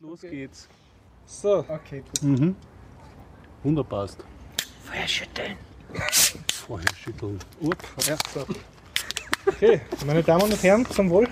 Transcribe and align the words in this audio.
Los 0.00 0.20
geht's. 0.20 0.68
So, 1.26 1.64
Okay, 1.68 2.04
Mhm. 2.22 2.54
Wunderbar. 3.64 4.02
passt. 4.06 4.18
Feuer 4.84 5.08
schütteln. 5.08 5.56
Vorher 6.52 6.94
schütteln. 6.94 7.38
Up. 7.64 7.76
Ja, 8.06 8.16
so. 8.32 8.46
okay, 9.48 9.80
meine 10.06 10.22
Damen 10.22 10.42
und 10.44 10.62
Herren, 10.62 10.86
zum 10.86 11.10
Wohl. 11.10 11.26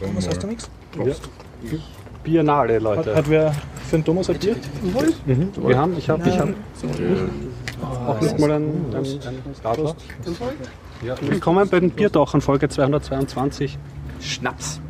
Thomas, 0.00 0.26
hast 0.26 0.42
du 0.42 0.46
nichts? 0.48 0.68
Biennale, 2.24 2.74
Hat, 2.74 2.82
Leute. 2.82 3.14
hat 3.14 3.30
wer 3.30 3.52
für 3.88 3.96
den 3.98 4.04
Thomas 4.04 4.28
ein 4.28 4.38
Bier? 4.40 4.56
Mhm. 5.26 5.52
Wir 5.68 5.78
haben, 5.78 5.96
ich 5.96 6.08
habe 6.10 6.28
ich 6.28 6.36
hab 6.36 6.48
auch 6.48 8.20
noch 8.20 8.38
mal 8.38 8.50
ein, 8.50 8.92
ein, 8.92 9.04
ein 9.04 9.42
Radler. 9.62 9.94
Ja. 11.02 11.14
Willkommen 11.20 11.68
bei 11.68 11.78
den 11.78 11.90
Biertauchern, 11.90 12.40
Folge 12.40 12.68
222. 12.68 13.78
Schnaps. 14.20 14.80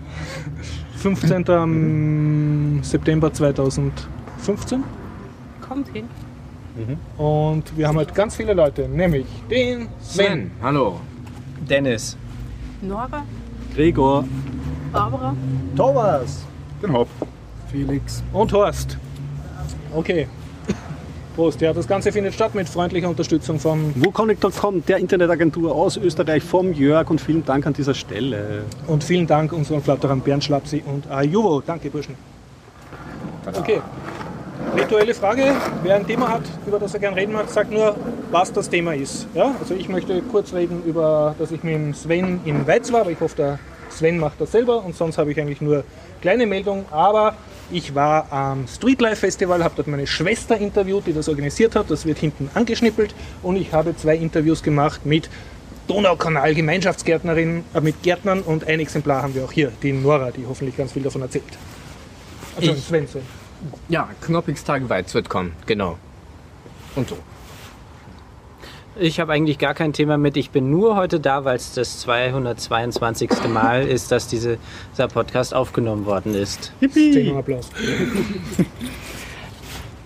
15. 1.04 1.50
am 1.50 2.82
September 2.82 3.30
2015. 3.30 4.82
Kommt 5.60 5.88
hin. 5.88 6.08
Und 7.18 7.76
wir 7.76 7.86
haben 7.86 7.98
halt 7.98 8.14
ganz 8.14 8.36
viele 8.36 8.54
Leute, 8.54 8.88
nämlich 8.88 9.26
den 9.50 9.88
Sven, 10.00 10.50
Hallo. 10.62 10.98
Dennis. 11.68 12.16
Nora, 12.80 13.22
Gregor, 13.74 14.24
Barbara. 14.94 15.36
Thomas! 15.76 16.42
Den 16.82 16.94
Haupt. 16.94 17.10
Felix. 17.70 18.22
und 18.32 18.50
Horst. 18.54 18.96
Okay. 19.94 20.26
Prost. 21.34 21.60
Ja, 21.60 21.72
das 21.72 21.88
Ganze 21.88 22.12
findet 22.12 22.34
statt 22.34 22.54
mit 22.54 22.68
freundlicher 22.68 23.08
Unterstützung 23.08 23.58
von 23.58 23.92
WooConnect.com, 23.96 24.84
der 24.86 24.98
Internetagentur 24.98 25.74
aus 25.74 25.96
Österreich 25.96 26.42
vom 26.42 26.72
Jörg 26.72 27.10
und 27.10 27.20
vielen 27.20 27.44
Dank 27.44 27.66
an 27.66 27.72
dieser 27.72 27.94
Stelle. 27.94 28.64
und 28.86 29.04
vielen 29.04 29.26
Dank 29.26 29.52
unseren 29.52 29.82
Flatterern 29.82 30.20
Bernd 30.20 30.44
Schlapsi 30.44 30.82
und 30.86 31.10
Ajuvo. 31.10 31.62
Danke, 31.66 31.90
Burschen. 31.90 32.16
Okay. 33.46 33.80
Rituelle 34.76 35.14
Frage. 35.14 35.52
Wer 35.82 35.96
ein 35.96 36.06
Thema 36.06 36.28
hat, 36.28 36.42
über 36.66 36.78
das 36.78 36.94
er 36.94 37.00
gern 37.00 37.14
reden 37.14 37.32
mag, 37.32 37.48
sagt 37.48 37.72
nur, 37.72 37.96
was 38.30 38.52
das 38.52 38.70
Thema 38.70 38.94
ist. 38.94 39.26
Ja? 39.34 39.54
Also 39.60 39.74
ich 39.74 39.88
möchte 39.88 40.22
kurz 40.22 40.54
reden 40.54 40.82
über, 40.84 41.34
dass 41.38 41.50
ich 41.50 41.62
mit 41.62 41.74
dem 41.74 41.94
Sven 41.94 42.40
in 42.44 42.66
Weiz 42.66 42.92
war, 42.92 43.02
aber 43.02 43.10
ich 43.10 43.20
hoffe, 43.20 43.36
der 43.36 43.58
Sven 43.90 44.18
macht 44.18 44.40
das 44.40 44.52
selber 44.52 44.84
und 44.84 44.96
sonst 44.96 45.18
habe 45.18 45.30
ich 45.30 45.40
eigentlich 45.40 45.60
nur 45.60 45.84
kleine 46.20 46.46
Meldung. 46.46 46.86
Aber 46.90 47.34
ich 47.74 47.94
war 47.94 48.30
am 48.32 48.66
Streetlife 48.68 49.16
Festival, 49.16 49.62
habe 49.64 49.74
dort 49.76 49.88
meine 49.88 50.06
Schwester 50.06 50.56
interviewt, 50.56 51.06
die 51.06 51.12
das 51.12 51.28
organisiert 51.28 51.74
hat. 51.74 51.90
Das 51.90 52.06
wird 52.06 52.18
hinten 52.18 52.48
angeschnippelt 52.54 53.14
und 53.42 53.56
ich 53.56 53.72
habe 53.72 53.96
zwei 53.96 54.16
Interviews 54.16 54.62
gemacht 54.62 55.04
mit 55.04 55.28
Donaukanal 55.88 56.54
Gemeinschaftsgärtnerinnen, 56.54 57.64
äh, 57.74 57.80
mit 57.80 58.02
Gärtnern 58.02 58.40
und 58.42 58.66
ein 58.66 58.80
Exemplar 58.80 59.22
haben 59.22 59.34
wir 59.34 59.44
auch 59.44 59.52
hier, 59.52 59.70
die 59.82 59.92
Nora, 59.92 60.30
die 60.30 60.46
hoffentlich 60.48 60.76
ganz 60.76 60.92
viel 60.92 61.02
davon 61.02 61.22
erzählt. 61.22 61.44
Also 62.56 62.72
Ich- 62.72 62.84
Sven, 62.84 63.06
Sven. 63.08 63.22
Ja, 63.88 64.08
Knoppigstag 64.22 64.88
Weiz 64.88 65.12
wird 65.14 65.28
kommen. 65.28 65.52
Genau. 65.66 65.98
Und 66.94 67.08
so. 67.08 67.18
Ich 68.96 69.18
habe 69.18 69.32
eigentlich 69.32 69.58
gar 69.58 69.74
kein 69.74 69.92
Thema 69.92 70.18
mit. 70.18 70.36
Ich 70.36 70.50
bin 70.50 70.70
nur 70.70 70.94
heute 70.94 71.18
da, 71.18 71.44
weil 71.44 71.56
es 71.56 71.72
das 71.74 71.98
222. 72.00 73.30
Mal 73.52 73.86
ist, 73.86 74.12
dass 74.12 74.28
diese, 74.28 74.58
dieser 74.92 75.08
Podcast 75.08 75.52
aufgenommen 75.52 76.06
worden 76.06 76.34
ist. 76.34 76.72
Zehnmal 76.92 77.38
Applaus. 77.38 77.70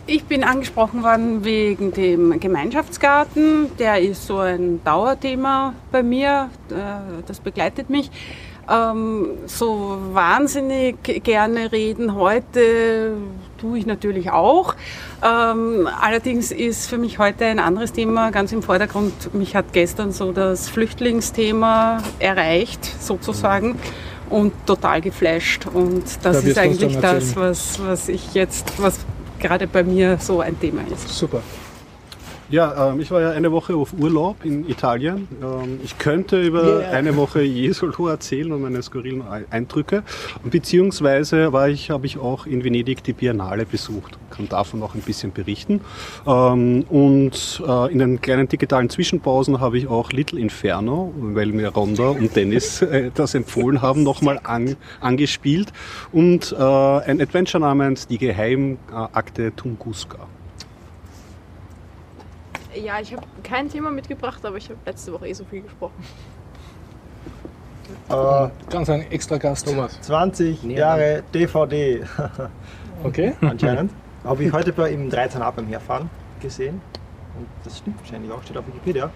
Ich 0.06 0.24
bin 0.24 0.42
angesprochen 0.42 1.02
worden 1.02 1.44
wegen 1.44 1.92
dem 1.92 2.40
Gemeinschaftsgarten. 2.40 3.66
Der 3.78 4.00
ist 4.00 4.26
so 4.26 4.38
ein 4.38 4.80
Dauerthema 4.84 5.74
bei 5.92 6.02
mir. 6.02 6.48
Äh, 6.70 7.22
Das 7.26 7.40
begleitet 7.40 7.90
mich. 7.90 8.10
Ähm, 8.70 9.28
So 9.44 9.98
wahnsinnig 10.12 10.96
gerne 11.02 11.72
reden 11.72 12.14
heute 12.14 13.16
tue 13.58 13.78
ich 13.78 13.86
natürlich 13.86 14.30
auch. 14.30 14.74
Ähm, 15.22 15.88
Allerdings 16.00 16.50
ist 16.52 16.88
für 16.88 16.98
mich 16.98 17.18
heute 17.18 17.44
ein 17.46 17.58
anderes 17.58 17.92
Thema 17.92 18.30
ganz 18.30 18.52
im 18.52 18.62
Vordergrund. 18.62 19.34
Mich 19.34 19.54
hat 19.54 19.72
gestern 19.72 20.12
so 20.12 20.32
das 20.32 20.68
Flüchtlingsthema 20.68 22.02
erreicht, 22.18 22.84
sozusagen. 23.00 23.76
Und 24.30 24.52
total 24.66 25.00
geflasht. 25.00 25.66
Und 25.72 26.04
Da 26.22 26.32
das 26.32 26.36
wirst 26.36 26.46
ist 26.48 26.58
eigentlich 26.58 26.98
das, 26.98 27.34
was, 27.34 27.80
was 27.84 28.08
ich 28.08 28.34
jetzt, 28.34 28.80
was 28.80 29.00
gerade 29.38 29.66
bei 29.66 29.82
mir 29.82 30.18
so 30.20 30.40
ein 30.40 30.58
Thema 30.60 30.82
ist. 30.92 31.08
Super. 31.08 31.42
Ja, 32.50 32.92
ähm, 32.92 33.00
ich 33.00 33.10
war 33.10 33.20
ja 33.20 33.30
eine 33.32 33.52
Woche 33.52 33.74
auf 33.76 33.92
Urlaub 33.98 34.42
in 34.42 34.66
Italien. 34.70 35.28
Ähm, 35.42 35.80
ich 35.84 35.98
könnte 35.98 36.40
über 36.40 36.78
Yeah. 36.80 36.90
eine 36.92 37.14
Woche 37.16 37.42
Jesolo 37.42 38.08
erzählen 38.08 38.50
und 38.52 38.62
meine 38.62 38.82
skurrilen 38.82 39.20
Ei- 39.20 39.44
Eindrücke. 39.50 40.02
Und 40.42 40.50
beziehungsweise 40.50 41.52
war 41.52 41.68
ich, 41.68 41.90
habe 41.90 42.06
ich 42.06 42.16
auch 42.16 42.46
in 42.46 42.64
Venedig 42.64 43.04
die 43.04 43.12
Biennale 43.12 43.66
besucht. 43.66 44.18
Kann 44.30 44.48
davon 44.48 44.82
auch 44.82 44.94
ein 44.94 45.02
bisschen 45.02 45.30
berichten. 45.32 45.82
Ähm, 46.26 46.84
und 46.88 47.62
äh, 47.68 47.92
in 47.92 47.98
den 47.98 48.20
kleinen 48.22 48.48
digitalen 48.48 48.88
Zwischenpausen 48.88 49.60
habe 49.60 49.76
ich 49.76 49.86
auch 49.88 50.10
Little 50.12 50.40
Inferno, 50.40 51.12
weil 51.18 51.48
mir 51.48 51.68
Ronda 51.68 52.08
und 52.10 52.34
Dennis 52.34 52.80
äh, 52.82 53.10
das 53.14 53.34
empfohlen 53.34 53.82
haben, 53.82 54.02
nochmal 54.02 54.40
an, 54.44 54.76
angespielt. 55.00 55.70
Und 56.12 56.56
äh, 56.58 56.62
ein 56.62 57.20
Adventure 57.20 57.60
namens 57.60 58.06
Die 58.06 58.16
Geheimakte 58.16 59.54
Tunguska. 59.54 60.18
Ja, 62.84 63.00
ich 63.00 63.12
habe 63.12 63.22
kein 63.42 63.68
Thema 63.68 63.90
mitgebracht, 63.90 64.44
aber 64.44 64.56
ich 64.56 64.68
habe 64.68 64.78
letzte 64.86 65.12
Woche 65.12 65.28
eh 65.28 65.32
so 65.32 65.44
viel 65.44 65.62
gesprochen. 65.62 65.94
Äh, 68.08 68.48
Ganz 68.70 68.88
ein 68.90 69.10
extra 69.10 69.38
Gast. 69.38 69.66
Thomas. 69.66 70.00
20 70.02 70.62
Jahre 70.64 71.22
DVD 71.34 72.02
Okay. 73.04 73.34
anscheinend. 73.40 73.92
Habe 74.24 74.44
ich 74.44 74.52
heute 74.52 74.72
bei 74.72 74.90
im 74.90 75.08
13a 75.08 75.50
beim 75.52 75.66
Herfahren 75.68 76.10
gesehen. 76.40 76.80
Und 77.38 77.46
das 77.64 77.78
stimmt 77.78 77.98
wahrscheinlich 78.00 78.30
auch, 78.32 78.42
steht 78.42 78.56
auf 78.56 78.66
Wikipedia. 78.66 79.10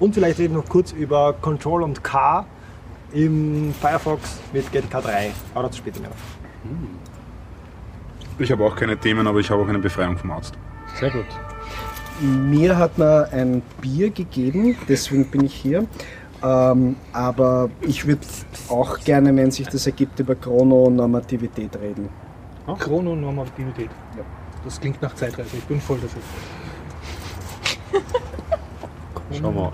Und 0.00 0.14
vielleicht 0.14 0.38
reden 0.38 0.54
wir 0.54 0.62
noch 0.62 0.68
kurz 0.68 0.92
über 0.92 1.34
Control 1.34 1.82
und 1.82 2.02
K 2.02 2.46
im 3.12 3.74
Firefox 3.80 4.40
mit 4.52 4.70
GTK 4.72 5.02
3. 5.02 5.30
Aber 5.54 5.64
dazu 5.64 5.78
später 5.78 6.00
mehr. 6.00 6.10
Ich 8.38 8.50
habe 8.50 8.64
auch 8.64 8.74
keine 8.74 8.96
Themen, 8.96 9.26
aber 9.26 9.38
ich 9.40 9.50
habe 9.50 9.62
auch 9.62 9.68
eine 9.68 9.78
Befreiung 9.78 10.16
vom 10.18 10.30
Arzt. 10.32 10.54
Sehr 10.98 11.10
gut. 11.10 11.26
Mir 12.20 12.78
hat 12.78 12.96
man 12.96 13.24
ein 13.26 13.62
Bier 13.80 14.10
gegeben, 14.10 14.76
deswegen 14.88 15.26
bin 15.26 15.44
ich 15.44 15.54
hier. 15.54 15.86
Ähm, 16.42 16.96
aber 17.12 17.70
ich 17.80 18.06
würde 18.06 18.26
auch 18.68 18.98
gerne, 19.00 19.34
wenn 19.36 19.50
sich 19.50 19.68
das 19.68 19.86
ergibt, 19.86 20.18
über 20.20 20.34
Chrononormativität 20.34 21.76
reden. 21.76 22.08
Chrononormativität. 22.78 23.90
Ja. 24.16 24.22
Das 24.64 24.80
klingt 24.80 25.00
nach 25.00 25.14
Zeitreise. 25.14 25.56
Ich 25.56 25.64
bin 25.64 25.80
voll 25.80 25.98
dafür. 25.98 26.22
Schauen 29.32 29.54
wir 29.54 29.62
mal. 29.62 29.72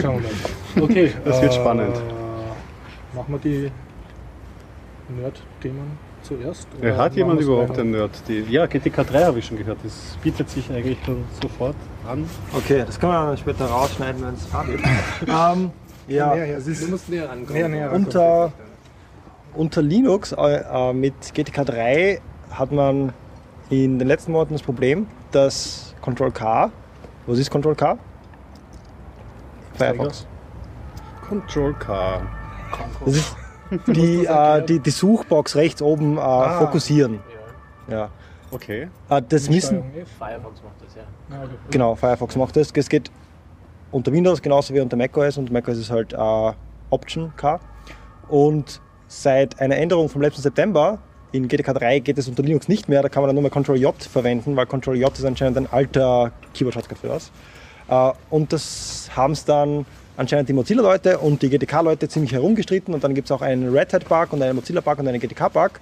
Schauen 0.00 0.22
wir 0.22 0.30
mal. 0.30 0.82
Okay. 0.82 1.12
Das 1.24 1.42
wird 1.42 1.54
spannend. 1.54 2.00
Machen 3.14 3.32
wir 3.32 3.38
die 3.38 3.72
Nerd-Themen 5.08 5.98
zuerst? 6.24 6.66
Oder 6.80 6.96
Hat 6.96 7.14
jemand 7.14 7.40
überhaupt 7.40 7.70
weiter? 7.70 7.82
ein 7.82 7.90
Nerd? 7.90 8.10
Die, 8.28 8.40
ja, 8.50 8.66
GTK 8.66 9.06
3 9.06 9.24
habe 9.24 9.38
ich 9.38 9.46
schon 9.46 9.58
gehört. 9.58 9.78
Das 9.84 10.16
bietet 10.22 10.50
sich 10.50 10.70
eigentlich 10.70 10.98
dann 11.06 11.24
sofort 11.40 11.76
an. 12.08 12.28
Okay, 12.52 12.84
das 12.86 12.98
kann 12.98 13.10
man 13.10 13.26
dann 13.28 13.36
später 13.36 13.66
rausschneiden, 13.66 14.22
wenn 14.22 14.34
es 14.34 14.52
warm 14.52 14.68
wird. 14.68 14.80
ähm, 15.26 15.70
ja, 16.08 16.34
es 16.34 16.66
ist 16.66 16.90
musst 16.90 17.08
näher 17.08 17.28
rankommen. 17.28 17.52
Näher, 17.54 17.68
näher 17.68 17.86
rankommen. 17.86 18.06
unter, 18.06 18.52
unter 19.54 19.82
Linux 19.82 20.32
äh, 20.32 20.56
äh, 20.56 20.92
mit 20.92 21.14
GTK 21.34 21.64
3 21.64 22.20
hat 22.50 22.72
man 22.72 23.12
in 23.70 23.98
den 23.98 24.08
letzten 24.08 24.32
Monaten 24.32 24.54
das 24.54 24.62
Problem, 24.62 25.06
dass 25.32 25.94
Control 26.00 26.30
K, 26.30 26.70
was 27.26 27.38
ist 27.38 27.50
Control 27.50 27.74
K? 27.74 27.98
Firefox. 29.74 30.26
Control 31.26 31.74
K. 31.74 32.22
Das 33.04 33.16
ist 33.16 33.36
die, 33.86 34.24
äh, 34.26 34.64
die, 34.64 34.78
die 34.80 34.90
Suchbox 34.90 35.56
rechts 35.56 35.82
oben 35.82 36.16
äh, 36.16 36.20
Ah. 36.20 36.58
fokussieren. 36.58 37.20
Ja. 37.88 38.10
Okay. 38.50 38.88
Äh, 39.08 39.22
das 39.28 39.48
F. 39.48 39.70
Firefox 40.18 40.62
macht 40.62 40.74
das 40.84 40.94
ja. 40.94 41.02
Ah, 41.30 41.42
okay. 41.44 41.54
genau, 41.70 41.94
Firefox 41.94 42.36
macht 42.36 42.56
das. 42.56 42.72
Das 42.72 42.88
geht 42.88 43.10
unter 43.90 44.12
Windows 44.12 44.40
genauso 44.42 44.74
wie 44.74 44.80
unter 44.80 44.96
macOS 44.96 45.38
und 45.38 45.50
macOS 45.50 45.78
ist 45.78 45.90
halt 45.90 46.12
äh, 46.12 46.52
Option 46.90 47.32
K. 47.36 47.60
Und 48.28 48.80
seit 49.08 49.60
einer 49.60 49.76
Änderung 49.76 50.08
vom 50.08 50.22
letzten 50.22 50.42
September 50.42 50.98
in 51.32 51.48
GTK 51.48 51.74
3 51.74 51.98
geht 51.98 52.16
es 52.18 52.28
unter 52.28 52.42
Linux 52.44 52.68
nicht 52.68 52.88
mehr, 52.88 53.02
da 53.02 53.08
kann 53.08 53.22
man 53.22 53.28
dann 53.28 53.34
nur 53.34 53.42
mehr 53.42 53.50
Ctrl 53.50 53.76
J 53.76 53.94
verwenden, 54.02 54.54
weil 54.56 54.66
Ctrl 54.66 54.96
J 54.96 55.12
ist 55.12 55.24
anscheinend 55.24 55.58
ein 55.58 55.68
alter 55.72 56.30
Keyboard-Shortcut 56.54 56.98
für 56.98 57.08
das. 57.08 57.32
Äh, 57.88 58.12
und 58.30 58.52
das 58.52 59.10
haben 59.16 59.32
es 59.32 59.44
dann 59.44 59.84
anscheinend 60.16 60.48
die 60.48 60.52
Mozilla-Leute 60.52 61.18
und 61.18 61.42
die 61.42 61.50
GTK-Leute 61.50 62.08
ziemlich 62.08 62.32
herumgestritten 62.32 62.94
und 62.94 63.02
dann 63.02 63.14
gibt 63.14 63.26
es 63.26 63.32
auch 63.32 63.42
einen 63.42 63.74
Red 63.74 63.92
Hat-Bug 63.92 64.32
und 64.32 64.42
einen 64.42 64.56
Mozilla-Bug 64.56 64.98
und 64.98 65.08
einen 65.08 65.20
GTK-Bug. 65.20 65.80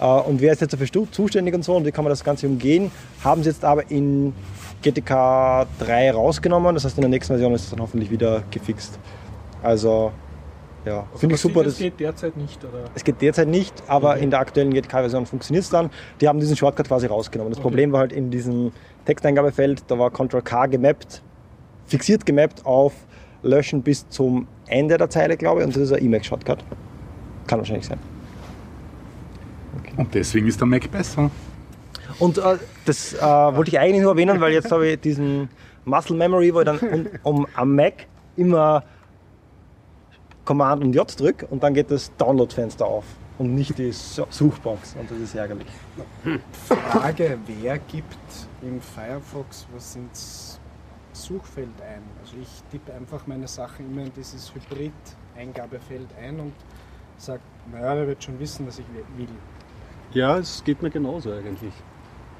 Äh, 0.00 0.04
und 0.04 0.40
wer 0.40 0.52
ist 0.52 0.60
jetzt 0.60 0.72
dafür 0.72 0.88
zuständig 1.10 1.54
und 1.54 1.64
so 1.64 1.76
und 1.76 1.86
wie 1.86 1.92
kann 1.92 2.04
man 2.04 2.10
das 2.10 2.24
Ganze 2.24 2.46
umgehen, 2.46 2.90
haben 3.24 3.42
sie 3.42 3.50
jetzt 3.50 3.64
aber 3.64 3.90
in 3.90 4.34
GTK 4.82 5.66
3 5.78 6.12
rausgenommen. 6.12 6.74
Das 6.74 6.84
heißt, 6.84 6.96
in 6.96 7.02
der 7.02 7.10
nächsten 7.10 7.32
Version 7.34 7.54
ist 7.54 7.64
es 7.64 7.70
dann 7.70 7.80
hoffentlich 7.80 8.10
wieder 8.10 8.42
gefixt. 8.50 8.98
Also 9.62 10.12
Ja, 10.84 11.06
finde 11.16 11.36
ich 11.36 11.40
Also 11.40 11.48
super. 11.48 11.62
Das, 11.62 11.78
geht 11.78 12.00
derzeit 12.00 12.36
nicht, 12.36 12.64
oder? 12.64 12.84
es 12.94 13.04
geht 13.04 13.22
derzeit 13.22 13.46
nicht, 13.46 13.72
aber 13.86 14.16
in 14.16 14.30
der 14.30 14.40
aktuellen 14.40 14.72
GTK-Version 14.74 15.26
funktioniert 15.26 15.64
es 15.64 15.70
dann. 15.70 15.90
Die 16.20 16.28
haben 16.28 16.40
diesen 16.40 16.56
Shortcut 16.56 16.88
quasi 16.88 17.06
rausgenommen. 17.06 17.52
Das 17.52 17.60
Problem 17.60 17.92
war 17.92 18.00
halt 18.00 18.12
in 18.12 18.30
diesem 18.30 18.72
Texteingabefeld, 19.04 19.84
da 19.86 19.98
war 19.98 20.10
Ctrl-K 20.10 20.66
gemappt, 20.66 21.22
fixiert 21.86 22.26
gemappt 22.26 22.66
auf 22.66 22.92
Löschen 23.42 23.82
bis 23.82 24.08
zum 24.08 24.46
Ende 24.66 24.96
der 24.96 25.10
Zeile, 25.10 25.36
glaube 25.36 25.60
ich, 25.60 25.66
und 25.66 25.76
das 25.76 25.82
ist 25.82 25.92
ein 25.92 26.02
Emacs-Shortcut. 26.04 26.64
Kann 27.46 27.58
wahrscheinlich 27.58 27.86
sein. 27.86 27.98
Und 29.96 30.14
deswegen 30.14 30.46
ist 30.46 30.60
der 30.60 30.66
Mac 30.66 30.90
besser. 30.90 31.30
Und 32.18 32.38
äh, 32.38 32.56
das 32.84 33.14
äh, 33.14 33.20
wollte 33.20 33.70
ich 33.70 33.78
eigentlich 33.78 34.02
nur 34.02 34.12
erwähnen, 34.12 34.40
weil 34.40 34.52
jetzt 34.52 34.70
habe 34.70 34.86
ich 34.88 35.00
diesen 35.00 35.48
Muscle 35.84 36.16
Memory, 36.16 36.54
wo 36.54 36.60
ich 36.60 36.66
dann 36.66 36.78
um, 36.78 37.06
um, 37.22 37.46
am 37.54 37.74
Mac 37.74 38.06
immer 38.36 38.84
Command 40.44 40.82
und 40.84 40.92
J 40.94 41.20
drücke 41.20 41.46
und 41.46 41.62
dann 41.62 41.74
geht 41.74 41.90
das 41.90 42.10
Download-Fenster 42.16 42.84
auf 42.84 43.04
und 43.38 43.54
nicht 43.54 43.78
die 43.78 43.92
Su- 43.92 44.26
Suchbox 44.28 44.96
und 44.98 45.10
das 45.10 45.18
ist 45.18 45.34
ärgerlich. 45.34 45.66
Frage, 46.68 47.38
wer 47.46 47.78
gibt 47.78 48.16
im 48.62 48.80
Firefox 48.80 49.66
was 49.74 49.96
ins 49.96 50.51
Suchfeld 51.12 51.68
ein? 51.80 52.02
Also 52.20 52.36
ich 52.40 52.48
tippe 52.70 52.92
einfach 52.92 53.26
meine 53.26 53.46
Sachen 53.46 53.90
immer 53.90 54.02
in 54.02 54.12
dieses 54.14 54.52
Hybrid-Eingabefeld 54.54 56.08
ein 56.20 56.40
und 56.40 56.52
sage, 57.16 57.40
naja, 57.70 57.94
der 57.94 58.08
wird 58.08 58.22
schon 58.22 58.38
wissen, 58.38 58.66
was 58.66 58.78
ich 58.78 58.84
will. 59.16 59.28
Ja, 60.12 60.38
es 60.38 60.62
geht 60.64 60.82
mir 60.82 60.90
genauso 60.90 61.32
eigentlich. 61.32 61.72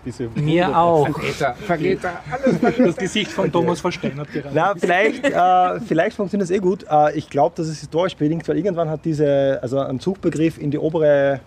Diese 0.04 0.28
Mir 0.34 0.76
auch. 0.76 1.08
Verräter, 1.08 1.54
Verräter, 1.54 2.20
alles 2.28 2.76
Das 2.76 2.96
Gesicht 2.96 3.30
von 3.30 3.52
Thomas 3.52 3.80
versteinert 3.80 4.32
gerade. 4.32 4.50
Na, 4.52 4.74
vielleicht, 4.76 5.24
äh, 5.24 5.80
vielleicht 5.80 6.16
funktioniert 6.16 6.50
das 6.50 6.56
eh 6.56 6.58
gut. 6.58 6.84
Äh, 6.90 7.16
ich 7.16 7.30
glaube, 7.30 7.54
dass 7.56 7.68
es 7.68 7.78
historisch 7.78 8.16
bedingt, 8.16 8.48
weil 8.48 8.56
irgendwann 8.56 8.90
hat 8.90 9.04
diese, 9.04 9.60
also 9.62 9.78
ein 9.78 10.00
Suchbegriff 10.00 10.58
in 10.58 10.72
die 10.72 10.78
obere 10.78 11.40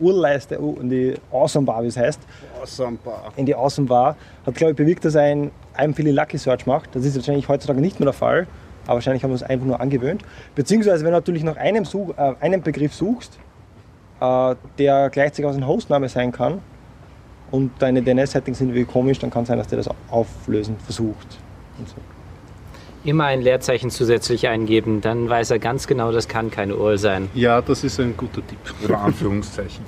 Urleiste, 0.00 0.56
in 0.56 0.88
die 0.88 1.14
Awesome 1.32 1.66
Bar, 1.66 1.82
wie 1.82 1.88
es 1.88 1.96
heißt, 1.96 2.20
Awesome. 2.60 2.98
in 3.36 3.46
die 3.46 3.54
Außenbar, 3.54 4.16
hat, 4.46 4.54
glaube 4.54 4.72
ich, 4.72 4.76
bewirkt, 4.76 5.04
dass 5.04 5.14
er 5.14 5.22
ein 5.22 5.50
I'm 5.76 5.94
Feeling 5.94 6.14
Lucky 6.14 6.38
Search 6.38 6.66
macht. 6.66 6.94
Das 6.94 7.04
ist 7.04 7.16
wahrscheinlich 7.16 7.48
heutzutage 7.48 7.80
nicht 7.80 8.00
mehr 8.00 8.06
der 8.06 8.12
Fall, 8.12 8.46
aber 8.84 8.94
wahrscheinlich 8.94 9.22
haben 9.22 9.30
wir 9.30 9.34
uns 9.34 9.42
einfach 9.42 9.66
nur 9.66 9.80
angewöhnt. 9.80 10.22
Beziehungsweise, 10.54 11.04
wenn 11.04 11.12
du 11.12 11.18
natürlich 11.18 11.44
nach 11.44 11.56
einem, 11.56 11.84
Such, 11.84 12.10
äh, 12.16 12.34
einem 12.40 12.62
Begriff 12.62 12.94
suchst, 12.94 13.38
äh, 14.20 14.54
der 14.78 15.10
gleichzeitig 15.10 15.44
aus 15.44 15.56
einem 15.56 15.66
Hostname 15.66 16.08
sein 16.08 16.32
kann 16.32 16.60
und 17.50 17.70
deine 17.78 18.02
DNS-Settings 18.02 18.58
sind 18.58 18.74
wie 18.74 18.84
komisch, 18.84 19.18
dann 19.18 19.30
kann 19.30 19.42
es 19.42 19.48
sein, 19.48 19.58
dass 19.58 19.68
der 19.68 19.78
das 19.78 19.88
auflösen 20.10 20.76
versucht. 20.78 21.38
Und 21.78 21.88
so. 21.88 21.94
Immer 23.04 23.24
ein 23.24 23.40
Leerzeichen 23.40 23.90
zusätzlich 23.90 24.48
eingeben, 24.48 25.00
dann 25.00 25.28
weiß 25.28 25.50
er 25.52 25.58
ganz 25.58 25.86
genau, 25.86 26.10
das 26.12 26.26
kann 26.28 26.50
keine 26.50 26.76
URL 26.76 26.98
sein. 26.98 27.28
Ja, 27.34 27.60
das 27.62 27.84
ist 27.84 27.98
ein 28.00 28.16
guter 28.16 28.44
Tipp. 28.46 28.58
Oder 28.84 28.98
Anführungszeichen. 29.02 29.84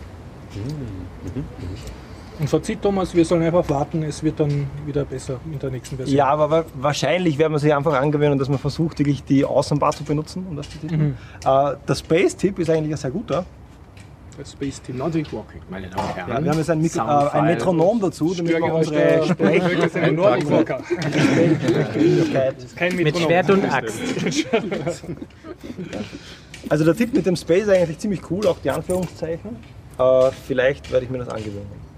Und 2.39 2.49
Fazit, 2.49 2.81
Thomas, 2.81 3.15
wir 3.15 3.25
sollen 3.25 3.43
einfach 3.43 3.69
warten, 3.69 4.03
es 4.03 4.23
wird 4.23 4.41
dann 4.41 4.67
wieder 4.87 5.05
besser 5.05 5.39
in 5.53 5.59
der 5.59 5.71
nächsten 5.71 5.97
Version. 5.97 6.17
Ja, 6.17 6.27
aber 6.29 6.51
wa- 6.51 6.65
wahrscheinlich 6.75 7.37
werden 7.37 7.53
wir 7.53 7.59
sich 7.59 7.75
einfach 7.75 7.93
angewöhnen, 8.01 8.39
dass 8.39 8.49
man 8.49 8.59
versucht, 8.59 8.99
wirklich 8.99 9.23
die 9.25 9.45
Außenbar 9.45 9.93
zu 9.93 10.05
benutzen. 10.05 10.47
Um 10.49 10.57
das 10.57 10.71
zu 10.71 10.79
titeln. 10.79 11.19
Äh, 11.45 11.73
der 11.87 11.95
Space-Tipp 11.95 12.59
ist 12.59 12.71
eigentlich 12.71 12.93
ein 12.93 12.97
sehr 12.97 13.11
guter. 13.11 13.45
Space 14.45 14.81
Team. 14.83 14.99
Nordic 14.99 15.33
Walking, 15.33 15.63
meine 15.69 15.89
Damen 15.89 16.09
und 16.09 16.17
Herren. 16.17 16.31
Ja, 16.31 16.45
wir 16.45 16.51
haben 16.51 16.59
jetzt 16.59 16.71
ein, 16.71 16.81
Mikro, 16.81 17.01
äh, 17.01 17.31
ein. 17.31 17.45
Metronom 17.47 18.01
dazu, 18.01 18.35
damit 18.35 18.53
wir 18.53 18.75
unsere 18.75 19.21
Walker. 20.51 20.83
Mit. 22.97 23.19
Schwert 23.19 23.51
und 23.51 23.65
Axt. 23.73 24.01
Also 26.69 26.85
der 26.85 26.95
Tipp 26.95 27.15
mit 27.15 27.27
dem 27.27 27.37
Space 27.37 27.63
ist 27.63 27.69
eigentlich 27.71 27.99
ziemlich 27.99 28.21
cool, 28.31 28.47
auch 28.47 28.59
die 28.59 28.71
Anführungszeichen. 28.71 29.57
Äh, 29.99 30.31
vielleicht 30.47 30.91
werde 30.93 31.05
ich 31.05 31.11
mir 31.11 31.19
das 31.19 31.29
angewöhnen. 31.29 31.90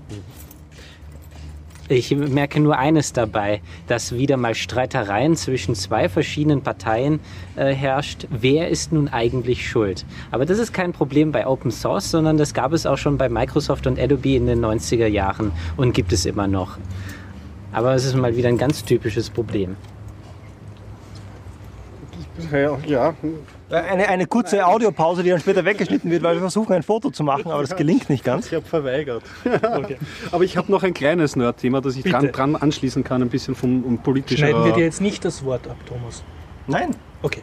Ich 1.92 2.16
merke 2.16 2.58
nur 2.58 2.78
eines 2.78 3.12
dabei, 3.12 3.60
dass 3.86 4.14
wieder 4.14 4.38
mal 4.38 4.54
Streitereien 4.54 5.36
zwischen 5.36 5.74
zwei 5.74 6.08
verschiedenen 6.08 6.62
Parteien 6.62 7.20
äh, 7.54 7.74
herrscht. 7.74 8.26
Wer 8.30 8.68
ist 8.68 8.92
nun 8.92 9.08
eigentlich 9.08 9.68
schuld? 9.68 10.06
Aber 10.30 10.46
das 10.46 10.58
ist 10.58 10.72
kein 10.72 10.92
Problem 10.92 11.32
bei 11.32 11.46
Open 11.46 11.70
Source, 11.70 12.10
sondern 12.10 12.38
das 12.38 12.54
gab 12.54 12.72
es 12.72 12.86
auch 12.86 12.96
schon 12.96 13.18
bei 13.18 13.28
Microsoft 13.28 13.86
und 13.86 14.00
Adobe 14.00 14.36
in 14.36 14.46
den 14.46 14.64
90er 14.64 15.06
Jahren 15.06 15.52
und 15.76 15.92
gibt 15.92 16.14
es 16.14 16.24
immer 16.24 16.46
noch. 16.46 16.78
Aber 17.72 17.94
es 17.94 18.06
ist 18.06 18.16
mal 18.16 18.36
wieder 18.36 18.48
ein 18.48 18.58
ganz 18.58 18.84
typisches 18.84 19.28
Problem. 19.28 19.76
Ja, 22.50 22.78
Äh, 23.24 23.61
Eine, 23.72 24.08
eine 24.08 24.26
kurze 24.26 24.66
Audiopause, 24.66 25.22
die 25.22 25.30
dann 25.30 25.40
später 25.40 25.64
weggeschnitten 25.64 26.10
wird, 26.10 26.22
weil 26.22 26.34
wir 26.34 26.40
versuchen 26.40 26.74
ein 26.74 26.82
Foto 26.82 27.10
zu 27.10 27.24
machen, 27.24 27.50
aber 27.50 27.62
das 27.62 27.74
gelingt 27.74 28.10
nicht 28.10 28.22
ganz. 28.22 28.46
ich 28.46 28.54
habe 28.54 28.66
verweigert. 28.66 29.22
Aber 30.30 30.44
ich 30.44 30.56
habe 30.56 30.70
noch 30.70 30.82
ein 30.82 30.92
kleines 30.92 31.36
Nerd-Thema, 31.36 31.80
das 31.80 31.96
ich 31.96 32.04
dran, 32.04 32.30
dran 32.30 32.56
anschließen 32.56 33.02
kann, 33.02 33.22
ein 33.22 33.28
bisschen 33.28 33.54
vom 33.54 33.82
um 33.82 33.98
politischer... 33.98 34.46
Schneiden 34.46 34.64
wir 34.64 34.72
dir 34.72 34.84
jetzt 34.84 35.00
nicht 35.00 35.24
das 35.24 35.44
Wort 35.44 35.66
ab, 35.68 35.76
Thomas. 35.86 36.22
Nein, 36.66 36.94
Okay. 37.22 37.42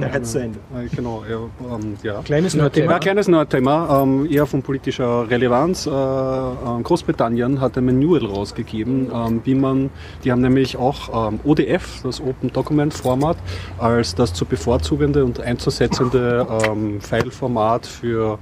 Der 0.00 0.12
hat 0.12 0.26
zu 0.26 0.40
Ende. 0.40 0.58
Äh, 0.74 0.88
Genau, 0.94 1.22
ja. 1.28 1.36
Ähm, 1.74 1.96
ja. 2.02 2.20
Kleines 2.22 2.54
Ja, 2.92 2.98
kleines 2.98 3.28
Nerdthema, 3.28 4.02
ähm, 4.02 4.26
eher 4.30 4.46
von 4.46 4.62
politischer 4.62 5.28
Relevanz. 5.28 5.86
Äh, 5.86 5.90
äh, 5.90 6.82
Großbritannien 6.82 7.60
hat 7.60 7.76
ein 7.76 7.84
Manual 7.84 8.24
rausgegeben, 8.24 9.10
ähm, 9.12 9.40
wie 9.44 9.54
man, 9.54 9.90
die 10.24 10.32
haben 10.32 10.40
nämlich 10.40 10.76
auch 10.76 11.28
ähm, 11.28 11.40
ODF, 11.44 12.02
das 12.02 12.20
Open 12.20 12.52
Document 12.52 12.94
Format, 12.94 13.36
als 13.78 14.14
das 14.14 14.32
zu 14.32 14.44
bevorzugende 14.44 15.24
und 15.24 15.40
einzusetzende 15.40 16.46
ähm, 16.66 17.00
Fileformat 17.00 17.86
für 17.86 18.38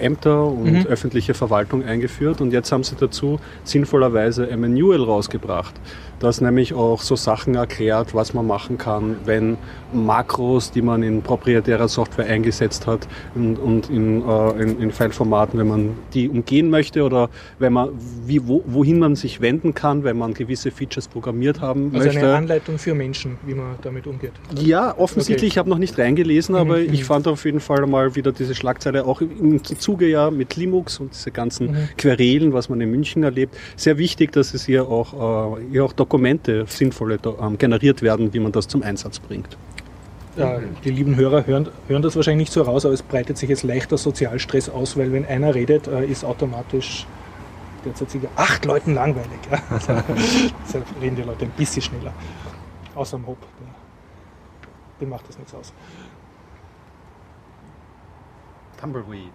Ämter 0.00 0.44
und 0.44 0.86
öffentliche 0.86 1.34
Verwaltung 1.34 1.84
eingeführt. 1.84 2.40
Und 2.40 2.52
jetzt 2.52 2.72
haben 2.72 2.84
sie 2.84 2.96
dazu 2.98 3.40
sinnvollerweise 3.64 4.48
ein 4.48 4.60
Manual 4.60 5.02
rausgebracht, 5.02 5.74
das 6.20 6.40
nämlich 6.40 6.74
auch 6.74 7.00
so 7.02 7.16
Sachen 7.16 7.54
erklärt, 7.54 8.14
was 8.14 8.34
man 8.34 8.46
machen 8.46 8.78
kann, 8.78 9.16
wenn 9.24 9.56
Makros, 9.92 10.70
die 10.70 10.82
man 10.82 11.02
in 11.02 11.22
proprietärer 11.22 11.88
Software 11.88 12.26
eingesetzt 12.26 12.86
hat 12.86 13.06
und, 13.34 13.58
und 13.58 13.88
in, 13.90 14.22
äh, 14.28 14.62
in, 14.62 14.80
in 14.80 14.90
Fileformaten, 14.90 15.58
wenn 15.58 15.68
man 15.68 15.90
die 16.14 16.28
umgehen 16.28 16.70
möchte 16.70 17.02
oder 17.04 17.30
wenn 17.58 17.72
man, 17.72 17.90
wie, 18.26 18.46
wo, 18.46 18.62
wohin 18.66 18.98
man 18.98 19.16
sich 19.16 19.40
wenden 19.40 19.74
kann, 19.74 20.04
wenn 20.04 20.18
man 20.18 20.34
gewisse 20.34 20.70
Features 20.70 21.08
programmiert 21.08 21.60
haben 21.60 21.90
Also 21.94 22.06
möchte. 22.08 22.20
eine 22.26 22.34
Anleitung 22.36 22.78
für 22.78 22.94
Menschen, 22.94 23.38
wie 23.46 23.54
man 23.54 23.76
damit 23.82 24.06
umgeht. 24.06 24.32
Ja, 24.60 24.96
offensichtlich, 24.96 25.52
ich 25.52 25.58
habe 25.58 25.68
noch 25.70 25.78
nicht 25.78 25.98
reingelesen, 25.98 26.54
aber 26.54 26.78
Mhm, 26.78 26.92
ich 26.92 27.04
fand 27.04 27.26
auf 27.28 27.44
jeden 27.44 27.60
Fall 27.60 27.86
mal 27.86 28.14
wieder 28.14 28.32
diese 28.32 28.54
Schlagzeile 28.54 29.04
auch 29.06 29.20
im 29.20 29.62
Zuge 29.64 30.06
ja 30.08 30.30
mit 30.30 30.56
Linux 30.56 31.00
und 31.00 31.12
diese 31.14 31.30
ganzen 31.30 31.68
Mhm. 31.68 31.76
Querelen, 31.96 32.52
was 32.52 32.68
man 32.68 32.80
in 32.80 32.90
München 32.90 33.22
erlebt. 33.22 33.56
Sehr 33.76 33.98
wichtig, 33.98 34.32
dass 34.32 34.54
es 34.54 34.64
hier 34.64 34.88
auch, 34.88 35.56
äh, 35.58 35.60
hier 35.72 35.84
auch 35.84 35.92
Dokumente, 35.92 36.07
sinnvolle 36.66 37.18
do- 37.18 37.36
ähm, 37.40 37.58
generiert 37.58 38.02
werden, 38.02 38.32
wie 38.32 38.40
man 38.40 38.52
das 38.52 38.68
zum 38.68 38.82
Einsatz 38.82 39.18
bringt. 39.18 39.56
Ja, 40.36 40.58
die 40.84 40.90
lieben 40.90 41.16
Hörer 41.16 41.46
hören, 41.46 41.68
hören 41.88 42.02
das 42.02 42.14
wahrscheinlich 42.14 42.46
nicht 42.48 42.52
so 42.52 42.62
raus, 42.62 42.84
aber 42.84 42.94
es 42.94 43.02
breitet 43.02 43.36
sich 43.38 43.48
jetzt 43.48 43.64
leichter 43.64 43.98
Sozialstress 43.98 44.68
aus, 44.68 44.96
weil 44.96 45.12
wenn 45.12 45.24
einer 45.26 45.54
redet, 45.54 45.88
äh, 45.88 46.04
ist 46.06 46.24
automatisch 46.24 47.06
derzeit 47.84 48.10
sicher 48.10 48.28
acht 48.36 48.64
Leuten 48.64 48.94
langweilig. 48.94 49.38
Ja? 49.50 49.58
Also, 49.70 49.92
deshalb 50.64 50.84
reden 51.00 51.16
die 51.16 51.22
Leute 51.22 51.44
ein 51.44 51.50
bisschen 51.56 51.82
schneller. 51.82 52.12
Außer 52.94 53.16
dem 53.16 53.26
Hopp. 53.26 53.38
Der, 53.40 53.74
dem 55.00 55.08
macht 55.10 55.28
das 55.28 55.38
nichts 55.38 55.54
aus. 55.54 55.72
Tumbleweed. 58.80 59.32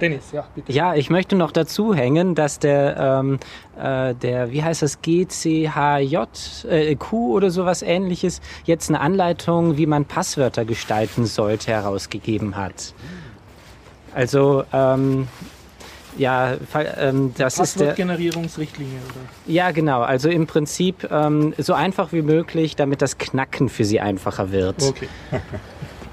Dennis, 0.00 0.32
ja, 0.32 0.46
bitte. 0.54 0.72
Ja, 0.72 0.94
ich 0.94 1.10
möchte 1.10 1.36
noch 1.36 1.52
dazu 1.52 1.94
hängen, 1.94 2.34
dass 2.34 2.58
der, 2.58 2.96
ähm, 3.20 3.38
äh, 3.78 4.14
der 4.14 4.50
wie 4.50 4.62
heißt 4.62 4.82
das, 4.82 5.00
GCHJ, 5.02 6.16
äh, 6.68 6.94
Q 6.96 7.34
oder 7.34 7.50
sowas 7.50 7.82
ähnliches, 7.82 8.40
jetzt 8.64 8.88
eine 8.88 9.00
Anleitung, 9.00 9.76
wie 9.76 9.86
man 9.86 10.04
Passwörter 10.04 10.64
gestalten 10.64 11.26
sollte, 11.26 11.72
herausgegeben 11.72 12.56
hat. 12.56 12.94
Also, 14.14 14.64
ähm, 14.72 15.28
ja, 16.16 16.54
ähm, 16.98 17.34
das 17.36 17.58
ist 17.58 17.78
der. 17.78 17.86
Passwortgenerierungsrichtlinie, 17.86 18.98
oder? 18.98 19.52
Ja, 19.52 19.70
genau. 19.70 20.02
Also 20.02 20.28
im 20.28 20.46
Prinzip 20.46 21.08
ähm, 21.10 21.54
so 21.58 21.74
einfach 21.74 22.12
wie 22.12 22.22
möglich, 22.22 22.76
damit 22.76 23.02
das 23.02 23.18
Knacken 23.18 23.68
für 23.68 23.84
sie 23.84 24.00
einfacher 24.00 24.50
wird. 24.50 24.82
Okay. 24.82 25.08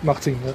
Macht 0.01 0.23
Sinn, 0.23 0.37
ja. 0.45 0.53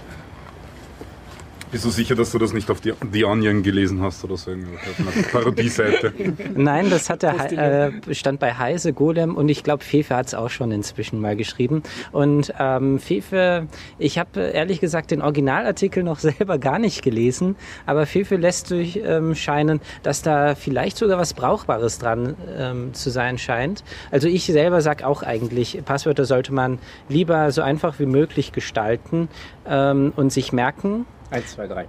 Bist 1.71 1.85
du 1.85 1.91
sicher, 1.91 2.15
dass 2.15 2.33
du 2.33 2.39
das 2.39 2.53
nicht 2.53 2.71
auf 2.71 2.81
die, 2.81 2.95
The 3.13 3.25
Onion 3.25 3.63
gelesen 3.63 4.01
hast 4.01 4.25
oder 4.25 4.37
so? 4.37 4.51
Parodieseite. 5.33 6.13
Nein, 6.55 6.89
das 6.89 7.11
hat 7.11 7.23
der, 7.23 7.93
äh, 8.09 8.15
stand 8.15 8.41
bei 8.41 8.55
Heise, 8.55 8.93
Golem 8.93 9.37
und 9.37 9.49
ich 9.49 9.65
glaube, 9.65 9.85
Fefe 9.85 10.17
hat 10.17 10.29
es 10.29 10.35
auch 10.35 10.51
schon 10.51 10.73
inzwischen 10.73 11.21
mal 11.21 11.37
geschrieben. 11.37 11.83
Und 12.13 12.53
ähm, 12.59 12.99
Fefe, 12.99 13.67
ich 13.99 14.19
habe 14.19 14.41
ehrlich 14.41 14.81
gesagt 14.81 15.11
den 15.11 15.21
Originalartikel 15.21 16.03
noch 16.03 16.19
selber 16.21 16.59
gar 16.59 16.79
nicht 16.79 17.03
gelesen, 17.03 17.57
aber 17.87 18.07
Fefe 18.07 18.37
lässt 18.37 18.71
durch 18.71 19.01
ähm, 19.05 19.35
scheinen, 19.35 19.81
dass 20.03 20.23
da 20.23 20.55
vielleicht 20.55 20.97
sogar 20.97 21.19
was 21.19 21.35
Brauchbares 21.35 21.99
dran 21.99 22.37
ähm, 22.57 22.95
zu 22.95 23.11
sein 23.11 23.39
scheint. 23.39 23.85
Also 24.11 24.29
ich 24.29 24.47
selber 24.47 24.81
sage 24.81 25.07
auch 25.07 25.23
eigentlich, 25.23 25.81
Passwörter 25.85 26.25
sollte 26.25 26.53
man 26.53 26.79
lieber 27.09 27.53
so 27.53 27.63
einfach 27.63 27.99
wie 27.99 28.07
möglich 28.07 28.53
gestalten 28.53 29.29
ähm, 29.67 30.13
und 30.17 30.33
sich 30.33 30.53
merken. 30.53 31.07
Eins, 31.31 31.53
zwei, 31.53 31.67
drei. 31.67 31.87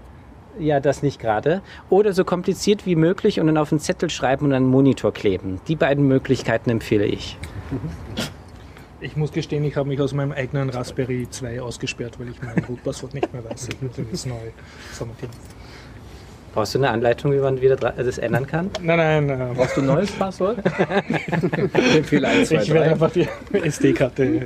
Ja, 0.57 0.79
das 0.79 1.03
nicht 1.03 1.19
gerade. 1.19 1.61
Oder 1.89 2.11
so 2.13 2.25
kompliziert 2.25 2.85
wie 2.85 2.95
möglich 2.95 3.39
und 3.39 3.47
dann 3.47 3.57
auf 3.57 3.71
einen 3.71 3.79
Zettel 3.79 4.09
schreiben 4.09 4.45
und 4.45 4.53
an 4.53 4.63
den 4.63 4.69
Monitor 4.71 5.13
kleben. 5.13 5.61
Die 5.67 5.75
beiden 5.75 6.07
Möglichkeiten 6.07 6.69
empfehle 6.69 7.05
ich. 7.05 7.37
Ich 8.99 9.15
muss 9.15 9.31
gestehen, 9.31 9.63
ich 9.63 9.77
habe 9.77 9.87
mich 9.87 10.01
aus 10.01 10.13
meinem 10.13 10.33
eigenen 10.33 10.69
Raspberry 10.69 11.27
2 11.29 11.61
ausgesperrt, 11.61 12.19
weil 12.19 12.29
ich 12.29 12.41
mein 12.41 12.61
Root-Passwort 12.67 13.13
nicht 13.13 13.31
mehr 13.31 13.43
weiß. 13.45 13.69
Ich 13.69 13.81
muss 13.81 13.91
das 14.11 14.25
neu 14.25 14.35
formatieren. 14.91 15.33
Brauchst 16.53 16.73
du 16.73 16.79
eine 16.79 16.89
Anleitung, 16.89 17.31
wie 17.31 17.37
man 17.37 17.61
wieder 17.61 17.75
dra- 17.75 17.91
das 17.91 18.17
ändern 18.17 18.45
kann? 18.47 18.71
Nein, 18.81 19.27
nein, 19.27 19.29
äh, 19.29 19.53
Brauchst 19.55 19.77
du 19.77 19.81
ein 19.81 19.87
neues 19.87 20.11
Passwort? 20.11 20.57
ich 20.67 21.95
empfehle 21.95 22.27
eins, 22.27 22.49
zwei, 22.49 22.55
ich 22.63 22.69
werde 22.73 22.85
drei. 22.85 22.91
einfach 22.91 23.11
die 23.11 23.27
SD-Karte 23.53 24.23
äh, 24.25 24.39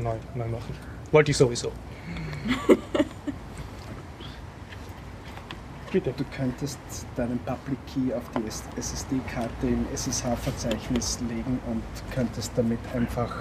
neu, 0.00 0.12
neu 0.36 0.46
machen. 0.48 0.74
Wollte 1.10 1.32
ich 1.32 1.36
sowieso. 1.36 1.70
Bitte. 5.90 6.12
Du 6.16 6.24
könntest 6.36 6.78
deinen 7.16 7.38
Public 7.40 7.78
Key 7.86 8.12
auf 8.14 8.22
die 8.36 8.46
SSD-Karte 8.78 9.66
im 9.66 9.86
SSH-Verzeichnis 9.94 11.18
legen 11.28 11.58
und 11.66 11.82
könntest 12.14 12.52
damit 12.56 12.78
einfach 12.94 13.34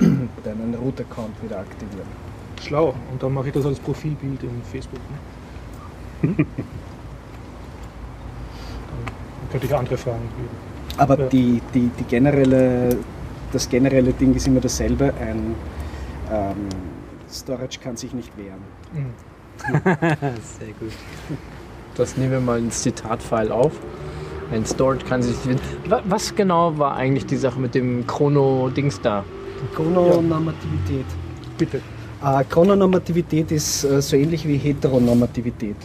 ähm, 0.00 0.28
deinen 0.44 0.74
Root-Account 0.74 1.40
wieder 1.42 1.60
aktivieren. 1.60 2.08
Schlau. 2.60 2.94
Und 3.12 3.22
dann 3.22 3.32
mache 3.32 3.48
ich 3.48 3.54
das 3.54 3.64
als 3.66 3.78
Profilbild 3.78 4.42
in 4.42 4.62
Facebook. 4.64 5.00
Ne? 6.22 6.34
Dann 6.34 6.46
könnte 9.52 9.66
ich 9.66 9.74
andere 9.74 9.96
Fragen 9.96 10.28
geben. 10.36 10.48
Aber 10.96 11.18
Ja. 11.20 11.26
die, 11.28 11.62
die, 11.72 11.90
die 11.98 12.04
generelle, 12.04 12.96
das 13.52 13.68
generelle 13.68 14.12
Ding 14.12 14.34
ist 14.34 14.46
immer 14.48 14.60
dasselbe. 14.60 15.14
Ein 15.20 15.54
ähm, 16.32 16.56
Storage 17.30 17.78
kann 17.80 17.96
sich 17.96 18.12
nicht 18.12 18.36
wehren. 18.36 18.60
Mhm. 18.92 19.14
Sehr 20.58 20.68
gut. 20.80 20.92
Das 21.96 22.16
nehmen 22.16 22.30
wir 22.32 22.40
mal 22.40 22.58
ins 22.58 22.82
Zitatfile 22.82 23.52
auf. 23.52 23.72
Ein 24.52 24.64
Storage 24.64 25.04
kann 25.04 25.22
sich. 25.22 25.36
Wa- 25.88 26.02
Was 26.08 26.34
genau 26.34 26.78
war 26.78 26.96
eigentlich 26.96 27.26
die 27.26 27.36
Sache 27.36 27.58
mit 27.60 27.74
dem 27.74 28.06
Chrono-Dings 28.06 29.00
da? 29.00 29.24
Chrononormativität. 29.74 31.04
Bitte. 31.58 31.80
Äh, 32.24 32.44
Chrononormativität 32.44 33.50
ist 33.52 33.84
äh, 33.84 34.00
so 34.00 34.16
ähnlich 34.16 34.46
wie 34.46 34.56
Heteronormativität. 34.56 35.76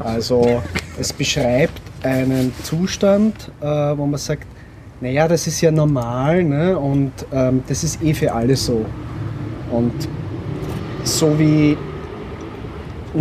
Also 0.00 0.62
es 0.98 1.12
beschreibt 1.12 1.80
einen 2.02 2.52
Zustand, 2.62 3.50
äh, 3.60 3.66
wo 3.66 4.06
man 4.06 4.18
sagt, 4.18 4.46
naja, 5.00 5.28
das 5.28 5.46
ist 5.46 5.60
ja 5.60 5.70
normal 5.70 6.42
ne? 6.44 6.78
und 6.78 7.12
ähm, 7.32 7.62
das 7.68 7.84
ist 7.84 8.02
eh 8.02 8.14
für 8.14 8.32
alle 8.32 8.56
so. 8.56 8.84
Und 9.70 9.92
so 11.04 11.38
wie 11.38 11.76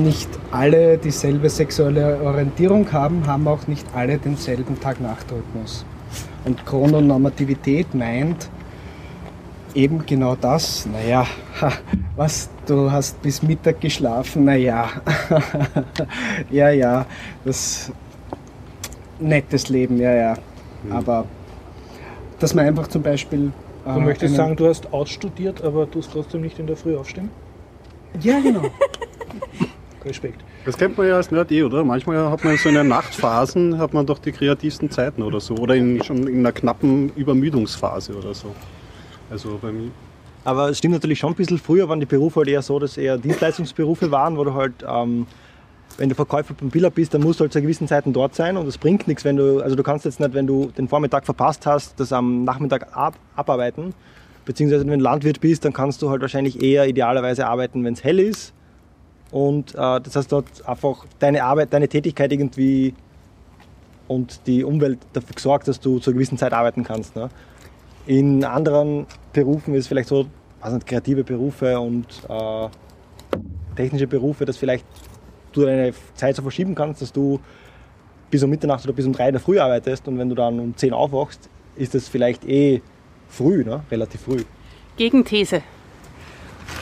nicht 0.04 0.30
alle 0.52 0.98
dieselbe 0.98 1.50
sexuelle 1.50 2.22
Orientierung 2.22 2.92
haben, 2.92 3.26
haben 3.28 3.48
auch 3.48 3.68
nicht 3.68 3.86
alle 3.94 4.18
denselben 4.18 4.80
Tag-Nacht-Rhythmus. 4.80 5.86
Und 6.46 6.66
Chrononormativität 6.66 7.94
meint, 7.94 8.50
eben 9.74 10.06
genau 10.06 10.36
das. 10.36 10.86
Naja, 10.86 11.26
was, 12.16 12.50
du 12.66 12.90
hast 12.92 13.22
bis 13.22 13.44
Mittag 13.44 13.82
geschlafen, 13.82 14.46
naja, 14.46 14.90
ja, 16.52 16.70
ja, 16.70 17.06
das 17.44 17.92
nettes 19.20 19.70
Leben, 19.70 19.98
ja, 20.00 20.14
ja. 20.14 20.34
Aber 20.90 21.26
dass 22.40 22.54
man 22.54 22.66
einfach 22.66 22.88
zum 22.88 23.02
Beispiel. 23.02 23.52
Du 23.84 23.92
äh, 23.92 24.00
möchtest 24.00 24.34
einen- 24.34 24.36
sagen, 24.36 24.56
du 24.56 24.68
hast 24.68 24.94
ausstudiert, 24.94 25.64
aber 25.64 25.90
tust 25.90 26.12
trotzdem 26.12 26.42
nicht 26.42 26.60
in 26.60 26.68
der 26.68 26.78
Früh 26.78 26.96
aufstehen? 26.96 27.30
Ja, 28.22 28.40
genau. 28.40 28.62
Respekt. 30.06 30.42
Das 30.66 30.78
kennt 30.78 30.98
man 30.98 31.08
ja 31.08 31.16
als 31.16 31.32
Nerd 31.32 31.52
eh, 31.52 31.64
oder? 31.64 31.84
Manchmal 31.84 32.30
hat 32.30 32.44
man 32.44 32.58
so 32.58 32.70
in 32.70 32.76
den 32.76 32.88
Nachtphasen, 32.90 33.78
hat 33.78 33.94
man 33.94 34.06
doch 34.06 34.20
die 34.20 34.32
kreativsten 34.32 34.90
Zeiten 34.90 35.22
oder 35.22 35.40
so. 35.40 35.56
Oder 35.56 35.76
in, 35.76 36.04
schon 36.04 36.28
in 36.28 36.40
einer 36.40 36.52
knappen 36.52 37.12
Übermüdungsphase 37.16 38.16
oder 38.16 38.34
so. 38.34 38.54
Also 39.30 39.60
bei 39.62 39.72
mir. 39.72 39.92
Aber 40.44 40.70
es 40.70 40.78
stimmt 40.78 40.94
natürlich 40.94 41.20
schon 41.20 41.34
ein 41.34 41.36
bisschen, 41.36 41.58
früher 41.58 41.90
waren 41.90 42.00
die 42.00 42.06
Berufe 42.06 42.40
halt 42.40 42.48
eher 42.48 42.62
so, 42.62 42.80
dass 42.80 42.98
eher 42.98 43.18
Dienstleistungsberufe 43.18 44.12
waren, 44.12 44.38
wo 44.38 44.46
du 44.46 44.54
halt, 44.54 44.74
ähm, 44.88 45.28
wenn 45.98 46.08
du 46.08 46.16
Verkäufer 46.16 46.54
beim 46.54 46.70
Biller 46.70 46.90
bist, 46.90 47.14
dann 47.14 47.22
musst 47.22 47.40
du 47.40 47.44
halt 47.44 47.52
zu 47.52 47.62
gewissen 47.62 47.88
Zeiten 47.88 48.14
dort 48.14 48.34
sein 48.34 48.56
und 48.56 48.66
es 48.66 48.78
bringt 48.78 49.10
nichts, 49.10 49.26
wenn 49.26 49.36
du, 49.36 49.60
also 49.60 49.76
du 49.76 49.84
kannst 49.84 50.06
jetzt 50.06 50.22
nicht, 50.22 50.34
wenn 50.34 50.48
du 50.48 50.72
den 50.78 50.88
Vormittag 50.88 51.26
verpasst 51.26 51.66
hast, 51.66 52.00
das 52.00 52.14
am 52.14 52.46
Nachmittag 52.46 52.96
ab, 52.96 53.16
abarbeiten. 53.36 53.94
Beziehungsweise 54.46 54.88
wenn 54.88 55.00
du 55.00 55.04
Landwirt 55.04 55.42
bist, 55.42 55.66
dann 55.66 55.74
kannst 55.74 56.02
du 56.02 56.10
halt 56.10 56.22
wahrscheinlich 56.22 56.64
eher 56.64 56.88
idealerweise 56.88 57.46
arbeiten, 57.46 57.84
wenn 57.84 57.96
es 57.96 58.04
hell 58.06 58.20
ist. 58.20 58.54
Und 59.32 59.76
äh, 59.76 60.02
das 60.02 60.16
heißt, 60.16 60.32
dort 60.32 60.68
einfach 60.68 61.06
deine 61.20 61.44
Arbeit, 61.44 61.74
deine 61.74 61.88
Tätigkeit 61.88 62.32
irgendwie 62.32 62.94
und 64.08 64.48
die 64.48 64.64
Umwelt 64.64 65.00
dafür 65.14 65.36
gesorgt, 65.36 65.68
dass 65.68 65.80
du 65.80 66.00
zu 66.00 66.10
einer 66.10 66.16
gewissen 66.16 66.38
Zeit 66.38 66.54
arbeiten 66.54 66.84
kannst. 66.84 67.16
Ne? 67.16 67.30
In 68.06 68.44
anderen 68.46 69.06
Berufen 69.34 69.74
ist 69.74 69.82
es 69.82 69.88
vielleicht 69.88 70.08
so, 70.08 70.28
was 70.62 70.72
sind 70.72 70.86
kreative 70.86 71.24
Berufe 71.24 71.80
und 71.80 72.06
äh, 72.30 72.68
technische 73.76 74.08
Berufe, 74.08 74.46
dass 74.46 74.58
vielleicht 74.58 74.86
du 75.52 75.66
deine 75.66 75.94
Zeit 76.16 76.36
so 76.36 76.42
verschieben 76.42 76.74
kannst, 76.74 77.02
dass 77.02 77.12
du 77.12 77.40
bis 78.30 78.44
um 78.44 78.50
Mitternacht 78.50 78.84
oder 78.86 78.94
bis 78.94 79.06
um 79.06 79.14
drei 79.14 79.28
in 79.28 79.34
der 79.34 79.42
Früh 79.42 79.60
arbeitest 79.60 80.08
und 80.08 80.18
wenn 80.18 80.30
du 80.30 80.36
dann 80.36 80.60
um 80.60 80.76
10 80.76 80.94
aufwachst, 80.94 81.50
ist 81.76 81.94
das 81.94 82.08
vielleicht 82.08 82.46
eh 82.46 82.82
früh, 83.30 83.64
ne? 83.64 83.84
relativ 83.92 84.22
früh. 84.22 84.44
Gegenthese. 84.96 85.62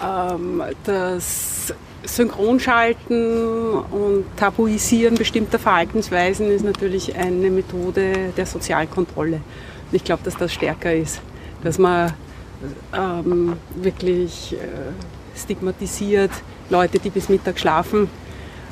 Ähm, 0.03 0.63
das 0.83 1.73
Synchronschalten 2.05 3.73
und 3.73 4.25
Tabuisieren 4.37 5.15
bestimmter 5.15 5.59
Verhaltensweisen 5.59 6.51
ist 6.51 6.63
natürlich 6.63 7.15
eine 7.15 7.49
Methode 7.49 8.33
der 8.35 8.45
Sozialkontrolle. 8.45 9.35
Und 9.35 9.93
ich 9.93 10.03
glaube, 10.03 10.23
dass 10.23 10.35
das 10.37 10.53
stärker 10.53 10.93
ist, 10.93 11.21
dass 11.63 11.77
man 11.77 12.13
ähm, 12.95 13.53
wirklich 13.75 14.53
äh, 14.53 15.37
stigmatisiert 15.37 16.31
Leute, 16.69 16.99
die 16.99 17.09
bis 17.09 17.29
Mittag 17.29 17.59
schlafen, 17.59 18.09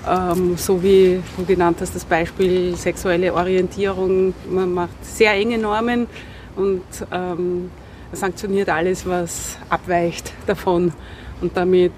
ähm, 0.10 0.58
so 0.58 0.82
wie 0.82 1.22
du 1.38 1.46
genannt 1.46 1.78
hast, 1.82 1.96
das 1.96 2.06
Beispiel 2.06 2.76
sexuelle 2.76 3.34
Orientierung. 3.34 4.34
Man 4.50 4.74
macht 4.74 5.04
sehr 5.04 5.34
enge 5.34 5.58
Normen 5.58 6.08
und 6.56 6.84
ähm, 7.12 7.70
sanktioniert 8.12 8.70
alles, 8.70 9.06
was 9.06 9.58
abweicht 9.70 10.34
davon. 10.46 10.94
Und 11.42 11.56
damit 11.58 11.94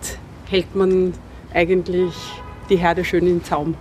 hält 0.48 0.76
man 0.76 1.14
eigentlich 1.56 2.14
die 2.70 2.76
Herde 2.76 3.04
schön 3.04 3.26
im 3.28 3.44
Zaum 3.44 3.76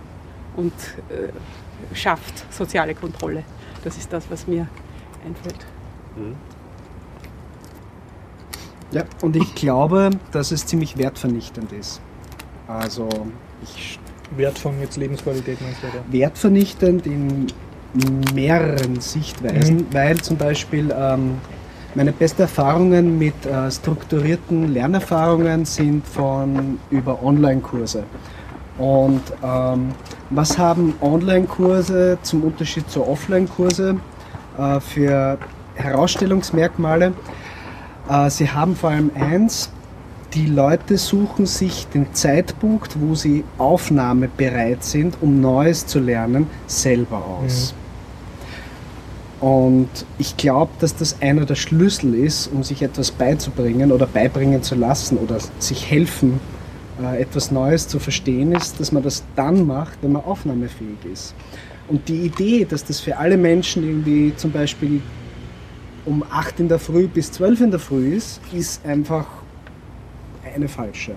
und 0.55 0.73
äh, 1.09 1.95
schafft 1.95 2.51
soziale 2.51 2.95
Kontrolle. 2.95 3.43
Das 3.83 3.97
ist 3.97 4.11
das, 4.11 4.25
was 4.29 4.47
mir 4.47 4.67
einfällt. 5.25 5.65
Ja, 8.91 9.03
und 9.21 9.35
ich 9.35 9.53
glaube, 9.53 10.09
dass 10.31 10.51
es 10.51 10.65
ziemlich 10.65 10.97
wertvernichtend 10.97 11.71
ist. 11.73 12.01
Also, 12.67 13.09
ich 13.63 13.99
Wert 14.35 14.57
von 14.57 14.79
jetzt 14.79 14.97
Lebensqualität 14.97 15.61
meinst 15.61 15.83
du, 15.83 15.87
oder? 15.87 16.03
wertvernichtend 16.09 17.05
in 17.05 17.47
mehreren 18.33 18.99
Sichtweisen, 18.99 19.85
weil 19.91 20.17
zum 20.17 20.37
Beispiel 20.37 20.93
ähm, 20.97 21.37
meine 21.95 22.11
besten 22.11 22.43
Erfahrungen 22.43 23.17
mit 23.17 23.45
äh, 23.45 23.71
strukturierten 23.71 24.73
Lernerfahrungen 24.73 25.65
sind 25.65 26.05
von 26.05 26.77
über 26.89 27.23
Online-Kurse. 27.23 28.03
Und 28.77 29.21
ähm, 29.41 29.91
was 30.29 30.57
haben 30.57 30.95
Online-Kurse 31.01 32.17
zum 32.21 32.43
Unterschied 32.43 32.89
zu 32.89 33.07
Offline-Kurse 33.07 33.95
äh, 34.57 34.79
für 34.81 35.37
Herausstellungsmerkmale? 35.75 37.13
Äh, 38.09 38.29
sie 38.29 38.49
haben 38.49 38.75
vor 38.75 38.89
allem 38.89 39.11
eins, 39.15 39.69
die 40.33 40.47
Leute 40.47 40.97
suchen 40.97 41.45
sich 41.45 41.87
den 41.87 42.13
Zeitpunkt, 42.13 42.99
wo 42.99 43.15
sie 43.15 43.45
aufnahmebereit 43.57 44.83
sind, 44.83 45.15
um 45.21 45.39
Neues 45.39 45.87
zu 45.87 45.99
lernen, 45.99 46.47
selber 46.67 47.23
aus. 47.25 47.73
Und 49.41 49.89
ich 50.17 50.37
glaube, 50.37 50.71
dass 50.79 50.95
das 50.95 51.21
einer 51.21 51.45
der 51.45 51.55
Schlüssel 51.55 52.13
ist, 52.13 52.47
um 52.47 52.63
sich 52.63 52.81
etwas 52.81 53.11
beizubringen 53.11 53.91
oder 53.91 54.07
beibringen 54.07 54.63
zu 54.63 54.75
lassen 54.75 55.17
oder 55.17 55.37
sich 55.59 55.89
helfen 55.89 56.39
äh, 57.01 57.21
etwas 57.21 57.51
Neues 57.51 57.87
zu 57.87 57.99
verstehen 57.99 58.53
ist, 58.53 58.79
dass 58.79 58.91
man 58.91 59.03
das 59.03 59.23
dann 59.35 59.67
macht, 59.67 59.97
wenn 60.01 60.13
man 60.13 60.23
aufnahmefähig 60.23 60.97
ist. 61.11 61.35
Und 61.87 62.07
die 62.07 62.21
Idee, 62.21 62.65
dass 62.65 62.85
das 62.85 62.99
für 62.99 63.17
alle 63.17 63.37
Menschen 63.37 63.83
irgendwie 63.83 64.33
zum 64.35 64.51
Beispiel 64.51 65.01
um 66.05 66.23
8 66.29 66.61
in 66.61 66.69
der 66.69 66.79
Früh 66.79 67.07
bis 67.07 67.31
12 67.33 67.61
in 67.61 67.71
der 67.71 67.79
Früh 67.79 68.15
ist, 68.15 68.39
ist 68.53 68.85
einfach 68.85 69.25
eine 70.55 70.67
falsche. 70.67 71.15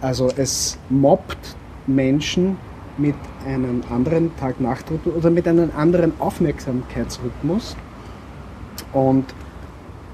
Also 0.00 0.30
es 0.36 0.78
mobbt 0.90 1.56
Menschen 1.86 2.56
mit 2.98 3.14
einem 3.46 3.82
anderen 3.90 4.36
Tag-Nacht-Rhythmus 4.36 5.14
oder 5.14 5.30
mit 5.30 5.48
einem 5.48 5.70
anderen 5.76 6.12
Aufmerksamkeitsrhythmus 6.20 7.76
und 8.92 9.24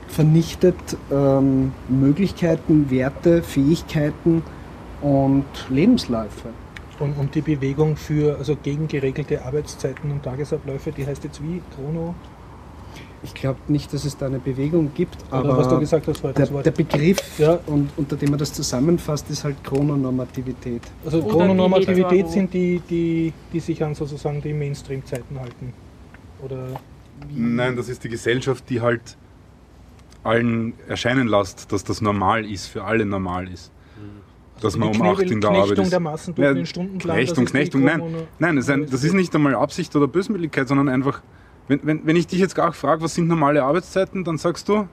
vernichtet 0.08 0.76
ähm, 1.11 1.73
Möglichkeiten, 1.88 2.90
Werte, 2.90 3.42
Fähigkeiten 3.42 4.42
und 5.00 5.44
Lebensläufe. 5.68 6.50
Und, 6.99 7.16
und 7.16 7.35
die 7.35 7.42
Bewegung 7.42 7.97
für, 7.97 8.37
also 8.38 8.56
gegen 8.56 8.88
geregelte 8.88 9.44
Arbeitszeiten 9.44 10.11
und 10.11 10.25
Tagesabläufe, 10.25 10.90
die 10.90 11.06
heißt 11.06 11.23
jetzt 11.25 11.42
wie? 11.42 11.62
Chrono? 11.75 12.14
Ich 13.25 13.35
glaube 13.35 13.59
nicht, 13.69 13.93
dass 13.93 14.05
es 14.05 14.17
da 14.17 14.27
eine 14.27 14.39
Bewegung 14.39 14.93
gibt, 14.95 15.17
Oder 15.31 15.39
aber 15.41 15.59
was 15.59 15.69
du 15.69 15.79
gesagt 15.81 16.07
hast, 16.07 16.23
war 16.23 16.33
das 16.33 16.49
der, 16.49 16.55
Wort. 16.55 16.67
der 16.67 16.71
Begriff, 16.71 17.39
Ja. 17.39 17.59
und, 17.67 17.91
unter 17.97 18.15
dem 18.17 18.31
man 18.31 18.39
das 18.39 18.53
zusammenfasst, 18.53 19.29
ist 19.31 19.43
halt 19.43 19.63
Chrononormativität. 19.65 20.83
Also 21.05 21.19
Oder 21.23 21.29
Chrononormativität 21.31 22.27
die 22.27 22.31
sind 22.31 22.55
die, 22.55 22.81
die, 22.89 23.33
die 23.53 23.61
sich 23.61 23.83
an 23.83 23.95
sozusagen 23.97 24.41
die 24.41 24.53
Mainstream-Zeiten 24.53 25.39
halten. 25.41 25.73
Oder 26.45 26.69
Nein, 27.35 27.75
das 27.77 27.89
ist 27.89 28.05
die 28.05 28.09
Gesellschaft, 28.09 28.71
die 28.71 28.81
halt 28.81 29.17
allen 30.23 30.75
erscheinen 30.87 31.27
lässt, 31.29 31.73
dass 31.73 31.83
das 31.85 32.01
normal 32.01 32.45
ist, 32.49 32.67
für 32.67 32.85
alle 32.85 33.05
normal 33.05 33.49
ist. 33.49 33.73
Dass 34.61 34.77
man 34.77 34.89
um 34.89 35.03
8 35.03 35.19
Knebel- 35.21 35.33
in 35.33 35.41
der 35.41 35.51
Arbeit 35.51 35.79
ist. 35.79 35.93
der 35.93 36.01
Massen 36.01 36.35
durch 36.35 36.47
Ja, 36.49 36.55
den 36.55 36.67
Stundenplan, 36.67 37.17
Knechtung, 37.17 37.45
das 37.45 37.45
ist 37.45 37.55
die 37.55 37.59
Knechtung, 37.59 37.85
nein. 37.85 38.03
Nein, 38.39 38.57
das 38.57 38.65
ist, 38.67 38.71
ein, 38.71 38.87
das 38.91 39.05
ist 39.05 39.13
nicht 39.15 39.35
einmal 39.35 39.55
Absicht 39.55 39.95
oder 39.95 40.09
Böswilligkeit, 40.09 40.67
sondern 40.69 40.89
einfach, 40.89 41.23
wenn, 41.69 41.81
wenn, 41.83 42.07
wenn 42.07 42.17
ich 42.17 42.27
dich 42.27 42.41
jetzt 42.41 42.55
gar 42.55 42.73
frage, 42.73 43.03
was 43.03 43.15
sind 43.15 43.29
normale 43.29 43.63
Arbeitszeiten, 43.63 44.25
dann 44.25 44.39
sagst 44.39 44.69
du, 44.69 44.89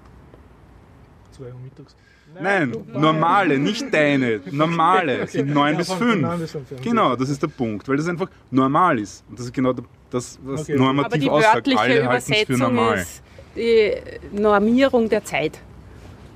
zwei 1.32 1.46
Uhr 1.46 1.54
mittags. 1.64 1.96
nein, 2.42 2.74
normale, 2.94 3.58
nicht 3.60 3.94
deine, 3.94 4.42
normale, 4.52 5.28
sind 5.28 5.54
9 5.54 5.74
Ja, 5.74 5.78
bis 5.78 5.88
von- 5.88 5.98
5. 5.98 6.12
von 6.12 6.22
neun 6.22 6.40
bis 6.40 6.52
fünf, 6.52 6.72
ja. 6.72 6.78
Genau, 6.82 7.16
das 7.16 7.30
ist 7.30 7.42
der 7.42 7.48
Punkt, 7.48 7.88
weil 7.88 7.98
das 7.98 8.08
einfach 8.08 8.30
normal 8.52 9.00
ist. 9.00 9.24
Und 9.30 9.40
das 9.40 9.46
ist 9.48 9.54
genau 9.54 9.74
das, 10.10 10.38
was 10.44 10.62
Okay. 10.62 10.74
Aber 10.74 10.84
normativ 10.84 11.22
die 11.22 11.30
aussagt. 11.30 11.56
wörtliche 11.56 11.80
Alle 11.80 12.08
halten 12.10 12.34
es 12.34 12.42
für 12.44 12.58
normal. 12.58 12.98
ist 13.00 13.22
die 13.56 13.94
Normierung 14.34 15.08
der 15.10 15.24
Zeit. 15.24 15.60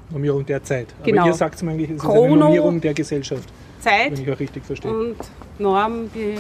Normierung 0.10 0.46
der 0.46 0.64
Zeit. 0.64 0.88
Aber 0.98 1.06
Genau. 1.06 1.26
ihr 1.28 1.34
sagt 1.34 1.56
es 1.56 1.64
mir 1.64 1.72
eigentlich, 1.72 1.90
es 1.92 1.98
ist 1.98 2.04
eine 2.04 2.14
Chrono- 2.14 2.36
Normierung 2.36 2.82
der 2.82 2.94
Gesellschaft, 2.94 3.44
wenn 3.84 3.84
Zeit 3.84 4.20
ich 4.20 4.32
auch 4.32 4.40
richtig 4.40 4.66
verstehe. 4.66 4.92
und 4.92 5.16
Norm, 5.60 6.10
die 6.16 6.36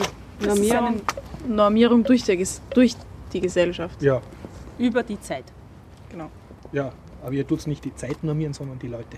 Normierung 0.45 1.01
Normierung 1.47 2.03
durch, 2.03 2.23
der, 2.23 2.37
durch 2.73 2.95
die 3.33 3.41
Gesellschaft. 3.41 4.01
Ja, 4.01 4.21
über 4.77 5.03
die 5.03 5.19
Zeit. 5.19 5.45
Genau. 6.09 6.29
ja. 6.71 6.91
Aber 7.21 7.33
ihr 7.33 7.45
tut 7.45 7.67
nicht 7.67 7.83
die 7.83 7.93
Zeit 7.93 8.23
normieren, 8.23 8.53
sondern 8.53 8.79
die 8.79 8.87
Leute. 8.87 9.17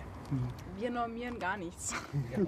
Wir 0.80 0.89
normieren 0.89 1.38
gar 1.38 1.56
nichts. 1.58 1.94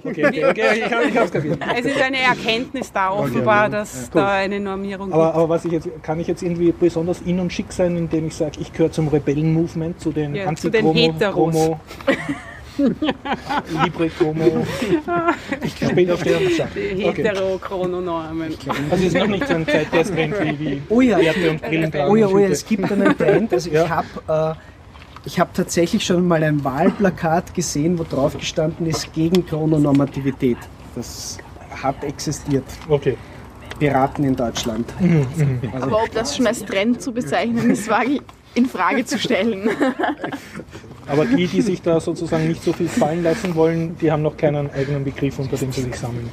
Okay, 0.04 0.26
okay, 0.26 0.46
okay 0.46 0.80
ich, 0.80 0.92
hab- 0.92 1.06
ich 1.06 1.16
hab's 1.16 1.32
kapiert. 1.32 1.60
Es 1.78 1.86
ist 1.86 2.02
eine 2.02 2.18
Erkenntnis 2.20 2.92
da 2.92 3.12
Okay, 3.12 3.20
offenbar, 3.30 3.64
ja. 3.66 3.70
dass 3.70 4.06
Ja, 4.08 4.10
da 4.14 4.32
eine 4.32 4.60
Normierung 4.60 5.14
Aber, 5.14 5.26
gibt. 5.26 5.36
aber 5.36 5.50
was 5.50 5.66
ich 5.66 5.72
jetzt, 5.74 5.90
kann 6.02 6.20
ich 6.20 6.26
jetzt 6.28 6.42
irgendwie 6.42 6.72
besonders 6.72 7.22
in 7.22 7.40
und 7.40 7.54
schick 7.54 7.72
sein, 7.72 7.96
indem 7.96 8.26
ich 8.26 8.36
sage, 8.36 8.60
ich 8.62 8.74
gehöre 8.74 8.92
zum 8.92 9.10
Rebellen-Movement, 9.10 10.00
zu 10.00 10.12
den 10.12 10.34
Ja, 10.34 10.56
zu 10.56 10.72
den 10.72 10.92
Heteros. 10.92 11.56
Libre 13.84 14.10
Chromo. 14.10 14.66
Ich 15.64 15.76
später 15.76 16.14
auf 16.16 16.24
der 16.24 16.40
Schau. 16.56 16.66
Die 16.76 17.06
Okay. 17.06 17.24
Heterochrononormen. 17.24 18.54
Also 18.90 19.06
es 19.06 19.14
ist 19.14 19.16
noch 19.18 19.28
nicht 19.28 19.48
so 19.48 19.54
ein 19.56 19.68
Zeitgeist-Trend 19.68 20.36
wie, 20.42 20.60
wie 20.60 20.82
Oh 20.90 21.02
ja, 21.02 21.18
Werte 21.20 21.52
und 21.52 21.62
Brillen 21.62 21.92
Oh 22.10 22.16
ja, 22.16 22.28
oh 22.28 22.38
ja, 22.40 22.48
es 22.48 22.66
gibt 22.66 22.92
einen 22.92 23.18
Trend. 23.18 23.54
Also 23.54 23.70
Ja. 23.70 23.86
ich 23.86 23.90
habe 23.90 24.56
äh, 24.58 24.60
ich 25.26 25.40
hab 25.40 25.54
tatsächlich 25.54 26.06
schon 26.06 26.28
mal 26.28 26.44
ein 26.44 26.64
Wahlplakat 26.64 27.54
gesehen, 27.54 27.98
wo 27.98 28.04
drauf 28.04 28.38
gestanden 28.38 28.88
ist 28.88 29.14
gegen 29.14 29.46
Chrononormativität. 29.46 30.58
Das 30.96 31.38
hat 31.82 32.04
existiert. 32.04 32.66
Okay. 32.90 33.18
Piraten 33.80 34.24
in 34.26 34.36
Deutschland. 34.36 34.94
Also, 35.74 35.86
Aber 35.86 36.04
ob 36.04 36.12
das 36.12 36.36
schon 36.38 36.46
als 36.48 36.64
Trend 36.64 37.02
zu 37.02 37.12
bezeichnen 37.12 37.72
ist, 37.72 37.90
wage 37.90 38.12
ich 38.12 38.22
in 38.56 38.66
Frage 38.68 39.04
zu 39.06 39.18
stellen. 39.18 39.70
Aber 41.08 41.26
die, 41.26 41.48
die 41.48 41.62
sich 41.62 41.82
da 41.82 42.00
sozusagen 42.00 42.48
nicht 42.48 42.64
so 42.64 42.74
viel 42.74 42.88
fallen 42.88 43.24
lassen 43.24 43.56
wollen, 43.56 43.98
die 43.98 44.12
haben 44.12 44.22
noch 44.22 44.38
keinen 44.38 44.72
eigenen 44.72 45.04
Begriff, 45.04 45.38
unter 45.40 45.58
dem 45.58 45.72
sie 45.72 45.82
sich 45.82 45.96
sammeln. 45.96 46.30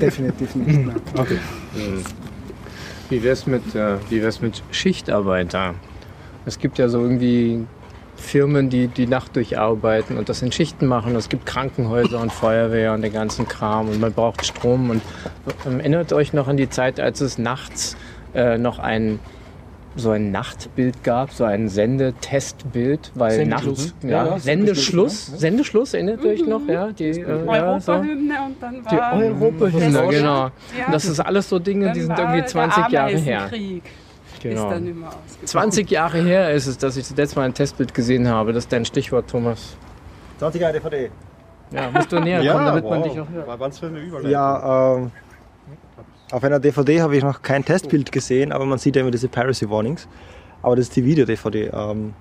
definitiv 0.00 0.54
nicht. 0.54 0.86
nein. 0.86 0.96
Okay. 1.16 1.38
Wie 3.08 3.22
wär's 3.22 3.46
mit, 3.46 3.74
äh, 3.74 3.96
wie 4.10 4.22
wär's 4.22 4.40
mit 4.40 4.62
Schichtarbeiter? 4.70 5.74
Es 6.44 6.58
gibt 6.58 6.78
ja 6.78 6.88
so 6.88 7.00
irgendwie 7.00 7.64
Firmen, 8.16 8.68
die 8.68 8.88
die 8.88 9.06
Nacht 9.06 9.36
durcharbeiten 9.36 10.18
und 10.18 10.28
das 10.28 10.42
in 10.42 10.52
Schichten 10.52 10.86
machen. 10.86 11.16
Es 11.16 11.28
gibt 11.28 11.46
Krankenhäuser 11.46 12.20
und 12.20 12.32
Feuerwehr 12.32 12.92
und 12.92 13.02
den 13.02 13.12
ganzen 13.12 13.48
Kram 13.48 13.88
und 13.88 14.00
man 14.00 14.12
braucht 14.12 14.44
Strom. 14.44 14.90
Und 14.90 15.02
ähm, 15.66 15.80
erinnert 15.80 16.12
euch 16.12 16.32
noch 16.32 16.48
an 16.48 16.56
die 16.56 16.68
Zeit, 16.68 17.00
als 17.00 17.20
es 17.20 17.38
nachts 17.38 17.96
äh, 18.34 18.58
noch 18.58 18.78
ein 18.78 19.20
so 19.98 20.10
ein 20.10 20.30
Nachtbild 20.30 21.02
gab, 21.04 21.32
so 21.32 21.44
ein 21.44 21.68
Sendetestbild, 21.68 23.12
weil 23.14 23.32
Sendeschluss. 23.32 23.86
nachts 23.86 23.94
Ja, 24.04 24.08
ja, 24.10 24.26
ja, 24.26 24.38
Sendeschluss, 24.38 25.26
Sendeschluss, 25.26 25.40
Sendeschluss, 25.40 25.94
erinnert 25.94 26.24
ihr 26.24 26.30
euch 26.30 26.46
noch, 26.46 26.66
ja, 26.68 26.88
die 26.92 27.04
äh, 27.04 27.46
ja, 27.46 27.80
so. 27.80 27.92
Europahymne 27.92 28.34
und 28.46 28.62
dann 28.62 28.74
Die 28.90 28.96
war 28.96 29.12
Europahymne, 29.14 29.92
das- 29.92 30.10
genau. 30.10 30.34
Ja, 30.78 30.86
Und 30.86 30.94
das 30.94 31.04
ist 31.06 31.20
alles 31.20 31.48
so 31.48 31.58
Dinge, 31.58 31.86
dann 31.86 31.94
die 31.94 32.00
sind 32.02 32.18
irgendwie 32.18 32.38
der 32.38 32.46
20 32.46 32.88
Jahre 32.88 33.16
her. 33.16 33.50
Genau. 34.40 34.70
dann 34.70 34.86
immer 34.86 35.08
ausgebrochen. 35.08 35.46
20 35.46 35.90
Jahre 35.90 36.22
her 36.22 36.52
ist 36.52 36.68
es, 36.68 36.78
dass 36.78 36.96
ich 36.96 37.04
zuletzt 37.04 37.34
mal 37.34 37.42
ein 37.42 37.54
Testbild 37.54 37.92
gesehen 37.92 38.28
habe. 38.28 38.52
Das 38.52 38.64
ist 38.64 38.72
dein 38.72 38.84
Stichwort, 38.84 39.28
Thomas. 39.28 39.76
20 40.38 40.60
Jahre 40.60 40.74
DVD. 40.74 41.10
Ja, 41.72 41.90
musst 41.92 42.12
du 42.12 42.20
näher 42.20 42.38
kommen, 42.52 42.64
damit 42.66 42.84
man 42.84 43.02
dich 43.02 43.18
auch 43.18 43.28
hört. 43.28 43.48
War 43.48 43.58
ganz 43.58 43.80
für 43.80 43.86
eine 43.88 43.98
Überleitung. 43.98 44.30
Ja, 44.30 44.94
ähm, 44.96 45.10
auf 46.30 46.44
einer 46.44 46.60
DVD 46.60 47.00
habe 47.00 47.16
ich 47.16 47.22
noch 47.22 47.42
kein 47.42 47.64
Testbild 47.64 48.12
gesehen, 48.12 48.52
aber 48.52 48.66
man 48.66 48.78
sieht 48.78 48.96
ja 48.96 49.02
immer 49.02 49.10
diese 49.10 49.28
Piracy 49.28 49.68
Warnings. 49.68 50.08
Aber 50.62 50.76
das 50.76 50.86
ist 50.86 50.96
die 50.96 51.04
Video-DVD. 51.04 51.70
Ähm, 51.72 52.14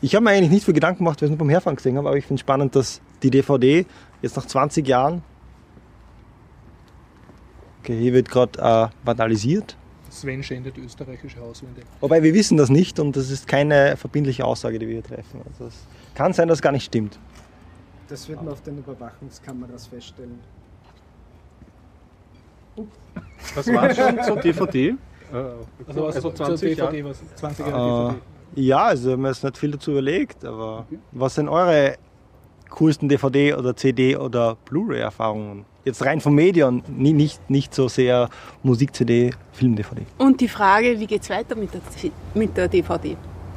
ich 0.00 0.14
habe 0.14 0.24
mir 0.24 0.30
eigentlich 0.30 0.50
nicht 0.50 0.64
viel 0.64 0.74
Gedanken 0.74 0.98
gemacht, 0.98 1.20
weil 1.20 1.26
ich 1.26 1.32
es 1.32 1.38
nur 1.38 1.38
beim 1.38 1.50
Herfahren 1.50 1.76
gesehen 1.76 1.96
habe, 1.96 2.08
aber 2.08 2.16
ich 2.16 2.26
finde 2.26 2.38
es 2.38 2.40
spannend, 2.40 2.76
dass 2.76 3.00
die 3.22 3.30
DVD 3.30 3.86
jetzt 4.22 4.36
nach 4.36 4.46
20 4.46 4.86
Jahren. 4.86 5.22
Okay, 7.80 7.98
hier 7.98 8.12
wird 8.12 8.30
gerade 8.30 8.58
äh, 8.58 8.88
vandalisiert. 9.04 9.76
Sven 10.10 10.42
schändet 10.42 10.78
österreichische 10.78 11.40
Hauswände. 11.40 11.82
Wobei 12.00 12.22
wir 12.22 12.32
wissen 12.34 12.56
das 12.56 12.70
nicht 12.70 13.00
und 13.00 13.16
das 13.16 13.30
ist 13.30 13.48
keine 13.48 13.96
verbindliche 13.96 14.44
Aussage, 14.44 14.78
die 14.78 14.86
wir 14.86 14.94
hier 14.94 15.02
treffen. 15.02 15.40
Also 15.50 15.66
es 15.66 15.86
kann 16.14 16.32
sein, 16.32 16.48
dass 16.48 16.58
es 16.58 16.62
gar 16.62 16.72
nicht 16.72 16.84
stimmt. 16.84 17.18
Das 18.08 18.28
wird 18.28 18.42
man 18.42 18.52
auf 18.52 18.62
den 18.62 18.78
Überwachungskameras 18.78 19.86
feststellen. 19.86 20.38
Das 23.54 23.66
war 23.72 23.94
schon 23.94 24.22
zur 24.24 24.36
DVD. 24.36 24.88
Äh, 24.88 24.94
Also, 25.86 26.02
was 26.06 26.16
also 26.16 26.30
zur 26.30 26.46
20 26.46 26.78
Jahre. 26.78 26.92
DVD, 26.92 27.08
was 27.08 27.34
20 27.36 27.66
Jahre 27.66 28.08
Äh, 28.08 28.12
DVD. 28.12 28.66
ja, 28.68 28.78
also 28.84 29.12
haben 29.12 29.22
wir 29.22 29.28
jetzt 29.28 29.44
nicht 29.44 29.58
viel 29.58 29.70
dazu 29.72 29.90
überlegt, 29.92 30.44
aber 30.44 30.86
was 31.12 31.34
sind 31.34 31.48
eure 31.48 31.96
coolsten 32.70 33.08
DVD 33.08 33.54
oder 33.54 33.76
CD 33.76 34.16
oder 34.16 34.56
Blu-ray-Erfahrungen? 34.64 35.64
Jetzt 35.84 36.02
rein 36.04 36.20
vom 36.20 36.34
Medium, 36.34 36.82
nie- 36.88 37.12
nicht, 37.12 37.50
nicht 37.50 37.74
so 37.74 37.88
sehr 37.88 38.30
Musik-CD, 38.62 39.32
Film-DVD. 39.52 40.02
Und 40.18 40.40
die 40.40 40.48
Frage, 40.48 40.98
wie 40.98 41.06
geht 41.06 41.22
es 41.22 41.30
weiter 41.30 41.54
mit 41.56 41.74
der, 41.74 41.80
mit 42.34 42.56
der 42.56 42.68
DVD? 42.68 43.16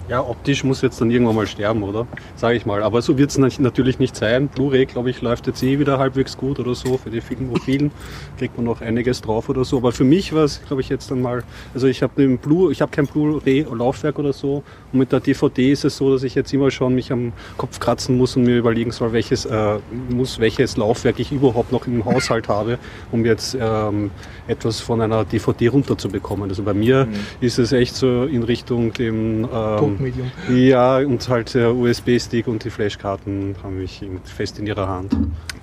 Ja, 0.09 0.21
optisch 0.21 0.63
muss 0.63 0.81
jetzt 0.81 1.01
dann 1.01 1.11
irgendwann 1.11 1.35
mal 1.35 1.47
sterben, 1.47 1.83
oder? 1.83 2.07
Sage 2.37 2.55
ich 2.55 2.65
mal. 2.65 2.81
Aber 2.81 3.01
so 3.01 3.17
wird 3.17 3.29
es 3.29 3.37
natürlich 3.37 3.99
nicht 3.99 4.15
sein. 4.15 4.47
Blu-ray, 4.47 4.85
glaube 4.85 5.09
ich, 5.09 5.21
läuft 5.21 5.47
jetzt 5.47 5.61
eh 5.63 5.79
wieder 5.79 5.99
halbwegs 5.99 6.37
gut 6.37 6.59
oder 6.59 6.75
so. 6.75 6.97
Für 6.97 7.09
die 7.09 7.19
Filmophilen 7.19 7.91
kriegt 8.37 8.55
man 8.55 8.65
noch 8.65 8.79
einiges 8.79 9.21
drauf 9.21 9.49
oder 9.49 9.65
so. 9.65 9.77
Aber 9.77 9.91
für 9.91 10.05
mich 10.05 10.31
war 10.31 10.45
es, 10.45 10.61
glaube 10.65 10.81
ich, 10.81 10.87
jetzt 10.87 11.11
dann 11.11 11.21
mal. 11.21 11.43
Also 11.73 11.87
ich 11.87 12.03
habe 12.03 12.13
den 12.15 12.37
Blu, 12.37 12.71
ich 12.71 12.81
habe 12.81 12.89
kein 12.89 13.05
Blu-ray-Laufwerk 13.05 14.17
oder 14.17 14.31
so. 14.31 14.63
Und 14.93 14.99
mit 14.99 15.11
der 15.11 15.19
DVD 15.19 15.73
ist 15.73 15.83
es 15.83 15.97
so, 15.97 16.09
dass 16.13 16.23
ich 16.23 16.35
jetzt 16.35 16.53
immer 16.53 16.71
schon 16.71 16.95
mich 16.95 17.11
am 17.11 17.33
Kopf 17.57 17.77
kratzen 17.81 18.17
muss 18.17 18.37
und 18.37 18.43
mir 18.43 18.55
überlegen 18.55 18.91
soll, 18.91 19.11
welches 19.11 19.43
äh, 19.43 19.79
muss, 20.09 20.39
welches 20.39 20.77
Laufwerk 20.77 21.19
ich 21.19 21.33
überhaupt 21.33 21.73
noch 21.73 21.85
im 21.85 22.05
Haushalt 22.05 22.47
habe, 22.47 22.79
um 23.11 23.25
jetzt 23.25 23.57
ähm, 23.59 24.11
etwas 24.47 24.79
von 24.79 25.01
einer 25.01 25.25
DVD 25.25 25.67
runterzubekommen. 25.67 26.49
Also 26.49 26.63
bei 26.63 26.73
mir 26.73 27.09
ist 27.41 27.59
es 27.59 27.73
echt 27.73 27.93
so 27.93 28.23
in 28.23 28.43
Richtung 28.43 28.93
dem 28.93 29.45
ähm, 29.53 29.96
Topmedium. 29.97 30.31
ja, 30.49 30.97
und 30.97 31.27
halt 31.29 31.53
der 31.53 31.73
USB-Stick 31.73 32.47
und 32.47 32.63
die 32.63 32.69
Flashkarten 32.69 33.55
haben 33.63 33.77
mich 33.79 34.01
fest 34.23 34.59
in 34.59 34.67
ihrer 34.67 34.87
Hand. 34.87 35.15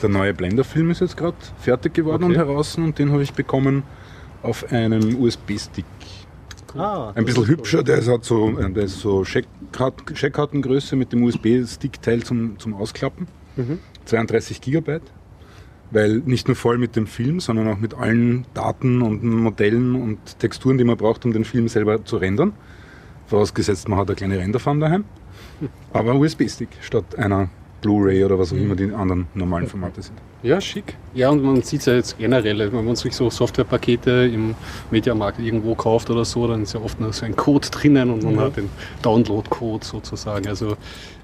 Der 0.02 0.08
neue 0.08 0.34
Blender-Film 0.34 0.90
ist 0.90 1.00
jetzt 1.00 1.16
gerade 1.16 1.36
fertig 1.58 1.94
geworden 1.94 2.24
Okay. 2.24 2.32
und 2.32 2.38
heraus 2.38 2.76
und 2.76 2.98
den 2.98 3.12
habe 3.12 3.22
ich 3.22 3.32
bekommen 3.32 3.82
auf 4.42 4.70
einem 4.72 5.20
USB-Stick. 5.20 5.84
Ah, 6.76 7.12
Ein 7.14 7.24
bisschen 7.24 7.46
hübscher, 7.46 7.84
der 7.84 7.98
ist, 7.98 8.08
hat 8.08 8.24
so, 8.24 8.58
äh, 8.58 8.68
der 8.70 8.84
ist 8.84 8.98
so 8.98 9.24
Scheckkart- 9.24 10.12
Scheckkartengröße 10.16 10.96
mit 10.96 11.12
dem 11.12 11.22
USB-Stick-Teil 11.22 12.24
zum, 12.24 12.58
zum 12.58 12.74
Ausklappen. 12.74 13.28
32 14.06 14.60
Gigabyte, 14.60 15.02
weil 15.92 16.16
nicht 16.26 16.48
nur 16.48 16.56
voll 16.56 16.76
mit 16.78 16.96
dem 16.96 17.06
Film, 17.06 17.38
sondern 17.38 17.68
auch 17.68 17.78
mit 17.78 17.94
allen 17.94 18.44
Daten 18.52 19.00
und 19.00 19.22
Modellen 19.22 19.94
und 19.94 20.40
Texturen, 20.40 20.76
die 20.76 20.82
man 20.82 20.96
braucht, 20.96 21.24
um 21.24 21.32
den 21.32 21.44
Film 21.44 21.68
selber 21.68 22.04
zu 22.04 22.16
rendern. 22.16 22.52
Vorausgesetzt, 23.26 23.88
man 23.88 23.98
hat 23.98 24.08
eine 24.08 24.16
kleine 24.16 24.38
Renderfarm 24.38 24.80
daheim. 24.80 25.04
Aber 25.92 26.14
USB-Stick 26.14 26.68
statt 26.80 27.16
einer 27.16 27.48
Blu-ray 27.80 28.24
oder 28.24 28.38
was 28.38 28.52
auch 28.52 28.56
immer 28.56 28.74
die 28.74 28.92
anderen 28.92 29.26
normalen 29.34 29.66
Formate 29.66 30.00
sind. 30.02 30.16
Ja, 30.42 30.60
schick. 30.60 30.96
Ja, 31.14 31.28
und 31.30 31.42
man 31.42 31.62
sieht 31.62 31.80
es 31.80 31.86
ja 31.86 31.94
jetzt 31.94 32.18
generell, 32.18 32.72
wenn 32.72 32.84
man 32.84 32.96
sich 32.96 33.14
so 33.14 33.28
Softwarepakete 33.30 34.30
im 34.32 34.54
Mediamarkt 34.90 35.38
irgendwo 35.38 35.74
kauft 35.74 36.10
oder 36.10 36.24
so, 36.24 36.46
dann 36.46 36.62
ist 36.62 36.72
ja 36.74 36.80
oft 36.80 36.98
noch 37.00 37.12
so 37.12 37.26
ein 37.26 37.36
Code 37.36 37.68
drinnen 37.70 38.10
und 38.10 38.22
man 38.22 38.36
Ja. 38.36 38.40
hat 38.42 38.56
den 38.56 38.70
Download-Code 39.02 39.84
sozusagen. 39.84 40.46
Also 40.48 40.76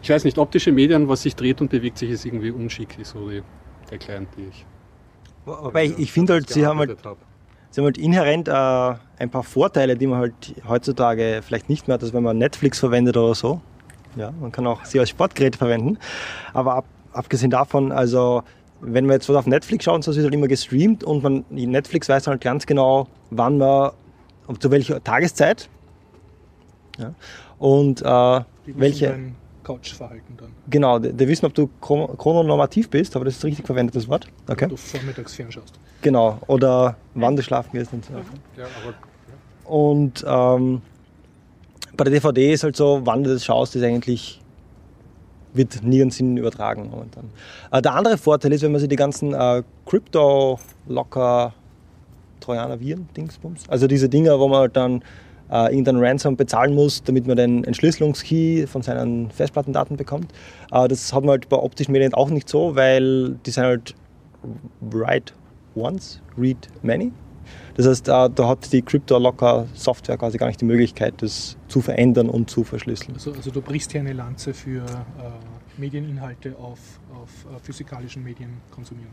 ich 0.02 0.10
weiß 0.10 0.24
nicht, 0.24 0.36
optische 0.38 0.70
Medien, 0.72 1.08
was 1.08 1.22
sich 1.22 1.34
dreht 1.34 1.60
und 1.60 1.70
bewegt 1.70 1.98
sich, 1.98 2.10
ist 2.10 2.24
irgendwie 2.26 2.50
unschick, 2.50 2.98
ist 2.98 3.10
so 3.12 3.28
die, 3.28 3.42
der 3.90 3.98
Client, 3.98 4.28
die 4.36 4.42
ich. 4.50 4.66
Wobei 5.46 5.86
ich, 5.86 5.98
ich 5.98 6.12
finde 6.12 6.34
halt, 6.34 6.48
sie 6.50 6.66
haben 6.66 6.78
halt, 6.78 6.90
gearbeitet 7.02 7.29
haben 7.78 7.84
halt 7.84 7.98
inhärent 7.98 8.48
äh, 8.48 8.52
ein 8.52 9.30
paar 9.30 9.42
Vorteile, 9.42 9.96
die 9.96 10.06
man 10.06 10.18
halt 10.18 10.54
heutzutage 10.68 11.40
vielleicht 11.44 11.68
nicht 11.68 11.86
mehr 11.86 11.94
hat, 11.94 12.02
als 12.02 12.12
wenn 12.12 12.22
man 12.22 12.38
Netflix 12.38 12.78
verwendet 12.78 13.16
oder 13.16 13.34
so. 13.34 13.60
Ja, 14.16 14.32
man 14.40 14.50
kann 14.50 14.66
auch 14.66 14.84
sie 14.84 14.98
als 14.98 15.10
Sportgerät 15.10 15.56
verwenden. 15.56 15.98
Aber 16.52 16.74
ab, 16.74 16.84
abgesehen 17.12 17.50
davon, 17.50 17.92
also 17.92 18.42
wenn 18.80 19.06
wir 19.06 19.14
jetzt 19.14 19.28
was 19.28 19.36
auf 19.36 19.46
Netflix 19.46 19.84
schauen, 19.84 20.02
so 20.02 20.10
ist 20.10 20.16
es 20.16 20.24
halt 20.24 20.34
immer 20.34 20.48
gestreamt 20.48 21.04
und 21.04 21.22
man, 21.22 21.44
Netflix 21.50 22.08
weiß 22.08 22.26
halt 22.26 22.40
ganz 22.40 22.66
genau, 22.66 23.06
wann 23.30 23.58
man, 23.58 23.92
zu 24.58 24.70
welcher 24.70 25.02
Tageszeit. 25.04 25.68
Ja, 26.98 27.14
und 27.58 28.02
äh, 28.02 28.40
welche, 28.66 29.18
Couchverhalten 29.76 30.36
dann. 30.36 30.48
genau, 30.68 30.98
die, 30.98 31.28
wissen, 31.28 31.46
ob 31.46 31.54
du 31.54 31.68
chron- 31.80 32.16
chrononormativ 32.16 32.88
bist, 32.90 33.14
aber 33.16 33.24
das 33.24 33.36
ist 33.36 33.44
richtig 33.44 33.66
verwendetes 33.66 34.08
Wort. 34.08 34.26
Okay. 34.48 34.62
Wenn 34.62 34.68
du 34.70 34.76
vormittags 34.76 35.34
fernschaust. 35.34 35.74
Genau, 36.02 36.38
oder 36.46 36.96
wann 37.14 37.36
du 37.36 37.42
schlafen 37.42 37.70
gehst 37.72 37.92
und 37.92 38.04
so. 38.04 38.12
Ja, 38.56 38.64
aber 38.82 39.70
Und 39.72 40.24
ähm, 40.26 40.82
bei 41.96 42.04
der 42.04 42.12
DVD 42.14 42.52
ist 42.52 42.64
halt 42.64 42.76
so, 42.76 43.00
wann 43.04 43.22
du 43.24 43.32
das 43.32 43.44
schaust, 43.44 43.76
ist 43.76 43.82
eigentlich 43.82 44.40
wird 45.52 45.82
nirgends 45.82 46.16
hin 46.16 46.36
übertragen 46.36 46.88
momentan. 46.90 47.24
Äh, 47.72 47.82
der 47.82 47.94
andere 47.94 48.16
Vorteil 48.16 48.52
ist, 48.52 48.62
wenn 48.62 48.70
man 48.70 48.80
sich 48.80 48.88
die 48.88 48.94
ganzen 48.96 49.34
äh, 49.34 49.62
Crypto-Locker 49.84 51.52
Trojaner 52.40 52.80
Viren, 52.80 53.08
Dingsbums, 53.16 53.64
also 53.68 53.86
diese 53.86 54.08
Dinger, 54.08 54.38
wo 54.38 54.48
man 54.48 54.60
halt 54.60 54.76
dann 54.76 55.02
äh, 55.50 55.70
irgendeinen 55.70 56.02
Ransom 56.02 56.36
bezahlen 56.36 56.74
muss, 56.74 57.02
damit 57.02 57.26
man 57.26 57.36
den 57.36 57.64
Entschlüsselungskey 57.64 58.66
von 58.66 58.82
seinen 58.82 59.30
Festplattendaten 59.30 59.96
bekommt. 59.96 60.32
Äh, 60.72 60.88
das 60.88 61.12
hat 61.12 61.22
man 61.22 61.30
halt 61.30 61.48
bei 61.48 61.56
optischen 61.56 61.92
Medien 61.92 62.14
auch 62.14 62.30
nicht 62.30 62.48
so, 62.48 62.76
weil 62.76 63.34
die 63.46 63.50
sind 63.50 63.64
halt 63.64 63.94
write 64.80 65.32
once, 65.74 66.20
read 66.38 66.68
many. 66.82 67.12
Das 67.74 67.86
heißt, 67.86 68.08
äh, 68.08 68.28
da 68.30 68.48
hat 68.48 68.72
die 68.72 68.82
Crypto-Locker-Software 68.82 70.18
quasi 70.18 70.38
gar 70.38 70.48
nicht 70.48 70.60
die 70.60 70.66
Möglichkeit, 70.66 71.14
das 71.18 71.56
zu 71.68 71.80
verändern 71.80 72.28
und 72.28 72.50
zu 72.50 72.64
verschlüsseln. 72.64 73.14
Also, 73.14 73.32
also 73.32 73.50
du 73.50 73.62
brichst 73.62 73.92
hier 73.92 74.00
eine 74.00 74.12
Lanze 74.12 74.54
für 74.54 74.84
äh, 74.84 75.80
Medieninhalte 75.80 76.56
auf, 76.56 77.00
auf 77.14 77.46
äh, 77.46 77.58
physikalischen 77.62 78.22
Medien 78.22 78.50
konsumieren. 78.70 79.10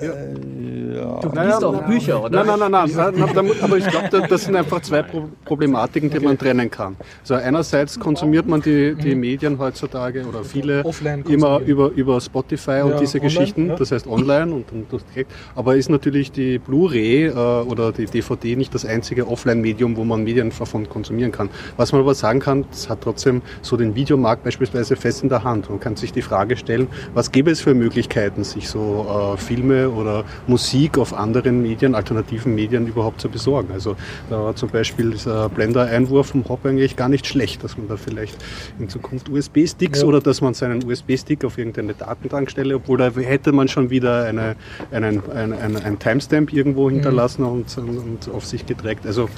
Ja. 0.00 1.20
Du 1.20 1.28
liest 1.40 1.64
auch 1.64 1.82
Bücher, 1.84 2.22
oder? 2.24 2.44
Nein, 2.44 2.58
nein, 2.58 2.70
nein, 2.70 2.90
nein, 2.94 3.14
nein, 3.16 3.30
nein 3.34 3.50
aber 3.60 3.78
ich 3.78 3.86
glaube, 3.86 4.08
das, 4.10 4.28
das 4.28 4.44
sind 4.44 4.56
einfach 4.56 4.80
zwei 4.82 5.02
Pro 5.02 5.28
Problematiken, 5.44 6.10
die 6.10 6.20
man 6.20 6.38
trennen 6.38 6.70
kann. 6.70 6.96
Also 7.20 7.34
einerseits 7.34 7.98
konsumiert 7.98 8.46
man 8.46 8.60
die, 8.60 8.94
die 8.94 9.14
Medien 9.14 9.58
heutzutage 9.58 10.24
oder 10.26 10.44
viele 10.44 10.84
Offline 10.84 11.24
immer 11.28 11.60
über, 11.60 11.90
über 11.90 12.20
Spotify 12.20 12.82
und 12.82 12.92
Ja, 12.92 12.98
diese 12.98 13.18
online, 13.18 13.34
Geschichten, 13.34 13.68
ja. 13.68 13.76
das 13.76 13.92
heißt 13.92 14.06
online 14.06 14.52
und 14.52 14.66
direkt. 15.10 15.32
Aber 15.54 15.76
ist 15.76 15.90
natürlich 15.90 16.32
die 16.32 16.58
Blu-ray 16.58 17.26
äh, 17.26 17.32
oder 17.32 17.92
die 17.92 18.06
DVD 18.06 18.56
nicht 18.56 18.74
das 18.74 18.84
einzige 18.84 19.26
Offline-Medium, 19.26 19.96
wo 19.96 20.04
man 20.04 20.22
Medien 20.22 20.52
davon 20.56 20.88
konsumieren 20.88 21.32
kann. 21.32 21.50
Was 21.76 21.92
man 21.92 22.02
aber 22.02 22.14
sagen 22.14 22.40
kann, 22.40 22.66
es 22.70 22.88
hat 22.88 23.00
trotzdem 23.02 23.42
so 23.62 23.76
den 23.76 23.94
Videomarkt 23.94 24.44
beispielsweise 24.44 24.96
fest 24.96 25.22
in 25.22 25.28
der 25.28 25.44
Hand. 25.44 25.70
Man 25.70 25.80
kann 25.80 25.96
sich 25.96 26.12
die 26.12 26.22
Frage 26.22 26.56
stellen, 26.56 26.88
was 27.14 27.32
gäbe 27.32 27.50
es 27.50 27.60
für 27.60 27.74
Möglichkeiten, 27.74 28.44
sich 28.44 28.68
so 28.68 29.34
äh, 29.34 29.36
Filme 29.38 29.67
oder 29.70 30.24
Musik 30.46 30.98
auf 30.98 31.12
anderen 31.12 31.62
Medien, 31.62 31.94
alternativen 31.94 32.54
Medien 32.54 32.86
überhaupt 32.86 33.20
zu 33.20 33.28
besorgen. 33.28 33.72
Also 33.72 33.96
da 34.30 34.42
war 34.42 34.56
zum 34.56 34.70
Beispiel 34.70 35.10
dieser 35.10 35.48
Blender-Einwurf 35.48 36.28
vom 36.28 36.48
Hop 36.48 36.64
eigentlich 36.66 36.96
gar 36.96 37.08
nicht 37.08 37.26
schlecht, 37.26 37.62
dass 37.64 37.76
man 37.76 37.88
da 37.88 37.96
vielleicht 37.96 38.36
in 38.78 38.88
Zukunft 38.88 39.28
USB-Sticks 39.28 40.00
Ja. 40.02 40.06
oder 40.06 40.20
dass 40.20 40.40
man 40.40 40.54
seinen 40.54 40.84
USB-Stick 40.84 41.44
auf 41.44 41.58
irgendeine 41.58 41.94
Datenbankstelle, 41.94 42.76
obwohl 42.76 42.98
da 42.98 43.10
hätte 43.10 43.52
man 43.52 43.68
schon 43.68 43.90
wieder 43.90 44.24
eine, 44.24 44.56
einen, 44.90 45.22
ein, 45.30 45.52
ein, 45.52 45.76
ein 45.76 45.98
Timestamp 45.98 46.52
irgendwo 46.52 46.90
hinterlassen 46.90 47.44
und, 47.44 47.76
und 47.78 48.30
auf 48.34 48.44
sich 48.44 48.66
geträgt. 48.66 49.06
Also 49.06 49.28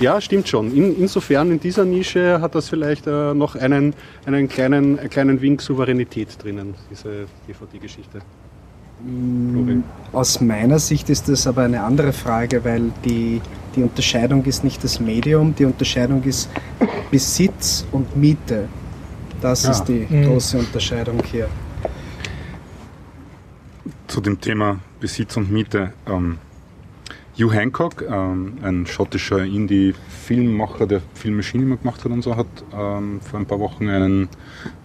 ja, 0.00 0.20
stimmt 0.20 0.48
schon. 0.48 0.74
In, 0.74 0.98
insofern 0.98 1.52
in 1.52 1.60
dieser 1.60 1.84
Nische 1.84 2.40
hat 2.40 2.54
das 2.54 2.68
vielleicht 2.68 3.06
äh, 3.06 3.34
noch 3.34 3.54
einen, 3.54 3.94
einen 4.26 4.48
kleinen, 4.48 4.98
einen 4.98 5.10
kleinen 5.10 5.40
Wink 5.40 5.62
Souveränität 5.62 6.42
drinnen, 6.42 6.74
diese 6.90 7.26
DVD-Geschichte. 7.46 8.20
Aus 10.12 10.40
meiner 10.40 10.78
Sicht 10.78 11.10
ist 11.10 11.28
das 11.28 11.46
aber 11.46 11.62
eine 11.62 11.82
andere 11.82 12.12
Frage, 12.12 12.64
weil 12.64 12.92
die, 13.04 13.40
die 13.74 13.82
Unterscheidung 13.82 14.44
ist 14.44 14.62
nicht 14.62 14.84
das 14.84 15.00
Medium, 15.00 15.54
die 15.54 15.64
Unterscheidung 15.64 16.22
ist 16.24 16.48
Besitz 17.10 17.84
und 17.92 18.16
Miete. 18.16 18.68
Das 19.40 19.64
Ja. 19.64 19.70
ist 19.70 19.84
die 19.84 20.06
Mhm. 20.08 20.24
große 20.26 20.58
Unterscheidung 20.58 21.20
hier. 21.30 21.48
Zu 24.06 24.20
dem 24.20 24.40
Thema 24.40 24.78
Besitz 25.00 25.36
und 25.36 25.50
Miete. 25.50 25.92
Ähm, 26.06 26.38
Hugh 27.36 27.50
Hancock, 27.54 28.04
ähm, 28.08 28.58
ein 28.62 28.86
schottischer 28.86 29.42
Indie-Filmmacher, 29.42 30.86
der 30.86 31.00
Film 31.14 31.36
Machine 31.36 31.64
immer 31.64 31.76
gemacht 31.78 32.04
hat 32.04 32.12
und 32.12 32.22
so, 32.22 32.36
hat 32.36 32.46
ähm, 32.74 33.20
vor 33.22 33.40
ein 33.40 33.46
paar 33.46 33.58
Wochen 33.58 33.88
einen 33.88 34.28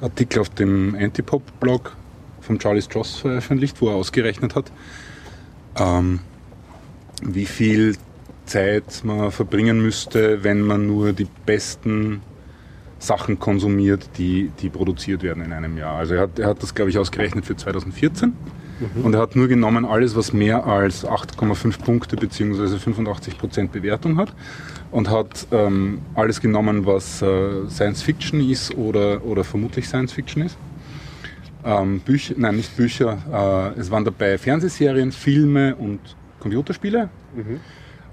Artikel 0.02 0.40
auf 0.40 0.50
dem 0.50 0.96
Antipop-Blog 1.00 1.96
von 2.48 2.60
Charlie 2.60 2.82
Stross 2.82 3.18
veröffentlicht, 3.18 3.80
wo 3.82 3.90
er 3.90 3.96
ausgerechnet 3.96 4.56
hat, 4.56 4.72
ähm, 5.78 6.20
wie 7.22 7.46
viel 7.46 7.96
Zeit 8.46 9.02
man 9.04 9.32
verbringen 9.32 9.82
müsste, 9.82 10.44
wenn 10.44 10.62
man 10.62 10.88
nur 10.88 11.14
die 11.14 11.28
besten 11.46 12.22
Sachen 13.00 13.38
konsumiert, 13.38 14.10
die, 14.18 14.52
die 14.60 14.70
produziert 14.70 15.22
werden 15.22 15.44
in 15.44 15.54
einem 15.54 15.78
Jahr. 15.78 15.98
Also 15.98 16.16
er 16.16 16.22
hat, 16.22 16.40
er 16.40 16.48
hat 16.48 16.64
das, 16.64 16.74
glaube 16.74 16.90
ich, 16.90 16.98
ausgerechnet 16.98 17.46
für 17.46 17.56
2014. 17.56 18.34
Und 19.02 19.16
er 19.16 19.22
hat 19.22 19.36
nur 19.36 19.48
genommen 19.48 19.86
alles, 19.86 20.16
was 20.16 20.34
mehr 20.34 20.66
als 20.68 21.04
8,5 21.06 21.80
Punkte 21.80 22.16
bzw. 22.16 22.78
85 22.78 23.38
Prozent 23.38 23.72
Bewertung 23.72 24.18
hat. 24.18 24.34
Und 24.92 25.10
hat 25.10 25.48
ähm, 25.52 26.00
alles 26.14 26.42
genommen, 26.42 26.86
was 26.86 27.22
äh, 27.22 27.68
Science 27.70 28.04
Fiction 28.04 28.40
ist 28.40 28.76
oder, 28.78 29.26
oder 29.26 29.44
vermutlich 29.44 29.88
Science 29.88 30.14
Fiction 30.14 30.44
ist. 30.44 30.58
Ähm, 31.66 32.00
Bücher, 32.00 32.36
nein, 32.38 32.58
nicht 32.58 32.76
Bücher. 32.78 33.74
Äh, 33.76 33.80
es 33.80 33.92
waren 33.92 34.06
dabei 34.06 34.38
Fernsehserien, 34.38 35.12
Filme 35.12 35.76
und 35.76 36.00
Computerspiele. 36.40 37.10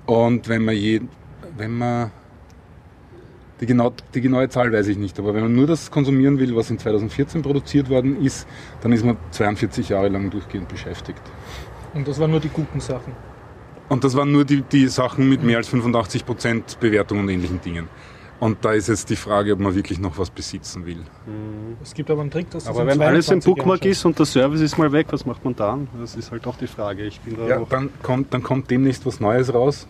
Und 0.07 0.49
wenn 0.49 0.65
man 0.65 0.75
je, 0.75 1.01
wenn 1.57 1.77
man 1.77 2.11
die, 3.61 3.67
genau, 3.67 3.93
die 4.15 4.21
genaue 4.21 4.49
Zahl 4.49 4.73
weiß 4.73 4.89
ich 4.89 4.99
nicht, 4.99 5.19
aber 5.19 5.35
wenn 5.35 5.43
man 5.43 5.55
nur 5.55 5.67
das 5.67 5.91
konsumieren 5.91 6.39
will, 6.39 6.55
was 6.57 6.71
in 6.71 6.79
2014 6.79 7.43
produziert 7.43 7.89
worden 7.89 8.23
ist, 8.23 8.47
dann 8.81 8.93
ist 8.93 9.05
man 9.05 9.17
42 9.31 9.91
Jahre 9.91 10.09
lang 10.09 10.31
durchgehend 10.31 10.69
beschäftigt. 10.69 11.23
Und 11.95 12.09
das 12.09 12.19
waren 12.19 12.33
nur 12.33 12.41
die 12.41 12.49
guten 12.49 12.81
Sachen. 12.81 13.13
Und 13.89 14.03
das 14.03 14.17
waren 14.17 14.33
nur 14.33 14.45
die, 14.45 14.63
die 14.63 14.89
Sachen 14.89 15.29
mit 15.29 15.43
mehr 15.43 15.59
als 15.59 15.73
85% 15.73 16.79
Bewertung 16.81 17.21
und 17.21 17.29
ähnlichen 17.29 17.61
Dingen. 17.61 17.89
Und 18.41 18.65
da 18.65 18.73
ist 18.73 18.89
jetzt 18.89 19.09
die 19.11 19.17
Frage, 19.17 19.53
ob 19.53 19.61
man 19.61 19.75
wirklich 19.75 19.99
noch 19.99 20.19
was 20.19 20.29
besitzen 20.29 20.85
will. 20.85 21.03
Es 21.83 21.95
gibt 21.95 22.11
aber 22.11 22.21
einen 22.21 22.31
Trick, 22.31 22.51
dass 22.51 22.67
Aber 22.67 22.87
wenn 22.87 23.01
alles 23.01 23.31
ein 23.31 23.41
22 23.41 23.47
Jahren 23.47 23.57
Bookmark 23.57 23.85
ist 23.85 24.05
und 24.05 24.19
der 24.19 24.27
Service 24.27 24.61
ist 24.61 24.77
mal 24.77 24.93
weg, 24.93 25.07
was 25.11 25.25
macht 25.25 25.45
man 25.45 25.55
dann? 25.55 25.89
Das 26.01 26.17
ist 26.17 26.31
halt 26.31 26.47
auch 26.47 26.57
die 26.57 26.67
Frage. 26.67 27.05
Ich 27.05 27.21
bin 27.21 27.37
da 27.37 27.47
Ja, 27.47 27.61
dann 27.69 27.91
kommt, 28.03 28.35
dann 28.35 28.43
kommt 28.43 28.71
demnächst 28.71 29.07
was 29.07 29.21
Neues 29.21 29.55
raus, 29.55 29.87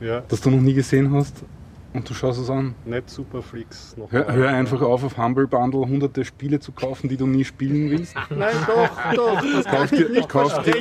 ja, 0.00 0.22
das 0.28 0.40
du 0.40 0.50
noch 0.50 0.60
nie 0.60 0.74
gesehen 0.74 1.12
hast 1.12 1.44
und 1.92 2.08
du 2.08 2.14
schaust 2.14 2.40
es 2.40 2.48
an. 2.50 2.74
nicht 2.84 3.10
Superfreaks 3.10 3.96
noch. 3.96 4.10
Hör, 4.12 4.32
hör 4.32 4.48
einfach 4.50 4.80
auf, 4.82 5.02
auf 5.04 5.16
Humble 5.18 5.46
Bundle 5.46 5.80
hunderte 5.88 6.24
Spiele 6.24 6.60
zu 6.60 6.72
kaufen, 6.72 7.08
die 7.08 7.16
du 7.16 7.26
nie 7.26 7.44
spielen 7.44 7.90
willst. 7.90 8.14
Nein, 8.30 8.54
doch, 8.66 9.14
doch. 9.14 9.42
Das 9.54 9.64
Kauf 9.66 9.92
ich 9.92 9.98
dir, 9.98 10.08
nicht 10.08 10.28
kauf, 10.28 10.62
dir, 10.62 10.74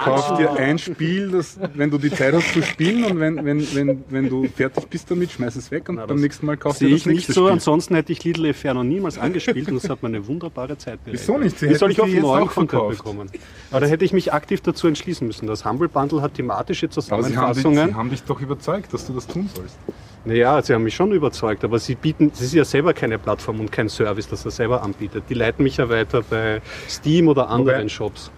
kauf 0.00 0.36
dir 0.36 0.52
ein 0.52 0.78
Spiel, 0.78 1.30
das, 1.30 1.58
wenn 1.74 1.90
du 1.90 1.98
die 1.98 2.10
Zeit 2.10 2.34
hast 2.34 2.52
zu 2.52 2.62
spielen 2.62 3.04
und 3.04 3.18
wenn, 3.20 3.44
wenn, 3.44 3.74
wenn, 3.74 4.04
wenn 4.08 4.28
du 4.28 4.44
fertig 4.48 4.86
bist 4.88 5.10
damit, 5.10 5.32
schmeiß 5.32 5.56
es 5.56 5.70
weg 5.70 5.88
und 5.88 5.96
Na, 5.96 6.06
beim 6.06 6.16
das 6.16 6.22
nächsten 6.22 6.46
Mal 6.46 6.56
kaufst 6.56 6.80
du 6.82 6.86
Sehe 6.86 6.94
das 6.94 7.00
ich 7.00 7.06
nicht 7.06 7.14
nächste 7.16 7.32
so, 7.32 7.42
Spiel. 7.46 7.52
ansonsten 7.54 7.94
hätte 7.96 8.12
ich 8.12 8.22
Little 8.24 8.48
Inferno 8.48 8.84
niemals 8.84 9.18
angespielt 9.18 9.68
und 9.68 9.76
es 9.76 9.88
hat 9.88 10.02
mir 10.02 10.08
eine 10.08 10.26
wunderbare 10.26 10.78
Zeit 10.78 11.02
bereitet. 11.04 11.20
Wieso 11.20 11.38
nicht? 11.38 11.58
Sie 11.58 11.68
Wie 11.68 11.74
soll 11.74 11.90
ich 11.90 12.00
auf 12.00 12.08
sie 12.08 12.14
jetzt 12.14 12.22
neuen 12.22 12.44
auch 12.44 12.50
verkauft. 12.50 12.98
bekommen? 12.98 13.30
Aber 13.70 13.80
da 13.80 13.86
hätte 13.86 14.04
ich 14.04 14.12
mich 14.12 14.32
aktiv 14.32 14.60
dazu 14.60 14.86
entschließen 14.86 15.26
müssen. 15.26 15.46
Das 15.46 15.64
Humble 15.64 15.88
Bundle 15.88 16.22
hat 16.22 16.34
thematische 16.34 16.86
Aber 16.86 17.02
sie 17.02 17.10
haben, 17.10 17.22
dich, 17.22 17.62
sie 17.62 17.62
Zusammenfassungen. 17.62 17.96
haben 17.96 18.10
dich 18.10 18.22
doch 18.22 18.40
überzeugt, 18.40 18.92
dass 18.94 19.06
du 19.06 19.12
das 19.12 19.26
tun 19.26 19.48
sollst. 19.54 19.76
Naja, 20.24 20.60
sie 20.62 20.74
haben 20.74 20.82
mich 20.84 20.94
schon 20.94 21.12
überzeugt, 21.12 21.64
aber 21.64 21.78
sie 21.78 21.94
bieten, 21.94 22.30
es 22.34 22.40
ist 22.40 22.52
ja 22.54 22.64
selber 22.64 22.92
keine 22.92 23.18
Plattform 23.18 23.60
und 23.60 23.72
kein 23.72 23.88
Service, 23.88 24.28
das 24.28 24.44
er 24.44 24.50
selber 24.50 24.82
anbietet. 24.82 25.24
Die 25.28 25.34
leiten 25.34 25.62
mich 25.62 25.76
ja 25.78 25.88
weiter 25.88 26.22
bei 26.28 26.60
Steam 26.88 27.28
oder 27.28 27.48
anderen 27.48 27.78
Wobei- 27.78 27.88
Shops. 27.88 28.30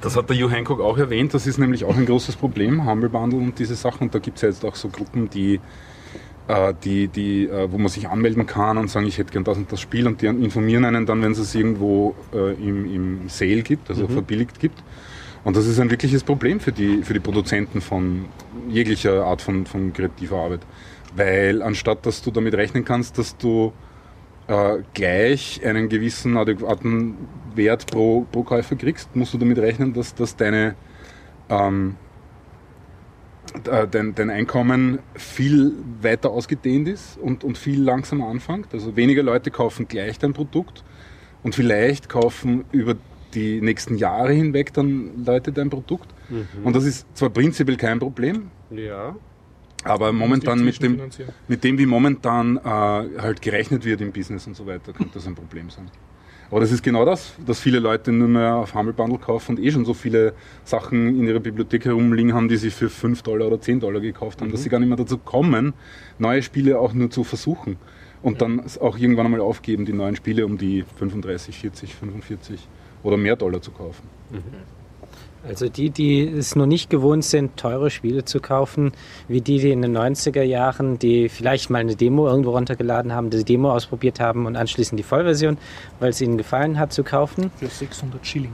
Das 0.00 0.16
hat 0.16 0.28
der 0.28 0.36
Hugh 0.36 0.50
Hancock 0.50 0.80
auch 0.80 0.98
erwähnt, 0.98 1.32
das 1.32 1.46
ist 1.46 1.58
nämlich 1.58 1.84
auch 1.84 1.96
ein 1.96 2.06
großes 2.06 2.34
Problem, 2.34 2.90
Humble 2.90 3.08
Bundle 3.08 3.38
und 3.38 3.56
diese 3.58 3.76
Sachen. 3.76 4.04
Und 4.08 4.14
da 4.16 4.18
gibt 4.18 4.36
es 4.38 4.42
ja 4.42 4.48
jetzt 4.48 4.64
auch 4.64 4.74
so 4.74 4.88
Gruppen, 4.88 5.30
die, 5.30 5.60
äh, 6.48 6.74
die, 6.82 7.06
die, 7.06 7.46
äh, 7.46 7.70
wo 7.70 7.78
man 7.78 7.86
sich 7.86 8.08
anmelden 8.08 8.46
kann 8.46 8.78
und 8.78 8.90
sagen, 8.90 9.06
ich 9.06 9.18
hätte 9.18 9.30
gern 9.30 9.44
das 9.44 9.56
und 9.56 9.70
das 9.70 9.80
Spiel 9.80 10.08
und 10.08 10.22
die 10.22 10.26
informieren 10.26 10.84
einen 10.84 11.06
dann, 11.06 11.22
wenn 11.22 11.30
es 11.30 11.38
es 11.38 11.54
irgendwo 11.54 12.16
äh, 12.34 12.54
im, 12.54 12.92
im 12.92 13.28
Sale 13.28 13.62
gibt, 13.62 13.88
also 13.88 14.08
verbilligt 14.08 14.58
gibt. 14.58 14.82
Und 15.44 15.56
das 15.56 15.66
ist 15.68 15.78
ein 15.78 15.88
wirkliches 15.92 16.24
Problem 16.24 16.58
für 16.58 16.72
die, 16.72 17.04
für 17.04 17.14
die 17.14 17.20
Produzenten 17.20 17.80
von 17.80 18.24
jeglicher 18.68 19.24
Art 19.24 19.40
von, 19.40 19.66
von 19.66 19.92
kreativer 19.92 20.38
Arbeit. 20.38 20.62
Weil 21.16 21.62
anstatt 21.62 22.04
dass 22.06 22.22
du 22.22 22.30
damit 22.30 22.54
rechnen 22.54 22.84
kannst, 22.84 23.18
dass 23.18 23.36
du 23.36 23.72
äh, 24.48 24.78
gleich 24.94 25.64
einen 25.64 25.88
gewissen 25.88 26.36
adäquaten 26.36 27.16
Wert 27.54 27.86
pro, 27.86 28.26
pro 28.30 28.42
Käufer 28.42 28.76
kriegst, 28.76 29.14
musst 29.16 29.34
du 29.34 29.38
damit 29.38 29.58
rechnen, 29.58 29.92
dass, 29.92 30.14
dass 30.14 30.36
deine, 30.36 30.74
ähm, 31.48 31.96
äh, 33.68 33.88
dein, 33.88 34.14
dein 34.14 34.30
Einkommen 34.30 34.98
viel 35.14 35.72
weiter 36.00 36.30
ausgedehnt 36.30 36.86
ist 36.86 37.18
und, 37.18 37.44
und 37.44 37.58
viel 37.58 37.82
langsamer 37.82 38.28
anfängt. 38.28 38.72
Also 38.72 38.94
weniger 38.94 39.22
Leute 39.22 39.50
kaufen 39.50 39.88
gleich 39.88 40.18
dein 40.18 40.32
Produkt 40.32 40.84
und 41.42 41.54
vielleicht 41.54 42.08
kaufen 42.08 42.64
über 42.72 42.94
die 43.34 43.60
nächsten 43.60 43.96
Jahre 43.96 44.32
hinweg 44.32 44.72
dann 44.74 45.24
Leute 45.24 45.52
dein 45.52 45.70
Produkt. 45.70 46.08
Und 46.64 46.76
das 46.76 46.84
ist 46.84 47.06
zwar 47.16 47.30
prinzipiell 47.30 47.76
kein 47.76 47.98
Problem, 47.98 48.50
Ja. 48.70 49.16
Aber 49.86 50.12
momentan 50.12 50.64
mit 50.64 50.82
dem, 50.82 51.00
mit 51.48 51.64
dem, 51.64 51.78
wie 51.78 51.86
momentan 51.86 52.56
äh, 52.58 52.60
halt 52.60 53.42
gerechnet 53.42 53.84
wird 53.84 54.00
im 54.00 54.12
Business 54.12 54.46
und 54.46 54.56
so 54.56 54.66
weiter, 54.66 54.92
könnte 54.92 55.14
das 55.14 55.26
ein 55.26 55.34
Problem 55.34 55.70
sein. 55.70 55.90
Aber 56.50 56.60
das 56.60 56.70
ist 56.70 56.82
genau 56.82 57.04
das, 57.04 57.34
dass 57.44 57.58
viele 57.58 57.80
Leute 57.80 58.12
nur 58.12 58.28
mehr 58.28 58.54
auf 58.54 58.74
Humble 58.74 58.92
Bundle 58.92 59.18
kaufen 59.18 59.56
und 59.56 59.64
eh 59.64 59.70
schon 59.70 59.84
so 59.84 59.94
viele 59.94 60.32
Sachen 60.64 61.20
in 61.20 61.26
ihrer 61.26 61.40
Bibliothek 61.40 61.84
herumliegen 61.86 62.34
haben, 62.34 62.48
die 62.48 62.56
sie 62.56 62.70
für 62.70 62.88
5 62.88 63.22
Dollar 63.22 63.48
oder 63.48 63.60
10 63.60 63.80
Dollar 63.80 64.00
gekauft 64.00 64.40
haben, 64.40 64.52
dass 64.52 64.62
sie 64.62 64.68
gar 64.68 64.78
nicht 64.78 64.88
mehr 64.88 64.96
dazu 64.96 65.18
kommen, 65.18 65.74
neue 66.18 66.42
Spiele 66.42 66.78
auch 66.78 66.92
nur 66.92 67.10
zu 67.10 67.24
versuchen. 67.24 67.76
Und 68.22 68.40
dann 68.42 68.62
auch 68.80 68.96
irgendwann 68.96 69.26
einmal 69.26 69.40
aufgeben, 69.40 69.84
die 69.84 69.92
neuen 69.92 70.16
Spiele 70.16 70.46
um 70.46 70.56
die 70.56 70.84
35, 70.98 71.58
40, 71.58 71.94
45 71.94 72.68
oder 73.02 73.16
mehr 73.16 73.36
Dollar 73.36 73.60
zu 73.60 73.70
kaufen. 73.72 74.08
Also 75.46 75.68
die, 75.68 75.90
die 75.90 76.26
es 76.26 76.56
noch 76.56 76.66
nicht 76.66 76.90
gewohnt 76.90 77.24
sind, 77.24 77.56
teure 77.56 77.90
Spiele 77.90 78.24
zu 78.24 78.40
kaufen, 78.40 78.92
wie 79.28 79.40
die, 79.40 79.58
die 79.58 79.70
in 79.70 79.82
den 79.82 79.96
90er 79.96 80.42
Jahren, 80.42 80.98
die 80.98 81.28
vielleicht 81.28 81.70
mal 81.70 81.78
eine 81.78 81.94
Demo 81.94 82.26
irgendwo 82.26 82.50
runtergeladen 82.50 83.12
haben, 83.12 83.30
die 83.30 83.44
Demo 83.44 83.70
ausprobiert 83.70 84.18
haben 84.18 84.46
und 84.46 84.56
anschließend 84.56 84.98
die 84.98 85.04
Vollversion, 85.04 85.56
weil 86.00 86.10
es 86.10 86.20
ihnen 86.20 86.36
gefallen 86.36 86.78
hat, 86.78 86.92
zu 86.92 87.04
kaufen. 87.04 87.50
Für 87.56 87.68
600 87.68 88.26
Schilling. 88.26 88.52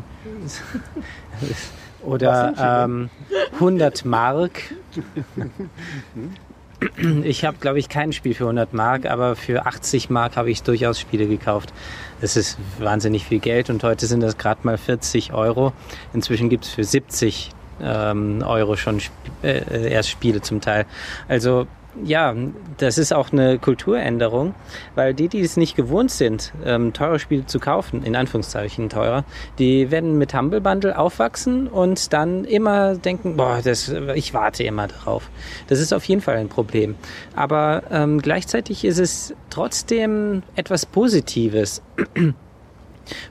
Oder 2.04 2.84
ähm, 2.84 3.10
100 3.54 4.04
Mark. 4.04 4.74
Ich 7.24 7.44
habe, 7.44 7.58
glaube 7.60 7.78
ich, 7.78 7.88
kein 7.88 8.12
Spiel 8.12 8.34
für 8.34 8.44
100 8.44 8.72
Mark, 8.72 9.06
aber 9.06 9.36
für 9.36 9.66
80 9.66 10.10
Mark 10.10 10.36
habe 10.36 10.50
ich 10.50 10.62
durchaus 10.62 10.98
Spiele 10.98 11.26
gekauft. 11.26 11.72
Das 12.20 12.36
ist 12.36 12.58
wahnsinnig 12.78 13.26
viel 13.26 13.38
Geld 13.40 13.70
und 13.70 13.82
heute 13.82 14.06
sind 14.06 14.20
das 14.20 14.38
gerade 14.38 14.60
mal 14.64 14.78
40 14.78 15.32
Euro. 15.32 15.72
Inzwischen 16.12 16.48
gibt 16.48 16.64
es 16.64 16.70
für 16.70 16.84
70 16.84 17.50
ähm, 17.82 18.42
Euro 18.46 18.76
schon 18.76 18.98
Sp 19.02 19.14
äh, 19.42 19.90
erst 19.90 20.10
Spiele 20.10 20.40
zum 20.40 20.60
Teil. 20.60 20.86
Also 21.28 21.66
ja, 22.04 22.34
das 22.78 22.98
ist 22.98 23.12
auch 23.12 23.32
eine 23.32 23.58
Kulturänderung, 23.58 24.54
weil 24.94 25.14
die, 25.14 25.28
die 25.28 25.40
es 25.40 25.56
nicht 25.56 25.76
gewohnt 25.76 26.10
sind, 26.10 26.52
ähm, 26.64 26.92
teure 26.92 27.18
Spiele 27.18 27.46
zu 27.46 27.58
kaufen, 27.58 28.02
in 28.02 28.16
Anführungszeichen 28.16 28.88
teurer, 28.88 29.24
die 29.58 29.90
werden 29.90 30.18
mit 30.18 30.34
Humble 30.34 30.60
Bundle 30.60 30.98
aufwachsen 30.98 31.68
und 31.68 32.12
dann 32.12 32.44
immer 32.44 32.94
denken, 32.96 33.36
boah, 33.36 33.60
das, 33.62 33.88
ich 34.14 34.34
warte 34.34 34.64
immer 34.64 34.88
darauf. 34.88 35.30
Das 35.68 35.80
ist 35.80 35.92
auf 35.92 36.04
jeden 36.04 36.20
Fall 36.20 36.36
ein 36.36 36.48
Problem. 36.48 36.94
Aber 37.36 37.82
ähm, 37.90 38.20
gleichzeitig 38.20 38.84
ist 38.84 38.98
es 38.98 39.34
trotzdem 39.50 40.42
etwas 40.56 40.86
Positives. 40.86 41.82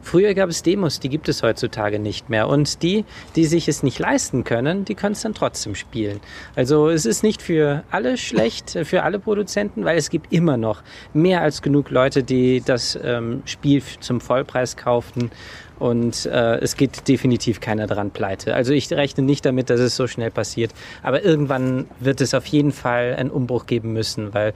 Früher 0.02 0.34
gab 0.34 0.50
es 0.50 0.64
Demos, 0.64 1.00
die 1.00 1.10
gibt 1.10 1.30
es 1.30 1.44
heutzutage 1.44 2.00
nicht 2.00 2.30
mehr. 2.30 2.48
Und 2.48 2.84
die, 2.84 3.06
die 3.36 3.46
sich 3.46 3.68
es 3.68 3.84
nicht 3.84 4.00
leisten 4.00 4.44
können, 4.44 4.86
die 4.86 4.96
können 4.96 5.14
es 5.14 5.22
dann 5.22 5.34
trotzdem 5.34 5.76
spielen. 5.76 6.20
Also 6.56 6.90
es 6.90 7.06
ist 7.06 7.24
nicht 7.24 7.42
für 7.42 7.84
alle 7.92 8.18
schlecht, 8.18 8.76
äh, 8.76 8.86
für 8.86 9.04
alle 9.04 9.20
Produzenten, 9.20 9.86
weil 9.86 9.98
es 9.98 10.10
gibt 10.10 10.32
immer 10.34 10.58
noch 10.58 10.84
mehr 11.14 11.42
als 11.42 11.62
genug 11.62 11.90
Leute, 11.90 12.24
die 12.24 12.62
das 12.62 12.98
ähm, 13.02 13.42
Spiel 13.46 13.82
zum 14.00 14.22
Vollpreis 14.22 14.78
kaufen. 14.78 15.32
Und 15.80 16.28
äh, 16.28 16.60
es 16.60 16.76
geht 16.78 17.08
definitiv 17.08 17.60
keiner 17.60 17.88
dran 17.88 18.12
pleite. 18.12 18.54
Also 18.54 18.72
ich 18.72 18.92
rechne 18.92 19.24
nicht 19.24 19.44
damit, 19.46 19.72
dass 19.72 19.80
es 19.80 19.96
so 19.96 20.06
schnell 20.06 20.30
passiert. 20.30 20.72
Aber 21.02 21.24
irgendwann 21.24 21.88
wird 22.00 22.22
es 22.22 22.36
auf 22.36 22.46
jeden 22.46 22.72
Fall 22.72 23.16
einen 23.16 23.32
Umbruch 23.32 23.66
geben 23.66 23.92
müssen, 23.92 24.32
weil 24.32 24.54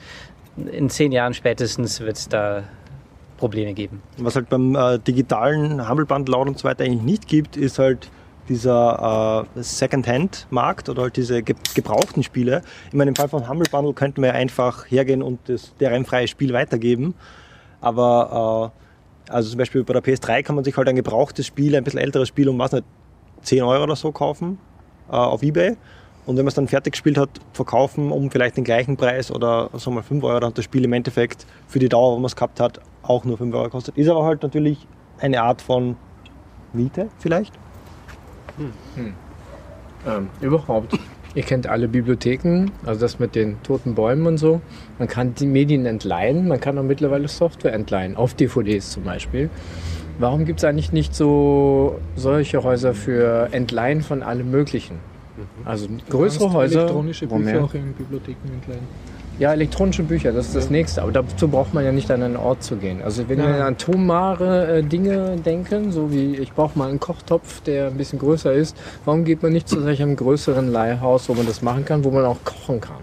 in 0.71 0.89
zehn 0.89 1.11
Jahren 1.11 1.33
spätestens 1.33 1.99
wird 1.99 2.17
es 2.17 2.29
da 2.29 2.63
Probleme 3.37 3.73
geben. 3.73 4.01
Was 4.17 4.35
halt 4.35 4.49
beim 4.49 4.75
äh, 4.75 4.99
digitalen 4.99 5.77
Bundle 6.07 6.37
und 6.37 6.57
so 6.57 6.63
weiter 6.65 6.83
eigentlich 6.83 7.03
nicht 7.03 7.27
gibt, 7.27 7.57
ist 7.57 7.79
halt 7.79 8.09
dieser 8.47 9.45
äh, 9.55 9.61
Second-Hand-Markt 9.61 10.89
oder 10.89 11.03
halt 11.03 11.17
diese 11.17 11.41
ge 11.41 11.55
gebrauchten 11.73 12.23
Spiele. 12.23 12.61
Ich 12.87 12.93
meine, 12.93 13.09
im 13.09 13.15
Fall 13.15 13.27
von 13.27 13.49
Humble 13.49 13.67
Bundle 13.69 13.93
könnten 13.93 14.21
wir 14.21 14.33
einfach 14.33 14.85
hergehen 14.89 15.21
und 15.21 15.39
das 15.47 15.73
DRM-freie 15.79 16.27
Spiel 16.27 16.53
weitergeben. 16.53 17.15
Aber 17.81 18.71
äh, 19.27 19.31
also 19.31 19.49
zum 19.49 19.57
Beispiel 19.57 19.83
bei 19.83 19.93
der 19.93 20.03
PS3 20.03 20.43
kann 20.43 20.55
man 20.55 20.63
sich 20.63 20.77
halt 20.77 20.87
ein 20.87 20.95
gebrauchtes 20.95 21.47
Spiel, 21.47 21.75
ein 21.75 21.83
bisschen 21.83 21.99
älteres 21.99 22.27
Spiel 22.27 22.47
um 22.49 22.59
was 22.59 22.71
nicht, 22.71 22.85
10 23.41 23.63
Euro 23.63 23.83
oder 23.83 23.95
so 23.95 24.11
kaufen 24.11 24.59
äh, 25.09 25.13
auf 25.13 25.43
Ebay. 25.43 25.75
Und 26.25 26.37
wenn 26.37 26.45
man 26.45 26.49
es 26.49 26.55
dann 26.55 26.67
fertig 26.67 26.93
gespielt 26.93 27.17
hat, 27.17 27.29
verkaufen 27.53 28.11
um 28.11 28.31
vielleicht 28.31 28.57
den 28.57 28.63
gleichen 28.63 28.97
Preis 28.97 29.31
oder 29.31 29.69
so 29.73 29.91
mal 29.91 30.01
5 30.01 30.23
Euro, 30.23 30.39
dann 30.39 30.49
hat 30.49 30.57
das 30.57 30.65
Spiel 30.65 30.83
im 30.83 30.93
Endeffekt 30.93 31.45
für 31.67 31.79
die 31.79 31.89
Dauer, 31.89 32.13
wo 32.13 32.15
man 32.17 32.25
es 32.25 32.35
gehabt 32.35 32.59
hat, 32.59 32.79
auch 33.09 33.23
nur 33.25 33.37
5 33.37 33.53
Euro 33.55 33.69
kostet. 33.69 33.97
Ist 33.97 34.09
aber 34.09 34.23
halt 34.25 34.43
natürlich 34.43 34.87
eine 35.19 35.41
Art 35.41 35.61
von 35.61 35.95
Miete 36.73 37.07
vielleicht. 37.19 37.53
Ähm, 40.07 40.29
überhaupt. 40.41 40.97
Ihr 41.33 41.43
kennt 41.43 41.67
alle 41.67 41.87
Bibliotheken, 41.89 42.67
also 42.85 43.01
das 43.01 43.19
mit 43.19 43.35
den 43.35 43.61
toten 43.63 43.93
Bäumen 43.95 44.25
und 44.25 44.37
so. 44.37 44.61
Man 44.99 45.07
kann 45.09 45.35
die 45.35 45.47
Medien 45.47 45.85
entleihen, 45.85 46.47
man 46.47 46.61
kann 46.61 46.77
auch 46.77 46.83
mittlerweile 46.83 47.27
Software 47.27 47.73
entleihen, 47.73 48.15
auf 48.15 48.33
DVDs 48.35 48.91
zum 48.91 49.03
Beispiel. 49.03 49.49
Warum 50.17 50.45
gibt 50.45 50.59
es 50.59 50.63
eigentlich 50.63 50.93
nicht 50.93 51.13
so 51.13 51.99
solche 52.15 52.63
Häuser 52.63 52.93
für 52.93 53.49
Entleihen 53.51 54.01
von 54.01 54.23
allem 54.23 54.49
Möglichen? 54.49 54.99
Also 55.65 55.87
größere 56.09 56.53
Häuser. 56.53 56.81
Elektronische 56.83 57.29
wo 57.29 57.35
Bücher 57.35 57.51
mehr- 57.51 57.63
auch 57.65 57.73
in 57.73 57.91
Bibliotheken 57.91 58.53
entleihen. 58.53 58.87
Ja, 59.37 59.51
elektronische 59.51 60.03
Bücher, 60.03 60.31
das 60.31 60.47
ist 60.47 60.55
das 60.55 60.69
nächste. 60.69 61.01
Aber 61.01 61.11
dazu 61.11 61.47
braucht 61.49 61.73
man 61.73 61.83
ja 61.83 61.91
nicht 61.91 62.09
an 62.09 62.23
einen 62.23 62.37
Ort 62.37 62.63
zu 62.63 62.77
gehen. 62.77 63.01
Also 63.01 63.27
wenn 63.27 63.39
Ja. 63.39 63.47
wir 63.47 63.55
an 63.65 63.73
atomare 63.73 64.77
äh, 64.77 64.83
Dinge 64.83 65.35
denken, 65.37 65.91
so 65.91 66.11
wie 66.11 66.35
ich 66.37 66.53
brauche 66.53 66.77
mal 66.79 66.87
einen 66.89 66.99
Kochtopf, 67.01 67.59
der 67.61 67.87
ein 67.87 67.97
bisschen 67.97 68.17
größer 68.19 68.53
ist, 68.53 68.77
warum 69.03 69.25
geht 69.25 69.43
man 69.43 69.51
nicht 69.51 69.67
zu 69.67 69.81
solch 69.81 70.01
einem 70.01 70.15
größeren 70.15 70.71
Leihhaus, 70.71 71.27
wo 71.27 71.33
man 71.33 71.45
das 71.45 71.61
machen 71.61 71.83
kann, 71.83 72.03
wo 72.05 72.11
man 72.11 72.23
auch 72.23 72.37
kochen 72.45 72.79
kann? 72.79 72.99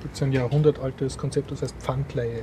Gibt 0.00 0.14
es 0.16 0.22
ein 0.22 0.32
jahrhundertaltes 0.32 1.18
Konzept, 1.18 1.50
das 1.50 1.60
heißt 1.60 1.74
Pfandleihe. 1.80 2.42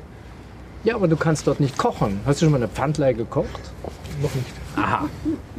Ja, 0.83 0.93
aber 0.93 1.07
du 1.07 1.15
kannst 1.15 1.47
dort 1.47 1.59
nicht 1.59 1.79
kochen. 1.79 2.19
Hast 2.27 2.41
du 2.41 2.45
schon 2.45 2.51
mal 2.51 2.57
eine 2.57 2.67
Pfandleihe 2.67 3.15
gekocht? 3.15 3.47
Noch 4.21 4.35
nicht. 4.35 4.45
Aha. 4.75 5.05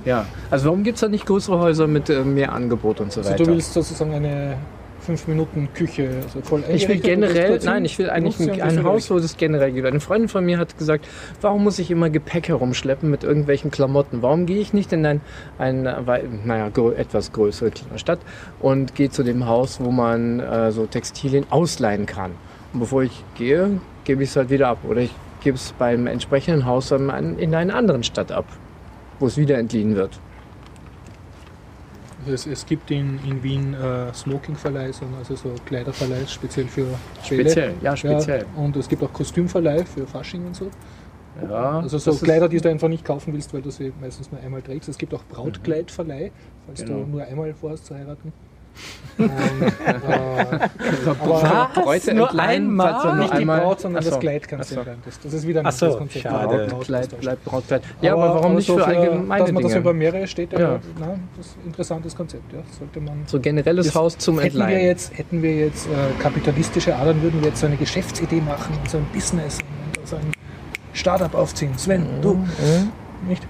Ja, 0.05 0.25
also 0.53 0.67
warum 0.67 0.85
gibt 0.85 0.97
es 0.97 1.01
da 1.01 1.09
nicht 1.09 1.27
größere 1.27 1.59
Häuser 1.59 1.89
mit 1.89 2.09
äh, 2.11 2.23
mehr 2.23 2.53
Angebot 2.53 3.01
und 3.01 3.11
so 3.13 3.21
Also 3.21 3.33
weiter? 3.33 3.43
du 3.45 3.51
willst 3.51 3.73
sozusagen 3.73 4.15
eine 4.15 4.57
5 5.07 5.29
Minuten 5.29 5.69
Küche, 5.73 6.11
also 6.23 6.41
voll 6.43 6.65
Ich 6.69 6.89
will 6.89 6.99
generell, 6.99 7.61
nein, 7.65 7.85
ich 7.85 7.97
will 7.99 8.11
eigentlich 8.11 8.41
ein, 8.41 8.61
ein 8.61 8.85
Haus, 8.85 9.09
wo 9.09 9.21
das 9.21 9.37
generell 9.37 9.71
gibt. 9.71 9.87
Eine 9.87 10.01
Freundin 10.01 10.29
von 10.29 10.45
mir 10.45 10.59
hat 10.59 10.77
gesagt, 10.77 11.07
warum 11.41 11.63
muss 11.63 11.79
ich 11.79 11.93
immer 11.93 12.11
Gepäck 12.11 12.49
herumschleppen 12.49 13.09
mit 13.09 13.23
irgendwelchen 13.23 13.71
Klamotten? 13.71 14.21
Warum 14.23 14.47
gehe 14.47 14.59
ich 14.59 14.73
nicht 14.73 14.93
in 14.93 15.07
ein, 15.07 15.21
ein 15.59 15.83
naja, 16.45 16.71
etwas 16.97 17.33
größere 17.33 17.71
Stadt 17.95 18.19
und 18.59 18.97
gehe 18.97 19.09
zu 19.09 19.23
dem 19.23 19.47
Haus, 19.47 19.81
wo 19.81 19.93
man 19.93 20.41
äh, 20.41 20.73
so 20.73 20.87
Textilien 20.87 21.47
ausleihen 21.51 22.07
kann? 22.07 22.33
Und 22.73 22.81
bevor 22.81 23.05
ich 23.05 23.25
gehe, 23.37 23.81
gebe 24.05 24.25
ich 24.25 24.31
es 24.31 24.37
halt 24.37 24.51
wieder 24.51 24.69
ab. 24.69 24.79
Oder 24.89 25.03
ich 25.03 25.15
gebe 25.41 25.57
es 25.57 25.73
beim 25.79 26.09
entsprechenden 26.09 26.67
Haus 26.67 26.91
in 26.91 27.11
einer 27.55 27.75
anderen 27.77 28.03
Stadt 28.03 28.33
ab, 28.33 28.47
wo 29.21 29.29
es 29.29 29.37
wieder 29.37 29.57
entliehen 29.57 29.95
wird. 29.95 30.19
Es, 32.29 32.47
es 32.47 32.67
gibt 32.67 32.91
in, 32.91 33.19
in 33.25 33.43
Wien 33.43 33.75
äh, 33.75 34.13
Smoking-Verleih, 34.13 34.87
also 35.19 35.37
so 35.37 35.55
Kleiderverleih 35.65 36.27
speziell 36.27 36.67
für 36.67 36.85
Bälle. 36.85 36.99
Speziell, 37.23 37.75
ja, 37.83 37.97
speziell. 37.97 38.41
Ja, 38.57 38.63
und 38.63 38.77
es 38.77 38.89
gibt 38.89 39.03
auch 39.03 39.13
Kostümverleih 39.13 39.85
für 39.85 40.07
Fasching 40.07 40.47
und 40.47 40.57
so. 40.57 40.71
Ja, 41.43 41.81
Also 41.81 41.99
so 41.99 42.15
Kleider, 42.15 42.49
die 42.49 42.59
du 42.61 42.71
einfach 42.71 42.89
nicht 42.89 43.05
kaufen 43.05 43.33
willst, 43.35 43.53
weil 43.53 43.63
du 43.63 43.71
sie 43.71 43.93
meistens 44.01 44.33
nur 44.33 44.41
einmal 44.41 44.63
trägst. 44.63 44.89
Es 44.89 44.97
gibt 44.97 45.13
auch 45.13 45.23
Brautkleidverleih, 45.29 46.31
falls 46.67 46.83
Genau. 46.85 47.01
du 47.01 47.07
nur 47.07 47.23
einmal 47.25 47.53
vorhast 47.55 47.87
zu 47.87 47.95
heiraten. 47.95 48.33
Und, 49.19 49.31
äh, 49.31 51.09
aber 51.09 51.71
Bräute 51.75 52.13
Nur 52.15 52.29
entleihen, 52.29 52.65
einmal? 52.69 53.05
nur 53.05 53.15
nicht 53.15 53.39
die 53.39 53.45
Braut, 53.47 53.81
sondern 53.81 54.01
Ach 54.01 54.05
so. 54.05 54.11
das 54.11 54.21
Kleid 54.21 54.47
kann 54.47 54.59
Ach 54.61 54.65
es 54.65 54.69
so. 54.71 54.85
sein. 54.85 54.97
Das, 55.23 55.33
ist 55.33 55.47
wieder 55.47 55.61
ein 55.65 55.73
so, 55.73 55.87
anderes 55.87 55.99
Konzept. 55.99 56.23
schade. 56.23 56.67
Brautkleid, 56.69 57.21
bleibt 57.21 57.45
Brautkleid. 57.47 57.83
Ja, 58.03 58.13
aber, 58.13 58.35
warum 58.35 58.55
nicht 58.57 58.67
so 58.67 58.77
für 58.77 58.85
allgemeine 58.87 59.45
Dass 59.45 59.53
man 59.53 59.63
das 59.63 59.73
Dinge? 59.73 59.81
über 59.81 59.93
mehrere 59.95 60.27
Städte, 60.27 60.61
Ja. 60.61 60.79
na, 61.01 61.19
das 61.37 61.47
ist 61.47 61.57
ein 61.57 61.67
interessantes 61.69 62.15
Konzept. 62.15 62.53
Ja. 62.53 62.59
Sollte 62.79 63.01
man 63.01 63.23
So 63.27 63.41
generelles 63.41 63.95
Haus 63.95 64.19
zum 64.19 64.39
hätten 64.39 64.59
wir 64.59 64.65
Entleihen. 64.67 64.87
jetzt, 64.87 65.17
hätten 65.17 65.43
wir 65.43 65.57
jetzt 65.57 65.87
äh, 65.87 66.23
kapitalistische 66.23 66.95
Adern, 66.95 67.23
würden 67.23 67.41
wir 67.41 67.49
jetzt 67.49 67.61
so 67.61 67.67
eine 67.67 67.77
Geschäftsidee 67.77 68.43
machen, 68.43 68.75
so 68.89 68.99
ein 68.99 69.07
Business, 69.15 69.59
so 70.05 70.17
ein 70.17 70.31
Startup 70.93 71.35
aufziehen. 71.35 71.73
Sven, 71.79 72.05
du, 72.21 72.45
nicht? 73.27 73.47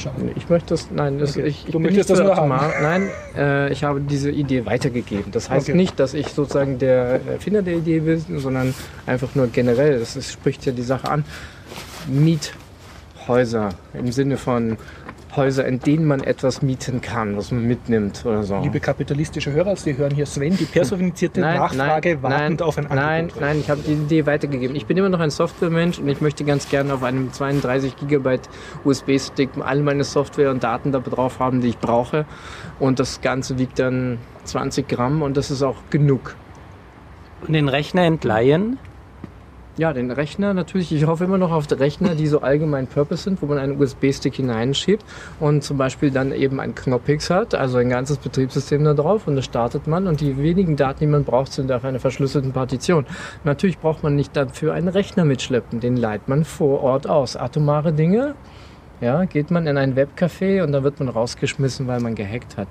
Schade. 0.00 0.32
Ich 0.34 0.48
möchte 0.48 0.70
das, 0.70 0.90
nein, 0.90 1.18
das, 1.18 1.36
Okay. 1.36 1.46
ich, 1.48 1.64
ich 1.66 1.72
Du 1.72 1.72
bin 1.72 1.82
möchtest 1.82 2.08
nicht 2.08 2.20
das 2.20 2.26
nur 2.26 2.36
haben. 2.36 2.48
Nein, 2.82 3.10
äh, 3.36 3.70
ich 3.70 3.84
habe 3.84 4.00
diese 4.00 4.30
Idee 4.30 4.64
weitergegeben. 4.64 5.30
Das 5.30 5.50
heißt 5.50 5.68
Okay. 5.68 5.76
nicht, 5.76 6.00
dass 6.00 6.14
ich 6.14 6.28
sozusagen 6.28 6.78
der 6.78 7.20
Erfinder 7.26 7.60
der 7.62 7.74
Idee 7.74 8.00
bin, 8.00 8.24
sondern 8.38 8.74
einfach 9.06 9.34
nur 9.34 9.48
generell. 9.48 9.98
Das 9.98 10.16
ist, 10.16 10.32
spricht 10.32 10.64
ja 10.64 10.72
die 10.72 10.82
Sache 10.82 11.08
an. 11.10 11.24
Miethäuser 12.08 13.70
im 13.92 14.10
Sinne 14.12 14.36
von 14.36 14.78
Häuser, 15.36 15.64
in 15.66 15.78
denen 15.80 16.04
man 16.06 16.22
etwas 16.22 16.62
mieten 16.62 17.00
kann, 17.00 17.36
was 17.36 17.52
man 17.52 17.64
mitnimmt 17.66 18.24
oder 18.26 18.42
so. 18.42 18.60
Liebe 18.60 18.80
kapitalistische 18.80 19.52
Hörer, 19.52 19.76
Sie 19.76 19.96
hören 19.96 20.14
hier 20.14 20.26
Sven, 20.26 20.56
die 20.56 20.64
personifizierte 20.64 21.40
Nachfrage 21.40 22.22
wartend 22.22 22.62
auf 22.62 22.78
ein 22.78 22.86
Nein, 22.88 22.98
Angebot. 23.24 23.40
nein, 23.40 23.60
ich 23.60 23.70
habe 23.70 23.80
die 23.86 23.92
Idee 23.92 24.26
weitergegeben. 24.26 24.74
Ich 24.76 24.86
bin 24.86 24.96
immer 24.96 25.08
noch 25.08 25.20
ein 25.20 25.30
Softwaremensch 25.30 25.98
und 25.98 26.08
ich 26.08 26.20
möchte 26.20 26.44
ganz 26.44 26.68
gerne 26.68 26.94
auf 26.94 27.02
einem 27.02 27.32
32 27.32 27.96
Gigabyte 27.96 28.48
USB-Stick 28.84 29.50
all 29.60 29.80
meine 29.82 30.04
Software 30.04 30.50
und 30.50 30.62
Daten 30.64 30.92
da 30.92 30.98
drauf 30.98 31.38
haben, 31.38 31.60
die 31.60 31.68
ich 31.68 31.78
brauche. 31.78 32.26
Und 32.78 32.98
das 32.98 33.20
Ganze 33.20 33.58
wiegt 33.58 33.78
dann 33.78 34.18
20 34.44 34.88
Gramm 34.88 35.22
und 35.22 35.36
das 35.36 35.50
ist 35.50 35.62
auch 35.62 35.76
genug. 35.90 36.34
Und 37.46 37.52
den 37.54 37.68
Rechner 37.68 38.02
entleihen. 38.02 38.78
Ja, 39.80 39.94
den 39.94 40.10
Rechner 40.10 40.52
natürlich. 40.52 40.92
Ich 40.92 41.06
hoffe 41.06 41.24
immer 41.24 41.38
noch 41.38 41.52
auf 41.52 41.64
Rechner, 41.70 42.14
die 42.14 42.26
so 42.26 42.42
allgemein 42.42 42.86
Purpose 42.86 43.22
sind, 43.22 43.40
wo 43.40 43.46
man 43.46 43.56
einen 43.56 43.80
USB-Stick 43.80 44.34
hineinschiebt 44.34 45.02
und 45.40 45.64
zum 45.64 45.78
Beispiel 45.78 46.10
dann 46.10 46.32
eben 46.32 46.60
ein 46.60 46.74
Knoppix 46.74 47.30
hat, 47.30 47.54
also 47.54 47.78
ein 47.78 47.88
ganzes 47.88 48.18
Betriebssystem 48.18 48.84
da 48.84 48.92
drauf 48.92 49.26
und 49.26 49.36
das 49.36 49.46
startet 49.46 49.86
man 49.86 50.06
und 50.06 50.20
die 50.20 50.36
wenigen 50.36 50.76
Daten, 50.76 51.00
die 51.00 51.06
man 51.06 51.24
braucht, 51.24 51.54
sind 51.54 51.72
auf 51.72 51.82
einer 51.82 51.98
verschlüsselten 51.98 52.52
Partition. 52.52 53.06
Natürlich 53.44 53.78
braucht 53.78 54.02
man 54.02 54.16
nicht 54.16 54.36
dafür 54.36 54.74
einen 54.74 54.88
Rechner 54.88 55.24
mitschleppen, 55.24 55.80
den 55.80 55.96
leiht 55.96 56.28
man 56.28 56.44
vor 56.44 56.82
Ort 56.82 57.08
aus. 57.08 57.36
Atomare 57.36 57.94
Dinge, 57.94 58.34
ja, 59.00 59.24
geht 59.24 59.50
man 59.50 59.66
in 59.66 59.78
ein 59.78 59.96
Webcafé 59.96 60.62
und 60.62 60.72
dann 60.72 60.84
wird 60.84 60.98
man 60.98 61.08
rausgeschmissen, 61.08 61.86
weil 61.86 62.00
man 62.00 62.14
gehackt 62.14 62.58
hat. 62.58 62.68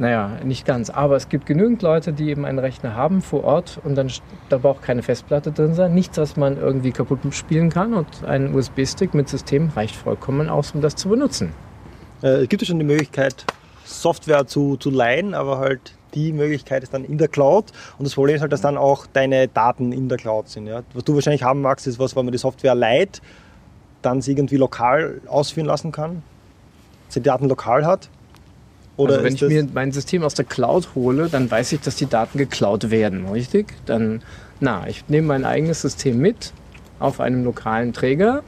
Naja, 0.00 0.38
nicht 0.42 0.64
ganz. 0.64 0.88
Aber 0.88 1.16
es 1.16 1.28
gibt 1.28 1.44
genügend 1.44 1.82
Leute, 1.82 2.14
die 2.14 2.30
eben 2.30 2.46
einen 2.46 2.58
Rechner 2.58 2.94
haben 2.94 3.20
vor 3.20 3.44
Ort 3.44 3.78
und 3.84 3.96
dann 3.96 4.10
da 4.48 4.56
braucht 4.56 4.80
keine 4.80 5.02
Festplatte 5.02 5.52
drin 5.52 5.74
sein. 5.74 5.92
Nichts, 5.92 6.16
was 6.16 6.38
man 6.38 6.56
irgendwie 6.56 6.90
kaputt 6.90 7.18
spielen 7.32 7.68
kann. 7.68 7.92
Und 7.92 8.24
ein 8.24 8.54
USB-Stick 8.54 9.12
mit 9.12 9.28
System 9.28 9.68
reicht 9.76 9.94
vollkommen 9.94 10.48
aus, 10.48 10.70
um 10.70 10.80
das 10.80 10.96
zu 10.96 11.10
benutzen. 11.10 11.52
Äh, 12.22 12.44
es 12.44 12.48
gibt 12.48 12.62
ja 12.62 12.66
schon 12.66 12.78
die 12.78 12.86
Möglichkeit, 12.86 13.44
Software 13.84 14.46
zu, 14.46 14.78
zu 14.78 14.88
leihen, 14.88 15.34
aber 15.34 15.58
halt 15.58 15.92
die 16.14 16.32
Möglichkeit 16.32 16.82
ist 16.82 16.94
dann 16.94 17.04
in 17.04 17.18
der 17.18 17.28
Cloud. 17.28 17.66
Und 17.98 18.06
das 18.06 18.14
Problem 18.14 18.36
ist 18.36 18.40
halt, 18.40 18.52
dass 18.52 18.62
dann 18.62 18.78
auch 18.78 19.06
deine 19.06 19.48
Daten 19.48 19.92
in 19.92 20.08
der 20.08 20.16
Cloud 20.16 20.48
sind. 20.48 20.66
Ja? 20.66 20.80
Was 20.94 21.04
du 21.04 21.14
wahrscheinlich 21.14 21.42
haben 21.42 21.60
magst, 21.60 21.86
ist 21.86 21.98
was, 21.98 22.16
wenn 22.16 22.24
man 22.24 22.32
die 22.32 22.38
Software 22.38 22.74
leiht, 22.74 23.20
dann 24.00 24.22
sie 24.22 24.32
irgendwie 24.32 24.56
lokal 24.56 25.20
ausführen 25.26 25.66
lassen 25.66 25.92
kann, 25.92 26.22
sie 27.10 27.20
die 27.20 27.24
Daten 27.24 27.50
lokal 27.50 27.84
hat. 27.84 28.08
Oder 29.00 29.14
also 29.14 29.24
wenn 29.24 29.34
ich 29.34 29.42
mir 29.42 29.66
mein 29.72 29.92
System 29.92 30.22
aus 30.22 30.34
der 30.34 30.44
Cloud 30.44 30.94
hole, 30.94 31.28
dann 31.30 31.50
weiß 31.50 31.72
ich, 31.72 31.80
dass 31.80 31.96
die 31.96 32.06
Daten 32.06 32.36
geklaut 32.36 32.90
werden, 32.90 33.26
richtig? 33.28 33.74
Dann, 33.86 34.22
na, 34.60 34.86
ich 34.88 35.08
nehme 35.08 35.28
mein 35.28 35.44
eigenes 35.44 35.80
System 35.80 36.18
mit 36.18 36.52
auf 36.98 37.18
einem 37.18 37.44
lokalen 37.44 37.92
Träger. 37.94 38.42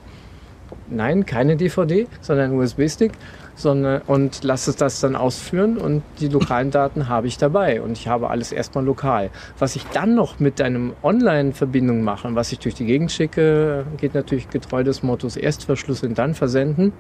Nein, 0.89 1.25
keine 1.25 1.57
DVD, 1.57 2.07
sondern 2.21 2.53
ein 2.53 2.59
USB-Stick. 2.59 3.13
Sondern, 3.55 4.01
und 4.07 4.45
lasse 4.45 4.73
das 4.73 5.01
dann 5.01 5.15
ausführen 5.15 5.77
und 5.77 6.03
die 6.21 6.29
lokalen 6.29 6.71
Daten 6.71 7.09
habe 7.09 7.27
ich 7.27 7.37
dabei 7.37 7.83
und 7.83 7.99
ich 7.99 8.09
habe 8.09 8.31
alles 8.31 8.51
erstmal 8.51 8.83
lokal. 8.83 9.29
Was 9.59 9.77
ich 9.77 9.85
dann 9.93 10.15
noch 10.15 10.41
mit 10.41 10.63
einem 10.63 10.95
Online-Verbindung 11.03 12.03
mache 12.03 12.29
und 12.29 12.35
was 12.35 12.51
ich 12.51 12.61
durch 12.61 12.75
die 12.75 12.87
Gegend 12.87 13.13
schicke, 13.13 13.85
geht 13.99 14.15
natürlich 14.15 14.49
getreu 14.49 14.85
des 14.85 15.03
Mottos 15.03 15.37
erst 15.37 15.65
verschlüsseln, 15.65 16.15
dann 16.15 16.35
versenden. 16.35 16.95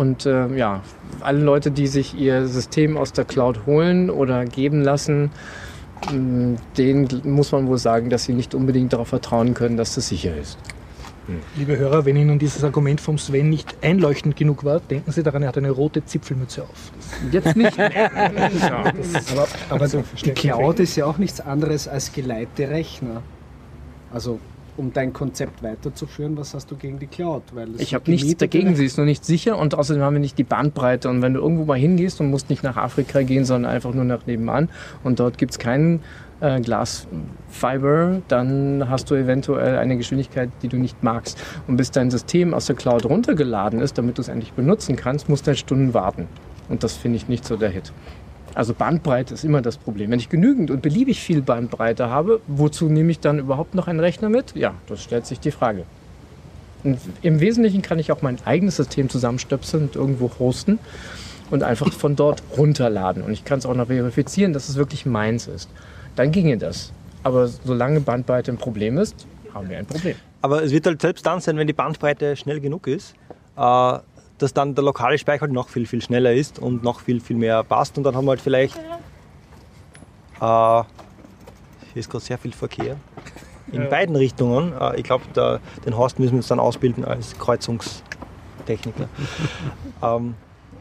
Und 0.00 0.24
äh, 0.24 0.46
ja, 0.56 0.80
alle 1.20 1.40
Leute, 1.40 1.70
die 1.70 1.86
sich 1.86 2.18
ihr 2.18 2.46
System 2.46 2.96
aus 2.96 3.12
der 3.12 3.26
Cloud 3.26 3.66
holen 3.66 4.08
oder 4.08 4.46
geben 4.46 4.80
lassen, 4.80 5.30
mh, 6.10 6.56
denen 6.78 7.20
muss 7.24 7.52
man 7.52 7.66
wohl 7.66 7.76
sagen, 7.76 8.08
dass 8.08 8.24
sie 8.24 8.32
nicht 8.32 8.54
unbedingt 8.54 8.94
darauf 8.94 9.08
vertrauen 9.08 9.52
können, 9.52 9.76
dass 9.76 9.96
das 9.96 10.08
sicher 10.08 10.34
ist. 10.34 10.56
Liebe 11.54 11.76
Hörer, 11.76 12.06
wenn 12.06 12.16
Ihnen 12.16 12.38
dieses 12.38 12.64
Argument 12.64 12.98
vom 12.98 13.18
Sven 13.18 13.50
nicht 13.50 13.76
einleuchtend 13.82 14.36
genug 14.36 14.64
war, 14.64 14.80
denken 14.80 15.12
Sie 15.12 15.22
daran, 15.22 15.42
er 15.42 15.48
hat 15.48 15.58
eine 15.58 15.70
rote 15.70 16.02
Zipfelmütze 16.02 16.62
auf. 16.62 16.92
Jetzt 17.30 17.54
nicht 17.54 17.76
mehr. 17.76 18.10
Aber, 19.32 19.48
aber 19.68 19.86
die 19.86 20.02
verstehe. 20.02 20.32
Cloud 20.32 20.80
ist 20.80 20.96
ja 20.96 21.04
auch 21.04 21.18
nichts 21.18 21.42
anderes 21.42 21.88
als 21.88 22.10
geleihte 22.12 22.70
Rechner. 22.70 23.22
Also, 24.10 24.40
um 24.80 24.92
dein 24.92 25.12
Konzept 25.12 25.62
weiterzuführen, 25.62 26.36
was 26.36 26.54
hast 26.54 26.70
du 26.70 26.76
gegen 26.76 26.98
die 26.98 27.06
Cloud? 27.06 27.42
Ich 27.78 27.94
habe 27.94 28.10
nichts 28.10 28.34
dagegen, 28.36 28.74
sie 28.74 28.86
ist 28.86 28.96
nur 28.96 29.06
nicht 29.06 29.24
sicher 29.24 29.58
und 29.58 29.74
außerdem 29.74 30.02
haben 30.02 30.14
wir 30.14 30.20
nicht 30.20 30.38
die 30.38 30.44
Bandbreite. 30.44 31.08
Und 31.08 31.22
wenn 31.22 31.34
du 31.34 31.40
irgendwo 31.40 31.66
mal 31.66 31.78
hingehst 31.78 32.20
und 32.20 32.30
musst 32.30 32.48
nicht 32.50 32.62
nach 32.62 32.76
Afrika 32.76 33.22
gehen, 33.22 33.44
sondern 33.44 33.70
einfach 33.70 33.92
nur 33.92 34.04
nach 34.04 34.26
nebenan 34.26 34.70
und 35.04 35.20
dort 35.20 35.36
gibt 35.38 35.52
es 35.52 35.58
keinen 35.58 36.00
äh, 36.40 36.60
Glasfiber, 36.60 38.22
dann 38.28 38.88
hast 38.88 39.10
du 39.10 39.14
eventuell 39.14 39.76
eine 39.76 39.98
Geschwindigkeit, 39.98 40.50
die 40.62 40.68
du 40.68 40.78
nicht 40.78 41.02
magst. 41.02 41.38
Und 41.68 41.76
bis 41.76 41.90
dein 41.90 42.10
System 42.10 42.54
aus 42.54 42.66
der 42.66 42.76
Cloud 42.76 43.04
runtergeladen 43.04 43.80
ist, 43.80 43.98
damit 43.98 44.16
du 44.16 44.22
es 44.22 44.28
endlich 44.28 44.54
benutzen 44.54 44.96
kannst, 44.96 45.28
musst 45.28 45.46
du 45.46 45.48
halt 45.48 45.58
Stunden 45.58 45.92
warten. 45.92 46.26
Und 46.70 46.84
das 46.84 46.96
finde 46.96 47.16
ich 47.16 47.28
nicht 47.28 47.44
so 47.44 47.56
der 47.56 47.68
Hit. 47.68 47.92
Also 48.54 48.74
Bandbreite 48.74 49.34
ist 49.34 49.44
immer 49.44 49.62
das 49.62 49.76
Problem. 49.76 50.10
Wenn 50.10 50.18
ich 50.18 50.28
genügend 50.28 50.70
und 50.70 50.82
beliebig 50.82 51.20
viel 51.20 51.42
Bandbreite 51.42 52.10
habe, 52.10 52.40
wozu 52.46 52.88
nehme 52.88 53.10
ich 53.10 53.20
dann 53.20 53.38
überhaupt 53.38 53.74
noch 53.74 53.86
einen 53.86 54.00
Rechner 54.00 54.28
mit? 54.28 54.54
Ja, 54.56 54.74
das 54.86 55.02
stellt 55.02 55.26
sich 55.26 55.40
die 55.40 55.50
Frage. 55.50 55.84
Und 56.82 56.98
Im 57.22 57.40
Wesentlichen 57.40 57.82
kann 57.82 57.98
ich 57.98 58.10
auch 58.10 58.22
mein 58.22 58.38
eigenes 58.44 58.76
System 58.76 59.08
zusammenstöpseln 59.08 59.84
und 59.84 59.96
irgendwo 59.96 60.30
hosten 60.38 60.78
und 61.50 61.62
einfach 61.62 61.92
von 61.92 62.16
dort 62.16 62.42
runterladen. 62.56 63.22
Und 63.22 63.32
ich 63.32 63.44
kann 63.44 63.58
es 63.58 63.66
auch 63.66 63.74
noch 63.74 63.88
verifizieren, 63.88 64.52
dass 64.52 64.68
es 64.68 64.76
wirklich 64.76 65.06
meins 65.06 65.46
ist. 65.46 65.68
Dann 66.16 66.32
ginge 66.32 66.56
das. 66.56 66.92
Aber 67.22 67.48
solange 67.48 68.00
Bandbreite 68.00 68.50
ein 68.50 68.56
Problem 68.56 68.98
ist, 68.98 69.26
haben 69.54 69.68
wir 69.68 69.78
ein 69.78 69.86
Problem. 69.86 70.16
aber 70.42 70.62
es 70.62 70.72
wird 70.72 70.86
halt 70.86 71.02
selbst 71.02 71.26
dann 71.26 71.40
sein, 71.40 71.56
wenn 71.56 71.66
die 71.66 71.72
Bandbreite 71.72 72.36
schnell 72.36 72.60
genug 72.60 72.86
ist, 72.86 73.14
äh, 73.56 73.98
dass 74.42 74.54
dann 74.54 74.74
der 74.74 74.84
lokale 74.84 75.18
Speicher 75.18 75.42
halt 75.42 75.52
noch 75.52 75.68
viel, 75.68 75.86
viel 75.86 76.02
schneller 76.02 76.32
ist 76.32 76.58
und 76.58 76.82
noch 76.82 77.00
viel, 77.00 77.20
viel 77.20 77.36
mehr 77.36 77.62
passt. 77.62 77.98
Und 77.98 78.04
dann 78.04 78.16
haben 78.16 78.24
wir 78.24 78.30
halt 78.30 78.40
vielleicht. 78.40 78.76
Äh, 80.40 80.82
hier 81.92 82.00
ist 82.00 82.10
gerade 82.10 82.24
sehr 82.24 82.38
viel 82.38 82.52
Verkehr. 82.52 82.96
In 83.72 83.88
beiden 83.88 84.16
Richtungen. 84.16 84.72
Äh, 84.80 84.96
ich 84.98 85.04
glaube, 85.04 85.24
den 85.84 85.96
Horst 85.96 86.18
müssen 86.18 86.32
wir 86.32 86.38
uns 86.38 86.48
dann 86.48 86.60
ausbilden 86.60 87.04
als 87.04 87.38
Kreuzungstechniker. 87.38 89.08
ähm, 90.02 90.34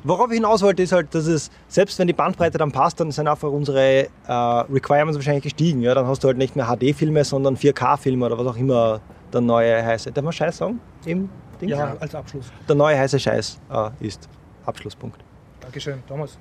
worauf 0.04 0.30
ich 0.30 0.36
hinaus 0.36 0.62
wollte, 0.62 0.84
ist 0.84 0.92
halt, 0.92 1.14
dass 1.14 1.28
es, 1.28 1.52
selbst 1.68 2.00
wenn 2.00 2.08
die 2.08 2.14
Bandbreite 2.14 2.58
dann 2.58 2.72
passt, 2.72 3.00
dann 3.00 3.12
sind 3.12 3.28
einfach 3.28 3.50
unsere 3.50 4.08
äh, 4.28 4.32
Requirements 4.32 5.18
wahrscheinlich 5.18 5.44
gestiegen. 5.44 5.82
Ja? 5.82 5.94
Dann 5.94 6.08
hast 6.08 6.24
du 6.24 6.28
halt 6.28 6.38
nicht 6.38 6.56
mehr 6.56 6.68
HD-Filme, 6.68 7.24
sondern 7.24 7.58
4K-Filme 7.58 8.26
oder 8.26 8.38
was 8.38 8.48
auch 8.48 8.58
immer 8.58 9.02
der 9.34 9.42
neue 9.42 9.84
heiße. 9.84 10.12
Darf 10.12 10.24
man 10.24 10.34
Scheiß 10.34 10.58
sagen? 10.58 10.80
Im 11.06 11.30
Ding? 11.60 11.70
Ja, 11.70 11.96
als 12.00 12.16
Abschluss. 12.16 12.52
Der 12.68 12.76
neue 12.76 12.98
heiße 12.98 13.20
Scheiß 13.20 13.60
äh, 13.72 13.90
ist. 14.00 14.28
Abschlusspunkt. 14.66 15.20
Dankeschön, 15.62 16.04
Thomas. 16.08 16.38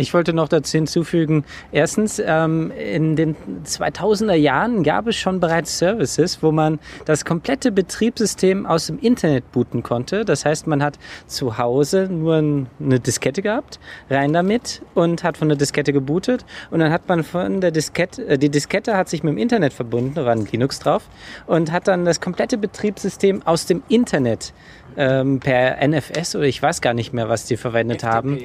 Ich 0.00 0.14
wollte 0.14 0.32
noch 0.32 0.48
dazu 0.48 0.78
hinzufügen, 0.78 1.44
erstens, 1.72 2.20
ähm, 2.24 2.70
in 2.72 3.16
den 3.16 3.36
2000er 3.64 4.34
Jahren 4.34 4.82
gab 4.82 5.06
es 5.06 5.16
schon 5.16 5.40
bereits 5.40 5.76
Services, 5.78 6.42
wo 6.42 6.52
man 6.52 6.78
das 7.04 7.24
komplette 7.26 7.70
Betriebssystem 7.70 8.64
aus 8.64 8.86
dem 8.86 8.98
Internet 8.98 9.52
booten 9.52 9.82
konnte. 9.82 10.24
Das 10.24 10.46
heißt, 10.46 10.66
man 10.66 10.82
hat 10.82 10.98
zu 11.26 11.58
Hause 11.58 12.08
nur 12.10 12.36
ein- 12.36 12.66
eine 12.80 12.98
Diskette 12.98 13.42
gehabt, 13.42 13.78
rein 14.08 14.32
damit 14.32 14.80
und 14.94 15.22
hat 15.22 15.36
von 15.36 15.48
der 15.48 15.58
Diskette 15.58 15.92
gebootet 15.92 16.46
und 16.70 16.80
dann 16.80 16.90
hat 16.90 17.06
man 17.08 17.22
von 17.22 17.60
der 17.60 17.70
Diskette, 17.70 18.26
äh, 18.26 18.38
die 18.38 18.48
Diskette 18.48 18.96
hat 18.96 19.10
sich 19.10 19.22
mit 19.22 19.32
dem 19.34 19.38
Internet 19.38 19.74
verbunden, 19.74 20.14
da 20.14 20.24
war 20.24 20.32
ein 20.32 20.46
Linux 20.50 20.78
drauf 20.78 21.08
und 21.46 21.72
hat 21.72 21.88
dann 21.88 22.06
das 22.06 22.22
komplette 22.22 22.56
Betriebssystem 22.56 23.42
aus 23.46 23.66
dem 23.66 23.82
Internet 23.88 24.54
ähm, 24.96 25.38
per 25.38 25.80
NFS 25.86 26.34
oder 26.34 26.46
ich 26.46 26.60
weiß 26.60 26.80
gar 26.80 26.94
nicht 26.94 27.12
mehr, 27.12 27.28
was 27.28 27.44
die 27.44 27.56
verwendet 27.56 28.02
haben. 28.02 28.38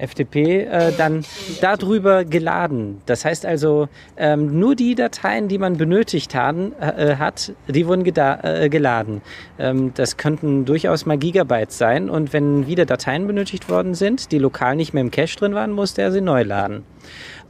FTP, 0.00 0.64
äh, 0.64 0.92
dann 0.96 1.24
darüber 1.60 2.24
geladen. 2.24 3.00
Das 3.06 3.24
heißt 3.24 3.46
also, 3.46 3.88
ähm, 4.16 4.58
nur 4.58 4.74
die 4.74 4.94
Dateien, 4.94 5.48
die 5.48 5.58
man 5.58 5.76
benötigt 5.76 6.34
haben, 6.34 6.72
äh, 6.80 7.16
hat, 7.16 7.52
die 7.68 7.86
wurden 7.86 8.04
äh, 8.06 8.68
geladen. 8.68 9.22
Ähm, 9.58 9.92
das 9.94 10.16
könnten 10.16 10.64
durchaus 10.64 11.06
mal 11.06 11.18
Gigabytes 11.18 11.78
sein 11.78 12.10
und 12.10 12.32
wenn 12.32 12.66
wieder 12.66 12.86
Dateien 12.86 13.26
benötigt 13.26 13.68
worden 13.68 13.94
sind, 13.94 14.32
die 14.32 14.38
lokal 14.38 14.76
nicht 14.76 14.94
mehr 14.94 15.02
im 15.02 15.10
Cache 15.10 15.36
drin 15.36 15.54
waren, 15.54 15.72
musste 15.72 16.02
er 16.02 16.12
sie 16.12 16.20
neu 16.20 16.42
laden. 16.42 16.84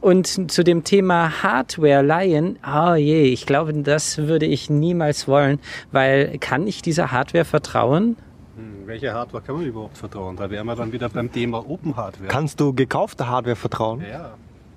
Und 0.01 0.51
zu 0.51 0.63
dem 0.63 0.83
Thema 0.83 1.43
Hardware 1.43 2.01
leihen, 2.01 2.57
oh 2.65 2.95
je, 2.95 3.21
ich 3.23 3.45
glaube, 3.45 3.71
das 3.73 4.17
würde 4.17 4.47
ich 4.47 4.69
niemals 4.69 5.27
wollen, 5.27 5.59
weil 5.91 6.39
kann 6.39 6.65
ich 6.65 6.81
dieser 6.81 7.11
Hardware 7.11 7.45
vertrauen? 7.45 8.17
Hm, 8.61 8.87
welche 8.87 9.13
Hardware 9.13 9.43
kann 9.43 9.55
man 9.55 9.65
überhaupt 9.65 9.97
vertrauen? 9.97 10.35
Da 10.35 10.49
wären 10.49 10.65
wir 10.65 10.75
dann 10.75 10.91
wieder 10.91 11.09
beim 11.09 11.31
Thema 11.31 11.67
Open 11.67 11.95
Hardware. 11.95 12.29
Kannst 12.29 12.59
du 12.59 12.73
gekaufter 12.73 13.27
Hardware 13.27 13.55
vertrauen? 13.55 14.03
Ja. 14.09 14.31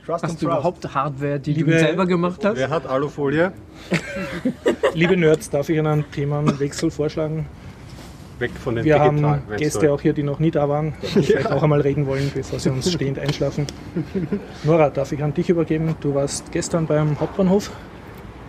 Trust 0.05 0.25
hast 0.25 0.43
du 0.43 0.47
überhaupt 0.47 0.95
Hardware, 0.95 1.39
die 1.39 1.55
Liebe, 1.55 1.71
du 1.71 1.79
selber 1.79 2.07
gemacht 2.07 2.45
hast? 2.45 2.59
Wer 2.59 2.69
hat 2.69 2.87
Alufolie? 2.87 3.53
Liebe 4.95 5.17
Nerds, 5.17 5.49
darf 5.49 5.69
ich 5.71 5.79
einen 5.79 6.05
Themenwechsel 6.11 6.91
vorschlagen? 6.91 7.47
Weg 8.39 8.51
von 8.53 8.75
den 8.75 8.85
Wir 8.85 8.99
haben 8.99 9.43
Gäste 9.57 9.93
auch 9.93 10.01
hier, 10.01 10.13
die 10.13 10.23
noch 10.23 10.41
nie 10.41 10.51
da 10.51 10.69
waren, 10.69 10.93
die 11.01 11.07
ja. 11.21 11.23
vielleicht 11.23 11.53
auch 11.53 11.63
einmal 11.63 11.81
reden 11.81 12.07
wollen, 12.07 12.31
bevor 12.35 12.59
sie 12.59 12.69
uns 12.71 12.93
stehend 12.93 13.19
einschlafen. 13.19 13.67
Nora, 14.65 14.91
darf 14.91 15.13
ich 15.13 15.23
an 15.23 15.33
dich 15.33 15.49
übergeben? 15.49 15.95
Du 16.01 16.15
warst 16.15 16.53
gestern 16.53 16.87
beim 16.87 17.19
Hauptbahnhof. 17.19 17.71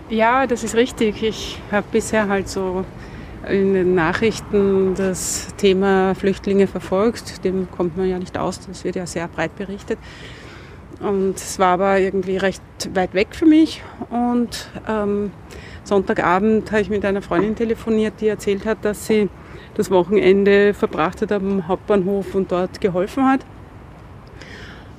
Ja, 0.09 0.47
das 0.47 0.63
ist 0.63 0.75
richtig. 0.75 1.23
Ich 1.23 1.59
habe 1.71 1.86
bisher 1.91 2.27
halt 2.27 2.49
so 2.49 2.83
in 3.49 3.73
den 3.73 3.95
Nachrichten 3.95 4.95
das 4.95 5.55
Thema 5.57 6.15
Flüchtlinge 6.15 6.67
verfolgt. 6.67 7.43
Dem 7.43 7.69
kommt 7.71 7.97
man 7.97 8.09
ja 8.09 8.19
nicht 8.19 8.37
aus, 8.37 8.59
das 8.59 8.83
wird 8.83 8.95
ja 8.95 9.05
sehr 9.05 9.27
breit 9.27 9.55
berichtet. 9.55 9.99
Und 10.99 11.35
es 11.35 11.59
war 11.59 11.73
aber 11.73 11.99
irgendwie 11.99 12.37
recht 12.37 12.61
weit 12.93 13.13
weg 13.13 13.29
für 13.31 13.45
mich. 13.45 13.83
Und 14.09 14.69
ähm, 14.87 15.31
Sonntagabend 15.83 16.71
habe 16.71 16.81
ich 16.81 16.89
mit 16.89 17.05
einer 17.05 17.21
Freundin 17.21 17.55
telefoniert, 17.55 18.15
die 18.21 18.27
erzählt 18.27 18.65
hat, 18.65 18.83
dass 18.83 19.05
sie 19.05 19.29
das 19.75 19.91
Wochenende 19.91 20.73
verbracht 20.73 21.21
hat 21.21 21.31
am 21.31 21.67
Hauptbahnhof 21.67 22.33
und 22.33 22.51
dort 22.51 22.79
geholfen 22.81 23.25
hat. 23.25 23.45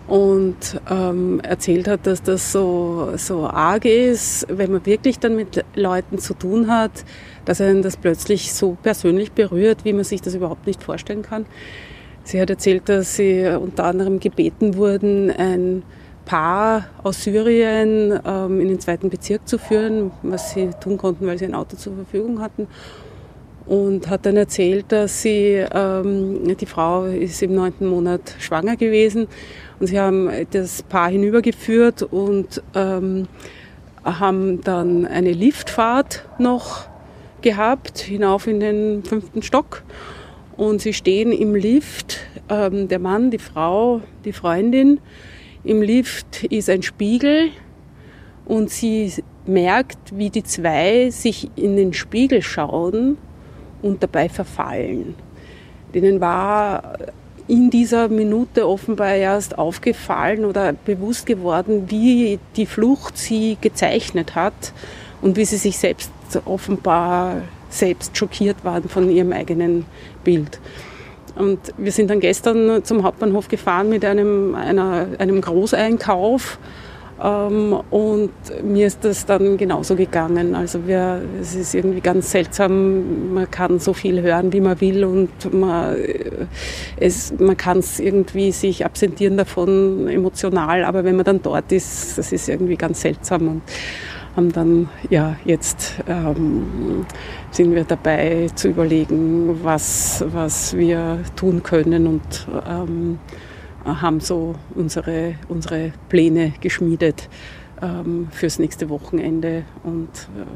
Und 0.07 0.81
ähm, 0.89 1.41
erzählt 1.41 1.89
hat, 1.89 2.07
dass 2.07 2.23
das 2.23 2.53
so, 2.53 3.15
so 3.17 3.49
arg 3.49 3.85
ist, 3.85 4.47
wenn 4.49 4.71
man 4.71 4.87
wirklich 4.87 5.19
dann 5.19 5.35
mit 5.35 5.65
Leuten 5.75 6.19
zu 6.19 6.35
tun 6.35 6.69
hat, 6.69 7.05
dass 7.45 7.61
einen 7.61 7.83
das 7.83 7.97
plötzlich 7.97 8.53
so 8.55 8.77
persönlich 8.83 9.33
berührt, 9.33 9.85
wie 9.85 9.93
man 9.93 10.05
sich 10.05 10.23
das 10.23 10.37
überhaupt 10.37 10.67
nicht 10.67 10.83
vorstellen 10.83 11.23
kann. 11.23 11.45
Sie 12.23 12.41
hat 12.41 12.51
erzählt, 12.51 12.89
dass 12.89 13.17
sie 13.17 13.47
unter 13.47 13.85
anderem 13.85 14.21
gebeten 14.21 14.77
wurden, 14.77 15.31
ein 15.31 15.83
Paar 16.25 16.87
aus 17.03 17.23
Syrien 17.23 18.19
ähm, 18.25 18.61
in 18.61 18.69
den 18.69 18.81
zweiten 18.81 19.11
Bezirk 19.11 19.47
zu 19.49 19.59
führen, 19.59 20.11
was 20.23 20.51
sie 20.51 20.71
tun 20.81 20.99
konnten, 20.99 21.27
weil 21.27 21.39
sie 21.39 21.45
ein 21.45 21.55
Auto 21.55 21.77
zur 21.77 21.95
Verfügung 21.95 22.41
hatten. 22.41 22.67
Und 23.65 24.09
hat 24.09 24.27
dann 24.27 24.37
erzählt, 24.37 24.87
dass 24.89 25.23
sie, 25.23 25.65
ähm, 25.73 26.57
die 26.57 26.67
Frau 26.67 27.05
ist 27.05 27.43
im 27.43 27.55
neunten 27.55 27.87
Monat 27.87 28.35
schwanger 28.39 28.77
gewesen 28.77 29.27
und 29.79 29.87
sie 29.89 30.01
haben 30.01 30.31
das 30.51 30.83
Paar 30.83 31.11
hinübergeführt 31.11 32.03
und 32.03 32.63
ähm, 32.75 33.29
haben 34.05 34.61
dann 34.63 35.07
eine 35.07 35.33
Liftfahrt 35.33 36.27
noch 36.39 36.89
gehabt, 37.43 37.99
hinauf 37.99 38.47
in 38.47 38.61
den 38.61 39.05
fünften 39.05 39.43
Stock. 39.43 39.83
Und 40.57 40.81
sie 40.81 40.95
stehen 40.95 41.33
im 41.33 41.55
Lift, 41.55 42.21
ähm, 42.49 42.89
der 42.89 42.99
Mann, 42.99 43.31
die 43.31 43.39
Frau, 43.39 44.01
die 44.25 44.33
Freundin. 44.33 45.01
Im 45.65 45.83
Lift 45.83 46.45
ist 46.45 46.71
ein 46.71 46.83
Spiegel 46.83 47.51
und 48.47 48.71
sie 48.71 49.13
merkt, 49.45 49.99
wie 50.17 50.31
die 50.31 50.45
zwei 50.45 51.11
sich 51.11 51.51
in 51.57 51.77
den 51.77 51.93
Spiegel 51.93 52.41
schauen 52.41 53.19
und 53.83 54.03
dabei 54.03 54.29
verfallen. 54.29 55.15
Denen 55.95 56.21
war 56.21 56.97
in 57.49 57.71
dieser 57.71 58.09
Minute 58.09 58.67
offenbar 58.69 59.15
erst 59.15 59.59
aufgefallen 59.59 60.45
oder 60.45 60.73
bewusst 60.73 61.27
geworden, 61.27 61.85
wie 61.89 62.39
die 62.57 62.67
Flucht 62.67 63.17
sie 63.17 63.57
gezeichnet 63.61 64.35
hat 64.35 64.73
und 65.23 65.37
wie 65.37 65.45
sie 65.45 65.57
sich 65.57 65.79
selbst 65.79 66.11
offenbar 66.45 67.43
selbst 67.69 68.17
schockiert 68.17 68.65
waren 68.65 68.89
von 68.89 69.11
ihrem 69.11 69.33
eigenen 69.33 69.87
Bild. 70.25 70.61
Und 71.37 71.59
wir 71.77 71.93
sind 71.93 72.11
dann 72.11 72.21
gestern 72.21 72.83
zum 72.85 73.03
Hauptbahnhof 73.03 73.49
gefahren 73.49 73.91
mit 73.91 74.05
einem, 74.05 74.55
einer, 74.55 75.07
einem 75.19 75.41
Großeinkauf. 75.41 76.59
Ähm, 77.23 77.79
und 77.91 78.31
mir 78.63 78.87
ist 78.87 79.05
das 79.05 79.27
dann 79.27 79.57
genauso 79.57 79.97
gegangen. 79.97 80.55
Also 80.55 80.87
wir, 80.87 81.23
es 81.41 81.55
ist 81.55 81.75
irgendwie 81.75 82.01
ganz 82.01 82.31
seltsam, 82.31 83.35
man 83.35 83.51
kann 83.51 83.79
so 83.79 83.93
viel 83.93 84.23
hören, 84.23 84.53
wie 84.53 84.61
man 84.61 84.81
will 84.81 85.05
und 85.05 85.55
man, 85.55 85.97
es, 86.99 87.33
man 87.39 87.57
kann 87.57 87.79
es 87.79 88.01
irgendwie 88.01 88.53
sich 88.53 88.85
absentieren 88.85 89.37
davon 89.37 90.09
emotional, 90.09 90.85
aber 90.85 91.05
wenn 91.05 91.17
man 91.17 91.25
dann 91.25 91.43
dort 91.43 91.73
ist, 91.73 92.19
das 92.19 92.33
ist 92.33 92.49
irgendwie 92.49 92.77
ganz 92.77 93.01
seltsam. 93.01 93.49
Und 93.49 93.63
haben 94.37 94.53
dann, 94.53 94.89
ja, 95.09 95.37
jetzt 95.47 95.95
ähm, 96.07 97.07
sind 97.51 97.75
wir 97.75 97.85
dabei 97.85 98.49
zu 98.55 98.69
überlegen, 98.69 99.61
was, 99.63 100.23
was 100.29 100.77
wir 100.77 101.21
tun 101.37 101.63
können 101.63 102.07
und 102.07 102.47
ähm, 102.69 103.19
haben 103.87 104.21
so 104.21 104.55
unsere, 104.75 105.37
unsere 105.49 105.93
Pläne 106.09 106.53
geschmiedet 106.61 107.29
ähm, 107.81 108.29
fürs 108.31 108.59
nächste 108.59 108.89
Wochenende. 108.89 109.65
Und 109.85 110.09
äh, 110.37 110.47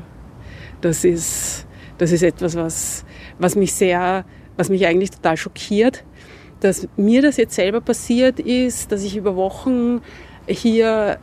das, 0.80 1.04
ist, 1.04 1.66
das 1.98 2.12
ist 2.12 2.22
etwas, 2.22 2.56
was, 2.56 3.04
was 3.38 3.56
mich 3.56 3.72
sehr, 3.72 4.24
was 4.56 4.68
mich 4.68 4.86
eigentlich 4.86 5.10
total 5.10 5.36
schockiert, 5.36 6.04
dass 6.60 6.88
mir 6.96 7.22
das 7.22 7.36
jetzt 7.36 7.54
selber 7.54 7.80
passiert 7.80 8.40
ist, 8.40 8.92
dass 8.92 9.02
ich 9.02 9.16
über 9.16 9.36
Wochen 9.36 10.02
hier 10.46 11.18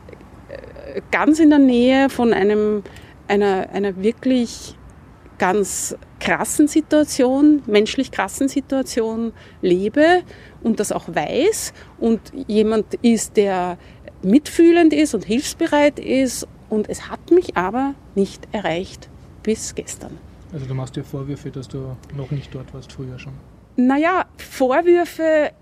ganz 1.10 1.38
in 1.38 1.50
der 1.50 1.58
Nähe 1.58 2.08
von 2.08 2.32
einem, 2.32 2.82
einer, 3.26 3.68
einer 3.70 4.02
wirklich 4.02 4.77
ganz 5.38 5.96
krassen 6.20 6.68
Situation, 6.68 7.62
menschlich 7.66 8.10
krassen 8.10 8.48
Situation 8.48 9.32
lebe 9.62 10.22
und 10.62 10.80
das 10.80 10.92
auch 10.92 11.08
weiß 11.08 11.72
und 11.98 12.20
jemand 12.46 12.94
ist, 13.02 13.36
der 13.36 13.78
mitfühlend 14.22 14.92
ist 14.92 15.14
und 15.14 15.24
hilfsbereit 15.24 15.98
ist 15.98 16.46
und 16.68 16.88
es 16.88 17.08
hat 17.08 17.30
mich 17.30 17.56
aber 17.56 17.94
nicht 18.14 18.48
erreicht 18.52 19.08
bis 19.42 19.74
gestern. 19.74 20.18
Also 20.52 20.66
du 20.66 20.74
machst 20.74 20.96
dir 20.96 21.04
Vorwürfe, 21.04 21.50
dass 21.50 21.68
du 21.68 21.96
noch 22.16 22.30
nicht 22.30 22.54
dort 22.54 22.72
warst 22.74 22.92
früher 22.92 23.18
schon? 23.18 23.34
Naja, 23.76 24.26
Vorwürfe 24.38 25.52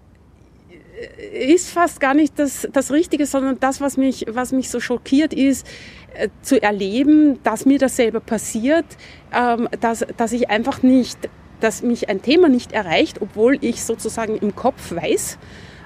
ist 1.33 1.69
fast 1.71 2.01
gar 2.01 2.15
nicht 2.15 2.39
das, 2.39 2.67
das 2.73 2.91
Richtige, 2.91 3.27
sondern 3.27 3.61
das, 3.61 3.81
was 3.81 3.97
mich, 3.97 4.27
was 4.29 4.53
mich 4.53 4.71
so 4.71 4.81
schockiert, 4.81 5.35
ist 5.35 5.67
äh, 5.67 6.06
zu 6.43 6.63
erleben, 6.63 7.43
dass 7.43 7.67
mir 7.67 7.79
das 7.79 7.97
selber 7.97 8.21
passiert, 8.21 8.85
ähm, 9.33 9.69
dass, 9.81 10.07
dass 10.17 10.33
ich 10.33 10.51
einfach 10.51 10.83
nicht, 10.83 11.19
dass 11.61 11.83
mich 11.83 12.09
ein 12.09 12.23
Thema 12.23 12.49
nicht 12.49 12.73
erreicht, 12.73 13.21
obwohl 13.21 13.59
ich 13.61 13.83
sozusagen 13.85 14.37
im 14.37 14.55
Kopf 14.55 14.93
weiß, 14.95 15.39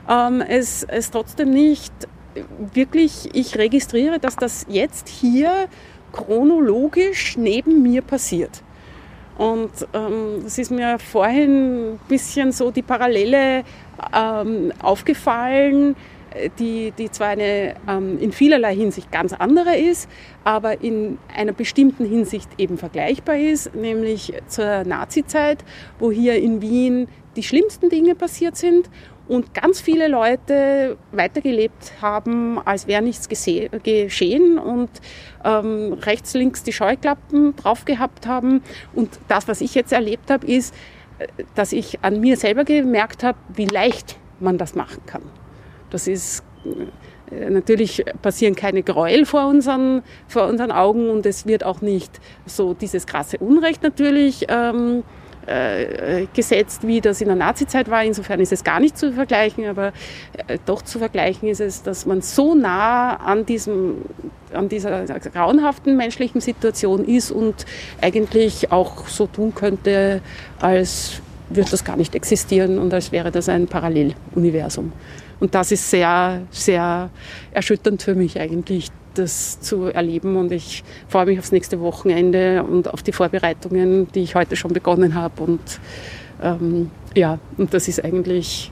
ähm, 0.09 0.43
es, 0.47 0.85
es 0.85 1.11
trotzdem 1.11 1.51
nicht 1.51 1.93
wirklich, 2.75 3.31
ich 3.33 3.57
registriere, 3.59 4.19
dass 4.19 4.37
das 4.37 4.67
jetzt 4.69 5.09
hier 5.09 5.69
chronologisch 6.13 7.37
neben 7.37 7.83
mir 7.83 8.03
passiert. 8.03 8.63
Und 9.39 9.71
ähm, 9.95 10.43
es 10.45 10.59
ist 10.59 10.71
mir 10.71 10.99
vorhin 10.99 11.95
ein 11.95 12.01
bisschen 12.09 12.53
so 12.53 12.71
die 12.71 12.83
Parallele 12.83 13.65
ähm, 14.15 14.71
aufgefallen, 14.83 15.97
die, 16.59 16.93
die 16.97 17.11
zwar 17.11 17.29
eine 17.29 17.75
ähm, 17.89 18.19
in 18.19 18.33
vielerlei 18.33 18.75
Hinsicht 18.75 19.11
ganz 19.11 19.33
andere 19.33 19.77
ist, 19.77 20.09
aber 20.45 20.83
in 20.83 21.19
einer 21.35 21.53
bestimmten 21.53 22.05
Hinsicht 22.05 22.49
eben 22.59 22.79
vergleichbar 22.79 23.37
ist, 23.37 23.75
nämlich 23.75 24.33
zur 24.47 24.85
Nazizeit, 24.85 25.65
wo 25.99 26.11
hier 26.11 26.37
in 26.37 26.63
Wien 26.63 27.09
die 27.37 27.43
schlimmsten 27.43 27.89
Dinge 27.89 28.15
passiert 28.15 28.57
sind 28.57 28.91
und 29.29 29.55
ganz 29.55 29.81
viele 29.81 30.09
Leute 30.09 30.97
weitergelebt 31.13 31.93
haben, 32.03 32.59
als 32.65 32.89
wäre 32.89 33.01
nichts 33.01 33.29
geschehen 33.29 34.59
und 34.59 34.91
ähm, 35.45 35.93
rechts, 36.03 36.35
links 36.35 36.65
die 36.65 36.73
Scheuklappen 36.73 37.55
drauf 37.55 37.85
gehabt 37.85 38.27
haben. 38.27 38.63
Und 38.93 39.21
das, 39.29 39.47
was 39.47 39.61
ich 39.61 39.77
jetzt 39.77 39.93
erlebt 39.93 40.31
habe, 40.31 40.47
ist, 40.47 40.75
äh, 41.21 41.29
dass 41.55 41.73
ich 41.73 42.01
an 42.03 42.21
mir 42.21 42.37
selber 42.37 42.65
gemerkt 42.65 43.23
habe, 43.23 43.39
wie 43.55 43.67
leicht 43.67 44.19
man 44.41 44.59
das 44.59 44.75
machen 44.75 45.07
kann. 45.07 45.23
Das 45.91 46.07
ist 46.07 46.43
äh, 46.65 46.87
Natürlich 47.49 48.05
passieren 48.23 48.57
keine 48.57 48.83
Gräuel 48.83 49.25
vor 49.25 49.47
unseren, 49.47 50.03
vor 50.27 50.49
unseren 50.49 50.73
Augen 50.73 51.09
und 51.11 51.25
es 51.27 51.47
wird 51.47 51.63
auch 51.63 51.81
nicht 51.81 52.21
so 52.45 52.75
dieses 52.75 53.07
krasse 53.07 53.39
Unrecht 53.39 53.85
natürlich 53.85 54.47
ähm, 54.49 55.05
äh, 55.47 56.27
gesetzt, 56.35 56.87
wie 56.87 57.01
das 57.01 57.21
in 57.21 57.29
der 57.29 57.37
Nazizeit 57.37 57.89
war. 57.89 58.05
Insofern 58.05 58.41
ist 58.41 58.53
es 58.53 58.65
gar 58.65 58.81
nicht 58.81 58.99
zu 58.99 59.13
vergleichen, 59.13 59.67
aber 59.67 59.93
äh, 60.49 60.59
doch 60.67 60.83
zu 60.83 60.99
vergleichen 60.99 61.49
ist 61.49 61.61
es, 61.61 61.83
dass 61.83 62.05
man 62.05 62.21
so 62.21 62.55
nah 62.55 63.15
an, 63.17 63.47
diesem, 63.47 63.99
an 64.53 64.69
dieser 64.69 65.05
grauenhaften 65.05 65.97
menschlichen 65.97 66.41
Situation 66.41 67.05
ist 67.05 67.31
und 67.31 67.65
eigentlich 68.01 68.73
auch 68.73 69.07
so 69.07 69.27
tun 69.27 69.55
könnte, 69.55 70.21
als 70.61 71.21
würde 71.49 71.71
das 71.71 71.85
gar 71.85 71.97
nicht 71.97 72.15
existieren 72.15 72.79
und 72.79 72.93
als 72.93 73.13
wäre 73.13 73.31
das 73.31 73.49
ein 73.49 73.67
Paralleluniversum. 73.67 74.93
Und 75.41 75.55
das 75.55 75.73
ist 75.73 75.91
sehr, 75.91 76.43
sehr 76.51 77.11
erschütternd 77.53 78.03
für 78.03 78.15
mich 78.15 78.39
eigentlich, 78.39 78.89
das 79.15 79.61
zu 79.61 79.87
erleben. 79.87 80.37
Und 80.37 80.53
ich 80.53 80.85
freue 81.09 81.27
mich 81.27 81.39
aufs 81.39 81.51
nächste 81.51 81.81
Wochenende 81.81 82.63
und 82.63 82.93
auf 82.93 83.03
die 83.03 83.13
Vorbereitungen, 83.13 84.09
die 84.13 84.21
ich 84.21 84.35
heute 84.35 84.55
schon 84.57 84.73
begonnen 84.73 85.15
habe. 85.15 85.43
Und 85.43 85.81
ähm, 86.43 86.91
ja, 87.15 87.39
und 87.57 87.75
das 87.75 87.89
ist 87.89 88.05
eigentlich 88.05 88.71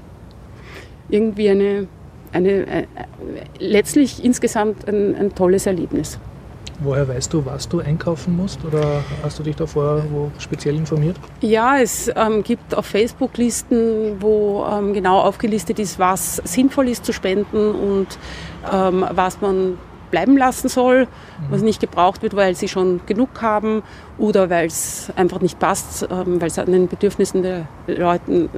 irgendwie 1.09 1.49
eine, 1.49 1.89
eine, 2.33 2.67
äh, 2.67 2.87
letztlich 3.59 4.23
insgesamt 4.25 4.87
ein, 4.87 5.17
ein 5.17 5.35
tolles 5.35 5.67
Erlebnis. 5.67 6.19
Woher 6.81 7.09
weißt 7.09 7.33
du, 7.33 7.45
was 7.45 7.69
du 7.69 7.81
einkaufen 7.81 8.37
musst 8.37 8.65
oder 8.65 9.03
hast 9.23 9.39
du 9.39 9.43
dich 9.43 9.57
davor 9.57 10.05
wo 10.11 10.31
speziell 10.39 10.77
informiert? 10.77 11.17
Ja, 11.41 11.79
es 11.79 12.11
ähm, 12.15 12.45
gibt 12.45 12.75
auf 12.75 12.87
Facebook 12.87 13.37
Listen, 13.37 14.21
wo 14.21 14.65
ähm, 14.71 14.93
genau 14.93 15.21
aufgelistet 15.21 15.81
ist, 15.81 15.99
was 15.99 16.37
sinnvoll 16.45 16.89
ist 16.89 17.05
zu 17.05 17.13
spenden 17.13 17.73
und 17.73 18.07
ähm, 18.73 19.05
was 19.11 19.41
man 19.41 19.79
bleiben 20.11 20.37
lassen 20.37 20.69
soll, 20.69 21.01
mhm. 21.03 21.07
was 21.51 21.63
nicht 21.63 21.81
gebraucht 21.81 22.23
wird, 22.23 22.37
weil 22.37 22.55
sie 22.55 22.69
schon 22.69 23.01
genug 23.07 23.43
haben 23.43 23.83
oder 24.17 24.49
weil 24.49 24.67
es 24.67 25.13
einfach 25.17 25.41
nicht 25.41 25.59
passt, 25.59 26.07
ähm, 26.11 26.41
weil 26.41 26.49
es 26.49 26.59
an 26.59 26.71
den 26.71 26.89
Bedürfnissen 26.89 27.43
der 27.43 27.67
Leute 27.87 28.31
äh, 28.31 28.49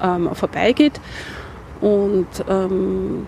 ähm, 0.00 0.30
vorbeigeht. 0.34 1.00
Und 1.80 2.28
ähm, 2.48 3.26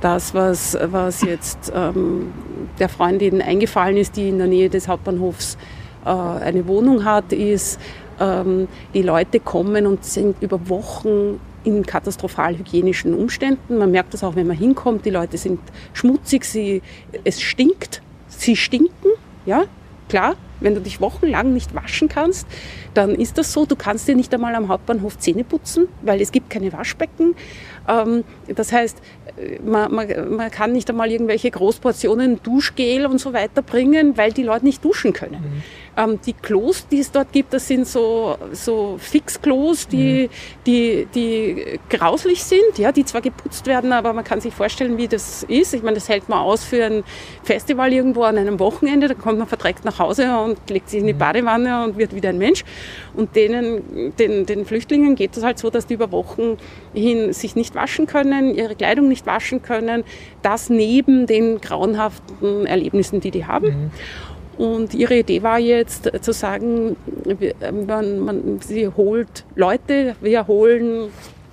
das, 0.00 0.34
was, 0.34 0.76
was 0.82 1.22
jetzt 1.22 1.72
ähm, 1.74 2.32
der 2.78 2.88
Freundin 2.88 3.42
eingefallen 3.42 3.96
ist, 3.96 4.16
die 4.16 4.28
in 4.28 4.38
der 4.38 4.46
Nähe 4.46 4.70
des 4.70 4.88
Hauptbahnhofs 4.88 5.56
äh, 6.04 6.08
eine 6.08 6.66
Wohnung 6.66 7.04
hat, 7.04 7.32
ist, 7.32 7.78
ähm, 8.18 8.68
die 8.94 9.02
Leute 9.02 9.40
kommen 9.40 9.86
und 9.86 10.04
sind 10.04 10.42
über 10.42 10.68
Wochen 10.68 11.40
in 11.64 11.84
katastrophal 11.84 12.56
hygienischen 12.56 13.14
Umständen. 13.14 13.78
Man 13.78 13.90
merkt 13.90 14.14
das 14.14 14.24
auch, 14.24 14.34
wenn 14.34 14.46
man 14.46 14.56
hinkommt. 14.56 15.04
Die 15.04 15.10
Leute 15.10 15.36
sind 15.36 15.60
schmutzig, 15.92 16.44
sie, 16.44 16.82
es 17.24 17.40
stinkt, 17.40 18.02
sie 18.28 18.56
stinken, 18.56 19.10
ja, 19.46 19.64
klar. 20.08 20.36
Wenn 20.60 20.74
du 20.74 20.80
dich 20.80 21.00
wochenlang 21.00 21.52
nicht 21.52 21.74
waschen 21.74 22.08
kannst, 22.08 22.46
dann 22.94 23.14
ist 23.14 23.38
das 23.38 23.52
so. 23.52 23.66
Du 23.66 23.76
kannst 23.76 24.08
dir 24.08 24.14
nicht 24.14 24.32
einmal 24.34 24.54
am 24.54 24.68
Hauptbahnhof 24.68 25.18
Zähne 25.18 25.44
putzen, 25.44 25.88
weil 26.02 26.20
es 26.20 26.32
gibt 26.32 26.50
keine 26.50 26.72
Waschbecken. 26.72 27.34
Ähm, 27.88 28.24
das 28.54 28.72
heißt, 28.72 28.98
man, 29.64 29.92
man, 29.92 30.36
man, 30.36 30.50
kann 30.50 30.72
nicht 30.72 30.90
einmal 30.90 31.10
irgendwelche 31.10 31.50
Großportionen 31.50 32.42
Duschgel 32.42 33.06
und 33.06 33.18
so 33.18 33.32
weiter 33.32 33.62
bringen, 33.62 34.16
weil 34.16 34.32
die 34.32 34.42
Leute 34.42 34.64
nicht 34.64 34.84
duschen 34.84 35.12
können. 35.12 35.40
Mhm. 35.40 35.62
Ähm, 35.96 36.20
die 36.24 36.32
Klos, 36.32 36.86
die 36.88 37.00
es 37.00 37.10
dort 37.10 37.32
gibt, 37.32 37.52
das 37.52 37.66
sind 37.66 37.86
so, 37.86 38.36
so 38.52 38.96
Fixklos, 38.98 39.88
die, 39.88 40.28
mhm. 40.28 40.64
die, 40.66 41.08
die 41.14 41.80
grauslich 41.88 42.44
sind, 42.44 42.78
ja, 42.78 42.92
die 42.92 43.04
zwar 43.04 43.20
geputzt 43.20 43.66
werden, 43.66 43.92
aber 43.92 44.12
man 44.12 44.24
kann 44.24 44.40
sich 44.40 44.54
vorstellen, 44.54 44.98
wie 44.98 45.08
das 45.08 45.42
ist. 45.44 45.74
Ich 45.74 45.82
meine, 45.82 45.94
das 45.94 46.08
hält 46.08 46.28
man 46.28 46.40
aus 46.40 46.64
für 46.64 46.84
ein 46.84 47.04
Festival 47.42 47.92
irgendwo 47.92 48.22
an 48.22 48.38
einem 48.38 48.58
Wochenende, 48.58 49.08
da 49.08 49.14
kommt 49.14 49.38
man 49.38 49.48
verdreckt 49.48 49.84
nach 49.84 49.98
Hause 49.98 50.38
und 50.38 50.49
legt 50.68 50.90
sich 50.90 51.00
in 51.00 51.06
die 51.06 51.14
mhm. 51.14 51.18
Badewanne 51.18 51.84
und 51.84 51.98
wird 51.98 52.14
wieder 52.14 52.30
ein 52.30 52.38
Mensch. 52.38 52.64
Und 53.14 53.36
denen, 53.36 54.14
den, 54.18 54.46
den 54.46 54.64
Flüchtlingen 54.64 55.14
geht 55.14 55.36
es 55.36 55.42
halt 55.42 55.58
so, 55.58 55.70
dass 55.70 55.86
die 55.86 55.94
über 55.94 56.12
Wochen 56.12 56.56
hin 56.94 57.32
sich 57.32 57.56
nicht 57.56 57.74
waschen 57.74 58.06
können, 58.06 58.54
ihre 58.54 58.74
Kleidung 58.74 59.08
nicht 59.08 59.26
waschen 59.26 59.62
können. 59.62 60.04
Das 60.42 60.70
neben 60.70 61.26
den 61.26 61.60
grauenhaften 61.60 62.66
Erlebnissen, 62.66 63.20
die 63.20 63.30
die 63.30 63.46
haben. 63.46 63.66
Mhm. 63.66 63.90
Und 64.60 64.92
ihre 64.92 65.18
Idee 65.18 65.42
war 65.42 65.58
jetzt 65.58 66.10
zu 66.20 66.32
sagen, 66.32 66.94
man, 67.86 68.20
man, 68.20 68.60
sie 68.60 68.88
holt 68.88 69.46
Leute, 69.54 70.16
wir 70.20 70.46
holen 70.48 71.08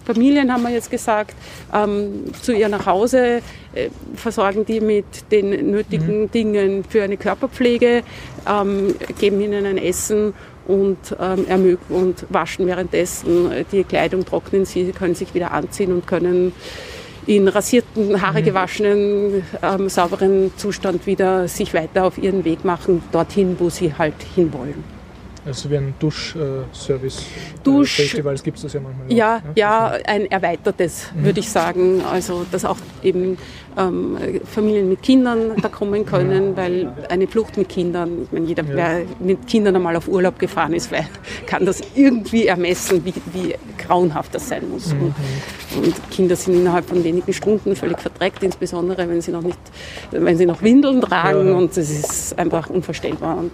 Familien, 0.08 0.52
haben 0.54 0.64
wir 0.64 0.70
jetzt 0.70 0.90
gesagt, 0.90 1.36
ähm, 1.74 2.26
zu 2.42 2.54
ihr 2.54 2.70
nach 2.70 2.86
Hause, 2.86 3.42
äh, 3.76 3.90
versorgen 4.16 4.66
die 4.66 4.80
mit 4.80 5.32
den 5.32 5.72
nötigen 5.72 6.22
mhm. 6.22 6.32
Dingen 6.32 6.84
für 6.88 7.04
eine 7.04 7.18
Körperpflege, 7.18 8.04
ähm, 8.50 8.96
geben 9.20 9.42
ihnen 9.42 9.66
ein 9.66 9.78
Essen 9.78 10.34
und, 10.66 10.98
ähm, 11.20 11.78
und 11.90 12.26
waschen 12.30 12.68
währenddessen 12.68 13.52
die 13.72 13.84
Kleidung, 13.84 14.26
trocknen 14.26 14.66
sie, 14.66 14.86
sie 14.86 14.92
können 14.94 15.16
sich 15.16 15.34
wieder 15.34 15.52
anziehen 15.52 15.92
und 15.92 16.08
können 16.08 16.54
in 17.26 17.50
rasierten, 17.50 18.22
Haare 18.22 18.40
mhm. 18.40 18.46
gewaschenen, 18.46 19.44
ähm, 19.62 19.90
sauberen 19.90 20.52
Zustand 20.56 21.06
wieder 21.06 21.50
sich 21.50 21.74
weiter 21.74 22.06
auf 22.06 22.18
ihren 22.18 22.46
Weg 22.46 22.64
machen, 22.64 23.04
dorthin, 23.12 23.58
wo 23.60 23.70
sie 23.70 23.94
halt 23.94 24.16
hinwollen. 24.36 24.97
Also 25.48 25.72
wie 25.72 25.78
ein 25.78 25.94
Duschservice. 25.98 27.24
Dusch, 27.64 27.96
Festivals 27.96 28.44
gibt 28.44 28.58
es 28.58 28.64
das 28.64 28.74
ja 28.74 28.82
manchmal. 28.82 29.12
Ja, 29.12 29.38
auch, 29.38 29.56
ja, 29.56 29.96
ja 29.96 30.04
ein 30.06 30.30
erweitertes, 30.30 31.10
mhm. 31.16 31.24
würde 31.24 31.40
ich 31.40 31.50
sagen. 31.50 32.02
Also 32.02 32.46
dass 32.52 32.66
auch 32.66 32.78
eben 33.02 33.38
ähm, 33.78 34.18
Familien 34.46 34.90
mit 34.90 35.02
Kindern 35.04 35.54
da 35.62 35.70
kommen 35.70 36.06
können, 36.06 36.58
weil 36.58 36.92
eine 37.10 37.28
Flucht 37.28 37.58
mit 37.58 37.70
Kindern, 37.70 38.24
ich 38.24 38.32
meine, 38.32 38.46
jeder, 38.46 38.68
wer 38.68 39.02
mit 39.20 39.48
Kindern 39.48 39.76
einmal 39.76 39.96
auf 39.96 40.08
Urlaub 40.08 40.40
gefahren 40.40 40.74
ist, 40.74 40.92
kann 41.46 41.66
das 41.66 41.82
irgendwie 41.96 42.48
ermessen, 42.48 43.06
wie, 43.06 43.14
wie 43.34 43.56
grauenhaft 43.78 44.34
das 44.34 44.50
sein 44.50 44.70
muss. 44.70 44.94
Mhm. 44.94 45.14
Und, 45.76 45.86
und, 45.86 46.12
Kinder 46.12 46.36
sind 46.36 46.56
innerhalb 46.56 46.88
von 46.88 47.04
wenigen 47.04 47.32
Stunden 47.34 47.76
völlig 47.76 48.00
verdreckt, 48.00 48.44
insbesondere 48.44 49.08
wenn 49.08 49.22
sie 49.22 49.32
noch 49.32 49.44
nicht, 49.44 49.60
wenn 50.12 50.38
sie 50.38 50.46
noch 50.46 50.62
Windeln 50.62 51.02
tragen 51.02 51.54
und 51.54 51.78
das 51.78 51.90
ist 51.90 52.38
einfach 52.38 52.70
unvorstellbar. 52.70 53.38
Und 53.38 53.52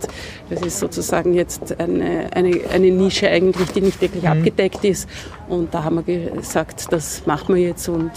das 0.49 0.61
ist 0.61 0.79
sozusagen 0.79 1.33
jetzt 1.33 1.79
eine, 1.79 2.29
eine, 2.33 2.61
eine 2.71 2.91
Nische 2.91 3.29
eigentlich, 3.29 3.71
die 3.71 3.81
nicht 3.81 3.99
wirklich 4.01 4.23
mhm. 4.23 4.29
abgedeckt 4.29 4.83
ist. 4.85 5.09
Und 5.49 5.73
da 5.73 5.83
haben 5.83 6.01
wir 6.05 6.31
gesagt, 6.31 6.91
das 6.91 7.25
machen 7.25 7.55
wir 7.55 7.61
jetzt 7.61 7.89
und 7.89 8.11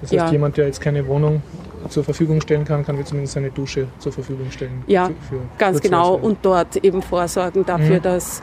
das 0.00 0.10
heißt, 0.10 0.12
ja. 0.12 0.30
jemand, 0.30 0.56
der 0.56 0.66
jetzt 0.66 0.80
keine 0.80 1.06
Wohnung 1.06 1.42
zur 1.88 2.04
Verfügung 2.04 2.40
stellen 2.40 2.64
kann, 2.64 2.84
kann 2.84 2.96
wir 2.96 3.04
zumindest 3.04 3.36
eine 3.36 3.50
Dusche 3.50 3.86
zur 3.98 4.12
Verfügung 4.12 4.50
stellen. 4.50 4.82
Ja, 4.86 5.10
ganz 5.58 5.80
genau. 5.80 6.14
Und 6.14 6.38
dort 6.42 6.76
eben 6.76 7.02
vorsorgen 7.02 7.64
dafür, 7.64 7.98
mhm. 7.98 8.02
dass 8.02 8.42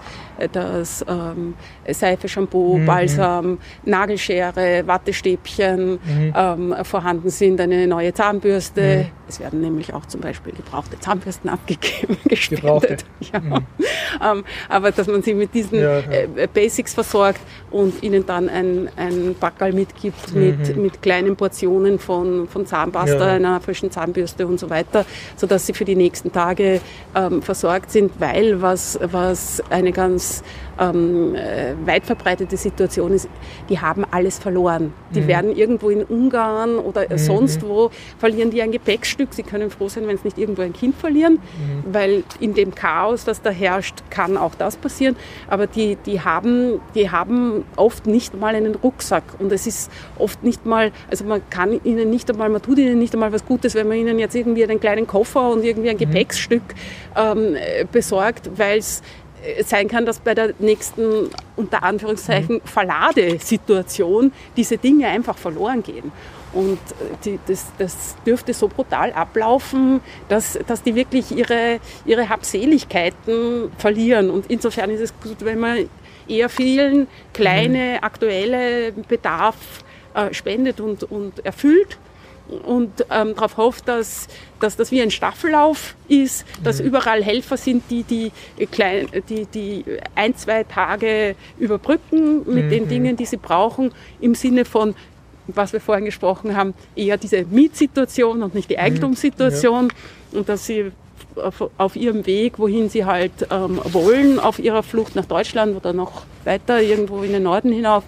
dass 0.51 1.05
ähm, 1.07 1.53
Seife, 1.89 2.27
Shampoo, 2.27 2.77
mhm. 2.77 2.85
Balsam, 2.85 3.57
Nagelschere, 3.83 4.83
Wattestäbchen 4.85 5.93
mhm. 5.93 6.33
ähm, 6.35 6.75
vorhanden 6.83 7.29
sind, 7.29 7.59
eine 7.59 7.87
neue 7.87 8.13
Zahnbürste. 8.13 9.05
Mhm. 9.05 9.23
Es 9.27 9.39
werden 9.39 9.61
nämlich 9.61 9.93
auch 9.93 10.05
zum 10.05 10.21
Beispiel 10.21 10.53
gebrauchte 10.53 10.99
Zahnbürsten 10.99 11.49
abgegeben, 11.49 12.17
gespendet. 12.25 13.05
Ja. 13.33 13.39
Mhm. 13.39 13.65
Ähm, 14.21 14.43
aber 14.69 14.91
dass 14.91 15.07
man 15.07 15.23
sie 15.23 15.33
mit 15.33 15.53
diesen 15.53 15.79
ja. 15.79 15.99
Äh, 15.99 16.47
Basics 16.53 16.93
versorgt 16.93 17.39
und 17.71 18.03
ihnen 18.03 18.25
dann 18.25 18.49
ein, 18.49 18.89
ein 18.97 19.35
Backerl 19.39 19.71
mitgibt 19.73 20.33
mit, 20.35 20.75
mhm. 20.75 20.81
mit 20.83 21.01
kleinen 21.01 21.35
Portionen 21.35 21.99
von, 21.99 22.47
von 22.47 22.65
Zahnpasta, 22.65 23.35
einer 23.35 23.61
frischen 23.61 23.91
Zahnbürste 23.91 24.45
und 24.45 24.59
so 24.59 24.69
weiter, 24.69 25.05
sodass 25.37 25.65
sie 25.65 25.73
für 25.73 25.85
die 25.85 25.95
nächsten 25.95 26.31
Tage 26.31 26.81
ähm, 27.15 27.41
versorgt 27.41 27.91
sind, 27.91 28.11
weil 28.19 28.61
was, 28.61 28.99
was 29.01 29.63
eine 29.69 29.91
ganz 29.91 30.43
ähm, 30.79 31.35
äh, 31.35 31.73
weit 31.85 32.05
verbreitete 32.05 32.57
Situation 32.57 33.13
ist, 33.13 33.29
die 33.69 33.79
haben 33.79 34.05
alles 34.09 34.39
verloren. 34.39 34.93
Die 35.13 35.21
mhm. 35.21 35.27
werden 35.27 35.55
irgendwo 35.55 35.89
in 35.89 36.03
Ungarn 36.03 36.77
oder 36.77 37.07
mhm. 37.09 37.17
sonst 37.17 37.61
wo, 37.67 37.91
verlieren 38.17 38.49
die 38.51 38.61
ein 38.61 38.71
Gepäckstück. 38.71 39.33
Sie 39.33 39.43
können 39.43 39.69
froh 39.69 39.89
sein, 39.89 40.07
wenn 40.07 40.17
sie 40.17 40.25
nicht 40.25 40.37
irgendwo 40.37 40.61
ein 40.61 40.73
Kind 40.73 40.95
verlieren, 40.95 41.33
mhm. 41.33 41.93
weil 41.93 42.23
in 42.39 42.53
dem 42.53 42.73
Chaos, 42.73 43.25
das 43.25 43.41
da 43.41 43.49
herrscht, 43.49 43.95
kann 44.09 44.37
auch 44.37 44.55
das 44.55 44.75
passieren. 44.75 45.15
Aber 45.47 45.67
die, 45.67 45.97
die, 46.05 46.21
haben, 46.21 46.81
die 46.95 47.11
haben 47.11 47.65
oft 47.75 48.07
nicht 48.07 48.39
mal 48.39 48.55
einen 48.55 48.75
Rucksack 48.75 49.23
und 49.39 49.51
es 49.51 49.67
ist 49.67 49.91
oft 50.17 50.43
nicht 50.43 50.65
mal, 50.65 50.91
also 51.09 51.25
man 51.25 51.41
kann 51.49 51.79
ihnen 51.83 52.09
nicht 52.09 52.29
einmal, 52.29 52.49
man 52.49 52.61
tut 52.61 52.79
ihnen 52.79 52.99
nicht 52.99 53.13
einmal 53.13 53.31
was 53.31 53.45
Gutes, 53.45 53.75
wenn 53.75 53.87
man 53.87 53.97
ihnen 53.97 54.19
jetzt 54.19 54.35
irgendwie 54.35 54.63
einen 54.63 54.79
kleinen 54.79 55.07
Koffer 55.07 55.49
und 55.49 55.63
irgendwie 55.63 55.89
ein 55.89 55.95
mhm. 55.95 55.99
Gepäckstück 55.99 56.63
ähm, 57.15 57.55
besorgt, 57.91 58.49
weil 58.57 58.79
es 58.79 59.01
sein 59.65 59.87
kann, 59.87 60.05
dass 60.05 60.19
bei 60.19 60.33
der 60.33 60.53
nächsten, 60.59 61.29
unter 61.55 61.83
Anführungszeichen, 61.83 62.55
mhm. 62.55 62.61
Verladesituation 62.65 64.31
diese 64.55 64.77
Dinge 64.77 65.07
einfach 65.07 65.37
verloren 65.37 65.83
gehen. 65.83 66.11
Und 66.53 66.77
äh, 66.77 67.15
die, 67.25 67.39
das, 67.47 67.71
das, 67.77 68.15
dürfte 68.25 68.53
so 68.53 68.67
brutal 68.67 69.11
ablaufen, 69.11 70.01
dass, 70.29 70.57
dass 70.67 70.83
die 70.83 70.95
wirklich 70.95 71.31
ihre, 71.31 71.79
ihre 72.05 72.29
Habseligkeiten 72.29 73.71
verlieren. 73.77 74.29
Und 74.29 74.49
insofern 74.49 74.89
ist 74.91 75.01
es 75.01 75.13
gut, 75.21 75.43
wenn 75.43 75.59
man 75.59 75.89
eher 76.27 76.49
vielen 76.49 77.07
kleine, 77.33 77.97
mhm. 77.97 78.03
aktuelle 78.03 78.91
Bedarf 78.91 79.83
äh, 80.13 80.33
spendet 80.33 80.79
und, 80.79 81.03
und 81.03 81.45
erfüllt 81.45 81.97
und 82.65 83.05
ähm, 83.09 83.33
darauf 83.35 83.57
hofft, 83.57 83.87
dass, 83.87 84.27
dass 84.59 84.75
das 84.75 84.91
wie 84.91 85.01
ein 85.01 85.11
Staffellauf 85.11 85.95
ist, 86.07 86.45
dass 86.63 86.79
Mhm. 86.79 86.87
überall 86.87 87.23
Helfer 87.23 87.57
sind, 87.57 87.83
die 87.89 88.03
die, 88.03 88.31
klein, 88.67 89.07
die 89.29 89.45
die 89.45 89.85
ein, 90.15 90.35
zwei 90.35 90.63
Tage 90.63 91.35
überbrücken 91.57 92.41
mit 92.53 92.69
den 92.71 92.83
Mhm. 92.83 92.89
Dingen, 92.89 93.15
die 93.17 93.25
sie 93.25 93.37
brauchen, 93.37 93.91
im 94.19 94.35
Sinne 94.35 94.65
von, 94.65 94.93
was 95.47 95.73
wir 95.73 95.79
vorhin 95.81 96.05
gesprochen 96.05 96.55
haben, 96.55 96.73
eher 96.95 97.17
diese 97.17 97.43
Mietsituation 97.45 98.43
und 98.43 98.53
nicht 98.55 98.69
die 98.69 98.77
Eigentumssituation 98.79 99.91
und 100.31 100.49
dass 100.49 100.65
sie 100.65 100.91
auf, 101.37 101.69
auf 101.77 101.95
ihrem 101.95 102.25
Weg, 102.25 102.59
wohin 102.59 102.89
sie 102.89 103.05
halt 103.05 103.47
ähm, 103.51 103.79
wollen, 103.83 104.39
auf 104.39 104.59
ihrer 104.59 104.83
Flucht 104.83 105.15
nach 105.15 105.25
Deutschland 105.25 105.75
oder 105.75 105.93
noch 105.93 106.23
weiter 106.43 106.81
irgendwo 106.81 107.23
in 107.23 107.31
den 107.31 107.43
Norden 107.43 107.71
hinauf, 107.71 108.03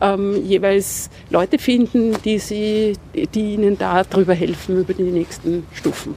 ähm, 0.00 0.44
jeweils 0.44 1.10
Leute 1.30 1.58
finden, 1.58 2.16
die, 2.24 2.38
sie, 2.38 2.96
die 3.34 3.54
ihnen 3.54 3.78
da 3.78 4.04
drüber 4.04 4.34
helfen 4.34 4.78
über 4.78 4.94
die 4.94 5.02
nächsten 5.02 5.66
Stufen. 5.74 6.14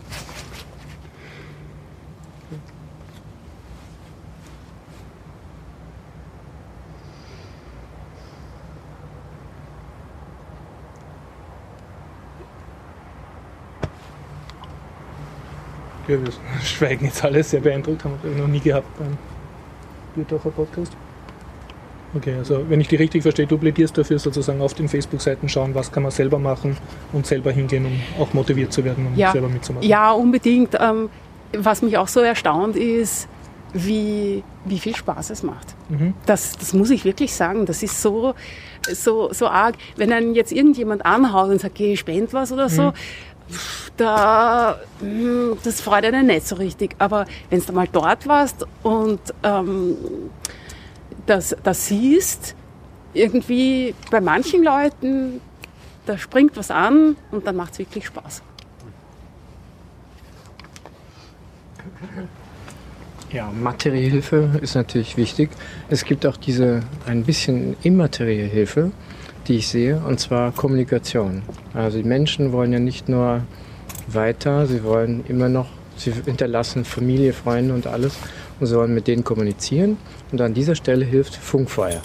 Ja, 16.11 16.17
wir 16.21 16.31
schweigen 16.63 17.05
jetzt 17.05 17.23
alle 17.23 17.41
sehr 17.43 17.61
beeindruckt, 17.61 18.03
haben 18.03 18.15
wir 18.21 18.31
noch 18.41 18.47
nie 18.47 18.59
gehabt 18.59 18.87
beim 18.99 19.17
Biertaucher 20.15 20.49
Podcast. 20.49 20.91
Okay, 22.13 22.35
also 22.37 22.65
wenn 22.67 22.81
ich 22.81 22.89
die 22.89 22.97
richtig 22.97 23.21
verstehe, 23.23 23.47
du 23.47 23.57
plädierst 23.57 23.97
dafür 23.97 24.19
sozusagen 24.19 24.61
auf 24.61 24.73
den 24.73 24.89
Facebook-Seiten 24.89 25.47
schauen, 25.47 25.73
was 25.73 25.89
kann 25.93 26.03
man 26.03 26.11
selber 26.11 26.39
machen 26.39 26.75
und 27.13 27.25
selber 27.25 27.51
hingehen, 27.51 27.85
um 27.85 28.01
auch 28.21 28.33
motiviert 28.33 28.73
zu 28.73 28.83
werden, 28.83 29.07
um 29.07 29.15
Ja, 29.15 29.31
selber 29.31 29.47
mitzumachen. 29.47 29.87
ja 29.87 30.11
unbedingt. 30.11 30.75
Ähm, 30.77 31.09
was 31.57 31.81
mich 31.81 31.97
auch 31.97 32.07
so 32.09 32.19
erstaunt 32.19 32.75
ist, 32.75 33.29
wie, 33.73 34.43
wie 34.65 34.79
viel 34.79 34.93
Spaß 34.95 35.29
es 35.29 35.43
macht. 35.43 35.67
Mhm. 35.87 36.13
Das, 36.25 36.57
das 36.57 36.73
muss 36.73 36.89
ich 36.89 37.05
wirklich 37.05 37.33
sagen. 37.33 37.65
Das 37.65 37.81
ist 37.83 38.01
so, 38.01 38.33
so, 38.91 39.31
so 39.31 39.47
arg. 39.47 39.75
Wenn 39.95 40.11
einen 40.11 40.33
jetzt 40.35 40.51
irgendjemand 40.51 41.05
anhaut 41.05 41.49
und 41.49 41.61
sagt, 41.61 41.75
geh, 41.75 41.95
spend 41.95 42.33
was 42.33 42.51
oder 42.51 42.67
so, 42.67 42.91
pff, 43.49 43.80
da, 44.01 44.79
hm, 44.99 45.57
das 45.63 45.79
freut 45.79 46.03
einen 46.05 46.27
nicht 46.27 46.47
so 46.47 46.55
richtig. 46.55 46.95
Aber 46.97 47.25
wenn 47.49 47.61
du 47.63 47.71
mal 47.71 47.87
dort 47.91 48.27
warst 48.27 48.65
und 48.81 49.19
ähm, 49.43 49.95
das, 51.27 51.55
das 51.63 51.87
siehst, 51.87 52.55
irgendwie 53.13 53.93
bei 54.09 54.19
manchen 54.19 54.63
Leuten, 54.63 55.39
da 56.07 56.17
springt 56.17 56.57
was 56.57 56.71
an 56.71 57.15
und 57.29 57.45
dann 57.45 57.55
macht 57.55 57.73
es 57.73 57.79
wirklich 57.79 58.07
Spaß. 58.07 58.41
Ja, 63.31 63.51
materielle 63.51 64.09
Hilfe 64.09 64.49
ist 64.61 64.75
natürlich 64.75 65.15
wichtig. 65.15 65.51
Es 65.89 66.03
gibt 66.03 66.25
auch 66.25 66.37
diese 66.37 66.81
ein 67.05 67.23
bisschen 67.23 67.77
immaterielle 67.83 68.47
Hilfe, 68.47 68.91
die 69.47 69.57
ich 69.57 69.67
sehe, 69.67 70.01
und 70.05 70.19
zwar 70.19 70.51
Kommunikation. 70.51 71.43
Also 71.73 71.99
die 71.99 72.07
Menschen 72.07 72.51
wollen 72.51 72.73
ja 72.73 72.79
nicht 72.79 73.07
nur 73.07 73.43
weiter, 74.13 74.65
sie 74.65 74.83
wollen 74.83 75.23
immer 75.27 75.49
noch, 75.49 75.67
sie 75.95 76.11
hinterlassen 76.11 76.85
Familie, 76.85 77.33
Freunde 77.33 77.73
und 77.73 77.87
alles 77.87 78.15
und 78.59 78.67
sie 78.67 78.75
wollen 78.75 78.93
mit 78.93 79.07
denen 79.07 79.23
kommunizieren. 79.23 79.97
Und 80.31 80.41
an 80.41 80.53
dieser 80.53 80.75
Stelle 80.75 81.05
hilft 81.05 81.35
Funkfeuer. 81.35 82.01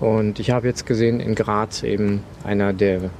Und 0.00 0.40
ich 0.40 0.50
habe 0.50 0.66
jetzt 0.66 0.84
gesehen 0.86 1.20
in 1.20 1.34
Graz 1.34 1.82
eben 1.82 2.24
einer, 2.44 2.72
der 2.72 3.10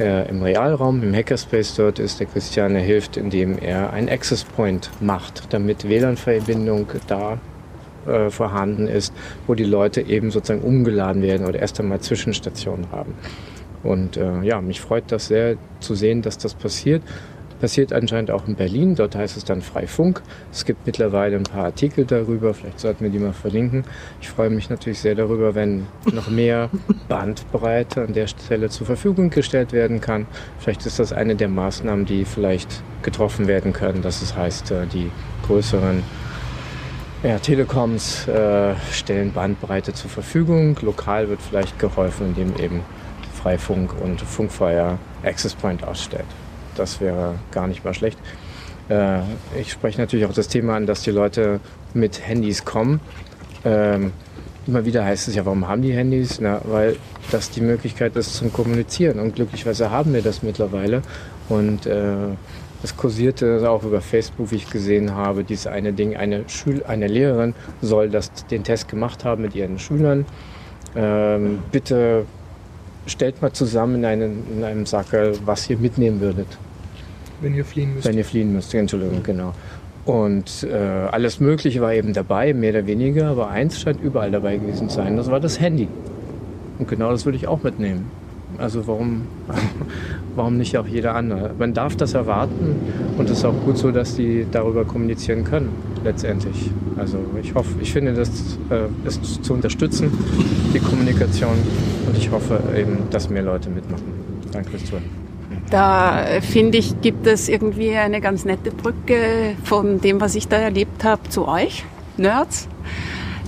äh, 0.00 0.28
im 0.28 0.42
Realraum, 0.42 1.02
im 1.02 1.14
Hackerspace 1.14 1.76
dort 1.76 1.98
ist, 1.98 2.20
der 2.20 2.26
Christian, 2.26 2.74
der 2.74 2.82
hilft, 2.82 3.16
indem 3.16 3.58
er 3.58 3.92
einen 3.92 4.08
Access 4.08 4.44
Point 4.44 4.90
macht, 5.00 5.44
damit 5.50 5.88
WLAN-Verbindung 5.88 6.88
da 7.06 7.38
äh, 8.06 8.30
vorhanden 8.30 8.88
ist, 8.88 9.14
wo 9.46 9.54
die 9.54 9.64
Leute 9.64 10.00
eben 10.02 10.30
sozusagen 10.30 10.62
umgeladen 10.62 11.22
werden 11.22 11.46
oder 11.46 11.60
erst 11.60 11.80
einmal 11.80 12.00
Zwischenstationen 12.00 12.90
haben. 12.90 13.14
Und 13.82 14.16
äh, 14.16 14.42
ja, 14.42 14.60
mich 14.60 14.80
freut 14.80 15.04
das 15.12 15.28
sehr 15.28 15.56
zu 15.80 15.94
sehen, 15.94 16.22
dass 16.22 16.38
das 16.38 16.54
passiert. 16.54 17.02
Passiert 17.66 17.92
anscheinend 17.92 18.30
auch 18.30 18.46
in 18.46 18.54
Berlin, 18.54 18.94
dort 18.94 19.16
heißt 19.16 19.36
es 19.36 19.44
dann 19.44 19.60
Freifunk. 19.60 20.22
Es 20.52 20.64
gibt 20.64 20.86
mittlerweile 20.86 21.36
ein 21.36 21.42
paar 21.42 21.64
Artikel 21.64 22.04
darüber, 22.04 22.54
vielleicht 22.54 22.78
sollten 22.78 23.02
wir 23.02 23.10
die 23.10 23.18
mal 23.18 23.32
verlinken. 23.32 23.82
Ich 24.20 24.28
freue 24.28 24.50
mich 24.50 24.70
natürlich 24.70 25.00
sehr 25.00 25.16
darüber, 25.16 25.56
wenn 25.56 25.84
noch 26.12 26.30
mehr 26.30 26.70
Bandbreite 27.08 28.02
an 28.02 28.12
der 28.12 28.28
Stelle 28.28 28.68
zur 28.68 28.86
Verfügung 28.86 29.30
gestellt 29.30 29.72
werden 29.72 30.00
kann. 30.00 30.28
Vielleicht 30.60 30.86
ist 30.86 31.00
das 31.00 31.12
eine 31.12 31.34
der 31.34 31.48
Maßnahmen, 31.48 32.06
die 32.06 32.24
vielleicht 32.24 32.84
getroffen 33.02 33.48
werden 33.48 33.72
können. 33.72 34.00
Das 34.00 34.22
es 34.22 34.36
heißt, 34.36 34.70
äh, 34.70 34.86
die 34.86 35.10
größeren 35.48 36.04
ja, 37.24 37.40
Telekoms 37.40 38.28
äh, 38.28 38.76
stellen 38.92 39.32
Bandbreite 39.32 39.92
zur 39.92 40.08
Verfügung. 40.08 40.76
Lokal 40.82 41.28
wird 41.28 41.42
vielleicht 41.42 41.80
geholfen, 41.80 42.28
indem 42.28 42.64
eben 42.64 42.82
Freifunk 43.34 43.92
und 44.00 44.20
Funkfeuer 44.20 45.00
Access 45.24 45.56
Point 45.56 45.82
ausstellt. 45.82 46.26
Das 46.76 47.00
wäre 47.00 47.34
gar 47.52 47.66
nicht 47.66 47.84
mal 47.84 47.94
schlecht. 47.94 48.18
Äh, 48.88 49.20
ich 49.58 49.72
spreche 49.72 50.00
natürlich 50.00 50.26
auch 50.26 50.32
das 50.32 50.48
Thema 50.48 50.76
an, 50.76 50.86
dass 50.86 51.02
die 51.02 51.10
Leute 51.10 51.60
mit 51.94 52.26
Handys 52.26 52.64
kommen. 52.64 53.00
Ähm, 53.64 54.12
immer 54.66 54.84
wieder 54.84 55.04
heißt 55.04 55.28
es 55.28 55.34
ja, 55.34 55.44
warum 55.44 55.68
haben 55.68 55.82
die 55.82 55.92
Handys? 55.92 56.40
Na, 56.40 56.60
weil 56.64 56.96
das 57.30 57.50
die 57.50 57.60
Möglichkeit 57.60 58.16
ist 58.16 58.34
zum 58.34 58.52
Kommunizieren. 58.52 59.18
Und 59.20 59.34
glücklicherweise 59.34 59.90
haben 59.90 60.12
wir 60.12 60.22
das 60.22 60.42
mittlerweile. 60.42 61.02
Und 61.48 61.86
äh, 61.86 62.14
es 62.82 62.96
kursierte 62.96 63.68
auch 63.68 63.82
über 63.84 64.00
Facebook, 64.00 64.50
wie 64.50 64.56
ich 64.56 64.70
gesehen 64.70 65.14
habe, 65.14 65.44
dieses 65.44 65.66
eine 65.66 65.92
Ding, 65.92 66.16
eine, 66.16 66.48
Schül 66.48 66.84
eine 66.84 67.06
Lehrerin 67.06 67.54
soll 67.80 68.10
das, 68.10 68.32
den 68.50 68.64
Test 68.64 68.88
gemacht 68.88 69.24
haben 69.24 69.42
mit 69.42 69.54
ihren 69.54 69.78
Schülern. 69.78 70.26
Ähm, 70.94 71.58
bitte 71.72 72.26
stellt 73.06 73.40
mal 73.42 73.52
zusammen 73.52 73.96
in, 73.96 74.04
einen, 74.04 74.44
in 74.56 74.64
einem 74.64 74.86
Sackerl, 74.86 75.38
was 75.44 75.68
ihr 75.70 75.78
mitnehmen 75.78 76.20
würdet, 76.20 76.58
Wenn 77.40 77.54
ihr 77.54 77.64
fliehen 77.64 77.94
müsst. 77.94 78.06
wenn 78.06 78.16
ihr 78.16 78.24
fliehen 78.24 78.52
müsst. 78.52 78.74
Entschuldigung, 78.74 79.22
genau. 79.22 79.52
Und 80.04 80.62
äh, 80.62 80.76
alles 80.76 81.40
Mögliche 81.40 81.80
war 81.80 81.92
eben 81.92 82.12
dabei, 82.12 82.54
mehr 82.54 82.70
oder 82.70 82.86
weniger, 82.86 83.26
aber 83.26 83.48
eins 83.48 83.80
scheint 83.80 84.00
überall 84.00 84.30
dabei 84.30 84.56
gewesen 84.56 84.88
zu 84.88 84.96
sein, 84.96 85.16
das 85.16 85.30
war 85.30 85.40
das 85.40 85.60
Handy. 85.60 85.88
Und 86.78 86.88
genau 86.88 87.10
das 87.10 87.24
würde 87.24 87.36
ich 87.36 87.48
auch 87.48 87.62
mitnehmen. 87.64 88.08
Also 88.58 88.86
warum, 88.86 89.22
warum 90.36 90.56
nicht 90.58 90.78
auch 90.78 90.86
jeder 90.86 91.16
andere? 91.16 91.50
Man 91.58 91.74
darf 91.74 91.96
das 91.96 92.14
erwarten 92.14 92.76
und 93.18 93.28
es 93.28 93.38
ist 93.38 93.44
auch 93.44 93.60
gut 93.64 93.78
so, 93.78 93.90
dass 93.90 94.14
die 94.14 94.46
darüber 94.50 94.84
kommunizieren 94.84 95.42
können, 95.42 95.70
letztendlich. 96.04 96.70
Also 96.96 97.18
ich 97.42 97.54
hoffe, 97.54 97.70
ich 97.80 97.92
finde, 97.92 98.14
das 98.14 98.28
äh, 98.70 99.08
ist 99.08 99.44
zu 99.44 99.54
unterstützen, 99.54 100.10
die 100.72 100.78
Kommunikation. 100.78 101.54
Und 102.06 102.16
ich 102.16 102.30
hoffe 102.30 102.60
eben, 102.76 102.98
dass 103.10 103.28
mehr 103.28 103.42
Leute 103.42 103.68
mitmachen. 103.70 104.04
Danke 104.52 104.70
fürs 104.70 104.84
Zuhören. 104.84 105.25
Da 105.70 106.24
äh, 106.24 106.40
finde 106.40 106.78
ich, 106.78 107.00
gibt 107.00 107.26
es 107.26 107.48
irgendwie 107.48 107.96
eine 107.96 108.20
ganz 108.20 108.44
nette 108.44 108.70
Brücke 108.70 109.56
von 109.64 110.00
dem, 110.00 110.20
was 110.20 110.34
ich 110.34 110.48
da 110.48 110.56
erlebt 110.56 111.02
habe, 111.04 111.28
zu 111.28 111.48
euch, 111.48 111.84
Nerds. 112.16 112.68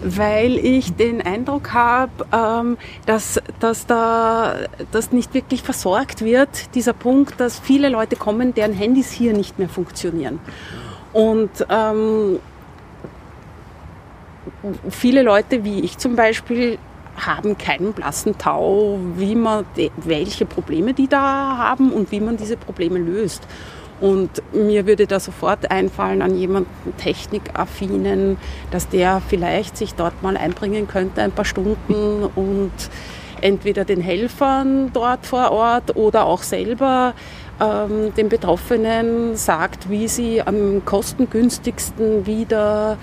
Weil 0.03 0.59
ich 0.59 0.95
den 0.95 1.23
Eindruck 1.23 1.73
habe, 1.73 2.27
ähm, 2.33 2.79
dass, 3.07 3.41
dass 3.59 3.87
da 3.87 4.55
das 4.93 5.11
nicht 5.11 5.35
wirklich 5.35 5.63
versorgt 5.63 6.25
wird, 6.25 6.75
dieser 6.77 6.93
Punkt, 6.93 7.41
dass 7.41 7.59
viele 7.59 7.89
Leute 7.89 8.15
kommen, 8.15 8.55
deren 8.55 8.73
Handys 8.73 9.11
hier 9.11 9.33
nicht 9.33 9.59
mehr 9.59 9.69
funktionieren. 9.69 10.39
Und 11.13 11.51
ähm, 11.69 12.39
viele 14.89 15.23
Leute, 15.23 15.65
wie 15.65 15.81
ich 15.81 15.99
zum 15.99 16.15
Beispiel, 16.15 16.79
haben 17.19 17.59
keinen 17.59 17.93
blassen 17.93 18.39
Tau, 18.39 18.99
wie 19.17 19.35
man 19.35 19.65
de, 19.77 19.91
welche 19.97 20.47
Probleme 20.47 20.95
die 20.95 21.09
da 21.09 21.57
haben 21.59 21.93
und 21.93 22.11
wie 22.13 22.21
man 22.21 22.37
diese 22.37 22.57
Probleme 22.57 22.99
löst. 22.99 23.47
Und 24.01 24.43
mir 24.53 24.87
würde 24.87 25.07
da 25.07 25.19
sofort 25.19 25.71
einfallen 25.71 26.23
an 26.23 26.37
jemanden 26.37 26.97
Technikaffinen, 26.99 28.37
dass 28.71 28.89
der 28.89 29.21
vielleicht 29.27 29.77
sich 29.77 29.95
dort 29.95 30.23
mal 30.23 30.37
einbringen 30.37 30.87
könnte, 30.87 31.21
ein 31.21 31.33
paar 31.33 31.45
Stunden 31.45 32.25
und 32.37 32.71
entweder 33.41 33.85
den 33.85 34.01
Helfern 34.01 34.91
dort 34.93 35.27
vor 35.27 35.51
Ort 35.51 35.97
oder 35.97 36.27
auch 36.27 36.43
selber 36.43 37.15
ähm, 37.61 38.15
den 38.15 38.29
Betroffenen 38.29 39.37
sagt, 39.37 39.91
wie 39.91 40.09
sie 40.09 40.43
am 40.43 40.85
kostengünstigsten 40.85 42.27
wieder 42.27 42.99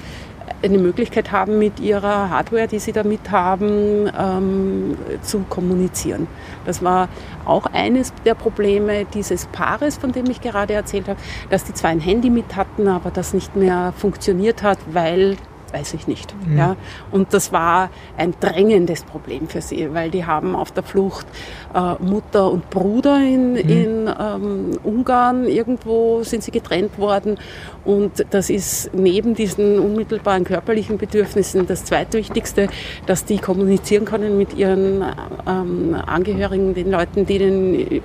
eine 0.64 0.78
Möglichkeit 0.78 1.32
haben, 1.32 1.60
mit 1.60 1.80
ihrer 1.80 2.30
Hardware, 2.30 2.68
die 2.68 2.80
sie 2.80 2.92
damit 2.92 3.32
haben, 3.32 4.10
ähm, 4.18 4.98
zu 5.22 5.46
kommunizieren. 5.50 6.28
Das 6.66 6.84
war 6.84 7.10
auch 7.46 7.66
eines 7.68 8.14
der 8.26 8.36
Probleme 8.36 9.06
dieses 9.06 9.46
Paares, 9.48 9.98
von 9.98 10.12
dem 10.12 10.30
ich 10.30 10.42
gerade 10.42 10.74
erzählt 10.74 11.08
habe, 11.08 11.20
dass 11.50 11.64
die 11.64 11.74
zwar 11.74 11.92
ein 11.92 12.00
Handy 12.00 12.30
mit 12.30 12.56
hatten, 12.56 12.88
aber 12.88 13.12
das 13.12 13.34
nicht 13.34 13.56
mehr 13.56 13.94
funktioniert 13.98 14.64
hat, 14.64 14.80
weil 14.92 15.38
weiß 15.74 15.94
ich 15.94 16.08
nicht. 16.08 16.34
Mhm. 16.48 16.58
Ja. 16.58 16.76
Und 17.12 17.34
das 17.34 17.52
war 17.52 17.90
ein 18.18 18.34
drängendes 18.40 19.04
Problem 19.04 19.48
für 19.48 19.62
sie, 19.62 19.94
weil 19.94 20.10
die 20.10 20.26
haben 20.26 20.56
auf 20.56 20.72
der 20.72 20.84
Flucht 20.84 21.26
äh, 21.74 22.02
Mutter 22.02 22.52
und 22.52 22.70
Bruder 22.70 23.18
in, 23.18 23.54
mhm. 23.54 23.58
in 23.58 24.10
ähm, 24.20 24.80
Ungarn, 24.84 25.48
irgendwo 25.48 26.24
sind 26.24 26.44
sie 26.44 26.52
getrennt 26.52 26.98
worden. 26.98 27.38
Und 27.84 28.26
das 28.32 28.50
ist 28.50 28.92
neben 28.94 29.36
diesen 29.36 29.80
unmittelbaren 29.80 30.44
körperlichen 30.44 30.98
Bedürfnissen 30.98 31.68
das 31.68 31.86
zweitwichtigste, 31.86 32.68
dass 33.06 33.26
die 33.26 33.38
kommunizieren 33.38 34.06
können 34.06 34.38
mit 34.38 34.54
ihren 34.56 35.04
ähm, 35.48 35.96
Angehörigen, 36.06 36.74
den 36.74 36.92
Leuten, 36.92 37.26
denen, 37.26 37.74
die, 37.74 38.02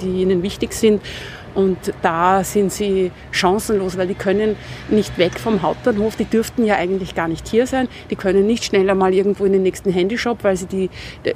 die 0.00 0.22
ihnen 0.22 0.42
wichtig 0.42 0.72
sind. 0.72 1.02
Und 1.58 1.92
da 2.02 2.44
sind 2.44 2.70
sie 2.70 3.10
chancenlos, 3.32 3.98
weil 3.98 4.06
die 4.06 4.14
können 4.14 4.54
nicht 4.90 5.18
weg 5.18 5.40
vom 5.40 5.60
Hauptbahnhof. 5.60 6.14
Die 6.14 6.24
dürften 6.24 6.64
ja 6.64 6.76
eigentlich 6.76 7.16
gar 7.16 7.26
nicht 7.26 7.48
hier 7.48 7.66
sein. 7.66 7.88
Die 8.12 8.14
können 8.14 8.46
nicht 8.46 8.62
schneller 8.62 8.94
mal 8.94 9.12
irgendwo 9.12 9.44
in 9.44 9.52
den 9.52 9.64
nächsten 9.64 9.90
Handyshop, 9.90 10.44
weil 10.44 10.56
sie 10.56 10.66
die, 10.66 10.88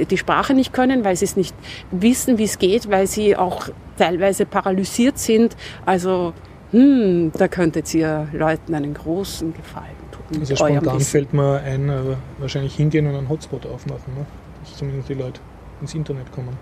die 0.04 0.16
Sprache 0.16 0.54
nicht 0.54 0.72
können, 0.72 1.02
weil 1.04 1.16
sie 1.16 1.24
es 1.24 1.34
nicht 1.34 1.56
wissen, 1.90 2.38
wie 2.38 2.44
es 2.44 2.60
geht, 2.60 2.88
weil 2.88 3.08
sie 3.08 3.36
auch 3.36 3.70
teilweise 3.98 4.46
paralysiert 4.46 5.18
sind. 5.18 5.56
Also, 5.86 6.34
hm, 6.70 7.32
da 7.36 7.48
könntet 7.48 7.92
ihr 7.92 8.28
Leuten 8.32 8.76
einen 8.76 8.94
großen 8.94 9.52
Gefallen 9.52 9.86
tun. 10.12 10.38
Also 10.38 10.54
spontan 10.54 11.00
fällt 11.00 11.32
mir 11.32 11.62
ein, 11.62 11.88
äh, 11.88 11.94
wahrscheinlich 12.38 12.76
hingehen 12.76 13.08
und 13.08 13.16
einen 13.16 13.28
Hotspot 13.28 13.66
aufmachen, 13.66 14.14
ne? 14.14 14.24
dass 14.62 14.76
zumindest 14.76 15.08
die 15.08 15.14
Leute 15.14 15.40
ins 15.80 15.96
Internet 15.96 16.30
kommen. 16.30 16.56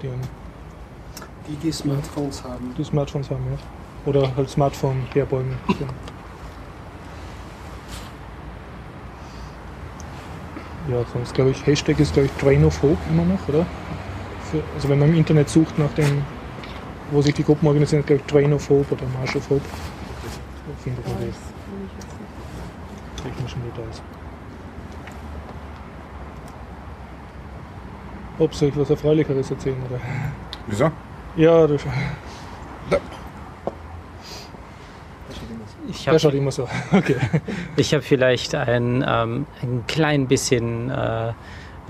Die 0.00 0.08
die, 1.48 1.56
die 1.56 1.72
Smartphones 1.72 2.44
haben. 2.44 2.74
Die 2.76 2.84
Smartphones 2.84 3.30
haben, 3.30 3.44
ja. 3.50 3.58
Oder 4.06 4.34
halt 4.36 4.50
Smartphone 4.50 5.06
herbeugen. 5.12 5.56
ja, 10.88 11.04
sonst 11.12 11.34
glaube 11.34 11.50
ich, 11.50 11.66
Hashtag 11.66 11.98
ist 11.98 12.12
glaube 12.12 12.26
ich 12.26 12.32
Train 12.40 12.64
of 12.64 12.82
Hope 12.82 12.98
immer 13.10 13.24
noch, 13.24 13.48
oder? 13.48 13.66
Für, 14.50 14.62
also 14.74 14.88
wenn 14.88 14.98
man 14.98 15.08
im 15.10 15.16
Internet 15.16 15.48
sucht 15.48 15.78
nach 15.78 15.92
dem, 15.92 16.22
wo 17.10 17.22
sich 17.22 17.34
die 17.34 17.44
Gruppen 17.44 17.66
organisieren, 17.66 18.04
glaube 18.04 18.22
ich 18.24 18.30
Train 18.30 18.52
of 18.52 18.68
Hope 18.68 18.94
oder 18.94 19.04
March 19.18 19.34
of 19.36 19.48
Hope. 19.48 19.64
So 19.64 20.72
findet 20.82 21.06
man 21.06 21.16
die 21.20 21.32
technischen 23.22 23.62
Details. 23.62 24.02
Ob 28.38 28.54
soll 28.54 28.68
ich 28.68 28.76
was 28.76 28.90
Erfreulicheres 28.90 29.50
erzählen, 29.50 29.80
oder? 29.88 30.00
Wieso? 30.66 30.90
Ja, 31.36 31.66
das. 31.66 31.84
Da. 32.90 32.98
Ich 35.88 36.08
habe 36.08 36.18
schaut 36.18 36.34
immer 36.34 36.50
so. 36.50 36.68
Okay. 36.92 37.16
Ich 37.76 37.92
habe 37.92 38.02
vielleicht 38.02 38.54
ein, 38.54 39.04
ähm, 39.06 39.46
ein 39.62 39.84
klein 39.86 40.28
bisschen 40.28 40.90
äh, 40.90 41.32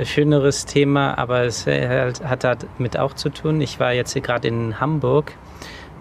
schöneres 0.04 0.66
Thema, 0.66 1.16
aber 1.18 1.44
es 1.44 1.66
hat, 1.66 2.24
hat 2.24 2.44
damit 2.44 2.98
auch 2.98 3.14
zu 3.14 3.28
tun. 3.28 3.60
Ich 3.60 3.78
war 3.80 3.92
jetzt 3.92 4.12
hier 4.12 4.22
gerade 4.22 4.48
in 4.48 4.80
Hamburg 4.80 5.32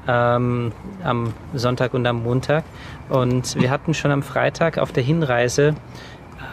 ähm, 0.07 0.71
am 1.03 1.33
Sonntag 1.53 1.93
und 1.93 2.05
am 2.05 2.23
Montag 2.23 2.63
und 3.09 3.59
wir 3.59 3.69
hatten 3.69 3.93
schon 3.93 4.11
am 4.11 4.23
Freitag 4.23 4.77
auf 4.77 4.91
der 4.91 5.03
Hinreise 5.03 5.75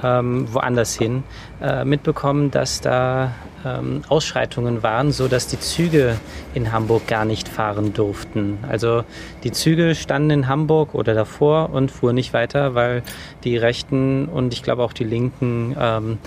ähm, 0.02 0.52
woanders 0.52 0.96
hin 0.96 1.22
äh, 1.60 1.84
mitbekommen, 1.84 2.50
dass 2.50 2.80
da 2.80 3.32
ähm, 3.64 4.02
Ausschreitungen 4.08 4.82
waren, 4.82 5.12
so 5.12 5.28
dass 5.28 5.46
die 5.46 5.58
Züge 5.58 6.16
in 6.54 6.72
Hamburg 6.72 7.06
gar 7.06 7.24
nicht 7.24 7.48
fahren 7.48 7.92
durften. 7.92 8.58
Also 8.68 9.04
die 9.44 9.52
Züge 9.52 9.94
standen 9.94 10.30
in 10.30 10.48
Hamburg 10.48 10.94
oder 10.94 11.14
davor 11.14 11.70
und 11.70 11.90
fuhren 11.90 12.14
nicht 12.14 12.32
weiter, 12.32 12.74
weil 12.74 13.02
die 13.44 13.56
Rechten 13.56 14.26
und 14.26 14.52
ich 14.52 14.62
glaube 14.62 14.82
auch 14.82 14.92
die 14.92 15.04
Linken 15.04 15.76
ähm, 15.78 16.18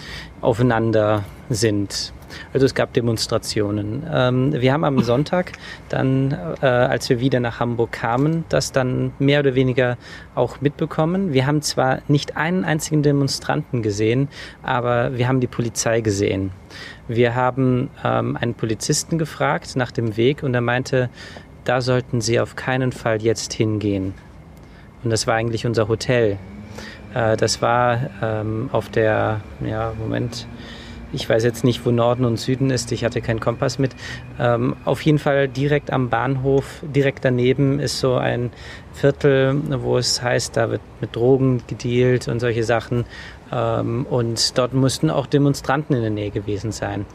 aufeinander 0.41 1.23
sind. 1.49 2.13
Also 2.53 2.65
es 2.65 2.75
gab 2.75 2.93
Demonstrationen. 2.93 4.03
Ähm, 4.11 4.53
wir 4.53 4.73
haben 4.73 4.83
am 4.83 5.01
Sonntag 5.01 5.53
dann, 5.89 6.37
äh, 6.61 6.65
als 6.65 7.09
wir 7.09 7.19
wieder 7.19 7.39
nach 7.39 7.59
Hamburg 7.59 7.91
kamen, 7.91 8.45
das 8.49 8.71
dann 8.71 9.11
mehr 9.19 9.39
oder 9.39 9.55
weniger 9.55 9.97
auch 10.35 10.61
mitbekommen. 10.61 11.33
Wir 11.33 11.45
haben 11.45 11.61
zwar 11.61 12.01
nicht 12.07 12.37
einen 12.37 12.65
einzigen 12.65 13.03
Demonstranten 13.03 13.81
gesehen, 13.81 14.27
aber 14.61 15.17
wir 15.17 15.27
haben 15.27 15.39
die 15.39 15.47
Polizei 15.47 16.01
gesehen. 16.01 16.51
Wir 17.07 17.35
haben 17.35 17.89
ähm, 18.03 18.37
einen 18.37 18.53
Polizisten 18.53 19.17
gefragt 19.17 19.75
nach 19.75 19.91
dem 19.91 20.17
Weg 20.17 20.43
und 20.43 20.53
er 20.53 20.61
meinte, 20.61 21.09
da 21.63 21.81
sollten 21.81 22.21
Sie 22.21 22.39
auf 22.39 22.55
keinen 22.55 22.91
Fall 22.91 23.21
jetzt 23.21 23.53
hingehen. 23.53 24.13
Und 25.03 25.09
das 25.09 25.27
war 25.27 25.35
eigentlich 25.35 25.65
unser 25.65 25.87
Hotel. 25.87 26.37
Äh, 27.13 27.37
das 27.37 27.61
war 27.61 27.99
ähm, 28.21 28.69
auf 28.71 28.89
der, 28.89 29.41
ja, 29.65 29.93
Moment, 29.97 30.47
ich 31.13 31.29
weiß 31.29 31.43
jetzt 31.43 31.63
nicht, 31.63 31.85
wo 31.85 31.91
Norden 31.91 32.25
und 32.25 32.37
Süden 32.37 32.69
ist. 32.71 32.91
Ich 32.91 33.05
hatte 33.05 33.21
keinen 33.21 33.39
Kompass 33.39 33.79
mit. 33.79 33.91
Ähm, 34.39 34.75
auf 34.83 35.01
jeden 35.01 35.19
Fall 35.19 35.47
direkt 35.47 35.91
am 35.91 36.09
Bahnhof, 36.09 36.81
direkt 36.83 37.23
daneben 37.23 37.79
ist 37.79 37.99
so 37.99 38.15
ein 38.15 38.51
Viertel, 38.93 39.61
wo 39.81 39.97
es 39.97 40.21
heißt, 40.21 40.57
da 40.57 40.69
wird 40.69 40.81
mit 41.01 41.15
Drogen 41.15 41.61
gedealt 41.67 42.27
und 42.27 42.39
solche 42.39 42.63
Sachen. 42.63 43.05
Ähm, 43.51 44.05
und 44.09 44.57
dort 44.57 44.73
mussten 44.73 45.09
auch 45.09 45.27
Demonstranten 45.27 45.95
in 45.95 46.01
der 46.01 46.11
Nähe 46.11 46.31
gewesen 46.31 46.71
sein. 46.71 47.05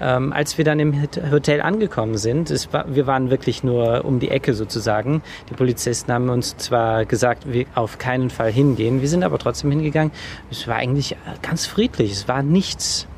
Ähm, 0.00 0.32
als 0.32 0.58
wir 0.58 0.64
dann 0.64 0.78
im 0.78 1.08
Hotel 1.30 1.60
angekommen 1.60 2.18
sind, 2.18 2.50
war, 2.72 2.84
wir 2.94 3.06
waren 3.06 3.30
wirklich 3.30 3.64
nur 3.64 4.04
um 4.04 4.20
die 4.20 4.30
Ecke 4.30 4.54
sozusagen. 4.54 5.22
Die 5.50 5.54
Polizisten 5.54 6.12
haben 6.12 6.28
uns 6.28 6.56
zwar 6.56 7.04
gesagt, 7.04 7.50
wir 7.52 7.66
auf 7.74 7.98
keinen 7.98 8.30
Fall 8.30 8.52
hingehen, 8.52 9.00
wir 9.00 9.08
sind 9.08 9.24
aber 9.24 9.38
trotzdem 9.38 9.70
hingegangen. 9.70 10.12
Es 10.50 10.68
war 10.68 10.76
eigentlich 10.76 11.16
ganz 11.42 11.66
friedlich, 11.66 12.12
es 12.12 12.28
war 12.28 12.42
nichts 12.42 13.08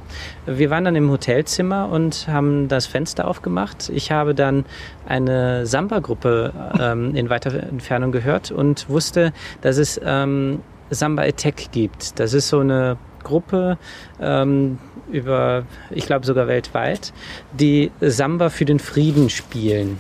wir 0.59 0.71
waren 0.71 0.85
dann 0.85 0.97
im 0.97 1.11
Hotelzimmer 1.11 1.89
und 1.89 2.27
haben 2.29 2.69
das 2.69 2.87
Fenster 2.87 3.27
aufgemacht. 3.27 3.91
Ich 3.95 4.11
habe 4.11 4.35
dann 4.35 4.65
eine 5.07 5.67
Samba-Gruppe 5.67 6.53
ähm, 6.81 7.15
in 7.15 7.31
weiter 7.31 7.55
Entfernung 7.55 8.13
gehört 8.13 8.51
und 8.51 8.89
wusste, 8.89 9.33
dass 9.61 9.77
es 9.77 10.01
ähm, 10.05 10.61
Samba 10.91 11.23
Attack 11.23 11.71
gibt. 11.73 12.19
Das 12.19 12.35
ist 12.35 12.49
so 12.49 12.61
eine 12.61 12.97
Gruppe 13.23 13.79
ähm, 14.21 14.79
über, 15.11 15.65
ich 15.91 16.07
glaube 16.07 16.27
sogar 16.27 16.49
weltweit, 16.49 17.13
die 17.53 17.91
Samba 18.01 18.51
für 18.51 18.65
den 18.65 18.79
Frieden 18.79 19.31
spielen. 19.31 19.99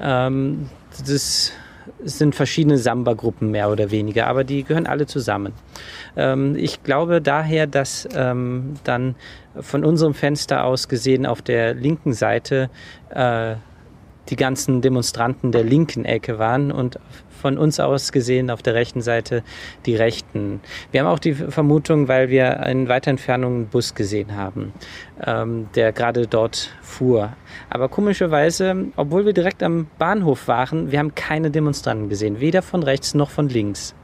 Ähm, 0.00 0.68
das 2.02 2.18
sind 2.18 2.34
verschiedene 2.34 2.78
Samba-Gruppen 2.78 3.50
mehr 3.50 3.70
oder 3.70 3.90
weniger, 3.90 4.26
aber 4.26 4.44
die 4.44 4.64
gehören 4.64 4.86
alle 4.86 5.06
zusammen. 5.06 5.52
Ähm, 6.16 6.56
ich 6.56 6.82
glaube 6.82 7.20
daher, 7.20 7.66
dass 7.66 8.08
ähm, 8.14 8.74
dann 8.84 9.14
von 9.60 9.84
unserem 9.84 10.14
Fenster 10.14 10.64
aus 10.64 10.88
gesehen 10.88 11.26
auf 11.26 11.42
der 11.42 11.74
linken 11.74 12.12
Seite 12.12 12.70
äh, 13.10 13.56
die 14.28 14.36
ganzen 14.36 14.82
Demonstranten 14.82 15.52
der 15.52 15.64
linken 15.64 16.04
Ecke 16.04 16.38
waren 16.38 16.70
und 16.70 16.98
von 17.38 17.56
uns 17.56 17.80
aus 17.80 18.12
gesehen 18.12 18.50
auf 18.50 18.62
der 18.62 18.74
rechten 18.74 19.00
Seite 19.00 19.42
die 19.86 19.96
Rechten. 19.96 20.60
Wir 20.90 21.00
haben 21.00 21.08
auch 21.08 21.18
die 21.18 21.34
Vermutung, 21.34 22.08
weil 22.08 22.28
wir 22.28 22.60
in 22.66 22.88
weiter 22.88 23.10
Entfernung 23.10 23.54
einen 23.54 23.66
Bus 23.68 23.94
gesehen 23.94 24.36
haben, 24.36 24.72
ähm, 25.24 25.68
der 25.74 25.92
gerade 25.92 26.26
dort 26.26 26.70
fuhr. 26.82 27.32
Aber 27.70 27.88
komischerweise, 27.88 28.88
obwohl 28.96 29.24
wir 29.24 29.32
direkt 29.32 29.62
am 29.62 29.86
Bahnhof 29.98 30.48
waren, 30.48 30.90
wir 30.90 30.98
haben 30.98 31.14
keine 31.14 31.50
Demonstranten 31.50 32.08
gesehen, 32.08 32.40
weder 32.40 32.62
von 32.62 32.82
rechts 32.82 33.14
noch 33.14 33.30
von 33.30 33.48
links. 33.48 33.94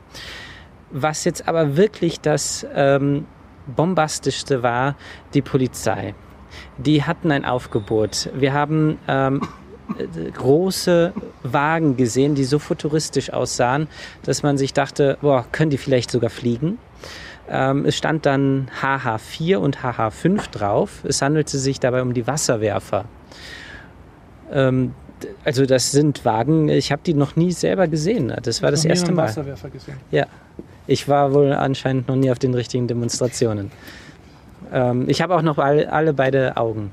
Was 0.91 1.25
jetzt 1.25 1.49
aber 1.49 1.77
wirklich 1.77 2.21
das 2.21 2.67
ähm, 2.75 3.27
bombastischste 3.67 4.63
war, 4.63 4.97
die 5.33 5.43
Polizei. 5.43 6.15
Die 6.79 7.03
hatten 7.03 7.33
ein 7.33 7.45
Aufgebot. 7.45 8.31
Wir 8.35 8.53
haben 8.53 8.99
ähm, 9.09 9.41
große 10.35 11.13
Wagen 11.43 11.97
gesehen, 11.97 12.35
die 12.35 12.45
so 12.45 12.59
futuristisch 12.59 13.33
aussahen, 13.33 13.89
dass 14.23 14.43
man 14.43 14.57
sich 14.57 14.73
dachte, 14.73 15.19
boah, 15.21 15.45
können 15.53 15.71
die 15.71 15.79
vielleicht 15.79 16.11
sogar 16.11 16.31
fliegen? 16.31 16.79
Ähm, 17.49 17.85
es 17.85 17.97
stand 17.97 18.25
dann 18.25 18.69
HH4 18.81 19.57
und 19.57 19.79
HH5 19.79 20.51
drauf. 20.51 21.05
Es 21.07 21.21
handelte 21.21 21.59
sich 21.59 21.79
dabei 21.79 22.03
um 22.03 22.15
die 22.15 22.27
Wasserwerfer. 22.27 23.05
Ähm, 24.51 24.95
also 25.45 25.67
das 25.67 25.91
sind 25.91 26.25
Wagen, 26.25 26.69
ich 26.69 26.93
habe 26.93 27.03
die 27.05 27.15
noch 27.15 27.37
nie 27.37 27.53
selber 27.53 27.87
gesehen. 27.87 28.33
Das 28.43 28.63
war 28.63 28.71
das 28.71 28.85
erste 28.85 29.13
Mal. 29.13 29.25
Wasserwerfer 29.25 29.71
gesehen. 29.71 29.97
Ja, 30.11 30.27
ich 30.87 31.09
war 31.09 31.33
wohl 31.33 31.53
anscheinend 31.53 32.09
noch 32.09 32.17
nie 32.17 32.31
auf 32.31 32.39
den 32.39 32.55
richtigen 32.55 32.89
Demonstrationen. 32.89 33.71
Ähm, 34.73 35.05
ich 35.09 35.23
habe 35.23 35.37
auch 35.37 35.43
noch 35.43 35.59
alle, 35.59 35.91
alle 35.93 36.15
beide 36.15 36.57
Augen. 36.57 36.91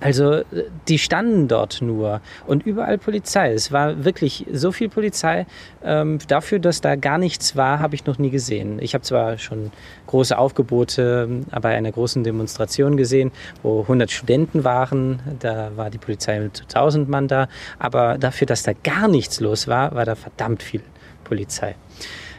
Also 0.00 0.42
die 0.88 0.98
standen 0.98 1.46
dort 1.46 1.82
nur 1.82 2.20
und 2.46 2.64
überall 2.64 2.98
Polizei. 2.98 3.52
Es 3.52 3.70
war 3.70 4.04
wirklich 4.04 4.46
so 4.50 4.72
viel 4.72 4.88
Polizei. 4.88 5.46
Ähm, 5.84 6.18
dafür, 6.26 6.58
dass 6.58 6.80
da 6.80 6.96
gar 6.96 7.18
nichts 7.18 7.54
war, 7.54 7.78
habe 7.80 7.94
ich 7.94 8.06
noch 8.06 8.18
nie 8.18 8.30
gesehen. 8.30 8.78
Ich 8.80 8.94
habe 8.94 9.02
zwar 9.02 9.36
schon 9.38 9.70
große 10.06 10.36
Aufgebote 10.36 11.28
äh, 11.52 11.60
bei 11.60 11.76
einer 11.76 11.92
großen 11.92 12.24
Demonstration 12.24 12.96
gesehen, 12.96 13.30
wo 13.62 13.82
100 13.82 14.10
Studenten 14.10 14.64
waren. 14.64 15.20
Da 15.38 15.72
war 15.76 15.90
die 15.90 15.98
Polizei 15.98 16.40
mit 16.40 16.62
1000 16.62 17.08
Mann 17.08 17.28
da. 17.28 17.48
Aber 17.78 18.16
dafür, 18.18 18.46
dass 18.46 18.62
da 18.62 18.72
gar 18.72 19.06
nichts 19.06 19.40
los 19.40 19.68
war, 19.68 19.94
war 19.94 20.06
da 20.06 20.14
verdammt 20.14 20.62
viel 20.62 20.82
Polizei. 21.24 21.76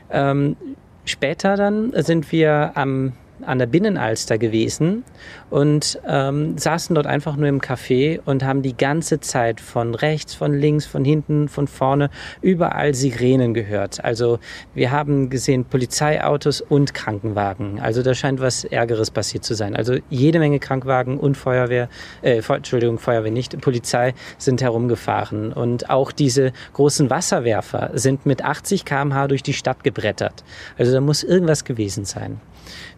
Ähm, 0.10 0.58
später 1.06 1.56
dann 1.56 1.94
sind 2.04 2.32
wir 2.32 2.72
am 2.76 3.14
an 3.44 3.60
der 3.60 3.66
Binnenalster 3.66 4.38
gewesen 4.38 5.04
und 5.50 6.00
ähm, 6.08 6.58
saßen 6.58 6.96
dort 6.96 7.08
einfach 7.08 7.36
nur 7.36 7.48
im 7.48 7.60
Café 7.60 8.20
und 8.26 8.44
haben 8.44 8.62
die 8.62 8.76
ganze 8.76 9.20
Zeit 9.20 9.60
von 9.60 9.96
rechts, 9.96 10.34
von 10.34 10.54
links, 10.54 10.86
von 10.86 11.04
hinten, 11.04 11.48
von 11.48 11.68
vorne 11.68 12.10
überall 12.42 12.94
Sirenen 12.94 13.54
gehört. 13.54 14.04
Also 14.04 14.40
wir 14.74 14.92
haben 14.92 15.30
gesehen 15.30 15.66
Polizeiautos 15.66 16.62
und 16.62 16.94
Krankenwagen. 16.94 17.80
Also 17.80 18.04
da 18.04 18.14
scheint 18.14 18.40
was 18.40 18.64
Ärgeres 18.64 19.12
passiert 19.12 19.44
zu 19.44 19.54
sein. 19.54 19.76
Also 19.76 19.98
jede 20.10 20.40
Menge 20.40 20.60
Krankenwagen 20.60 21.18
und 21.18 21.36
Feuerwehr, 21.36 21.90
äh, 22.22 22.42
Entschuldigung, 22.48 23.00
Feuerwehr 23.00 23.32
nicht, 23.32 23.60
Polizei 23.62 24.14
sind 24.38 24.62
herumgefahren 24.62 25.54
und 25.54 25.90
auch 25.90 26.12
diese 26.12 26.54
großen 26.74 27.10
Wasserwerfer 27.10 27.92
sind 27.94 28.26
mit 28.26 28.44
80 28.44 28.86
km/h 28.86 29.28
durch 29.28 29.44
die 29.44 29.54
Stadt 29.54 29.84
gebrettert. 29.84 30.44
Also 30.78 30.92
da 30.94 31.02
muss 31.02 31.24
irgendwas 31.24 31.66
gewesen 31.66 32.06
sein. 32.06 32.40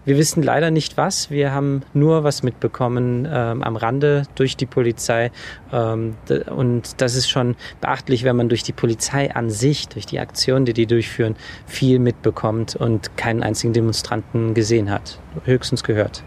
Wir 0.05 0.17
wissen 0.17 0.43
leider 0.43 0.69
nicht 0.69 0.97
was. 0.97 1.29
Wir 1.31 1.53
haben 1.53 1.83
nur 1.93 2.23
was 2.23 2.43
mitbekommen 2.43 3.27
ähm, 3.29 3.63
am 3.63 3.75
Rande 3.75 4.23
durch 4.35 4.57
die 4.57 4.65
Polizei. 4.65 5.31
Ähm, 5.71 6.15
und 6.53 7.01
das 7.01 7.15
ist 7.15 7.29
schon 7.29 7.55
beachtlich, 7.79 8.23
wenn 8.23 8.35
man 8.35 8.49
durch 8.49 8.63
die 8.63 8.73
Polizei 8.73 9.33
an 9.33 9.49
sich, 9.49 9.87
durch 9.87 10.05
die 10.05 10.19
Aktion, 10.19 10.65
die 10.65 10.73
die 10.73 10.87
durchführen, 10.87 11.35
viel 11.65 11.99
mitbekommt 11.99 12.75
und 12.75 13.15
keinen 13.17 13.43
einzigen 13.43 13.73
Demonstranten 13.73 14.53
gesehen 14.53 14.91
hat. 14.91 15.19
Höchstens 15.45 15.83
gehört. 15.83 16.23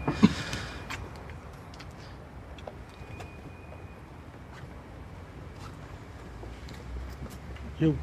Jo. 7.79 7.93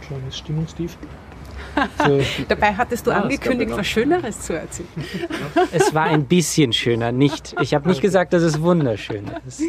Kleines 0.00 0.38
Stimmungstief. 0.38 0.96
So. 2.06 2.20
Dabei 2.48 2.74
hattest 2.74 3.06
du 3.06 3.10
Ah, 3.10 3.20
angekündigt, 3.22 3.70
was 3.74 3.86
Schöneres 3.86 4.40
zu 4.40 4.52
erzählen. 4.54 4.88
Es 5.72 5.94
war 5.94 6.04
ein 6.04 6.24
bisschen 6.24 6.72
schöner, 6.72 7.12
nicht. 7.12 7.54
Ich 7.60 7.74
habe 7.74 7.88
nicht 7.88 8.00
gesagt, 8.00 8.32
dass 8.32 8.42
es 8.42 8.60
wunderschön 8.60 9.24
ist. 9.46 9.62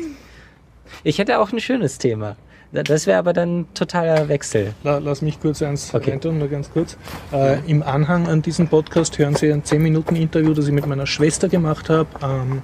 Ich 1.03 1.17
hätte 1.19 1.39
auch 1.39 1.51
ein 1.51 1.59
schönes 1.59 1.97
Thema. 1.97 2.35
Das 2.71 3.07
wäre 3.07 3.19
aber 3.19 3.31
dann 3.31 3.67
totaler 3.73 4.27
Wechsel. 4.27 4.73
La- 4.83 4.97
Lass 4.97 5.21
mich 5.21 5.39
kurz 5.39 5.61
eins 5.61 5.93
Okay. 5.93 6.11
reintun, 6.11 6.39
nur 6.39 6.47
ganz 6.49 6.69
kurz. 6.71 6.97
Äh, 7.31 7.59
Im 7.67 7.83
Anhang 7.83 8.27
an 8.27 8.41
diesem 8.41 8.67
Podcast 8.67 9.17
hören 9.17 9.35
Sie 9.35 9.51
ein 9.53 9.63
10-Minuten-Interview, 9.63 10.53
das 10.53 10.67
ich 10.67 10.73
mit 10.73 10.85
meiner 10.85 11.07
Schwester 11.07 11.47
gemacht 11.47 11.89
habe 11.89 12.09
am 12.21 12.61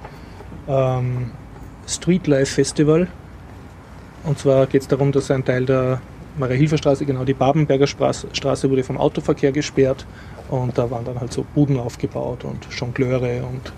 ähm, 0.68 1.30
Streetlife 1.88 2.46
Festival. 2.54 3.08
Und 4.24 4.38
zwar 4.38 4.66
geht 4.66 4.82
es 4.82 4.88
darum, 4.88 5.12
dass 5.12 5.30
ein 5.30 5.44
Teil 5.44 5.64
der 5.66 6.00
Maria-Hilfer-Straße, 6.38 7.04
genau 7.04 7.24
die 7.24 7.34
Babenberger 7.34 7.86
Straße, 7.86 8.70
wurde 8.70 8.84
vom 8.84 8.98
Autoverkehr 8.98 9.52
gesperrt. 9.52 10.06
Und 10.48 10.76
da 10.76 10.90
waren 10.90 11.04
dann 11.04 11.20
halt 11.20 11.32
so 11.32 11.44
Buden 11.54 11.78
aufgebaut 11.78 12.44
und 12.44 12.66
Jongleure 12.70 13.44
und 13.46 13.72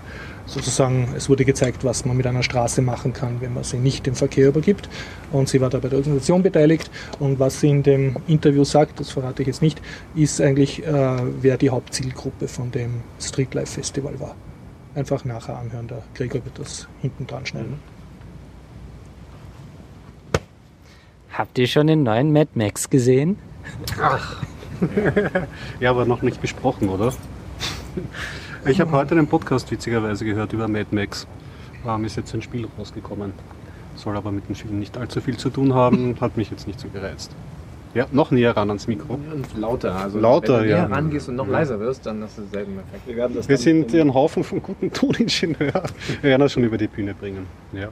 sozusagen, 0.45 1.09
es 1.15 1.29
wurde 1.29 1.45
gezeigt, 1.45 1.83
was 1.83 2.05
man 2.05 2.17
mit 2.17 2.27
einer 2.27 2.43
Straße 2.43 2.81
machen 2.81 3.13
kann, 3.13 3.41
wenn 3.41 3.53
man 3.53 3.63
sie 3.63 3.77
nicht 3.77 4.05
dem 4.05 4.15
Verkehr 4.15 4.49
übergibt. 4.49 4.89
Und 5.31 5.49
sie 5.49 5.61
war 5.61 5.69
da 5.69 5.79
bei 5.79 5.89
der 5.89 5.97
Organisation 5.97 6.43
beteiligt. 6.43 6.91
Und 7.19 7.39
was 7.39 7.61
sie 7.61 7.69
in 7.69 7.83
dem 7.83 8.17
Interview 8.27 8.63
sagt, 8.63 8.99
das 8.99 9.11
verrate 9.11 9.41
ich 9.41 9.47
jetzt 9.47 9.61
nicht, 9.61 9.81
ist 10.15 10.41
eigentlich, 10.41 10.85
äh, 10.85 11.17
wer 11.41 11.57
die 11.57 11.69
Hauptzielgruppe 11.69 12.47
von 12.47 12.71
dem 12.71 13.01
Streetlife 13.19 13.73
Festival 13.73 14.19
war. 14.19 14.35
Einfach 14.93 15.25
nachher 15.25 15.57
anhören, 15.57 15.87
der 15.87 16.03
Gregor 16.13 16.43
wird 16.45 16.59
das 16.59 16.87
hinten 17.01 17.27
dran 17.27 17.45
schneiden. 17.45 17.94
Habt 21.37 21.57
ihr 21.57 21.67
schon 21.67 21.87
den 21.87 22.03
neuen 22.03 22.31
Mad 22.31 22.49
Max 22.55 22.89
gesehen? 22.89 23.37
Ja, 25.79 25.89
aber 25.91 26.03
noch 26.05 26.21
nicht 26.21 26.41
besprochen, 26.41 26.89
oder? 26.89 27.13
Ich 28.65 28.81
habe 28.81 28.91
heute 28.91 29.11
einen 29.15 29.27
Podcast 29.27 29.71
witzigerweise 29.71 30.25
gehört 30.25 30.51
über 30.51 30.67
Mad 30.67 30.87
Max. 30.91 31.25
Ähm, 31.87 32.03
ist 32.03 32.17
jetzt 32.17 32.33
ein 32.33 32.41
Spiel 32.41 32.67
rausgekommen. 32.77 33.31
Soll 33.95 34.17
aber 34.17 34.33
mit 34.33 34.49
dem 34.49 34.55
Film 34.55 34.77
nicht 34.79 34.97
allzu 34.97 35.21
viel 35.21 35.37
zu 35.37 35.49
tun 35.49 35.73
haben. 35.73 36.17
Hat 36.21 36.35
mich 36.35 36.51
jetzt 36.51 36.67
nicht 36.67 36.81
so 36.81 36.89
gereizt. 36.89 37.31
Ja, 37.93 38.05
noch 38.11 38.31
näher 38.31 38.57
ran 38.57 38.69
ans 38.69 38.87
Mikro. 38.87 39.13
Und 39.13 39.57
lauter. 39.57 39.95
Also 39.95 40.19
Lauter, 40.19 40.59
wenn 40.59 40.63
du 40.65 40.69
ja. 40.71 40.87
näher 40.87 40.91
rangehst 40.97 41.29
und 41.29 41.37
noch 41.37 41.47
leiser 41.47 41.79
wirst, 41.79 42.05
dann 42.05 42.21
hast 42.21 42.37
du 42.37 42.41
denselben 42.41 42.73
Effekt. 42.79 43.07
Wir 43.07 43.15
werden 43.15 43.35
das 43.37 43.47
Wir 43.47 43.57
sind 43.57 43.93
in- 43.93 44.01
ein 44.09 44.13
Haufen 44.13 44.43
von 44.43 44.61
guten 44.61 44.91
Toningenieuren. 44.93 45.83
Wir 46.21 46.29
werden 46.31 46.41
das 46.41 46.51
schon 46.51 46.65
über 46.65 46.77
die 46.77 46.87
Bühne 46.87 47.13
bringen. 47.13 47.47
Ja. 47.71 47.87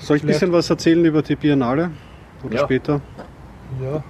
Soll 0.00 0.16
ich 0.18 0.22
ein 0.22 0.26
bisschen 0.28 0.52
was 0.52 0.70
erzählen 0.70 1.04
über 1.04 1.22
die 1.22 1.34
Biennale? 1.36 1.90
Oder 2.44 2.54
Ja. 2.56 2.64
später? 2.64 3.00
Ja, 3.82 4.02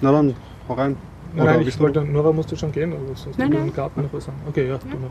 Na 0.00 0.12
dann, 0.12 0.34
hau 0.68 0.74
rein. 0.74 0.96
nein, 1.34 1.42
Oder 1.44 1.56
nein, 1.58 1.66
ich 1.66 1.74
du- 1.76 1.82
wollte, 1.82 2.04
Nora 2.04 2.32
musste 2.32 2.56
schon 2.56 2.70
gehen, 2.72 2.92
aber 2.92 3.14
sonst 3.16 3.38
Nein, 3.38 3.50
nein. 3.50 3.66
im 3.68 3.74
Garten 3.74 4.02
noch 4.02 4.12
was 4.12 4.24
sagen. 4.26 4.38
Okay, 4.48 4.68
ja, 4.68 4.78
du 4.78 4.86
noch. 4.88 5.10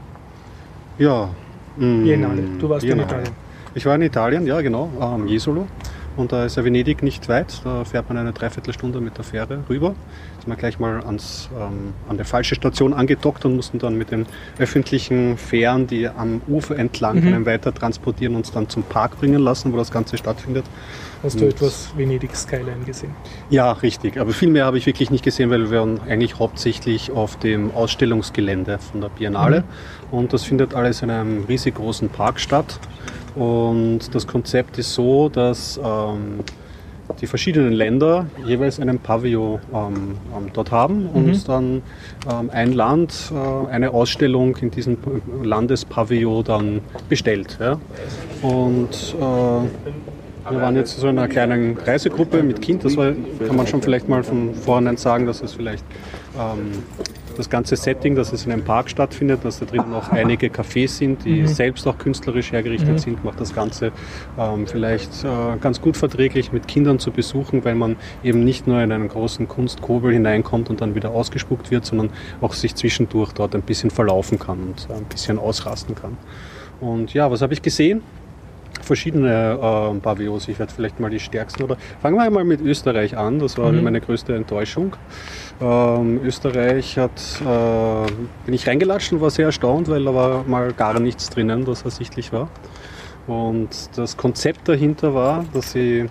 Ja. 0.97 1.29
mm, 1.77 2.03
Biennale. 2.03 2.41
Du 2.59 2.69
warst 2.69 2.84
in 2.86 2.89
Biennale. 2.95 3.07
Italien. 3.07 3.36
Ich 3.75 3.86
war 3.86 3.95
in 3.95 4.01
Italien, 4.03 4.45
ja 4.45 4.61
genau, 4.61 4.89
am 4.99 5.27
Jesolo. 5.27 5.67
Und 6.16 6.32
da 6.32 6.45
ist 6.45 6.57
ja 6.57 6.64
Venedig 6.64 7.01
nicht 7.01 7.28
weit. 7.28 7.61
Da 7.64 7.84
fährt 7.86 8.07
man 8.07 8.18
eine 8.18 8.34
Dreiviertelstunde 8.34 9.01
mit 9.01 9.18
der 9.18 9.24
Fähre 9.24 9.59
rüber. 9.68 9.95
Sind 10.39 10.47
wir 10.47 10.55
gleich 10.55 10.78
mal 10.80 11.01
ans, 11.03 11.49
ähm, 11.59 11.93
an 12.07 12.18
der 12.18 12.26
falschen 12.26 12.55
Station 12.55 12.93
angedockt 12.93 13.45
und 13.45 13.55
mussten 13.55 13.80
dann 13.80 13.97
mit 13.97 14.11
den 14.11 14.26
öffentlichen 14.59 15.38
Fähren, 15.38 15.88
die 15.88 16.07
am 16.07 16.41
Ufer 16.47 16.78
entlang 16.78 17.22
Mhm. 17.22 17.28
einen 17.34 17.45
weiter 17.45 17.74
transportieren, 17.74 18.36
uns 18.36 18.51
dann 18.51 18.70
zum 18.70 18.84
Park 18.84 19.20
bringen 19.20 19.41
lassen, 19.41 19.74
wo 19.74 19.78
das 19.78 19.89
Ganze 19.91 20.18
stattfindet. 20.18 20.66
Hast 21.24 21.39
du 21.39 21.45
Und- 21.45 21.51
etwas 21.53 21.89
Venedig 21.97 22.36
Skyline 22.36 22.84
gesehen? 22.86 23.11
Ja, 23.49 23.72
richtig. 23.72 24.20
Aber 24.20 24.32
viel 24.34 24.49
mehr 24.49 24.66
habe 24.66 24.78
ich 24.78 24.86
wirklich 24.86 25.09
nicht 25.09 25.24
gesehen, 25.24 25.49
weil 25.49 25.72
wir 25.72 25.80
waren 25.80 25.99
eigentlich 26.07 26.38
hauptsächlich 26.38 27.11
auf 27.11 27.38
dem 27.39 27.72
Ausstellungsgelände 27.74 28.78
von 28.78 29.01
der 29.01 29.09
Biennale. 29.09 29.64
Und 30.11 30.34
das 30.34 30.43
findet 30.43 30.76
alles 30.76 31.01
in 31.01 31.09
einem 31.09 31.45
riesig 31.45 31.76
großen 31.76 32.09
Park 32.09 32.39
statt. 32.39 32.80
Und 33.36 34.13
das 34.13 34.27
Konzept 34.27 34.77
ist 34.77 34.93
so, 34.93 35.29
dass 35.29 35.79
ähm, 35.84 36.39
die 37.21 37.27
verschiedenen 37.27 37.73
Länder 37.73 38.27
jeweils 38.45 38.79
einen 38.79 38.99
Pavillon 38.99 39.59
ähm, 39.73 40.15
ähm, 40.36 40.49
dort 40.53 40.71
haben 40.71 41.07
und 41.07 41.25
Mhm. 41.25 41.43
dann 41.45 41.81
ähm, 42.29 42.49
ein 42.51 42.73
Land 42.73 43.31
äh, 43.34 43.71
eine 43.71 43.91
Ausstellung 43.91 44.55
in 44.57 44.71
diesem 44.71 44.97
Landespavillon 45.43 46.43
dann 46.43 46.81
bestellt. 47.09 47.57
Ja? 47.59 47.79
Und 48.41 49.15
äh, 49.19 50.51
wir 50.51 50.61
waren 50.61 50.75
jetzt 50.75 50.99
so 50.99 51.07
in 51.07 51.17
einer 51.17 51.27
kleinen 51.27 51.77
Reisegruppe 51.77 52.43
mit 52.43 52.61
Kind. 52.61 52.84
Das 52.84 52.97
war, 52.97 53.13
kann 53.47 53.55
man 53.55 53.65
schon 53.67 53.81
vielleicht 53.81 54.09
mal 54.09 54.23
von 54.23 54.53
vornherein 54.53 54.97
sagen, 54.97 55.25
dass 55.25 55.41
es 55.41 55.53
vielleicht 55.53 55.86
ähm, 56.38 56.84
das 57.34 57.49
ganze 57.49 57.75
Setting, 57.75 58.15
dass 58.15 58.31
es 58.34 58.45
in 58.45 58.51
einem 58.51 58.63
Park 58.63 58.89
stattfindet, 58.89 59.43
dass 59.43 59.59
da 59.59 59.65
drin 59.65 59.89
noch 59.89 60.11
einige 60.11 60.47
Cafés 60.47 60.89
sind, 60.89 61.25
die 61.25 61.47
selbst 61.47 61.88
auch 61.88 61.97
künstlerisch 61.97 62.51
hergerichtet 62.51 62.99
sind, 62.99 63.23
macht 63.23 63.39
das 63.39 63.53
Ganze 63.53 63.91
ähm, 64.38 64.67
vielleicht 64.67 65.23
äh, 65.23 65.57
ganz 65.59 65.81
gut 65.81 65.97
verträglich 65.97 66.51
mit 66.51 66.67
Kindern 66.67 66.99
zu 66.99 67.11
besuchen, 67.11 67.65
weil 67.65 67.75
man 67.75 67.95
eben 68.23 68.43
nicht 68.43 68.67
nur 68.67 68.81
in 68.81 68.91
einen 68.91 69.07
großen 69.07 69.47
Kunstkobel 69.47 70.13
hineinkommt 70.13 70.69
und 70.69 70.81
dann 70.81 70.95
wieder 70.95 71.11
ausgespuckt 71.11 71.71
wird, 71.71 71.86
sondern 71.86 72.09
auch 72.41 72.53
sich 72.53 72.75
zwischendurch 72.75 73.34
dort 73.34 73.55
ein 73.55 73.61
bisschen 73.61 73.89
verlaufen 73.89 74.39
kann 74.39 74.59
und 74.59 74.88
äh, 74.89 74.93
ein 74.93 75.05
bisschen 75.05 75.39
ausrasten 75.39 75.95
kann. 75.95 76.17
Und 76.81 77.13
ja, 77.13 77.31
was 77.31 77.41
habe 77.41 77.53
ich 77.53 77.61
gesehen? 77.61 78.01
Verschiedene 78.84 79.59
äh, 79.93 79.99
Pavillons. 79.99 80.47
Ich 80.47 80.59
werde 80.59 80.73
vielleicht 80.73 80.99
mal 80.99 81.09
die 81.09 81.19
stärksten 81.19 81.63
oder 81.63 81.77
fangen 82.01 82.17
wir 82.17 82.29
mal 82.29 82.43
mit 82.43 82.61
Österreich 82.61 83.17
an. 83.17 83.39
Das 83.39 83.57
war 83.57 83.71
Mhm. 83.71 83.84
meine 83.84 84.01
größte 84.01 84.36
Enttäuschung. 84.36 84.95
Ähm, 85.61 86.19
Österreich 86.23 86.97
hat 86.97 87.11
äh, 87.41 88.11
bin 88.45 88.53
ich 88.53 88.67
reingelatscht 88.67 89.13
und 89.13 89.21
war 89.21 89.29
sehr 89.29 89.45
erstaunt, 89.47 89.89
weil 89.89 90.03
da 90.03 90.13
war 90.13 90.43
mal 90.47 90.73
gar 90.73 90.99
nichts 90.99 91.29
drinnen, 91.29 91.65
das 91.65 91.84
ersichtlich 91.84 92.31
war. 92.34 92.49
Und 93.27 93.69
das 93.95 94.17
Konzept 94.17 94.67
dahinter 94.67 95.13
war, 95.13 95.45
dass 95.53 95.71
sie 95.71 96.09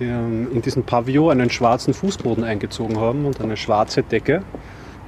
ähm, 0.00 0.48
in 0.52 0.62
diesem 0.62 0.82
Pavillon 0.82 1.30
einen 1.30 1.50
schwarzen 1.50 1.94
Fußboden 1.94 2.42
eingezogen 2.44 2.98
haben 2.98 3.26
und 3.26 3.40
eine 3.40 3.56
schwarze 3.56 4.02
Decke 4.02 4.42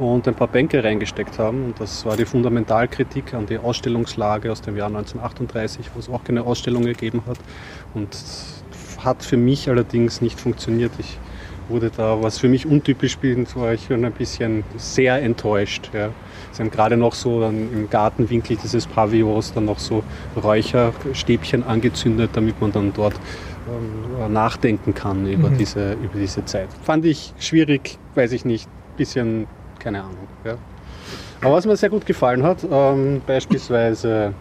und 0.01 0.27
ein 0.27 0.35
paar 0.35 0.49
Bänke 0.49 0.83
reingesteckt 0.83 1.39
haben. 1.39 1.67
Und 1.67 1.81
das 1.81 2.05
war 2.07 2.17
die 2.17 2.25
Fundamentalkritik 2.25 3.35
an 3.35 3.47
die 3.47 3.59
Ausstellungslage 3.59 4.51
aus 4.51 4.63
dem 4.63 4.77
Jahr 4.77 4.89
1938, 4.89 5.91
wo 5.95 6.01
es 6.01 6.09
auch 6.09 6.25
keine 6.25 6.43
Ausstellung 6.43 6.85
gegeben 6.85 7.23
hat. 7.27 7.39
Und 7.95 8.09
hat 9.05 9.23
für 9.23 9.37
mich 9.37 9.69
allerdings 9.69 10.21
nicht 10.21 10.41
funktioniert. 10.41 10.93
Ich 10.99 11.19
wurde 11.69 11.91
da, 11.95 12.23
was 12.23 12.39
für 12.39 12.49
mich 12.49 12.67
untypisch 12.67 13.19
ist, 13.23 13.57
war 13.57 13.73
ich 13.73 13.91
ein 13.91 14.11
bisschen 14.13 14.65
sehr 14.77 15.23
enttäuscht. 15.23 15.91
Ja. 15.95 16.09
Sie 16.53 16.63
haben 16.63 16.71
gerade 16.71 16.97
noch 16.97 17.15
so 17.15 17.45
im 17.47 17.89
Gartenwinkel 17.91 18.57
dieses 18.57 18.87
Pavillons 18.87 19.53
dann 19.53 19.67
noch 19.67 19.79
so 19.79 20.03
Räucherstäbchen 20.43 21.63
angezündet, 21.63 22.31
damit 22.33 22.61
man 22.61 22.73
dann 22.73 22.93
dort 22.93 23.15
ähm, 23.69 24.33
nachdenken 24.33 24.95
kann 24.95 25.31
über, 25.31 25.51
Mhm. 25.51 25.59
diese, 25.59 25.93
über 25.93 26.19
diese 26.19 26.45
Zeit. 26.45 26.69
Fand 26.83 27.05
ich 27.05 27.33
schwierig, 27.39 27.99
weiß 28.15 28.33
ich 28.33 28.45
nicht, 28.45 28.69
bisschen, 28.97 29.47
keine 29.81 30.03
Ahnung. 30.03 30.29
Ja. 30.45 30.57
Aber 31.43 31.55
was 31.55 31.67
mir 31.67 31.77
sehr 31.77 31.91
gut 31.91 32.07
gefallen 32.07 32.43
hat, 32.43 32.59
ähm, 32.71 33.23
beispielsweise, 33.27 34.35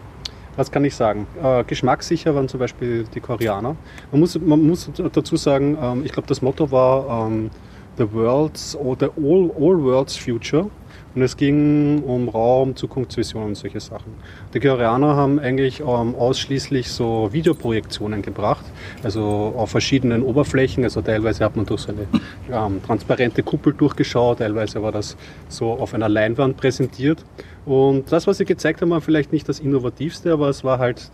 was 0.55 0.69
kann 0.69 0.83
ich 0.83 0.93
sagen? 0.93 1.25
Äh, 1.41 1.63
geschmackssicher 1.63 2.35
waren 2.35 2.47
zum 2.47 2.59
Beispiel 2.59 3.05
die 3.13 3.21
Koreaner. 3.21 3.75
Man 4.11 4.19
muss, 4.19 4.39
man 4.39 4.61
muss 4.61 4.91
dazu 5.13 5.37
sagen, 5.37 5.77
ähm, 5.81 6.05
ich 6.05 6.11
glaube, 6.11 6.27
das 6.27 6.41
Motto 6.41 6.69
war 6.71 7.27
ähm, 7.27 7.49
The 7.97 8.11
World's 8.13 8.75
oder 8.75 9.11
All, 9.17 9.51
All 9.57 9.81
World's 9.81 10.17
Future. 10.17 10.69
Und 11.15 11.21
es 11.23 11.37
ging 11.37 12.03
um 12.03 12.29
Raum, 12.29 12.75
Zukunftsvision 12.75 13.43
und 13.43 13.55
solche 13.55 13.79
Sachen. 13.79 14.13
Die 14.53 14.59
Koreaner 14.59 15.15
haben 15.15 15.39
eigentlich 15.39 15.79
ähm, 15.79 16.15
ausschließlich 16.15 16.91
so 16.91 17.29
Videoprojektionen 17.31 18.21
gebracht, 18.21 18.65
also 19.03 19.53
auf 19.57 19.71
verschiedenen 19.71 20.21
Oberflächen. 20.21 20.83
Also 20.83 21.01
teilweise 21.01 21.43
hat 21.43 21.55
man 21.55 21.65
durch 21.65 21.81
so 21.81 21.91
eine 21.91 22.07
ähm, 22.51 22.81
transparente 22.83 23.43
Kuppel 23.43 23.73
durchgeschaut, 23.73 24.39
teilweise 24.39 24.81
war 24.83 24.91
das 24.91 25.17
so 25.47 25.71
auf 25.71 25.93
einer 25.93 26.09
Leinwand 26.09 26.57
präsentiert. 26.57 27.25
Und 27.65 28.11
das, 28.11 28.27
was 28.27 28.37
sie 28.37 28.45
gezeigt 28.45 28.81
haben, 28.81 28.91
war 28.91 29.01
vielleicht 29.01 29.33
nicht 29.33 29.49
das 29.49 29.59
Innovativste, 29.59 30.31
aber 30.31 30.49
es 30.49 30.63
war 30.63 30.79
halt 30.79 31.11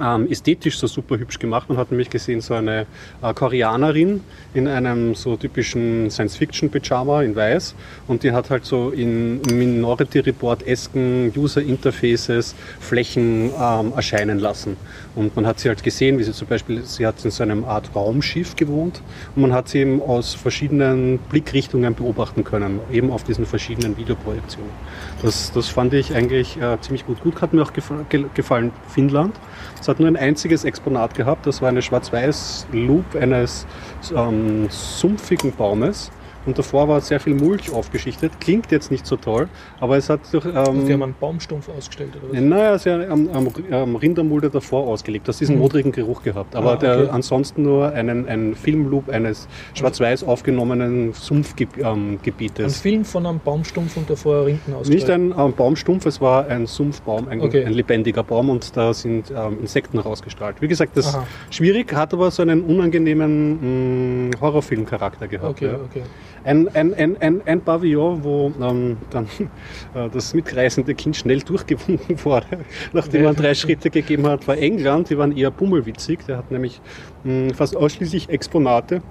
ähm, 0.00 0.30
ästhetisch 0.30 0.78
so 0.78 0.86
super 0.86 1.18
hübsch 1.18 1.38
gemacht. 1.38 1.68
Man 1.68 1.78
hat 1.78 1.90
nämlich 1.90 2.10
gesehen, 2.10 2.40
so 2.40 2.54
eine 2.54 2.86
äh, 3.22 3.34
Koreanerin 3.34 4.20
in 4.54 4.68
einem 4.68 5.14
so 5.14 5.36
typischen 5.36 6.10
Science-Fiction-Pyjama 6.10 7.22
in 7.22 7.36
weiß 7.36 7.74
und 8.08 8.22
die 8.22 8.32
hat 8.32 8.50
halt 8.50 8.64
so 8.64 8.90
in 8.90 9.40
Minority 9.42 10.20
Report-esken 10.20 11.32
User-Interfaces 11.36 12.54
Flächen 12.80 13.50
ähm, 13.60 13.92
erscheinen 13.94 14.38
lassen. 14.38 14.76
Und 15.14 15.34
man 15.36 15.46
hat 15.46 15.60
sie 15.60 15.68
halt 15.68 15.82
gesehen, 15.82 16.18
wie 16.18 16.24
sie 16.24 16.32
zum 16.32 16.48
Beispiel, 16.48 16.82
sie 16.84 17.06
hat 17.06 17.24
in 17.24 17.30
so 17.30 17.42
einem 17.42 17.64
Art 17.64 17.90
Raumschiff 17.94 18.56
gewohnt 18.56 19.02
und 19.34 19.42
man 19.42 19.52
hat 19.52 19.68
sie 19.68 19.78
eben 19.78 20.02
aus 20.02 20.34
verschiedenen 20.34 21.18
Blickrichtungen 21.30 21.94
beobachten 21.94 22.44
können, 22.44 22.80
eben 22.92 23.10
auf 23.10 23.24
diesen 23.24 23.46
verschiedenen 23.46 23.96
Videoprojektionen. 23.96 24.70
Das, 25.22 25.52
das 25.52 25.68
fand 25.68 25.94
ich 25.94 26.14
eigentlich 26.14 26.60
äh, 26.60 26.80
ziemlich 26.80 27.06
gut. 27.06 27.20
Gut 27.22 27.40
hat 27.40 27.52
mir 27.52 27.62
auch 27.62 27.72
gefallen 27.72 28.72
Finnland. 28.88 29.34
Es 29.80 29.88
hat 29.88 30.00
nur 30.00 30.08
ein 30.08 30.16
einziges 30.16 30.64
Exponat 30.64 31.14
gehabt, 31.14 31.46
das 31.46 31.62
war 31.62 31.68
eine 31.68 31.82
Schwarz-Weiß-Loop 31.82 33.14
eines 33.14 33.66
ähm, 34.14 34.66
sumpfigen 34.70 35.52
Baumes. 35.52 36.10
Und 36.46 36.58
davor 36.58 36.88
war 36.88 37.00
sehr 37.00 37.20
viel 37.20 37.34
Mulch 37.34 37.72
aufgeschichtet. 37.72 38.32
Klingt 38.40 38.70
jetzt 38.70 38.90
nicht 38.90 39.06
so 39.06 39.16
toll, 39.16 39.48
aber 39.80 39.96
es 39.96 40.08
hat 40.08 40.20
durch. 40.32 40.44
Ähm, 40.46 40.56
also 40.56 40.72
die 40.86 40.92
haben 40.92 41.02
einen 41.02 41.14
Baumstumpf 41.18 41.68
ausgestellt, 41.68 42.12
oder 42.16 42.32
was? 42.32 42.40
Naja, 42.40 42.78
sie 42.78 42.90
haben 42.90 43.30
am, 43.30 43.50
am 43.70 43.96
Rindermulde 43.96 44.50
davor 44.50 44.86
ausgelegt. 44.86 45.28
Das 45.28 45.38
diesen 45.38 45.56
mhm. 45.56 45.62
modrigen 45.62 45.92
Geruch 45.92 46.22
gehabt. 46.22 46.54
Aber 46.54 46.72
ah, 46.72 46.74
okay. 46.74 47.04
der, 47.04 47.12
ansonsten 47.12 47.62
nur 47.62 47.92
einen, 47.92 48.28
einen 48.28 48.54
Filmloop 48.54 49.08
eines 49.08 49.48
schwarz-weiß 49.74 50.24
aufgenommenen 50.24 51.12
Sumpfgebietes. 51.12 52.58
Ähm, 52.58 52.66
ein 52.66 52.70
Film 52.70 53.04
von 53.04 53.26
einem 53.26 53.40
Baumstumpf 53.40 53.96
und 53.96 54.08
davor 54.08 54.46
Rinden 54.46 54.74
ausgestellt? 54.74 55.08
Nicht 55.08 55.10
ein 55.10 55.46
ähm, 55.46 55.54
Baumstumpf, 55.54 56.06
es 56.06 56.20
war 56.20 56.46
ein 56.46 56.66
Sumpfbaum, 56.66 57.28
ein, 57.28 57.40
okay. 57.40 57.64
ein 57.64 57.72
lebendiger 57.72 58.22
Baum 58.22 58.50
und 58.50 58.76
da 58.76 58.94
sind 58.94 59.30
ähm, 59.30 59.58
Insekten 59.60 59.98
rausgestrahlt. 59.98 60.60
Wie 60.60 60.68
gesagt, 60.68 60.96
das 60.96 61.06
ist 61.06 61.18
schwierig, 61.50 61.92
hat 61.92 62.12
aber 62.12 62.30
so 62.30 62.42
einen 62.42 62.62
unangenehmen 62.62 64.28
mm, 64.28 64.40
Horrorfilm-Charakter 64.40 65.28
gehabt. 65.28 65.62
Okay, 65.62 65.66
ja. 65.66 65.74
okay 65.74 66.02
ein, 66.46 66.68
ein, 66.74 66.94
ein, 66.94 67.16
ein, 67.20 67.42
ein 67.44 67.60
Pavillon, 67.60 68.22
wo 68.24 68.52
ähm, 68.60 68.96
dann 69.10 69.26
äh, 69.94 70.08
das 70.08 70.32
mitreißende 70.32 70.94
Kind 70.94 71.16
schnell 71.16 71.40
durchgewunken 71.40 72.16
wurde, 72.24 72.46
nachdem 72.92 73.24
man 73.24 73.36
drei 73.36 73.54
Schritte 73.54 73.90
gegeben 73.90 74.26
hat, 74.26 74.46
war 74.46 74.56
England. 74.56 75.10
Die 75.10 75.18
waren 75.18 75.36
eher 75.36 75.50
bummelwitzig. 75.50 76.20
Der 76.26 76.38
hat 76.38 76.50
nämlich 76.50 76.80
mh, 77.24 77.54
fast 77.54 77.76
ausschließlich 77.76 78.28
Exponate 78.28 79.02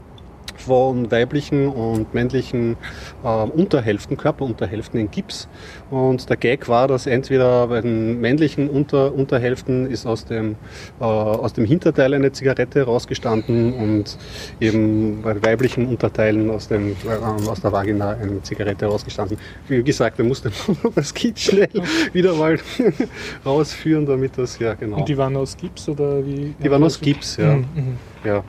von 0.57 1.11
weiblichen 1.11 1.67
und 1.67 2.13
männlichen 2.13 2.77
äh, 3.23 3.27
Unterhälften, 3.27 4.17
Körperunterhälften 4.17 4.99
in 4.99 5.11
Gips. 5.11 5.47
Und 5.89 6.29
der 6.29 6.37
Gag 6.37 6.67
war, 6.67 6.87
dass 6.87 7.07
entweder 7.07 7.67
bei 7.67 7.81
den 7.81 8.19
männlichen 8.19 8.69
Unter 8.69 9.13
Unterhälften 9.13 9.89
ist 9.89 10.05
aus 10.05 10.25
dem, 10.25 10.55
äh, 10.99 11.03
aus 11.03 11.53
dem 11.53 11.65
Hinterteil 11.65 12.13
eine 12.13 12.31
Zigarette 12.31 12.83
rausgestanden 12.83 13.73
und 13.73 14.17
eben 14.59 15.21
bei 15.21 15.41
weiblichen 15.43 15.87
Unterteilen 15.87 16.49
aus, 16.49 16.67
dem, 16.67 16.95
äh, 17.05 17.49
aus 17.49 17.61
der 17.61 17.71
Vagina 17.71 18.11
eine 18.11 18.41
Zigarette 18.41 18.85
rausgestanden. 18.85 19.37
Wie 19.67 19.83
gesagt, 19.83 20.19
er 20.19 20.25
musste 20.25 20.51
das 20.95 21.13
Kind 21.13 21.39
schnell 21.39 21.69
wieder 22.13 22.33
mal 22.33 22.57
rausführen, 23.45 24.05
damit 24.05 24.37
das, 24.37 24.57
ja 24.59 24.73
genau. 24.73 24.97
Und 24.97 25.09
die 25.09 25.17
waren 25.17 25.35
aus 25.35 25.55
Gips 25.57 25.89
oder 25.89 26.25
wie? 26.25 26.55
Die 26.63 26.71
waren 26.71 26.83
aus 26.83 26.99
Gips, 26.99 27.37
ja. 27.37 27.55
Mhm. 27.55 27.65
mhm. 27.75 27.97
ja. 28.23 28.43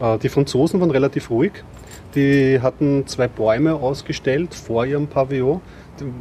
Äh, 0.00 0.18
die 0.18 0.28
Franzosen 0.28 0.80
waren 0.80 0.90
relativ 0.90 1.30
ruhig. 1.30 1.52
Die 2.14 2.60
hatten 2.60 3.06
zwei 3.06 3.28
Bäume 3.28 3.74
ausgestellt 3.74 4.54
vor 4.54 4.86
ihrem 4.86 5.08
Pavillon, 5.08 5.60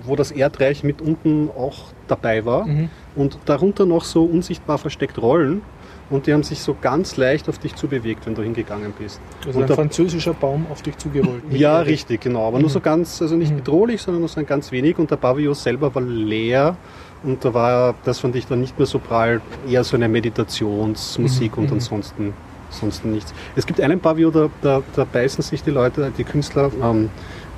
wo 0.03 0.15
das 0.15 0.31
Erdreich 0.31 0.83
mit 0.83 1.01
unten 1.01 1.49
auch 1.49 1.85
dabei 2.07 2.45
war. 2.45 2.65
Mhm. 2.65 2.89
Und 3.15 3.37
darunter 3.45 3.85
noch 3.85 4.03
so 4.03 4.23
unsichtbar 4.23 4.77
versteckt 4.77 5.21
Rollen. 5.21 5.61
Und 6.09 6.27
die 6.27 6.33
haben 6.33 6.43
sich 6.43 6.59
so 6.59 6.75
ganz 6.79 7.15
leicht 7.17 7.47
auf 7.47 7.57
dich 7.59 7.75
zubewegt, 7.75 8.25
wenn 8.25 8.35
du 8.35 8.41
hingegangen 8.41 8.93
bist. 8.99 9.21
Also 9.47 9.59
und 9.59 9.69
ein 9.69 9.75
französischer 9.75 10.33
Baum 10.33 10.65
auf 10.69 10.81
dich 10.81 10.97
zugerollt. 10.97 11.43
ja, 11.51 11.79
richtig, 11.79 12.21
genau. 12.21 12.47
Aber 12.47 12.57
mhm. 12.57 12.63
nur 12.63 12.69
so 12.69 12.81
ganz, 12.81 13.21
also 13.21 13.35
nicht 13.35 13.51
mhm. 13.51 13.57
bedrohlich, 13.57 14.01
sondern 14.01 14.21
nur 14.21 14.29
so 14.29 14.39
ein 14.39 14.45
ganz 14.45 14.71
wenig. 14.71 14.99
Und 14.99 15.11
der 15.11 15.15
Pavillon 15.15 15.55
selber 15.55 15.93
war 15.95 16.01
leer. 16.01 16.75
Und 17.23 17.45
da 17.45 17.53
war, 17.53 17.95
das 18.03 18.19
fand 18.19 18.35
ich 18.35 18.47
dann 18.47 18.59
nicht 18.59 18.77
mehr 18.77 18.85
so 18.85 18.99
prall, 18.99 19.41
eher 19.67 19.83
so 19.83 19.95
eine 19.95 20.09
Meditationsmusik 20.09 21.53
mhm. 21.53 21.63
und 21.63 21.69
mhm. 21.69 21.73
ansonsten 21.77 22.33
sonst 22.73 23.05
nichts. 23.05 23.33
Es 23.55 23.65
gibt 23.65 23.79
einen 23.81 23.99
Pavillon, 23.99 24.33
da, 24.33 24.49
da, 24.61 24.83
da 24.95 25.05
beißen 25.05 25.43
sich 25.43 25.63
die 25.63 25.71
Leute, 25.71 26.11
die 26.17 26.23
Künstler, 26.23 26.71
ähm, 26.81 27.09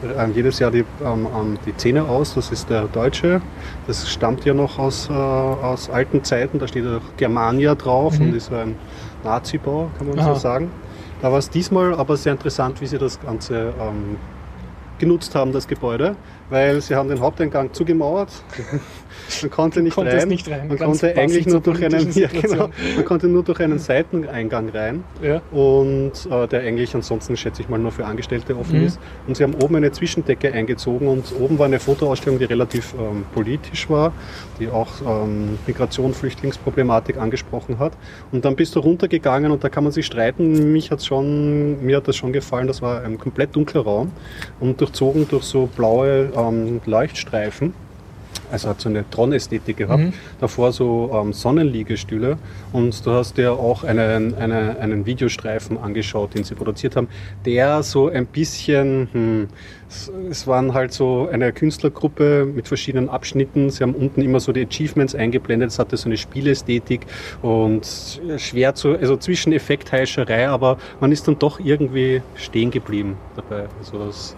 äh, 0.04 0.30
jedes 0.32 0.60
Jahr 0.60 0.72
die, 0.72 0.86
ähm, 1.04 1.28
ähm, 1.36 1.58
die 1.66 1.76
Zähne 1.78 2.04
aus. 2.04 2.36
Das 2.36 2.52
ist 2.52 2.70
der 2.70 2.84
Deutsche. 2.84 3.42
Das 3.88 4.10
stammt 4.10 4.46
ja 4.46 4.54
noch 4.54 4.78
aus, 4.78 5.10
äh, 5.10 5.14
aus 5.14 5.90
alten 5.90 6.24
Zeiten. 6.24 6.60
Da 6.60 6.68
steht 6.68 6.86
auch 6.86 7.02
Germania 7.18 7.76
drauf 7.76 8.20
mhm. 8.20 8.28
und 8.28 8.36
ist 8.36 8.52
ein 8.52 8.76
Nazi-Bau, 9.24 9.90
kann 9.98 10.08
man 10.08 10.20
Aha. 10.20 10.34
so 10.34 10.40
sagen. 10.40 10.72
Da 11.22 11.32
war 11.32 11.40
es 11.40 11.50
diesmal 11.50 11.96
aber 11.96 12.18
sehr 12.18 12.34
interessant, 12.34 12.82
wie 12.82 12.86
sie 12.86 12.98
das 12.98 13.20
Ganze 13.22 13.74
ähm, 13.80 14.18
genutzt 15.00 15.36
haben, 15.36 15.52
das 15.52 15.68
Gebäude, 15.68 16.16
weil 16.50 16.82
sie 16.82 16.96
haben 16.96 17.10
den 17.10 17.20
Haupteingang 17.20 17.74
zugemauert. 17.74 18.30
Man 19.42 19.52
konnte 19.52 19.82
nicht 19.82 19.98
rein. 19.98 20.28
Nicht 20.28 20.50
rein. 20.50 20.68
Man 20.68 20.78
konnte 20.78 21.16
eigentlich 21.16 21.46
nur 21.48 21.62
durch 21.62 21.84
einen, 21.84 22.12
ja, 22.14 22.28
genau, 22.28 22.70
man 22.96 23.06
konnte 23.06 23.28
nur 23.28 23.44
durch 23.44 23.60
einen 23.60 23.80
Seiteneingang 23.80 24.70
rein. 24.70 25.04
Ja. 25.22 25.42
Und 25.52 26.12
äh, 26.30 26.48
der 26.48 26.62
eigentlich 26.62 26.94
ansonsten, 26.96 27.38
schätze 27.38 27.62
ich 27.62 27.70
mal, 27.70 27.80
nur 27.80 27.92
für 27.92 28.06
Angestellte 28.06 28.58
offen 28.58 28.80
mhm. 28.80 28.88
ist. 28.88 29.00
Und 29.28 29.38
sie 29.38 29.44
haben 29.44 29.56
oben 29.56 29.76
eine 29.76 29.92
Zwischendecke 29.92 30.52
eingezogen 30.52 31.08
und 31.08 31.34
oben 31.40 31.60
war 31.60 31.66
eine 31.66 31.80
Fotoausstellung, 31.80 32.40
die 32.40 32.46
relativ 32.46 32.94
ähm, 32.94 33.26
politisch 33.34 33.90
war, 33.90 34.14
die 34.60 34.70
auch 34.70 34.90
ähm, 35.02 35.58
Migration, 35.66 36.14
Flüchtlingsproblematik 36.14 37.18
angesprochen 37.18 37.80
hat. 37.80 37.94
Und 38.32 38.46
dann 38.46 38.56
bist 38.56 38.76
du 38.76 38.80
runtergegangen 38.80 39.52
und 39.52 39.64
da 39.64 39.70
kann 39.70 39.84
man 39.84 39.94
sich 39.94 40.06
streiten. 40.06 40.72
Mich 40.72 40.92
hat's 40.92 41.06
schon, 41.06 41.84
mir 41.84 41.98
hat 41.98 42.08
das 42.08 42.16
schon 42.16 42.34
gefallen. 42.34 42.68
Das 42.68 42.82
war 42.82 43.04
ein 43.04 43.18
komplett 43.18 43.56
dunkler 43.56 43.82
Raum 43.82 44.12
und 44.60 44.80
durchzogen 44.82 45.28
durch 45.28 45.44
so 45.44 45.68
blaue 45.68 46.32
ähm, 46.36 46.82
Leuchtstreifen. 46.86 47.74
Also 48.52 48.70
hat 48.70 48.80
so 48.82 48.90
eine 48.90 49.10
Tron-Ästhetik 49.10 49.78
gehabt. 49.78 50.04
Mhm. 50.04 50.14
Davor 50.40 50.72
so 50.72 51.12
ähm, 51.14 51.34
Sonnenliegestühle. 51.34 52.38
Und 52.72 53.06
du 53.06 53.12
hast 53.12 53.38
dir 53.38 53.54
auch 53.54 53.84
einen, 53.84 54.36
eine, 54.36 54.78
einen 54.80 55.06
Videostreifen 55.06 55.78
angeschaut, 55.78 56.36
den 56.36 56.44
sie 56.44 56.56
produziert 56.56 56.96
haben, 56.96 57.08
der 57.46 57.84
so 57.84 58.08
ein 58.08 58.26
bisschen, 58.26 59.10
hm, 59.12 59.48
es 60.30 60.48
waren 60.48 60.74
halt 60.74 60.94
so 60.94 61.28
eine 61.32 61.54
Künstlergruppe 61.54 62.46
mit 62.46 62.68
verschiedenen 62.68 63.10
Abschnitten. 63.10 63.70
Sie 63.70 63.84
haben 63.84 63.94
unten 63.94 64.22
immer 64.22 64.40
so 64.40 64.52
die 64.52 64.66
Achievements 64.66 65.16
eingeblendet. 65.16 65.72
Es 65.72 65.80
hatte 65.80 65.98
so 65.98 66.08
eine 66.08 66.18
Spielästhetik 66.18 67.06
und 67.42 67.86
schwer 68.38 68.76
zu, 68.76 68.98
also 68.98 69.18
zwischen 69.18 69.54
Effektheischerei, 69.54 70.48
aber 70.50 70.78
man 71.00 71.12
ist 71.12 71.28
dann 71.28 71.40
doch 71.40 71.60
irgendwie 71.60 72.22
stehen 72.36 72.72
geblieben 72.72 73.18
dabei. 73.36 73.68
Also 73.80 74.06
das, 74.06 74.36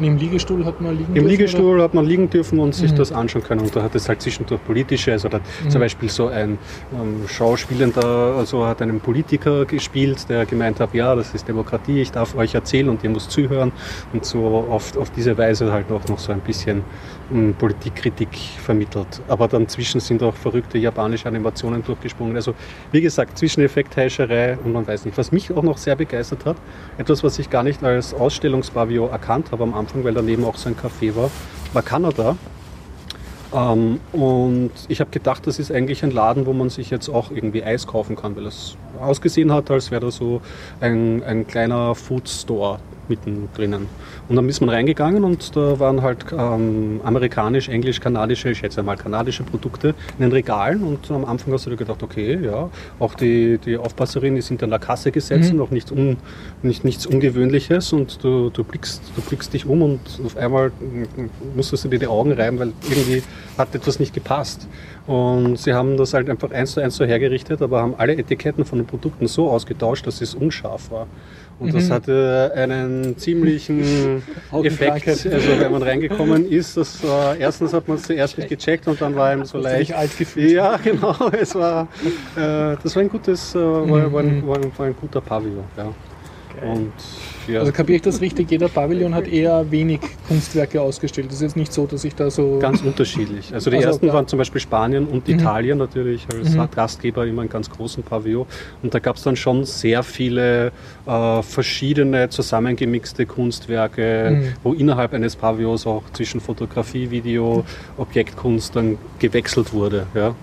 im 0.00 0.16
Liegestuhl 0.16 0.64
hat 0.64 0.80
man 0.80 0.96
liegen 0.96 1.08
Im 1.08 1.14
dürfen, 1.14 1.28
Liegestuhl 1.28 1.74
oder? 1.74 1.84
hat 1.84 1.94
man 1.94 2.04
liegen 2.04 2.30
dürfen 2.30 2.58
und 2.58 2.74
sich 2.74 2.92
mhm. 2.92 2.96
das 2.96 3.12
anschauen 3.12 3.42
können. 3.42 3.60
Und 3.62 3.74
da 3.74 3.82
hat 3.82 3.94
es 3.94 4.08
halt 4.08 4.22
zwischendurch 4.22 4.62
politische, 4.64 5.12
also 5.12 5.28
da 5.28 5.38
mhm. 5.38 5.70
zum 5.70 5.80
Beispiel 5.80 6.08
so 6.08 6.28
ein 6.28 6.58
ähm, 6.92 7.28
Schauspielender, 7.28 8.34
also 8.36 8.66
hat 8.66 8.82
einen 8.82 9.00
Politiker 9.00 9.64
gespielt, 9.64 10.28
der 10.28 10.46
gemeint 10.46 10.80
hat, 10.80 10.94
ja, 10.94 11.14
das 11.14 11.34
ist 11.34 11.48
Demokratie, 11.48 12.00
ich 12.00 12.10
darf 12.10 12.36
euch 12.36 12.54
erzählen 12.54 12.88
und 12.88 13.02
ihr 13.04 13.10
müsst 13.10 13.30
zuhören. 13.30 13.72
Und 14.12 14.24
so 14.24 14.66
auf, 14.70 14.96
auf 14.96 15.10
diese 15.10 15.36
Weise 15.38 15.72
halt 15.72 15.90
auch 15.90 16.06
noch 16.08 16.18
so 16.18 16.32
ein 16.32 16.40
bisschen 16.40 16.82
Politikkritik 17.58 18.28
vermittelt. 18.64 19.20
Aber 19.28 19.48
dann 19.48 19.68
zwischen 19.68 20.00
sind 20.00 20.22
auch 20.22 20.34
verrückte 20.34 20.78
japanische 20.78 21.28
Animationen 21.28 21.82
durchgesprungen. 21.84 22.36
Also 22.36 22.54
wie 22.92 23.00
gesagt, 23.00 23.38
zwischen 23.38 23.62
Effektheischerei 23.62 24.58
und 24.62 24.72
man 24.72 24.86
weiß 24.86 25.04
nicht. 25.04 25.18
Was 25.18 25.32
mich 25.32 25.52
auch 25.52 25.62
noch 25.62 25.78
sehr 25.78 25.96
begeistert 25.96 26.44
hat, 26.44 26.56
etwas, 26.98 27.24
was 27.24 27.38
ich 27.38 27.50
gar 27.50 27.62
nicht 27.62 27.82
als 27.82 28.14
Ausstellungspavillon 28.14 29.10
erkannt 29.10 29.50
habe 29.50 29.64
am 29.64 29.74
Anfang, 29.74 30.04
weil 30.04 30.14
daneben 30.14 30.44
auch 30.44 30.56
so 30.56 30.68
ein 30.68 30.76
Café 30.76 31.14
war, 31.16 31.30
war 31.72 31.82
Kanada. 31.82 32.36
Ähm, 33.52 34.00
und 34.12 34.72
ich 34.88 35.00
habe 35.00 35.10
gedacht, 35.10 35.46
das 35.46 35.58
ist 35.58 35.72
eigentlich 35.72 36.04
ein 36.04 36.10
Laden, 36.10 36.46
wo 36.46 36.52
man 36.52 36.68
sich 36.68 36.90
jetzt 36.90 37.08
auch 37.08 37.30
irgendwie 37.30 37.62
Eis 37.62 37.86
kaufen 37.86 38.16
kann, 38.16 38.36
weil 38.36 38.46
es 38.46 38.76
ausgesehen 39.00 39.52
hat, 39.52 39.70
als 39.70 39.90
wäre 39.90 40.00
da 40.00 40.10
so 40.10 40.40
ein, 40.80 41.22
ein 41.22 41.46
kleiner 41.46 41.94
Food 41.94 42.28
Mittendrin. 43.08 43.74
Und 44.28 44.36
dann 44.36 44.48
ist 44.48 44.60
man 44.60 44.70
reingegangen 44.70 45.24
und 45.24 45.54
da 45.56 45.78
waren 45.78 46.02
halt 46.02 46.26
ähm, 46.36 47.00
amerikanisch, 47.04 47.68
englisch, 47.68 48.00
kanadische, 48.00 48.50
ich 48.50 48.58
schätze 48.58 48.82
mal 48.82 48.96
kanadische 48.96 49.42
Produkte 49.42 49.88
in 50.18 50.22
den 50.24 50.32
Regalen 50.32 50.82
und 50.82 51.10
am 51.10 51.24
Anfang 51.24 51.52
hast 51.52 51.66
du 51.66 51.70
dir 51.70 51.76
gedacht, 51.76 52.02
okay, 52.02 52.38
ja, 52.42 52.68
auch 52.98 53.14
die, 53.14 53.58
die 53.58 53.76
Aufpasserin 53.76 54.36
ist 54.36 54.48
hinter 54.48 54.66
der 54.66 54.78
Kasse 54.78 55.10
gesetzt 55.12 55.52
Mhm. 55.52 55.60
und 55.60 55.66
auch 55.66 55.70
nichts, 55.70 55.90
un, 55.92 56.16
nicht, 56.62 56.84
nichts 56.84 57.06
Ungewöhnliches 57.06 57.92
und 57.92 58.22
du, 58.22 58.50
du, 58.50 58.64
blickst, 58.64 59.02
du 59.14 59.22
blickst 59.22 59.52
dich 59.52 59.66
um 59.66 59.82
und 59.82 60.00
auf 60.24 60.36
einmal 60.36 60.72
musstest 61.54 61.84
du 61.84 61.88
dir 61.88 61.98
die 61.98 62.06
Augen 62.06 62.32
reiben, 62.32 62.58
weil 62.58 62.72
irgendwie 62.88 63.22
hat 63.58 63.74
etwas 63.74 63.98
nicht 64.00 64.14
gepasst. 64.14 64.66
Und 65.06 65.56
sie 65.58 65.72
haben 65.72 65.96
das 65.96 66.14
halt 66.14 66.28
einfach 66.28 66.50
eins 66.50 66.72
zu 66.72 66.80
eins 66.80 66.96
so 66.96 67.04
hergerichtet, 67.04 67.62
aber 67.62 67.80
haben 67.80 67.94
alle 67.96 68.16
Etiketten 68.16 68.64
von 68.64 68.78
den 68.78 68.86
Produkten 68.86 69.28
so 69.28 69.48
ausgetauscht, 69.50 70.06
dass 70.06 70.20
es 70.20 70.34
unscharf 70.34 70.90
war. 70.90 71.06
Und 71.58 71.72
das 71.72 71.88
Mhm. 71.88 71.92
hatte 71.94 72.52
einen 72.54 73.16
ziemlichen 73.16 74.22
Effekt. 74.62 75.08
Also 75.08 75.48
wenn 75.58 75.72
man 75.72 75.82
reingekommen 75.82 76.46
ist, 76.46 76.76
das 76.76 77.02
war, 77.02 77.34
erstens 77.36 77.72
hat 77.72 77.88
man 77.88 77.96
es 77.96 78.02
zuerst 78.02 78.36
nicht 78.36 78.48
gecheckt 78.50 78.86
und 78.88 79.00
dann 79.00 79.16
war 79.16 79.28
einem 79.30 79.44
so 79.46 79.58
leicht. 79.58 79.94
alt 79.94 80.16
gefühlt? 80.18 80.50
Ja, 80.52 80.76
genau. 80.84 81.14
Es 81.32 81.54
war, 81.54 81.88
äh, 82.36 82.76
das 82.82 82.94
war 82.94 83.02
ein 83.02 83.08
gutes, 83.08 83.54
äh, 83.54 83.58
war, 83.58 84.12
war, 84.12 84.20
ein, 84.20 84.40
Mhm. 84.40 84.46
war, 84.46 84.56
ein, 84.56 84.72
war 84.76 84.86
ein 84.86 84.96
guter 85.00 85.20
Pavillon. 85.22 85.64
Ja. 85.78 85.84
Und 86.68 86.92
ja. 87.48 87.60
Also 87.60 87.72
kapiere 87.72 87.96
ich 87.96 88.02
das 88.02 88.20
richtig? 88.20 88.50
Jeder 88.50 88.68
Pavillon 88.68 89.14
hat 89.14 89.28
eher 89.28 89.70
wenig 89.70 90.00
Kunstwerke 90.28 90.80
ausgestellt. 90.80 91.28
Das 91.28 91.36
ist 91.36 91.42
jetzt 91.42 91.56
nicht 91.56 91.72
so, 91.72 91.86
dass 91.86 92.04
ich 92.04 92.14
da 92.14 92.30
so. 92.30 92.58
Ganz 92.58 92.82
unterschiedlich. 92.82 93.52
Also 93.54 93.70
die 93.70 93.76
Also, 93.76 93.88
ersten 93.88 94.06
ja. 94.06 94.12
waren 94.14 94.26
zum 94.28 94.38
Beispiel 94.38 94.60
Spanien 94.60 95.06
und 95.06 95.26
Mhm. 95.28 95.34
Italien 95.34 95.78
natürlich 95.78 96.26
als 96.32 96.54
Mhm. 96.54 96.68
Gastgeber 96.74 97.26
immer 97.26 97.42
einen 97.42 97.50
ganz 97.50 97.70
großen 97.70 98.02
Pavillon. 98.02 98.46
Und 98.82 98.94
da 98.94 98.98
gab 98.98 99.16
es 99.16 99.22
dann 99.22 99.36
schon 99.36 99.64
sehr 99.64 100.02
viele 100.02 100.72
äh, 101.06 101.42
verschiedene 101.42 102.28
zusammengemixte 102.30 103.26
Kunstwerke, 103.26 104.30
Mhm. 104.32 104.48
wo 104.62 104.72
innerhalb 104.72 105.12
eines 105.14 105.36
Pavillons 105.36 105.86
auch 105.86 106.02
zwischen 106.12 106.40
Fotografie, 106.40 107.10
Video, 107.10 107.64
Objektkunst 107.96 108.74
dann 108.74 108.98
gewechselt 109.18 109.72
wurde. 109.72 110.06
Ja. 110.14 110.34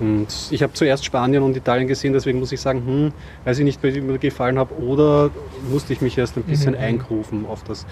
Und 0.00 0.28
ich 0.50 0.62
habe 0.62 0.72
zuerst 0.74 1.04
Spanien 1.04 1.42
und 1.42 1.56
Italien 1.56 1.88
gesehen, 1.88 2.12
deswegen 2.12 2.38
muss 2.38 2.52
ich 2.52 2.60
sagen, 2.60 2.82
hm, 2.86 3.12
weiß 3.44 3.58
ich 3.58 3.64
nicht, 3.64 3.82
wie 3.82 4.00
mir 4.00 4.18
gefallen 4.18 4.58
habe, 4.58 4.74
oder 4.80 5.30
musste 5.72 5.92
ich 5.92 6.00
mich 6.00 6.16
erst 6.16 6.36
ein 6.36 6.44
bisschen 6.44 6.74
Mhm. 6.74 6.80
eingrufen 6.80 7.46
auf 7.46 7.64
das, 7.64 7.84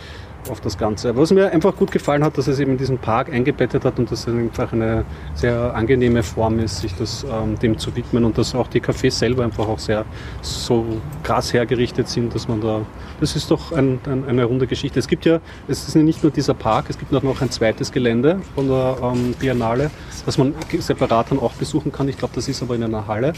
auf 0.51 0.61
das 0.61 0.79
Ganze. 0.79 1.17
Was 1.17 1.33
mir 1.33 1.51
einfach 1.51 1.75
gut 1.77 1.91
gefallen 1.91 2.25
hat, 2.25 2.37
dass 2.39 2.47
es 2.47 2.59
eben 2.59 2.73
in 2.73 2.79
diesen 2.79 2.99
Park 2.99 3.33
eingebettet 3.33 3.85
hat 3.85 3.99
und 3.99 4.11
dass 4.11 4.27
es 4.27 4.35
einfach 4.35 4.73
eine 4.73 5.05
sehr 5.35 5.75
angenehme 5.75 6.23
Form 6.23 6.59
ist, 6.59 6.81
sich 6.81 6.95
das, 6.95 7.25
ähm, 7.25 7.59
dem 7.59 7.79
zu 7.79 7.95
widmen 7.97 8.25
und 8.25 8.39
dass 8.39 8.55
auch 8.55 8.69
die 8.69 8.81
Cafés 8.81 9.13
selber 9.13 9.45
einfach 9.45 9.69
auch 9.69 9.79
sehr 9.79 10.05
so 10.43 10.85
krass 11.23 11.53
hergerichtet 11.53 12.09
sind, 12.09 12.35
dass 12.35 12.49
man 12.49 12.61
da, 12.61 12.83
das 13.21 13.37
ist 13.37 13.51
doch 13.51 13.73
ein, 13.73 13.99
ein, 14.07 14.25
eine 14.29 14.45
runde 14.45 14.67
Geschichte. 14.67 14.99
Es 14.99 15.09
gibt 15.09 15.25
ja, 15.25 15.41
es 15.69 15.87
ist 15.89 15.95
nicht 15.97 16.23
nur 16.23 16.33
dieser 16.33 16.55
Park, 16.55 16.87
es 16.89 16.99
gibt 16.99 17.13
noch 17.13 17.41
ein 17.41 17.51
zweites 17.51 17.93
Gelände 17.93 18.41
von 18.55 18.69
der 18.69 18.97
ähm, 19.03 19.35
Biennale, 19.39 19.91
das 20.25 20.39
man 20.39 20.55
separat 20.79 21.31
dann 21.31 21.39
auch 21.39 21.53
besuchen 21.53 21.93
kann. 21.93 22.09
Ich 22.09 22.19
glaube, 22.19 22.35
das 22.35 22.49
ist 22.49 22.63
aber 22.63 22.75
in 22.75 22.83
einer 22.83 23.07
Halle. 23.07 23.33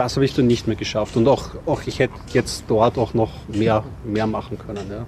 Das 0.00 0.16
habe 0.16 0.24
ich 0.24 0.32
dann 0.32 0.46
nicht 0.46 0.66
mehr 0.66 0.76
geschafft. 0.76 1.14
Und 1.18 1.28
auch, 1.28 1.50
auch 1.66 1.82
ich 1.84 1.98
hätte 1.98 2.14
jetzt 2.32 2.64
dort 2.68 2.96
auch 2.96 3.12
noch 3.12 3.32
mehr, 3.48 3.84
mehr 4.02 4.26
machen 4.26 4.56
können. 4.58 4.86
Ja. 4.90 5.04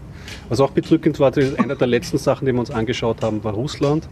Was 0.50 0.60
auch 0.60 0.68
bedrückend 0.68 1.18
war, 1.18 1.30
das 1.30 1.44
ist 1.46 1.58
eine 1.58 1.76
der 1.76 1.86
letzten 1.86 2.18
Sachen, 2.18 2.44
die 2.44 2.52
wir 2.52 2.60
uns 2.60 2.70
angeschaut 2.70 3.22
haben, 3.22 3.42
war 3.42 3.54
Russland. 3.54 4.06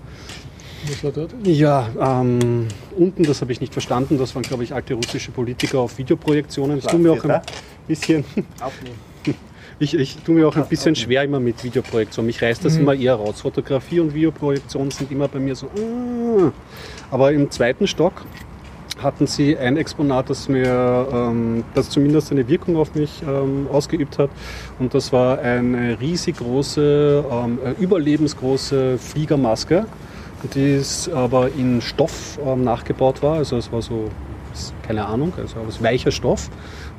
Was 0.88 1.04
war 1.04 1.10
dort? 1.10 1.34
Ja, 1.44 1.86
ähm, 2.00 2.66
unten, 2.96 3.24
das 3.24 3.42
habe 3.42 3.52
ich 3.52 3.60
nicht 3.60 3.74
verstanden, 3.74 4.16
das 4.16 4.34
waren, 4.34 4.40
glaube 4.40 4.64
ich, 4.64 4.72
alte 4.72 4.94
russische 4.94 5.30
Politiker 5.30 5.80
auf 5.80 5.98
Videoprojektionen. 5.98 6.80
Das 6.80 6.90
tut 6.90 7.02
mir 7.02 7.12
auch 7.12 7.22
ein 7.24 7.42
bisschen, 7.86 8.24
ich, 9.78 9.92
ich 9.92 10.16
tue 10.24 10.34
mir 10.36 10.48
auch 10.48 10.56
ein 10.56 10.64
bisschen 10.66 10.96
schwer 10.96 11.24
immer 11.24 11.40
mit 11.40 11.62
Videoprojektion. 11.62 12.24
Mich 12.24 12.40
reißt 12.40 12.64
das 12.64 12.76
Mhm. 12.76 12.80
immer 12.80 12.94
eher 12.94 13.16
raus. 13.16 13.42
Fotografie 13.42 14.00
und 14.00 14.14
Videoprojektion 14.14 14.90
sind 14.90 15.12
immer 15.12 15.28
bei 15.28 15.40
mir 15.40 15.54
so. 15.54 15.66
ah. 15.66 16.52
Aber 17.10 17.32
im 17.32 17.50
zweiten 17.50 17.86
Stock 17.86 18.14
hatten 19.02 19.26
sie 19.26 19.56
ein 19.56 19.76
Exponat, 19.76 20.30
das 20.30 20.48
mir, 20.48 21.06
ähm, 21.12 21.64
das 21.74 21.90
zumindest 21.90 22.30
eine 22.32 22.48
Wirkung 22.48 22.76
auf 22.76 22.94
mich 22.94 23.22
ähm, 23.26 23.66
ausgeübt 23.72 24.18
hat. 24.18 24.30
Und 24.78 24.94
das 24.94 25.12
war 25.12 25.38
eine 25.38 26.00
riesig 26.00 26.36
große, 26.38 27.24
ähm, 27.30 27.58
äh, 27.64 27.82
überlebensgroße 27.82 28.98
Fliegermaske, 28.98 29.86
die 30.54 30.80
aber 31.14 31.48
in 31.56 31.80
Stoff 31.80 32.38
ähm, 32.44 32.64
nachgebaut 32.64 33.22
war. 33.22 33.36
Also 33.36 33.56
es 33.56 33.70
war 33.72 33.82
so, 33.82 34.10
keine 34.82 35.06
Ahnung, 35.06 35.32
also 35.36 35.56
aus 35.60 35.82
weicher 35.82 36.10
Stoff. 36.10 36.50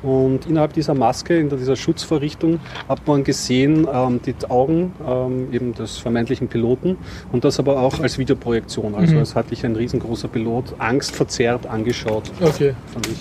Und 0.02 0.46
innerhalb 0.46 0.72
dieser 0.72 0.94
Maske, 0.94 1.38
in 1.38 1.48
dieser 1.48 1.76
Schutzvorrichtung, 1.76 2.58
hat 2.88 3.06
man 3.06 3.22
gesehen 3.24 3.86
ähm, 3.92 4.20
die 4.26 4.34
Augen 4.48 4.92
ähm, 5.06 5.52
eben 5.52 5.74
des 5.74 5.98
vermeintlichen 5.98 6.48
Piloten 6.48 6.96
und 7.30 7.44
das 7.44 7.58
aber 7.60 7.80
auch 7.80 8.00
als 8.00 8.18
Videoprojektion. 8.18 8.94
Also 8.94 9.14
Mhm. 9.14 9.20
es 9.20 9.34
hat 9.36 9.50
dich 9.50 9.64
ein 9.64 9.76
riesengroßer 9.76 10.28
Pilot 10.28 10.74
angstverzerrt 10.78 11.66
angeschaut. 11.66 12.30
Okay. 12.40 12.74
Fand 12.92 13.06
ich, 13.06 13.18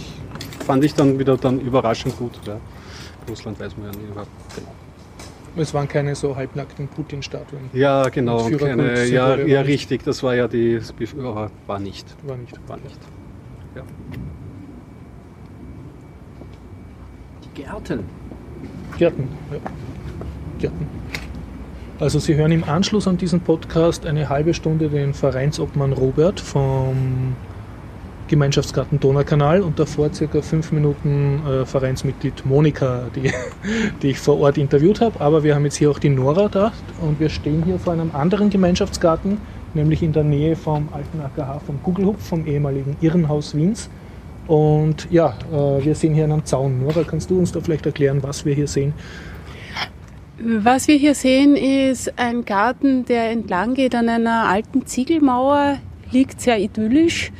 fand 0.65 0.83
ich 0.83 0.93
dann 0.95 1.19
wieder 1.19 1.37
dann 1.37 1.59
überraschend 1.59 2.17
gut. 2.17 2.39
Ja. 2.47 2.57
Russland 3.29 3.59
weiß 3.59 3.77
man 3.77 3.87
ja 3.93 3.99
nie. 3.99 4.07
aber 4.11 4.25
Genau. 4.55 4.71
Es 5.57 5.73
waren 5.73 5.87
keine 5.87 6.15
so 6.15 6.35
halbnackten 6.35 6.87
Putin-Statuen. 6.87 7.69
Ja, 7.73 8.07
genau. 8.07 8.49
Keine, 8.57 9.05
ja, 9.05 9.35
ja, 9.35 9.59
nicht. 9.61 9.67
richtig. 9.67 10.03
Das 10.03 10.23
war 10.23 10.33
ja 10.33 10.47
die. 10.47 10.79
War 11.67 11.79
nicht. 11.79 12.05
War 12.25 12.37
nicht. 12.37 12.57
War 12.69 12.77
nicht. 12.77 12.97
Ja. 13.75 13.81
Die 17.40 17.40
Gärten. 17.53 18.05
Gärten. 18.97 19.27
Ja. 19.51 19.57
Gärten. 20.59 20.87
Also 21.99 22.17
Sie 22.17 22.35
hören 22.35 22.51
im 22.51 22.63
Anschluss 22.63 23.07
an 23.07 23.17
diesen 23.17 23.41
Podcast 23.41 24.05
eine 24.05 24.29
halbe 24.29 24.53
Stunde 24.53 24.89
den 24.89 25.13
Vereinsobmann 25.13 25.93
Robert 25.93 26.39
vom 26.39 27.35
Gemeinschaftsgarten 28.27 28.99
Donaukanal 29.01 29.61
und 29.61 29.77
davor 29.77 30.13
circa 30.13 30.41
fünf 30.41 30.71
Minuten 30.71 31.41
äh, 31.45 31.65
Vereinsmitglied 31.65 32.45
Monika, 32.45 33.03
die, 33.13 33.31
die 34.01 34.11
ich 34.11 34.19
vor 34.19 34.39
Ort 34.39 34.57
interviewt 34.57 35.01
habe. 35.01 35.19
Aber 35.19 35.43
wir 35.43 35.53
haben 35.53 35.65
jetzt 35.65 35.75
hier 35.75 35.91
auch 35.91 35.99
die 35.99 36.09
Nora 36.09 36.47
da 36.47 36.71
und 37.01 37.19
wir 37.19 37.27
stehen 37.27 37.63
hier 37.63 37.77
vor 37.77 37.91
einem 37.91 38.11
anderen 38.13 38.49
Gemeinschaftsgarten, 38.49 39.37
nämlich 39.73 40.01
in 40.01 40.13
der 40.13 40.23
Nähe 40.23 40.55
vom 40.55 40.87
alten 40.93 41.19
AKH 41.19 41.59
vom 41.59 41.83
Kugelhupf, 41.83 42.25
vom 42.25 42.47
ehemaligen 42.47 42.95
Irrenhaus 43.01 43.53
Wiens. 43.53 43.89
Und 44.51 45.07
ja, 45.09 45.33
äh, 45.49 45.85
wir 45.85 45.95
sehen 45.95 46.13
hier 46.13 46.25
einen 46.25 46.43
Zaun. 46.43 46.83
Nora, 46.83 47.05
kannst 47.05 47.29
du 47.29 47.39
uns 47.39 47.53
da 47.53 47.61
vielleicht 47.61 47.85
erklären, 47.85 48.21
was 48.21 48.43
wir 48.43 48.53
hier 48.53 48.67
sehen? 48.67 48.93
Was 50.39 50.89
wir 50.89 50.97
hier 50.97 51.15
sehen, 51.15 51.55
ist 51.55 52.19
ein 52.19 52.43
Garten, 52.43 53.05
der 53.05 53.29
entlang 53.29 53.75
geht 53.75 53.95
an 53.95 54.09
einer 54.09 54.49
alten 54.49 54.85
Ziegelmauer, 54.85 55.77
liegt 56.11 56.41
sehr 56.41 56.59
idyllisch. 56.59 57.31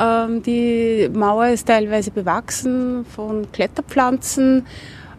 Ähm, 0.00 0.42
die 0.42 1.10
Mauer 1.12 1.48
ist 1.48 1.66
teilweise 1.66 2.10
bewachsen 2.10 3.04
von 3.14 3.52
Kletterpflanzen. 3.52 4.64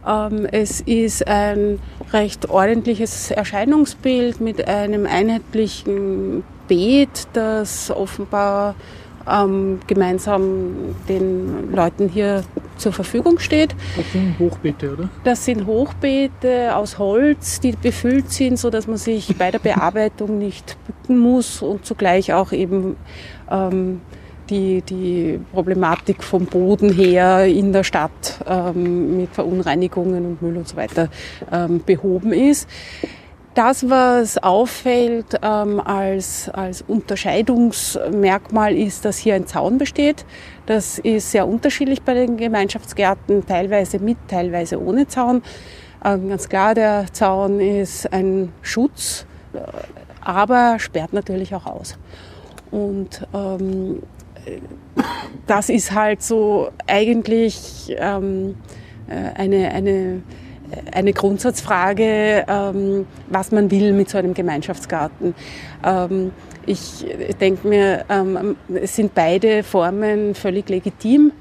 Ähm, 0.07 0.47
es 0.51 0.81
ist 0.81 1.27
ein 1.27 1.77
recht 2.11 2.49
ordentliches 2.49 3.29
Erscheinungsbild 3.29 4.41
mit 4.41 4.67
einem 4.67 5.05
einheitlichen 5.05 6.43
Beet, 6.67 7.27
das 7.33 7.91
offenbar 7.91 8.73
ähm, 9.29 9.79
gemeinsam 9.87 10.95
den 11.07 11.73
Leuten 11.73 12.09
hier 12.09 12.43
zur 12.77 12.91
Verfügung 12.91 13.39
steht. 13.39 13.75
Das 13.95 14.11
sind 14.11 14.39
Hochbeete, 14.39 14.93
oder? 14.93 15.09
Das 15.23 15.45
sind 15.45 15.65
Hochbeete 15.65 16.75
aus 16.75 16.97
Holz, 16.97 17.59
die 17.59 17.71
befüllt 17.71 18.31
sind, 18.31 18.59
so 18.59 18.69
dass 18.69 18.87
man 18.87 18.97
sich 18.97 19.35
bei 19.37 19.51
der 19.51 19.59
Bearbeitung 19.59 20.37
nicht 20.37 20.77
bücken 20.85 21.19
muss 21.19 21.61
und 21.61 21.85
zugleich 21.85 22.33
auch 22.33 22.51
eben 22.51 22.97
ähm, 23.49 24.01
die, 24.49 24.81
die 24.81 25.39
Problematik 25.53 26.23
vom 26.23 26.45
Boden 26.45 26.91
her 26.93 27.45
in 27.45 27.73
der 27.73 27.83
Stadt 27.83 28.39
ähm, 28.47 29.17
mit 29.17 29.33
Verunreinigungen 29.33 30.25
und 30.25 30.41
Müll 30.41 30.57
und 30.57 30.67
so 30.67 30.75
weiter 30.75 31.09
ähm, 31.51 31.81
behoben 31.85 32.31
ist. 32.33 32.69
Das, 33.55 33.89
was 33.89 34.37
auffällt 34.37 35.39
ähm, 35.41 35.79
als, 35.79 36.49
als 36.49 36.81
Unterscheidungsmerkmal, 36.81 38.75
ist, 38.75 39.05
dass 39.05 39.17
hier 39.17 39.35
ein 39.35 39.47
Zaun 39.47 39.77
besteht. 39.77 40.25
Das 40.65 40.99
ist 40.99 41.31
sehr 41.31 41.47
unterschiedlich 41.47 42.01
bei 42.01 42.13
den 42.13 42.35
Gemeinschaftsgärten, 42.35 43.45
teilweise 43.45 43.99
mit, 43.99 44.17
teilweise 44.27 44.81
ohne 44.81 45.07
Zaun. 45.07 45.41
Ähm, 46.03 46.27
ganz 46.27 46.49
klar, 46.49 46.75
der 46.75 47.05
Zaun 47.13 47.61
ist 47.61 48.11
ein 48.11 48.51
Schutz, 48.61 49.25
äh, 49.53 49.59
aber 50.19 50.77
sperrt 50.77 51.13
natürlich 51.13 51.55
auch 51.55 51.65
aus. 51.65 51.97
Und 52.71 53.25
ähm, 53.33 54.03
das 55.47 55.69
ist 55.69 55.93
halt 55.93 56.21
so 56.21 56.71
eigentlich 56.87 57.95
ähm, 57.97 58.55
äh, 59.07 59.39
eine, 59.39 59.71
eine, 59.71 60.23
eine 60.93 61.13
Grundsatzfrage, 61.13 62.45
ähm, 62.47 63.07
was 63.29 63.51
man 63.51 63.71
will 63.71 63.93
mit 63.93 64.09
so 64.09 64.17
einem 64.17 64.33
Gemeinschaftsgarten. 64.33 65.35
Ähm, 65.83 66.31
ich 66.65 67.05
denke 67.39 67.67
mir, 67.67 68.05
ähm, 68.09 68.55
es 68.73 68.95
sind 68.95 69.13
beide 69.13 69.63
Formen 69.63 70.35
völlig 70.35 70.69
legitim. 70.69 71.31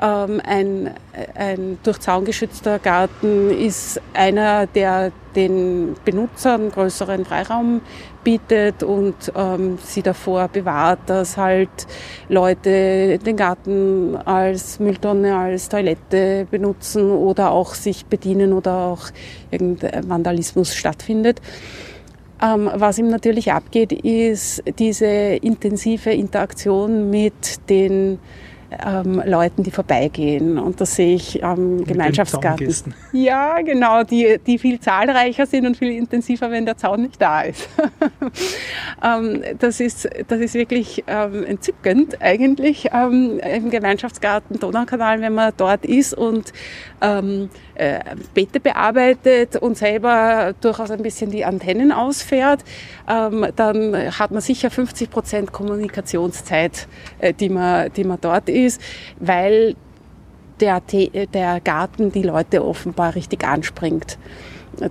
Ähm, 0.00 0.40
ein, 0.46 0.94
ein 1.34 1.78
durch 1.82 1.98
Zaun 1.98 2.24
geschützter 2.24 2.78
Garten 2.78 3.50
ist 3.50 4.00
einer, 4.14 4.66
der 4.68 5.10
den 5.34 5.96
Benutzern 6.04 6.70
größeren 6.70 7.24
Freiraum 7.24 7.80
bietet 8.22 8.84
und 8.84 9.14
ähm, 9.34 9.78
sie 9.82 10.02
davor 10.02 10.48
bewahrt, 10.48 11.00
dass 11.06 11.36
halt 11.36 11.68
Leute 12.28 13.18
den 13.18 13.36
Garten 13.36 14.16
als 14.16 14.78
Mülltonne, 14.78 15.36
als 15.36 15.68
Toilette 15.68 16.46
benutzen 16.48 17.10
oder 17.10 17.50
auch 17.50 17.74
sich 17.74 18.06
bedienen 18.06 18.52
oder 18.52 18.74
auch 18.74 19.10
irgendein 19.50 20.08
Vandalismus 20.08 20.76
stattfindet. 20.76 21.40
Ähm, 22.40 22.70
was 22.72 22.98
ihm 22.98 23.08
natürlich 23.08 23.50
abgeht, 23.50 23.92
ist 23.92 24.62
diese 24.78 25.06
intensive 25.06 26.10
Interaktion 26.10 27.10
mit 27.10 27.68
den 27.68 28.20
ähm, 28.70 29.22
Leuten, 29.24 29.62
die 29.62 29.70
vorbeigehen. 29.70 30.58
Und 30.58 30.80
das 30.80 30.94
sehe 30.94 31.14
ich 31.14 31.44
am 31.44 31.84
Gemeinschaftsgarten. 31.84 32.94
Ja, 33.12 33.60
genau, 33.62 34.02
die, 34.04 34.38
die 34.46 34.58
viel 34.58 34.78
zahlreicher 34.80 35.46
sind 35.46 35.66
und 35.66 35.76
viel 35.76 35.92
intensiver, 35.92 36.50
wenn 36.50 36.66
der 36.66 36.76
Zaun 36.76 37.02
nicht 37.02 37.20
da 37.20 37.42
ist. 37.42 37.68
ähm, 39.04 39.42
das, 39.58 39.80
ist 39.80 40.08
das 40.28 40.40
ist 40.40 40.54
wirklich 40.54 41.04
ähm, 41.06 41.44
entzückend 41.44 42.20
eigentlich 42.20 42.88
ähm, 42.92 43.40
im 43.40 43.70
Gemeinschaftsgarten 43.70 44.58
Donaukanal, 44.58 45.20
wenn 45.20 45.34
man 45.34 45.52
dort 45.56 45.86
ist 45.86 46.14
und 46.14 46.52
ähm, 47.00 47.48
äh, 47.74 48.00
Beete 48.34 48.60
bearbeitet 48.60 49.56
und 49.56 49.78
selber 49.78 50.54
durchaus 50.60 50.90
ein 50.90 51.02
bisschen 51.02 51.30
die 51.30 51.44
Antennen 51.44 51.92
ausfährt, 51.92 52.64
ähm, 53.08 53.46
dann 53.56 54.18
hat 54.18 54.30
man 54.30 54.40
sicher 54.40 54.70
50 54.70 55.10
Prozent 55.10 55.52
Kommunikationszeit, 55.52 56.88
äh, 57.18 57.32
die, 57.32 57.48
man, 57.48 57.92
die 57.92 58.04
man 58.04 58.18
dort 58.20 58.48
ist, 58.48 58.57
weil 59.20 59.74
der, 60.60 60.82
der 61.32 61.60
Garten 61.60 62.12
die 62.12 62.22
Leute 62.22 62.64
offenbar 62.64 63.14
richtig 63.14 63.44
anspringt. 63.44 64.18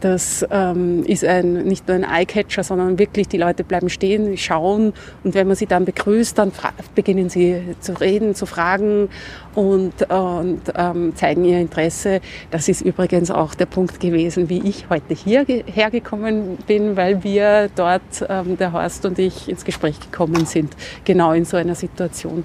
Das 0.01 0.45
ähm, 0.51 1.03
ist 1.05 1.23
ein, 1.23 1.63
nicht 1.63 1.87
nur 1.87 1.95
ein 1.95 2.03
Eyecatcher, 2.03 2.63
sondern 2.63 2.99
wirklich 2.99 3.29
die 3.29 3.37
Leute 3.37 3.63
bleiben 3.63 3.89
stehen, 3.89 4.37
schauen 4.37 4.91
und 5.23 5.33
wenn 5.33 5.47
man 5.47 5.55
sie 5.55 5.65
dann 5.65 5.85
begrüßt, 5.85 6.37
dann 6.37 6.51
beginnen 6.93 7.29
sie 7.29 7.61
zu 7.79 7.93
reden, 7.93 8.35
zu 8.35 8.45
fragen 8.45 9.07
und, 9.55 9.93
und 10.09 10.61
ähm, 10.75 11.15
zeigen 11.15 11.45
ihr 11.45 11.59
Interesse. 11.59 12.19
Das 12.51 12.67
ist 12.67 12.81
übrigens 12.81 13.31
auch 13.31 13.55
der 13.55 13.65
Punkt 13.65 14.01
gewesen, 14.01 14.49
wie 14.49 14.59
ich 14.67 14.89
heute 14.89 15.13
hierher 15.13 15.89
gekommen 15.89 16.57
bin, 16.67 16.97
weil 16.97 17.23
wir 17.23 17.69
dort, 17.75 18.01
ähm, 18.27 18.57
der 18.57 18.73
Horst 18.73 19.05
und 19.05 19.17
ich, 19.19 19.47
ins 19.47 19.63
Gespräch 19.63 19.99
gekommen 19.99 20.45
sind, 20.45 20.75
genau 21.05 21.31
in 21.31 21.45
so 21.45 21.55
einer 21.55 21.75
Situation. 21.75 22.43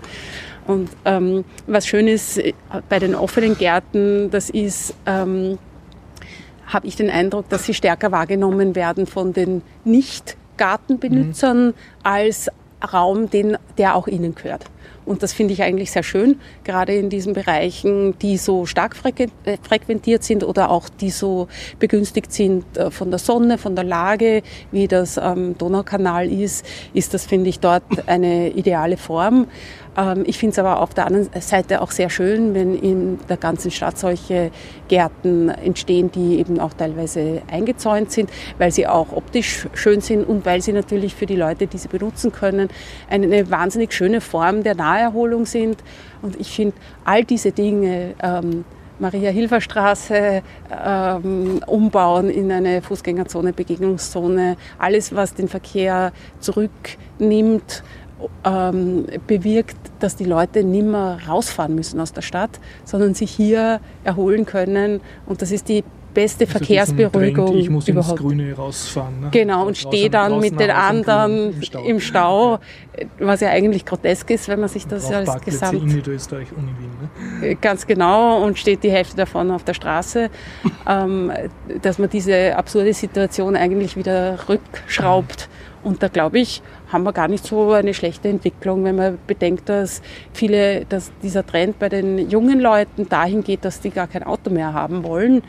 Und 0.67 0.91
ähm, 1.05 1.45
was 1.67 1.87
schön 1.87 2.09
ist 2.09 2.39
äh, 2.39 2.53
bei 2.89 2.99
den 2.99 3.15
offenen 3.15 3.57
Gärten, 3.57 4.31
das 4.31 4.51
ist, 4.51 4.95
ähm, 5.07 5.59
habe 6.67 6.87
ich 6.87 6.97
den 6.97 7.11
Eindruck, 7.11 7.49
dass 7.49 7.65
sie 7.65 7.75
stärker 7.75 8.13
wahrgenommen 8.13 8.75
werden 8.75 9.07
von 9.07 9.33
den 9.33 9.63
Nicht-Gartenbenutzern 9.85 11.67
mhm. 11.67 11.75
als 12.03 12.49
Raum, 12.93 13.31
den, 13.31 13.57
der 13.79 13.95
auch 13.95 14.09
ihnen 14.09 14.35
gehört. 14.35 14.65
Und 15.05 15.23
das 15.23 15.33
finde 15.33 15.53
ich 15.53 15.63
eigentlich 15.63 15.91
sehr 15.91 16.05
schön, 16.05 16.39
gerade 16.63 16.95
in 16.95 17.11
diesen 17.11 17.33
Bereichen, 17.33 18.17
die 18.21 18.37
so 18.37 18.67
stark 18.67 18.97
äh, 19.05 19.57
frequentiert 19.63 20.23
sind 20.23 20.45
oder 20.45 20.71
auch 20.71 20.89
die 20.89 21.11
so 21.11 21.49
begünstigt 21.81 22.33
sind 22.33 22.65
äh, 22.77 22.91
von 22.91 23.11
der 23.11 23.19
Sonne, 23.19 23.59
von 23.59 23.75
der 23.75 23.85
Lage, 23.85 24.43
wie 24.71 24.87
das 24.87 25.19
am 25.19 25.59
Donaukanal 25.59 26.31
ist, 26.31 26.65
ist 26.95 27.15
das, 27.15 27.27
finde 27.27 27.51
ich, 27.51 27.59
dort 27.59 27.83
eine 28.07 28.51
ideale 28.51 28.97
Form. 28.97 29.49
Ähm, 29.97 30.25
ich 30.27 30.39
finde 30.39 30.53
es 30.53 30.59
aber 30.59 30.81
auf 30.81 30.95
der 30.95 31.07
anderen 31.07 31.29
Seite 31.41 31.81
auch 31.81 31.91
sehr 31.91 32.11
schön, 32.11 32.55
wenn 32.55 32.75
in 32.75 33.19
der 33.29 33.37
ganzen 33.37 33.71
Stadt 33.71 33.99
solche 33.99 34.51
Gärten 34.89 35.49
entstehen, 35.49 36.11
die 36.11 36.39
eben 36.39 36.61
auch 36.61 36.73
teilweise 36.73 37.43
eingezäunt 37.51 38.11
sind, 38.11 38.31
weil 38.59 38.71
sie 38.71 38.87
auch 38.87 39.13
optisch 39.13 39.69
schön 39.75 40.01
sind 40.01 40.25
und 40.27 40.47
weil 40.47 40.63
sie 40.63 40.73
natürlich 40.73 41.15
für 41.15 41.27
die 41.27 41.37
Leute, 41.37 41.67
die 41.67 41.79
sie 41.79 41.89
benutzen 41.89 42.33
können, 42.33 42.69
eine 43.09 43.51
wahnsinnig 43.51 43.93
schöne 43.93 44.21
Form 44.21 44.63
der 44.63 44.75
Naherholung 44.75 45.47
sind. 45.47 45.77
Und 46.23 46.41
ich 46.41 46.51
finde 46.51 46.77
all 47.05 47.25
diese 47.25 47.53
Dinge, 47.53 48.15
ähm, 48.23 48.65
Maria-Hilfer-Straße 49.03 50.43
ähm, 50.85 51.61
umbauen 51.67 52.31
in 52.31 52.53
eine 52.53 52.81
Fußgängerzone, 52.83 53.53
Begegnungszone, 53.53 54.57
alles, 54.79 55.15
was 55.15 55.35
den 55.35 55.49
Verkehr 55.49 56.13
zurücknimmt, 56.39 57.83
ähm, 58.45 59.07
bewirkt, 59.27 59.77
dass 60.01 60.17
die 60.17 60.25
Leute 60.25 60.65
nicht 60.65 60.87
mehr 60.87 61.19
rausfahren 61.27 61.75
müssen 61.75 62.01
aus 62.01 62.13
der 62.13 62.23
Stadt, 62.23 62.61
sondern 62.85 63.15
sich 63.15 63.31
hier 63.31 63.81
erholen 64.05 64.47
können. 64.47 65.01
Und 65.27 65.43
das 65.43 65.51
ist 65.51 65.69
die 65.69 65.85
beste 66.13 66.45
also 66.45 66.59
Verkehrsberuhigung 66.59 67.47
Trend, 67.47 67.59
ich 67.59 67.71
muss 67.71 67.89
überhaupt. 67.89 68.21
ins 68.21 68.21
Grüne 68.21 68.55
rausfahren. 68.55 69.21
Ne? 69.21 69.29
Genau, 69.31 69.67
und 69.67 69.77
stehe 69.77 70.11
dann 70.11 70.41
mit 70.41 70.59
den 70.59 70.71
anderen 70.71 71.55
im 71.55 71.63
Stau. 71.63 71.85
im 71.85 72.01
Stau, 72.01 72.59
was 73.19 73.41
ja 73.41 73.51
eigentlich 73.51 73.85
grotesk 73.85 74.31
ist, 74.31 74.49
wenn 74.49 74.61
man 74.61 74.69
sich 74.69 74.87
das 74.87 75.11
als 75.11 75.41
Gesamt... 75.41 75.75
in 75.75 75.87
Niederösterreich 75.87 76.49
und 76.53 76.69
in 76.69 76.79
Wien. 76.79 77.41
Ne? 77.41 77.49
Äh, 77.49 77.55
ganz 77.57 77.87
genau, 77.87 78.45
und 78.45 78.59
steht 78.59 78.83
die 78.83 78.91
Hälfte 78.91 79.17
davon 79.17 79.51
auf 79.51 79.65
der 79.65 79.75
Straße, 79.75 80.31
ähm, 80.89 81.33
dass 81.81 81.99
man 81.99 82.11
diese 82.11 82.57
absurde 82.57 82.93
Situation 82.93 83.57
eigentlich 83.57 83.97
wieder 83.97 84.39
rückschraubt. 84.49 85.49
Und 85.83 86.03
da 86.03 86.09
glaube 86.09 86.39
ich, 86.39 86.63
haben 86.93 87.05
wir 87.05 87.13
gar 87.13 87.29
nicht 87.29 87.45
so 87.45 87.73
eine 87.73 87.95
schlechte 87.95 88.29
Entwicklung, 88.29 88.85
wenn 88.85 88.97
man 88.97 89.19
bedenkt, 89.27 89.69
dass 89.69 90.03
viele, 90.33 90.85
dass 90.87 91.11
dieser 91.23 91.45
Trend 91.45 91.79
bei 91.79 91.89
den 91.89 92.31
jungen 92.31 92.61
Leuten 92.61 93.09
dahin 93.09 93.43
geht, 93.43 93.65
dass 93.65 93.81
die 93.81 93.91
gar 93.91 94.07
kein 94.07 94.23
Auto 94.23 94.51
mehr 94.51 94.73
haben 94.73 95.03
wollen 95.03 95.43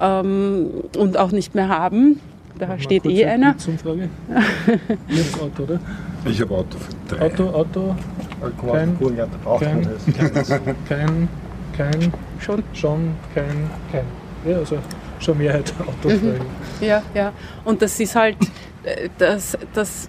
ähm, 0.00 0.70
und 0.96 1.16
auch 1.18 1.30
nicht 1.30 1.54
mehr 1.54 1.68
haben. 1.68 2.20
Da 2.58 2.68
Machen 2.68 2.80
steht 2.80 3.04
eh 3.04 3.26
einer. 3.26 3.56
Zum 3.58 3.78
Frage. 3.78 4.08
Ihr 5.08 5.24
Auto, 5.42 5.62
oder? 5.64 5.80
Ich 6.24 6.40
habe 6.40 6.54
Auto 6.54 6.78
für 6.78 7.14
drei. 7.16 7.26
Auto, 7.26 7.48
Auto. 7.50 7.96
Kein, 9.60 9.88
kein, 10.16 10.76
kein, 10.88 11.28
kein, 11.76 12.12
schon, 12.38 12.62
schon, 12.72 13.14
kein, 13.34 13.70
kein. 13.92 14.04
Ja, 14.46 14.58
also 14.58 14.78
schon 15.18 15.38
Mehrheit 15.38 15.72
Autofrei. 15.80 16.16
Mhm. 16.16 16.40
Ja, 16.80 17.02
ja. 17.14 17.32
Und 17.64 17.82
das 17.82 17.98
ist 18.00 18.14
halt, 18.14 18.36
das, 19.18 19.58
das 19.74 20.08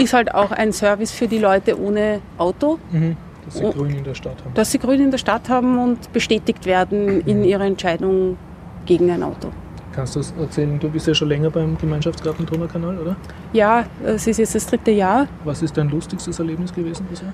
ist 0.00 0.12
halt 0.12 0.34
auch 0.34 0.52
ein 0.52 0.72
Service 0.72 1.10
für 1.10 1.28
die 1.28 1.38
Leute 1.38 1.80
ohne 1.80 2.20
Auto. 2.36 2.78
Mhm. 2.90 3.16
Dass 3.44 3.58
sie 3.58 3.70
Grün 3.70 3.96
in 3.96 4.04
der 4.04 4.14
Stadt 4.14 4.44
haben. 4.44 4.54
Dass 4.54 4.70
sie 4.70 4.78
Grün 4.78 5.00
in 5.00 5.10
der 5.10 5.18
Stadt 5.18 5.48
haben 5.48 5.78
und 5.78 6.12
bestätigt 6.12 6.66
werden 6.66 7.22
in 7.22 7.44
ihrer 7.44 7.64
Entscheidung 7.64 8.36
gegen 8.84 9.10
ein 9.10 9.22
Auto. 9.22 9.48
Kannst 9.92 10.14
du 10.14 10.20
das 10.20 10.34
erzählen? 10.38 10.78
Du 10.78 10.90
bist 10.90 11.06
ja 11.06 11.14
schon 11.14 11.28
länger 11.28 11.50
beim 11.50 11.76
Gemeinschaftsgarten 11.76 12.46
Donaukanal, 12.46 12.98
oder? 12.98 13.16
Ja, 13.52 13.84
es 14.04 14.26
ist 14.26 14.38
jetzt 14.38 14.54
das 14.54 14.66
dritte 14.66 14.90
Jahr. 14.90 15.26
Was 15.44 15.62
ist 15.62 15.76
dein 15.76 15.88
lustigstes 15.88 16.38
Erlebnis 16.38 16.72
gewesen 16.72 17.06
bisher? 17.08 17.32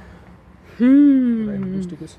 Hm. 0.79 1.45
Oder 1.45 1.53
ein 1.55 1.77
lustiges? 1.77 2.19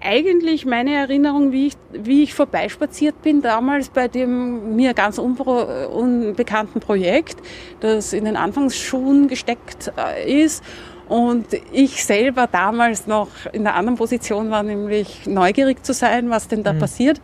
Eigentlich 0.00 0.66
meine 0.66 0.94
Erinnerung, 0.94 1.52
wie 1.52 1.68
ich, 1.68 1.76
wie 1.92 2.22
ich 2.22 2.34
vorbeispaziert 2.34 3.22
bin, 3.22 3.42
damals 3.42 3.88
bei 3.88 4.08
dem 4.08 4.76
mir 4.76 4.94
ganz 4.94 5.18
unbekannten 5.18 6.80
Projekt, 6.80 7.36
das 7.80 8.12
in 8.12 8.24
den 8.24 8.36
Anfangsschuhen 8.36 9.28
gesteckt 9.28 9.92
äh, 9.96 10.42
ist. 10.44 10.62
Und 11.08 11.46
ich 11.72 12.04
selber 12.04 12.48
damals 12.50 13.06
noch 13.06 13.28
in 13.52 13.66
einer 13.66 13.76
anderen 13.76 13.96
Position 13.96 14.50
war, 14.50 14.62
nämlich 14.62 15.26
neugierig 15.26 15.84
zu 15.84 15.92
sein, 15.92 16.30
was 16.30 16.48
denn 16.48 16.64
da 16.64 16.72
mhm. 16.72 16.78
passiert. 16.80 17.20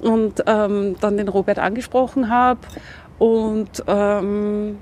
Und 0.00 0.44
ähm, 0.46 0.96
dann 1.00 1.16
den 1.16 1.28
Robert 1.28 1.58
angesprochen 1.58 2.28
habe 2.28 2.60
und 3.18 3.82
ähm, 3.86 4.78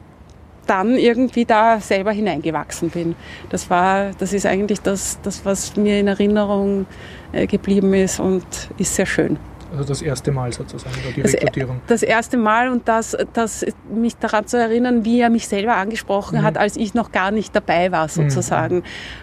dann 0.66 0.96
irgendwie 0.96 1.44
da 1.44 1.80
selber 1.80 2.10
hineingewachsen 2.10 2.90
bin. 2.90 3.14
Das 3.50 3.70
war, 3.70 4.10
das 4.18 4.32
ist 4.32 4.46
eigentlich 4.46 4.80
das, 4.80 5.18
das 5.22 5.44
was 5.44 5.76
mir 5.76 6.00
in 6.00 6.08
Erinnerung 6.08 6.82
äh, 6.82 7.14
geblieben 7.46 7.94
ist 7.94 8.20
und 8.20 8.44
ist 8.78 8.94
sehr 8.94 9.06
schön. 9.06 9.38
Also 9.76 9.88
das 9.88 10.02
erste 10.02 10.32
Mal 10.32 10.52
sozusagen, 10.52 10.94
oder 11.04 11.12
die 11.12 11.22
das, 11.22 11.34
Rekrutierung. 11.34 11.80
Das 11.86 12.02
erste 12.02 12.36
Mal 12.36 12.68
und 12.70 12.88
das, 12.88 13.16
das 13.32 13.66
mich 13.92 14.16
daran 14.16 14.46
zu 14.46 14.56
erinnern, 14.56 15.04
wie 15.04 15.20
er 15.20 15.30
mich 15.30 15.48
selber 15.48 15.76
angesprochen 15.76 16.40
mhm. 16.40 16.44
hat, 16.44 16.56
als 16.56 16.76
ich 16.76 16.94
noch 16.94 17.12
gar 17.12 17.30
nicht 17.30 17.54
dabei 17.54 17.92
war 17.92 18.08
sozusagen. 18.08 18.76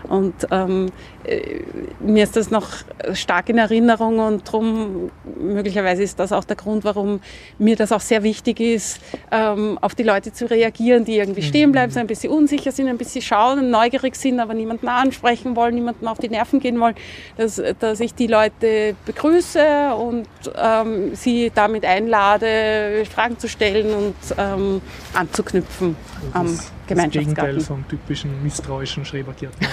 Mhm. 0.03 0.09
Und 0.09 0.33
ähm, 0.51 0.91
äh, 1.23 1.61
mir 1.99 2.23
ist 2.23 2.35
das 2.35 2.51
noch 2.51 2.67
stark 3.13 3.49
in 3.49 3.57
Erinnerung 3.57 4.19
und 4.19 4.47
darum, 4.47 5.11
möglicherweise 5.39 6.03
ist 6.03 6.19
das 6.19 6.31
auch 6.31 6.43
der 6.43 6.55
Grund, 6.55 6.83
warum 6.83 7.21
mir 7.57 7.75
das 7.75 7.91
auch 7.91 7.99
sehr 7.99 8.23
wichtig 8.23 8.59
ist, 8.59 8.99
ähm, 9.31 9.77
auf 9.81 9.95
die 9.95 10.03
Leute 10.03 10.33
zu 10.33 10.49
reagieren, 10.49 11.05
die 11.05 11.17
irgendwie 11.17 11.43
stehen 11.43 11.69
mhm. 11.69 11.73
bleiben, 11.73 11.91
so 11.91 11.99
ein 11.99 12.07
bisschen 12.07 12.31
unsicher 12.31 12.71
sind, 12.71 12.87
ein 12.87 12.97
bisschen 12.97 13.21
schauen 13.21 13.69
neugierig 13.69 14.15
sind, 14.15 14.39
aber 14.39 14.53
niemanden 14.53 14.87
ansprechen 14.87 15.55
wollen, 15.55 15.75
niemanden 15.75 16.07
auf 16.07 16.17
die 16.17 16.29
Nerven 16.29 16.59
gehen 16.59 16.79
wollen, 16.79 16.95
dass, 17.37 17.61
dass 17.79 17.99
ich 17.99 18.13
die 18.13 18.27
Leute 18.27 18.95
begrüße 19.05 19.93
und 19.95 20.27
ähm, 20.55 21.15
sie 21.15 21.51
damit 21.53 21.85
einlade, 21.85 23.03
Fragen 23.13 23.37
zu 23.37 23.47
stellen 23.47 23.93
und 23.93 24.15
ähm, 24.37 24.81
anzuknüpfen 25.13 25.95
am 26.33 26.57
Gemeinschaftsgarten. 26.87 27.55
Das 27.55 27.65
Gegenteil 27.65 27.77
vom 27.77 27.87
typischen 27.87 28.43
misstrauischen 28.43 29.05
Schrebergärtner. 29.05 29.67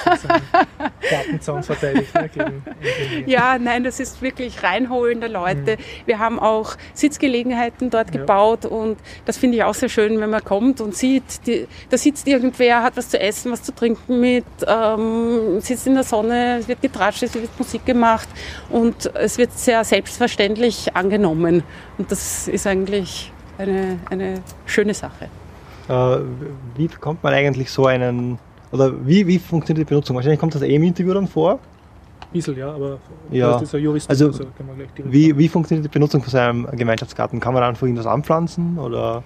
Lattenzaun 1.10 1.62
verteidigt. 1.64 2.14
Ne, 2.14 2.28
gegen, 2.28 2.62
gegen 3.10 3.30
ja, 3.30 3.58
nein, 3.58 3.84
das 3.84 4.00
ist 4.00 4.22
wirklich 4.22 4.62
Reinholen 4.62 5.20
der 5.20 5.28
Leute. 5.28 5.76
Mhm. 5.76 6.06
Wir 6.06 6.18
haben 6.18 6.38
auch 6.38 6.76
Sitzgelegenheiten 6.94 7.90
dort 7.90 8.14
ja. 8.14 8.20
gebaut 8.20 8.64
und 8.66 8.98
das 9.24 9.38
finde 9.38 9.56
ich 9.56 9.64
auch 9.64 9.74
sehr 9.74 9.88
schön, 9.88 10.20
wenn 10.20 10.30
man 10.30 10.44
kommt 10.44 10.80
und 10.80 10.94
sieht, 10.94 11.46
die, 11.46 11.66
da 11.90 11.98
sitzt 11.98 12.26
irgendwer, 12.26 12.82
hat 12.82 12.96
was 12.96 13.08
zu 13.08 13.20
essen, 13.20 13.52
was 13.52 13.62
zu 13.62 13.74
trinken 13.74 14.20
mit, 14.20 14.44
ähm, 14.66 15.60
sitzt 15.60 15.86
in 15.86 15.94
der 15.94 16.04
Sonne, 16.04 16.58
es 16.60 16.68
wird 16.68 16.82
getratscht, 16.82 17.22
es 17.22 17.34
wird 17.34 17.50
Musik 17.58 17.84
gemacht 17.84 18.28
und 18.70 19.12
es 19.14 19.38
wird 19.38 19.52
sehr 19.52 19.84
selbstverständlich 19.84 20.57
angenommen. 20.94 21.62
Und 21.98 22.10
das 22.10 22.48
ist 22.48 22.66
eigentlich 22.66 23.32
eine, 23.58 23.98
eine 24.10 24.40
schöne 24.66 24.94
Sache. 24.94 25.28
Äh, 25.88 26.18
wie 26.76 26.88
bekommt 26.88 27.22
man 27.22 27.32
eigentlich 27.32 27.70
so 27.70 27.86
einen, 27.86 28.38
oder 28.72 28.92
wie, 29.06 29.26
wie 29.26 29.38
funktioniert 29.38 29.86
die 29.86 29.88
Benutzung? 29.88 30.16
Wahrscheinlich 30.16 30.40
kommt 30.40 30.54
das 30.54 30.62
eh 30.62 30.74
im 30.74 30.82
Interview 30.82 31.14
dann 31.14 31.26
vor. 31.26 31.58
Bisschen, 32.32 32.58
ja, 32.58 32.70
aber 32.74 32.98
ja. 33.30 33.52
das 33.52 33.62
ist 33.62 33.72
ja 33.72 33.78
Jurist. 33.78 34.10
Also, 34.10 34.26
also 34.26 34.44
wie, 35.04 35.36
wie 35.38 35.48
funktioniert 35.48 35.86
die 35.86 35.90
Benutzung 35.90 36.22
von 36.22 36.30
so 36.30 36.36
einem 36.36 36.66
Gemeinschaftsgarten? 36.72 37.40
Kann 37.40 37.54
man 37.54 37.62
einfach 37.62 37.82
irgendwas 37.82 38.06
anpflanzen 38.06 38.78
oder? 38.78 39.22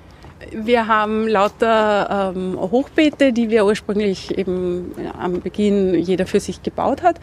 Wir 0.52 0.86
haben 0.86 1.26
lauter 1.26 2.32
ähm, 2.34 2.58
Hochbeete, 2.58 3.32
die 3.32 3.50
wir 3.50 3.64
ursprünglich 3.64 4.36
eben 4.38 4.92
am 5.18 5.40
Beginn 5.40 5.94
jeder 5.94 6.26
für 6.26 6.40
sich 6.40 6.62
gebaut 6.62 7.02
hat. 7.02 7.20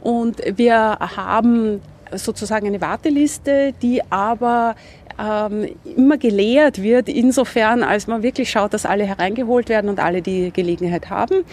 Und 0.00 0.38
wir 0.56 0.98
haben 0.98 1.80
sozusagen 2.14 2.66
eine 2.66 2.80
Warteliste, 2.80 3.72
die 3.82 4.02
aber 4.10 4.74
ähm, 5.18 5.68
immer 5.96 6.18
gelehrt 6.18 6.82
wird, 6.82 7.08
insofern 7.08 7.82
als 7.82 8.06
man 8.06 8.22
wirklich 8.22 8.50
schaut, 8.50 8.74
dass 8.74 8.86
alle 8.86 9.04
hereingeholt 9.04 9.68
werden 9.68 9.88
und 9.90 10.00
alle 10.00 10.22
die 10.22 10.52
Gelegenheit 10.52 11.10
haben. 11.10 11.44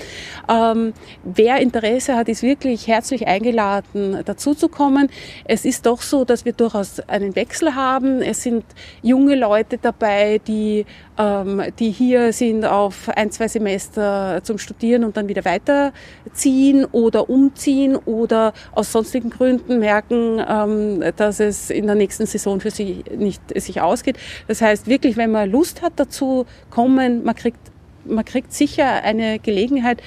Ähm, 0.49 0.94
wer 1.23 1.60
Interesse 1.60 2.15
hat, 2.15 2.30
ist 2.30 2.44
wirklich 2.44 2.88
herzlich 2.88 3.27
eingeladen, 3.27 4.22
dazuzukommen. 4.26 5.10
Es 5.45 5.65
ist 5.65 5.86
doch 5.86 6.02
so, 6.02 6.26
dass 6.26 6.45
wir 6.45 6.53
durchaus 6.53 6.99
einen 7.02 7.36
Wechsel 7.36 7.76
haben. 7.76 8.22
Es 8.22 8.44
sind 8.44 8.64
junge 9.02 9.36
Leute 9.36 9.77
dabei, 9.77 10.40
die, 10.48 10.86
die 11.19 11.91
hier 11.91 12.31
sind 12.31 12.63
auf 12.63 13.09
ein, 13.09 13.29
zwei 13.29 13.49
Semester 13.49 14.39
zum 14.43 14.57
Studieren 14.57 15.03
und 15.03 15.17
dann 15.17 15.27
wieder 15.27 15.43
weiterziehen 15.43 16.85
oder 16.85 17.29
umziehen 17.29 17.97
oder 17.97 18.53
aus 18.71 18.93
sonstigen 18.93 19.29
Gründen 19.29 19.79
merken, 19.79 20.41
ähm, 20.47 21.03
dass 21.17 21.41
es 21.41 21.71
in 21.71 21.87
der 21.87 21.95
nächsten 21.95 22.25
Saison 22.25 22.61
für 22.61 22.71
sie 22.71 23.03
nicht 23.17 23.41
sich 23.59 23.81
ausgeht. 23.81 24.17
Das 24.47 24.61
heißt 24.61 24.87
wirklich, 24.87 25.17
wenn 25.17 25.31
man 25.31 25.51
Lust 25.51 25.81
hat 25.81 25.93
dazu, 25.97 26.45
kommen, 26.69 27.25
man 27.25 27.35
kriegt, 27.35 27.59
man 28.05 28.23
kriegt 28.23 28.53
sicher 28.53 29.03
eine 29.03 29.39
Gelegenheit, 29.39 30.01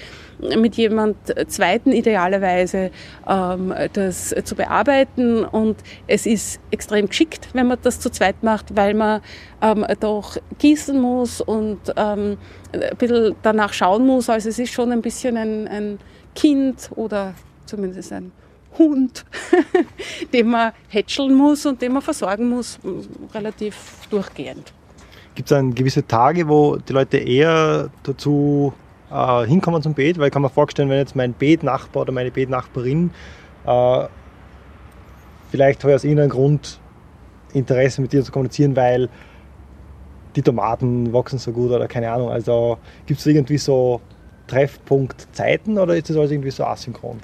mit 0.56 0.76
jemand 0.76 1.16
Zweiten 1.48 1.92
idealerweise 1.92 2.90
ähm, 3.28 3.72
das 3.92 4.34
zu 4.44 4.54
bearbeiten. 4.54 5.44
Und 5.44 5.76
es 6.06 6.26
ist 6.26 6.60
extrem 6.70 7.08
geschickt, 7.08 7.48
wenn 7.52 7.68
man 7.68 7.78
das 7.82 8.00
zu 8.00 8.10
zweit 8.10 8.42
macht, 8.42 8.76
weil 8.76 8.94
man 8.94 9.20
ähm, 9.60 9.86
doch 10.00 10.36
gießen 10.58 11.00
muss 11.00 11.40
und 11.40 11.80
ähm, 11.96 12.38
ein 12.72 12.96
bisschen 12.96 13.36
danach 13.42 13.72
schauen 13.72 14.06
muss. 14.06 14.28
Also 14.28 14.48
es 14.48 14.58
ist 14.58 14.72
schon 14.72 14.92
ein 14.92 15.02
bisschen 15.02 15.36
ein, 15.36 15.68
ein 15.68 15.98
Kind 16.34 16.90
oder 16.96 17.34
zumindest 17.66 18.12
ein 18.12 18.32
Hund, 18.78 19.24
den 20.32 20.48
man 20.48 20.72
hätscheln 20.88 21.34
muss 21.34 21.66
und 21.66 21.82
den 21.82 21.92
man 21.92 22.02
versorgen 22.02 22.48
muss, 22.48 22.78
relativ 23.34 23.76
durchgehend. 24.10 24.72
Gibt 25.34 25.50
es 25.50 25.56
dann 25.56 25.74
gewisse 25.74 26.06
Tage, 26.06 26.48
wo 26.48 26.76
die 26.76 26.92
Leute 26.92 27.18
eher 27.18 27.90
dazu 28.02 28.72
äh, 29.12 29.46
hinkommen 29.46 29.82
zum 29.82 29.94
Beet? 29.94 30.18
Weil 30.18 30.26
ich 30.26 30.32
kann 30.32 30.42
mir 30.42 30.50
vorstellen, 30.50 30.88
wenn 30.88 30.98
jetzt 30.98 31.16
mein 31.16 31.32
Beetnachbar 31.32 32.02
oder 32.02 32.12
meine 32.12 32.30
Beetnachbarin 32.30 33.10
äh, 33.66 34.04
vielleicht 35.50 35.84
aus 35.84 36.04
irgendeinem 36.04 36.30
Grund 36.30 36.80
Interesse 37.52 38.00
mit 38.00 38.12
dir 38.12 38.24
zu 38.24 38.32
kommunizieren, 38.32 38.74
weil 38.76 39.08
die 40.34 40.42
Tomaten 40.42 41.12
wachsen 41.12 41.38
so 41.38 41.52
gut 41.52 41.70
oder 41.70 41.86
keine 41.86 42.10
Ahnung. 42.10 42.30
Also 42.30 42.78
gibt 43.06 43.20
es 43.20 43.26
irgendwie 43.26 43.58
so 43.58 44.00
Treffpunktzeiten 44.46 45.78
oder 45.78 45.96
ist 45.96 46.08
das 46.08 46.16
alles 46.16 46.30
irgendwie 46.30 46.50
so 46.50 46.64
asynchron? 46.64 47.20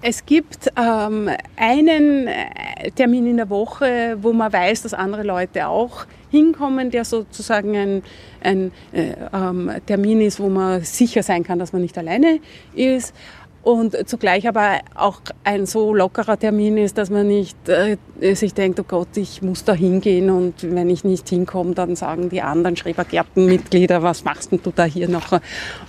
Es 0.00 0.24
gibt 0.24 0.70
ähm, 0.76 1.28
einen 1.56 2.28
äh, 2.28 2.90
Termin 2.94 3.26
in 3.26 3.36
der 3.36 3.50
Woche, 3.50 4.16
wo 4.20 4.32
man 4.32 4.52
weiß, 4.52 4.82
dass 4.82 4.94
andere 4.94 5.24
Leute 5.24 5.66
auch 5.66 6.06
hinkommen, 6.30 6.90
der 6.90 7.04
sozusagen 7.04 7.76
ein, 7.76 8.02
ein 8.42 8.72
äh, 8.92 9.14
ähm, 9.32 9.70
Termin 9.86 10.20
ist, 10.20 10.40
wo 10.40 10.48
man 10.48 10.82
sicher 10.82 11.22
sein 11.22 11.44
kann, 11.44 11.58
dass 11.58 11.72
man 11.72 11.82
nicht 11.82 11.96
alleine 11.98 12.40
ist 12.74 13.14
und 13.62 13.96
zugleich 14.08 14.48
aber 14.48 14.78
auch 14.94 15.20
ein 15.44 15.66
so 15.66 15.92
lockerer 15.92 16.38
Termin 16.38 16.78
ist, 16.78 16.96
dass 16.96 17.10
man 17.10 17.26
nicht 17.26 17.56
äh, 17.68 17.96
sich 18.34 18.54
denkt, 18.54 18.80
oh 18.80 18.84
Gott, 18.86 19.16
ich 19.16 19.42
muss 19.42 19.64
da 19.64 19.74
hingehen 19.74 20.30
und 20.30 20.54
wenn 20.62 20.88
ich 20.88 21.04
nicht 21.04 21.28
hinkomme, 21.28 21.74
dann 21.74 21.96
sagen 21.96 22.30
die 22.30 22.40
anderen 22.40 22.76
Schrebergärtenmitglieder, 22.76 24.02
was 24.02 24.24
machst 24.24 24.52
denn 24.52 24.60
du 24.62 24.72
da 24.74 24.84
hier 24.84 25.08
noch 25.08 25.38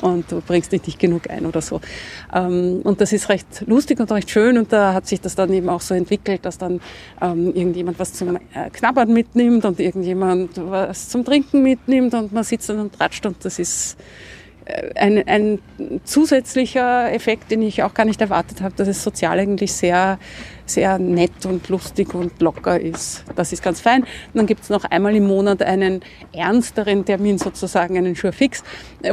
und 0.01 0.31
du 0.31 0.41
bringst 0.41 0.71
dich 0.71 0.85
nicht 0.85 0.99
genug 0.99 1.29
ein 1.29 1.45
oder 1.45 1.61
so. 1.61 1.79
Ähm, 2.33 2.81
und 2.83 3.01
das 3.01 3.13
ist 3.13 3.29
recht 3.29 3.63
lustig 3.65 3.99
und 3.99 4.11
recht 4.11 4.29
schön 4.29 4.57
und 4.57 4.73
da 4.73 4.93
hat 4.93 5.07
sich 5.07 5.21
das 5.21 5.35
dann 5.35 5.53
eben 5.53 5.69
auch 5.69 5.81
so 5.81 5.93
entwickelt, 5.93 6.45
dass 6.45 6.57
dann 6.57 6.81
ähm, 7.21 7.53
irgendjemand 7.53 7.99
was 7.99 8.13
zum 8.13 8.35
äh, 8.35 8.69
Knabbern 8.71 9.13
mitnimmt 9.13 9.65
und 9.65 9.79
irgendjemand 9.79 10.51
was 10.55 11.09
zum 11.09 11.23
Trinken 11.23 11.63
mitnimmt 11.63 12.13
und 12.13 12.33
man 12.33 12.43
sitzt 12.43 12.69
dann 12.69 12.79
und 12.79 12.93
tratscht 12.93 13.25
und 13.25 13.43
das 13.45 13.59
ist 13.59 13.97
ein, 14.95 15.27
ein 15.27 15.59
zusätzlicher 16.03 17.11
Effekt, 17.11 17.51
den 17.51 17.61
ich 17.61 17.83
auch 17.83 17.93
gar 17.93 18.05
nicht 18.05 18.21
erwartet 18.21 18.61
habe, 18.61 18.73
dass 18.75 18.87
es 18.87 19.03
sozial 19.03 19.39
eigentlich 19.39 19.73
sehr, 19.73 20.19
sehr 20.65 20.99
nett 20.99 21.45
und 21.45 21.67
lustig 21.69 22.13
und 22.13 22.41
locker 22.41 22.79
ist. 22.79 23.23
Das 23.35 23.51
ist 23.51 23.63
ganz 23.63 23.81
fein. 23.81 24.03
Und 24.03 24.09
dann 24.35 24.45
gibt 24.45 24.63
es 24.63 24.69
noch 24.69 24.85
einmal 24.85 25.15
im 25.15 25.27
Monat 25.27 25.63
einen 25.63 26.01
ernsteren 26.33 27.05
Termin, 27.05 27.37
sozusagen 27.37 27.97
einen 27.97 28.15
Schurfix, 28.15 28.63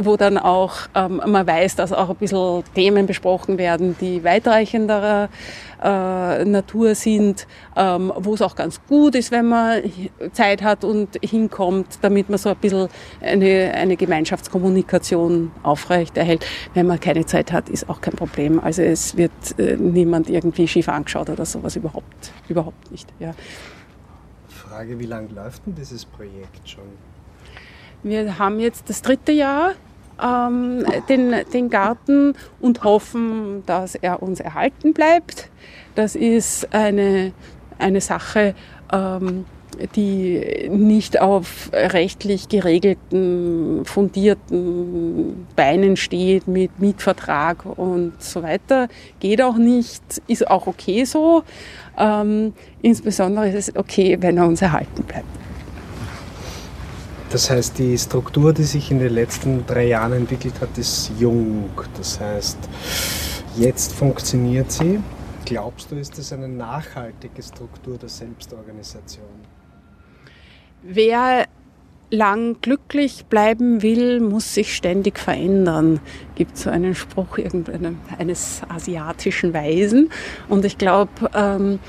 wo 0.01 0.17
dann 0.17 0.37
auch 0.37 0.75
ähm, 0.95 1.21
man 1.25 1.47
weiß, 1.47 1.75
dass 1.75 1.91
auch 1.93 2.09
ein 2.09 2.15
bisschen 2.15 2.63
Themen 2.75 3.07
besprochen 3.07 3.57
werden, 3.57 3.95
die 3.99 4.23
weitreichenderer 4.23 5.29
äh, 5.83 6.45
Natur 6.45 6.95
sind, 6.95 7.47
ähm, 7.75 8.11
wo 8.15 8.33
es 8.33 8.41
auch 8.41 8.55
ganz 8.55 8.79
gut 8.87 9.15
ist, 9.15 9.31
wenn 9.31 9.47
man 9.47 9.83
Zeit 10.33 10.61
hat 10.61 10.83
und 10.83 11.19
hinkommt, 11.21 11.99
damit 12.01 12.29
man 12.29 12.37
so 12.37 12.49
ein 12.49 12.57
bisschen 12.57 12.87
eine, 13.21 13.73
eine 13.73 13.95
Gemeinschaftskommunikation 13.95 15.51
aufrechterhält. 15.63 16.45
Wenn 16.73 16.87
man 16.87 16.99
keine 16.99 17.25
Zeit 17.25 17.51
hat, 17.51 17.69
ist 17.69 17.89
auch 17.89 18.01
kein 18.01 18.15
Problem. 18.15 18.59
Also 18.59 18.81
es 18.81 19.17
wird 19.17 19.31
äh, 19.57 19.75
niemand 19.77 20.29
irgendwie 20.29 20.67
schief 20.67 20.89
angeschaut 20.89 21.29
oder 21.29 21.45
sowas 21.45 21.75
überhaupt, 21.75 22.31
überhaupt 22.47 22.91
nicht. 22.91 23.07
Ja. 23.19 23.33
Frage, 24.47 24.99
wie 24.99 25.05
lange 25.05 25.29
läuft 25.29 25.65
denn 25.65 25.75
dieses 25.75 26.05
Projekt 26.05 26.67
schon? 26.67 26.83
Wir 28.03 28.37
haben 28.37 28.59
jetzt 28.59 28.89
das 28.89 29.01
dritte 29.01 29.31
Jahr 29.31 29.73
ähm, 30.23 30.85
den, 31.09 31.35
den 31.53 31.69
Garten 31.69 32.33
und 32.59 32.83
hoffen, 32.83 33.63
dass 33.65 33.95
er 33.95 34.21
uns 34.21 34.39
erhalten 34.39 34.93
bleibt. 34.93 35.49
Das 35.95 36.15
ist 36.15 36.73
eine, 36.73 37.33
eine 37.79 38.01
Sache, 38.01 38.55
ähm, 38.91 39.45
die 39.95 40.69
nicht 40.69 41.21
auf 41.21 41.69
rechtlich 41.71 42.49
geregelten, 42.49 43.85
fundierten 43.85 45.47
Beinen 45.55 45.97
steht 45.97 46.47
mit 46.47 46.79
Mietvertrag 46.79 47.65
und 47.65 48.13
so 48.21 48.43
weiter. 48.43 48.87
Geht 49.19 49.41
auch 49.41 49.57
nicht, 49.57 50.01
ist 50.27 50.49
auch 50.49 50.67
okay 50.67 51.05
so. 51.05 51.43
Ähm, 51.97 52.53
insbesondere 52.81 53.49
ist 53.49 53.69
es 53.69 53.75
okay, 53.75 54.17
wenn 54.19 54.37
er 54.37 54.47
uns 54.47 54.61
erhalten 54.61 55.03
bleibt. 55.03 55.46
Das 57.29 57.49
heißt, 57.49 57.77
die 57.77 57.97
Struktur, 57.97 58.53
die 58.53 58.63
sich 58.63 58.89
in 58.89 58.99
den 58.99 59.13
letzten 59.13 59.65
drei 59.65 59.87
Jahren 59.87 60.13
entwickelt 60.13 60.61
hat, 60.61 60.77
ist 60.77 61.11
jung. 61.19 61.69
Das 61.97 62.19
heißt, 62.19 62.57
jetzt 63.57 63.93
funktioniert 63.93 64.71
sie. 64.71 64.99
Glaubst 65.43 65.91
du, 65.91 65.95
ist 65.95 66.17
das 66.17 66.31
eine 66.31 66.47
nachhaltige 66.47 67.43
Struktur 67.43 67.97
der 67.97 68.09
Selbstorganisation? 68.09 69.25
Wer 70.83 71.47
lang 72.09 72.61
glücklich 72.61 73.25
bleiben 73.25 73.81
will, 73.81 74.21
muss 74.21 74.53
sich 74.53 74.75
ständig 74.75 75.19
verändern. 75.19 75.99
Gibt 76.35 76.57
so 76.57 76.69
einen 76.69 76.95
Spruch 76.95 77.37
eines 78.17 78.61
asiatischen 78.69 79.53
Weisen. 79.53 80.09
Und 80.47 80.63
ich 80.63 80.77
glaube, 80.77 81.11
ähm, 81.33 81.79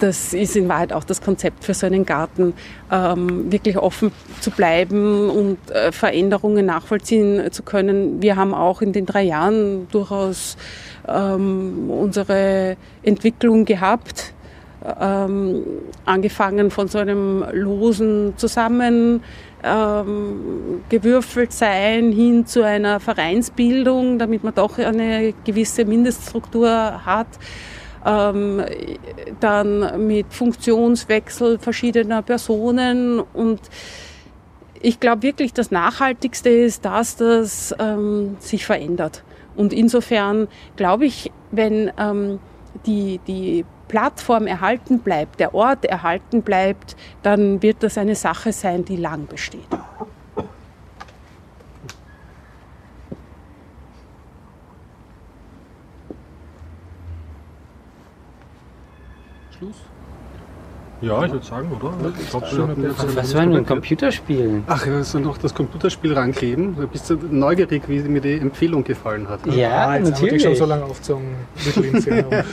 das 0.00 0.34
ist 0.34 0.56
in 0.56 0.68
Wahrheit 0.68 0.92
auch 0.92 1.04
das 1.04 1.20
Konzept 1.20 1.64
für 1.64 1.74
so 1.74 1.86
einen 1.86 2.04
Garten, 2.04 2.54
ähm, 2.90 3.50
wirklich 3.50 3.78
offen 3.78 4.12
zu 4.40 4.50
bleiben 4.50 5.30
und 5.30 5.58
äh, 5.70 5.92
Veränderungen 5.92 6.66
nachvollziehen 6.66 7.50
zu 7.52 7.62
können. 7.62 8.22
Wir 8.22 8.36
haben 8.36 8.54
auch 8.54 8.82
in 8.82 8.92
den 8.92 9.06
drei 9.06 9.22
Jahren 9.22 9.88
durchaus 9.90 10.56
ähm, 11.08 11.90
unsere 11.90 12.76
Entwicklung 13.02 13.64
gehabt, 13.64 14.32
ähm, 15.00 15.62
angefangen 16.04 16.70
von 16.70 16.88
so 16.88 16.98
einem 16.98 17.44
losen 17.52 18.34
Zusammenleben 18.36 19.22
ähm, 19.66 20.82
gewürfelt 20.88 21.52
sein 21.52 22.12
hin 22.12 22.46
zu 22.46 22.62
einer 22.62 23.00
Vereinsbildung, 23.00 24.18
damit 24.18 24.44
man 24.44 24.54
doch 24.54 24.78
eine 24.78 25.34
gewisse 25.44 25.84
Mindeststruktur 25.84 27.04
hat. 27.04 27.26
Ähm, 28.06 28.64
dann 29.40 30.06
mit 30.06 30.32
Funktionswechsel 30.32 31.58
verschiedener 31.58 32.22
Personen 32.22 33.18
und 33.18 33.60
ich 34.80 35.00
glaube 35.00 35.22
wirklich, 35.22 35.52
das 35.52 35.72
Nachhaltigste 35.72 36.48
ist 36.48 36.84
das, 36.84 37.16
das 37.16 37.74
ähm, 37.80 38.36
sich 38.38 38.64
verändert. 38.64 39.24
Und 39.56 39.72
insofern 39.72 40.48
glaube 40.76 41.06
ich, 41.06 41.32
wenn 41.50 41.90
ähm, 41.98 42.38
die, 42.86 43.18
die 43.26 43.64
Plattform 43.88 44.46
erhalten 44.46 45.00
bleibt, 45.00 45.40
der 45.40 45.54
Ort 45.54 45.84
erhalten 45.84 46.42
bleibt, 46.42 46.96
dann 47.22 47.62
wird 47.62 47.82
das 47.82 47.98
eine 47.98 48.14
Sache 48.14 48.52
sein, 48.52 48.84
die 48.84 48.96
lang 48.96 49.26
besteht. 49.26 49.66
Schluss? 59.56 59.76
Ja, 61.06 61.24
ich 61.24 61.32
würde 61.32 61.46
sagen, 61.46 61.70
oder? 61.70 61.92
Ich 62.20 62.30
glaub, 62.30 62.42
wir 62.52 62.68
hatten 62.68 62.82
jetzt- 62.82 63.16
Was 63.16 63.34
wollen 63.34 63.50
wir 63.50 63.56
denn 63.56 63.66
Computerspielen? 63.66 64.64
Ach, 64.66 64.86
wir 64.86 65.04
sollen 65.04 65.24
noch 65.24 65.38
das 65.38 65.54
Computerspiel 65.54 66.12
rankleben. 66.14 66.76
Du 66.76 66.86
bist 66.86 67.08
du 67.10 67.16
neugierig, 67.30 67.82
wie 67.88 68.00
mir 68.00 68.20
die 68.20 68.34
Empfehlung 68.34 68.82
gefallen 68.84 69.28
hat. 69.28 69.46
ne? 69.46 69.54
Ja, 69.56 69.68
Ah, 69.88 69.96
jetzt 69.96 70.12
haben 70.14 70.22
wir 70.22 70.30
dich 70.30 70.42
natürlich. 70.42 70.42
schon 70.42 70.54
so 70.56 70.64
lange 70.66 70.84
aufgezogen. 70.84 71.24
Little 71.64 71.86
Inferno. 71.86 72.30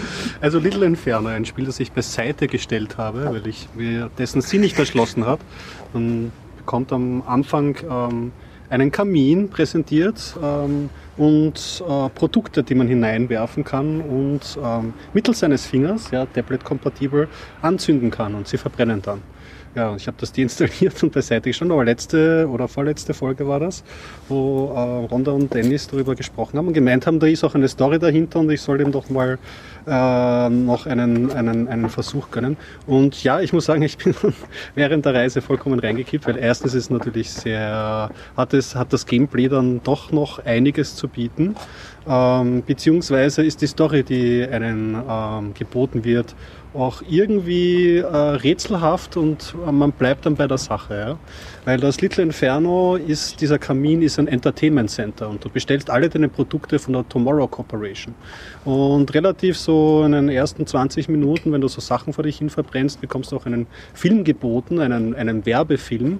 Also 0.41 0.59
Little 0.59 0.85
Inferno, 0.85 1.29
ein 1.29 1.45
Spiel, 1.45 1.65
das 1.65 1.79
ich 1.79 1.91
beiseite 1.91 2.47
gestellt 2.47 2.97
habe, 2.97 3.25
weil 3.33 3.47
ich 3.47 3.67
mir 3.75 4.09
dessen 4.17 4.41
Sinn 4.41 4.61
nicht 4.61 4.77
erschlossen 4.77 5.25
habe. 5.25 5.41
Man 5.93 6.31
bekommt 6.57 6.91
am 6.93 7.23
Anfang 7.25 7.75
ähm, 7.89 8.31
einen 8.69 8.91
Kamin 8.91 9.49
präsentiert 9.49 10.35
ähm, 10.41 10.89
und 11.17 11.83
äh, 11.87 12.09
Produkte, 12.09 12.63
die 12.63 12.75
man 12.75 12.87
hineinwerfen 12.87 13.63
kann 13.63 14.01
und 14.01 14.57
ähm, 14.63 14.93
mittels 15.13 15.39
seines 15.39 15.65
Fingers, 15.65 16.11
ja, 16.11 16.25
tablet-kompatibel, 16.25 17.27
anzünden 17.61 18.11
kann 18.11 18.35
und 18.35 18.47
sie 18.47 18.57
verbrennen 18.57 19.01
dann. 19.01 19.21
Ja, 19.75 19.89
und 19.89 19.99
ich 19.99 20.05
habe 20.05 20.17
das 20.19 20.31
deinstalliert 20.31 21.01
und 21.01 21.13
beiseite 21.13 21.49
gestellt, 21.49 21.71
aber 21.71 21.83
letzte 21.83 22.47
oder 22.47 22.67
vorletzte 22.67 23.15
Folge 23.15 23.47
war 23.47 23.59
das, 23.59 23.83
wo 24.29 24.71
äh, 24.71 25.05
Ronda 25.07 25.31
und 25.31 25.51
Dennis 25.51 25.87
darüber 25.87 26.13
gesprochen 26.13 26.59
haben 26.59 26.67
und 26.67 26.73
gemeint 26.73 27.07
haben, 27.07 27.19
da 27.19 27.25
ist 27.25 27.43
auch 27.43 27.55
eine 27.55 27.67
Story 27.67 27.97
dahinter 27.97 28.39
und 28.39 28.51
ich 28.51 28.61
soll 28.61 28.77
dem 28.77 28.91
doch 28.91 29.09
mal 29.09 29.39
äh, 29.87 30.49
noch 30.49 30.85
einen, 30.85 31.31
einen, 31.31 31.67
einen 31.67 31.89
Versuch 31.89 32.29
gönnen. 32.29 32.55
Und 32.85 33.23
ja, 33.23 33.39
ich 33.39 33.51
muss 33.51 33.65
sagen, 33.65 33.81
ich 33.81 33.97
bin 33.97 34.13
während 34.75 35.05
der 35.05 35.15
Reise 35.15 35.41
vollkommen 35.41 35.79
reingekippt, 35.79 36.27
weil 36.27 36.37
erstens 36.37 36.75
ist 36.75 36.91
natürlich 36.91 37.31
sehr, 37.31 38.11
hat, 38.37 38.53
es, 38.53 38.75
hat 38.75 38.93
das 38.93 39.07
Gameplay 39.07 39.49
dann 39.49 39.81
doch 39.83 40.11
noch 40.11 40.37
einiges 40.45 40.95
zu 40.95 41.07
bieten. 41.07 41.55
Ähm, 42.07 42.61
beziehungsweise 42.65 43.43
ist 43.43 43.61
die 43.61 43.67
Story, 43.67 44.03
die 44.03 44.45
einen 44.45 45.01
ähm, 45.09 45.53
geboten 45.53 46.03
wird, 46.03 46.35
auch 46.73 47.01
irgendwie 47.07 47.97
äh, 47.97 48.05
rätselhaft 48.05 49.17
und 49.17 49.55
äh, 49.67 49.71
man 49.71 49.91
bleibt 49.91 50.25
dann 50.25 50.35
bei 50.35 50.47
der 50.47 50.57
Sache. 50.57 50.95
Ja? 50.95 51.17
Weil 51.65 51.79
das 51.79 52.01
Little 52.01 52.23
Inferno 52.23 52.97
ist, 52.97 53.39
dieser 53.39 53.57
Kamin 53.57 54.01
ist 54.01 54.19
ein 54.19 54.27
Entertainment 54.27 54.89
Center 54.89 55.29
und 55.29 55.45
du 55.45 55.49
bestellst 55.49 55.89
alle 55.89 56.09
deine 56.09 56.27
Produkte 56.27 56.77
von 56.77 56.93
der 56.93 57.07
Tomorrow 57.07 57.47
Corporation. 57.47 58.13
Und 58.65 59.13
relativ 59.13 59.57
so 59.57 60.03
in 60.05 60.11
den 60.11 60.29
ersten 60.29 60.67
20 60.67 61.07
Minuten, 61.07 61.53
wenn 61.53 61.61
du 61.61 61.69
so 61.69 61.79
Sachen 61.79 62.11
vor 62.11 62.25
dich 62.25 62.39
hin 62.39 62.49
verbrennst, 62.49 62.99
bekommst 62.99 63.31
du 63.31 63.37
auch 63.37 63.45
einen 63.45 63.67
Film 63.93 64.25
geboten, 64.25 64.79
einen, 64.79 65.15
einen 65.15 65.45
Werbefilm, 65.45 66.19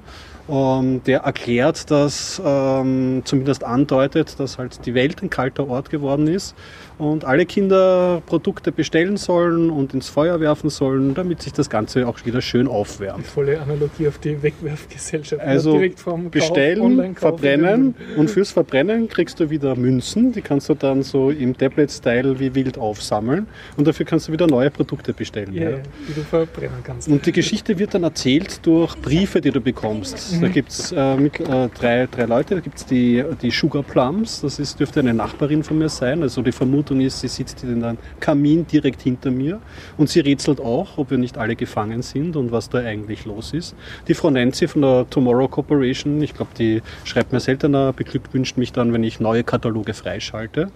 ähm, 0.50 1.02
der 1.06 1.22
erklärt, 1.22 1.90
dass 1.90 2.42
ähm, 2.44 3.22
zumindest 3.24 3.64
andeutet, 3.64 4.40
dass 4.40 4.58
halt 4.58 4.86
die 4.86 4.94
Welt 4.94 5.22
ein 5.24 5.30
kalter 5.30 5.68
Ort 5.68 5.90
geworden 5.90 6.28
ist 6.28 6.56
und 6.98 7.24
alle 7.26 7.46
Kinder 7.46 8.22
Produkte 8.26 8.72
bestellen 8.72 9.18
sollen 9.18 9.70
und 9.70 9.94
ins 9.94 10.10
Feuer 10.10 10.40
werfen 10.40 10.70
sollen, 10.70 11.14
damit 11.16 11.42
sich 11.42 11.54
das 11.54 11.70
Ganze 11.70 12.08
auch 12.08 12.26
wieder 12.26 12.42
schön 12.42 12.68
aufwärmt. 12.68 13.26
Volle 13.26 13.62
Analogie 13.62 14.08
auf 14.08 14.18
die 14.18 14.42
Wegwerfgesellschaft. 14.42 15.33
Also 15.40 15.74
Direkt 15.74 16.00
vom 16.00 16.24
Kauf, 16.24 16.32
bestellen, 16.32 17.16
verbrennen 17.16 17.96
und 18.18 18.30
fürs 18.30 18.52
Verbrennen 18.52 19.08
kriegst 19.08 19.40
du 19.40 19.50
wieder 19.50 19.76
Münzen, 19.76 20.32
die 20.32 20.42
kannst 20.42 20.70
du 20.70 20.74
dann 20.74 21.04
so 21.04 21.30
im 21.30 21.58
Tablet-Style 21.58 22.40
wie 22.40 22.56
wild 22.56 22.78
aufsammeln 22.78 23.48
und 23.78 23.88
dafür 23.88 24.06
kannst 24.06 24.28
du 24.28 24.32
wieder 24.32 24.48
neue 24.48 24.72
Produkte 24.72 25.14
bestellen. 25.14 25.54
Ja, 25.54 25.70
ja. 25.72 25.78
die 26.08 26.14
du 26.14 26.22
verbrennen 26.22 26.80
kannst. 26.84 27.08
Und 27.08 27.26
die 27.26 27.32
Geschichte 27.32 27.78
wird 27.80 27.94
dann 27.94 28.04
erzählt 28.04 28.66
durch 28.66 28.96
Briefe, 28.96 29.42
die 29.42 29.52
du 29.52 29.62
bekommst. 29.62 30.42
Da 30.42 30.48
gibt 30.48 30.70
es 30.70 30.92
äh, 30.92 31.16
äh, 31.16 31.70
drei, 31.70 32.08
drei 32.10 32.26
Leute. 32.26 32.56
Da 32.56 32.62
gibt 32.62 32.78
es 32.78 32.86
die, 32.86 33.24
die 33.42 33.52
Sugar 33.52 33.84
Plums, 33.84 34.42
das 34.42 34.60
ist, 34.60 34.80
dürfte 34.80 35.00
eine 35.00 35.14
Nachbarin 35.14 35.64
von 35.64 35.78
mir 35.78 35.90
sein. 35.90 36.22
Also 36.22 36.42
die 36.42 36.52
Vermutung 36.52 37.02
ist, 37.02 37.22
sie 37.22 37.28
sitzt 37.28 37.64
in 37.64 37.84
einem 37.84 37.98
Kamin 38.20 38.66
direkt 38.68 39.02
hinter 39.02 39.32
mir 39.32 39.60
und 39.98 40.10
sie 40.10 40.20
rätselt 40.20 40.60
auch, 40.60 40.98
ob 40.98 41.12
wir 41.12 41.18
nicht 41.18 41.38
alle 41.38 41.56
gefangen 41.56 42.02
sind 42.02 42.36
und 42.36 42.52
was 42.52 42.70
da 42.70 42.80
eigentlich 42.80 43.26
los 43.26 43.54
ist. 43.54 43.76
Die 44.08 44.14
Frau 44.14 44.30
Nancy 44.30 44.68
von 44.68 44.82
der 44.82 45.10
Tomorrow 45.24 45.48
Corporation, 45.48 46.22
ich 46.22 46.34
glaube, 46.34 46.52
die 46.60 46.82
schreibt 47.06 47.32
mir 47.32 47.40
seltener, 47.40 47.94
beglückwünscht 47.94 48.58
mich 48.58 48.74
dann, 48.74 48.92
wenn 48.92 49.06
ich 49.06 49.22
neue 49.22 49.46
Kataloge 49.46 49.94
freischalte. 49.94 50.68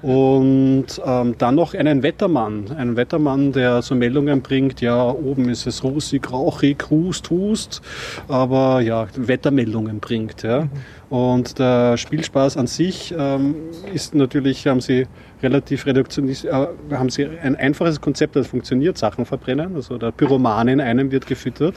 Und 0.00 0.86
ähm, 1.04 1.34
dann 1.36 1.54
noch 1.54 1.74
einen 1.74 2.02
Wettermann. 2.02 2.72
Einen 2.74 2.96
Wettermann, 2.96 3.52
der 3.52 3.82
so 3.82 3.94
Meldungen 3.94 4.40
bringt, 4.40 4.80
ja, 4.80 5.10
oben 5.10 5.50
ist 5.50 5.66
es 5.66 5.84
rosig, 5.84 6.32
rauchig, 6.32 6.88
hust, 6.88 7.28
hust, 7.28 7.82
aber 8.26 8.80
ja, 8.80 9.06
Wettermeldungen 9.14 10.00
bringt. 10.00 10.42
Ja. 10.42 10.68
Und 11.10 11.58
der 11.58 11.98
Spielspaß 11.98 12.56
an 12.56 12.66
sich 12.66 13.14
ähm, 13.18 13.54
ist 13.92 14.14
natürlich, 14.14 14.66
haben 14.66 14.80
sie 14.80 15.06
relativ 15.42 15.86
reduktioniert, 15.86 16.44
äh, 16.44 16.66
haben 16.92 17.10
sie 17.10 17.26
ein 17.26 17.56
einfaches 17.56 18.00
Konzept, 18.00 18.36
das 18.36 18.48
funktioniert, 18.48 18.98
Sachen 18.98 19.24
verbrennen. 19.24 19.74
Also 19.74 19.98
der 19.98 20.12
Pyroman 20.12 20.68
in 20.68 20.80
einem 20.80 21.10
wird 21.10 21.26
gefüttert. 21.26 21.74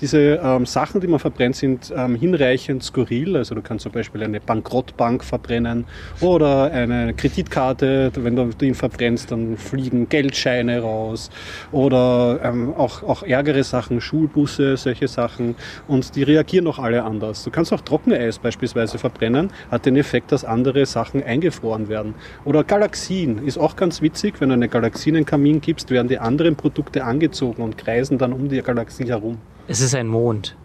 Diese 0.00 0.40
ähm, 0.42 0.66
Sachen, 0.66 1.00
die 1.00 1.06
man 1.06 1.18
verbrennt, 1.18 1.56
sind 1.56 1.92
ähm, 1.96 2.16
hinreichend 2.16 2.82
skurril. 2.82 3.36
Also 3.36 3.54
du 3.54 3.62
kannst 3.62 3.84
zum 3.84 3.92
Beispiel 3.92 4.22
eine 4.22 4.40
Bankrottbank 4.40 5.24
verbrennen 5.24 5.84
oder 6.20 6.70
eine 6.70 7.14
Kreditkarte. 7.14 8.12
Wenn 8.14 8.36
du 8.36 8.50
ihn 8.60 8.74
verbrennst, 8.74 9.30
dann 9.30 9.56
fliegen 9.56 10.08
Geldscheine 10.08 10.80
raus 10.80 11.30
oder 11.72 12.40
ähm, 12.42 12.74
auch, 12.74 13.02
auch 13.02 13.22
ärgere 13.22 13.62
Sachen, 13.64 14.00
Schulbusse, 14.00 14.76
solche 14.76 15.08
Sachen. 15.08 15.54
Und 15.86 16.16
die 16.16 16.22
reagieren 16.22 16.66
auch 16.66 16.78
alle 16.78 17.04
anders. 17.04 17.44
Du 17.44 17.50
kannst 17.50 17.72
auch 17.72 17.80
Trockeneis 17.80 18.38
beispielsweise 18.38 18.98
verbrennen, 18.98 19.50
hat 19.70 19.86
den 19.86 19.96
Effekt, 19.96 20.32
dass 20.32 20.44
andere 20.44 20.86
Sachen 20.86 21.22
eingefroren 21.22 21.88
werden. 21.88 22.14
Oder 22.44 22.64
Galaxien 22.64 22.95
ist 23.44 23.58
auch 23.58 23.76
ganz 23.76 24.02
witzig. 24.02 24.40
Wenn 24.40 24.48
du 24.48 24.54
eine 24.54 24.68
Galaxie 24.68 25.10
in 25.10 25.14
den 25.14 25.26
Kamin 25.26 25.60
gibst, 25.60 25.90
werden 25.90 26.08
die 26.08 26.18
anderen 26.18 26.56
Produkte 26.56 27.04
angezogen 27.04 27.62
und 27.62 27.78
kreisen 27.78 28.18
dann 28.18 28.32
um 28.32 28.48
die 28.48 28.62
Galaxie 28.62 29.06
herum. 29.06 29.38
Es 29.68 29.80
ist 29.80 29.94
ein 29.94 30.06
Mond. 30.06 30.56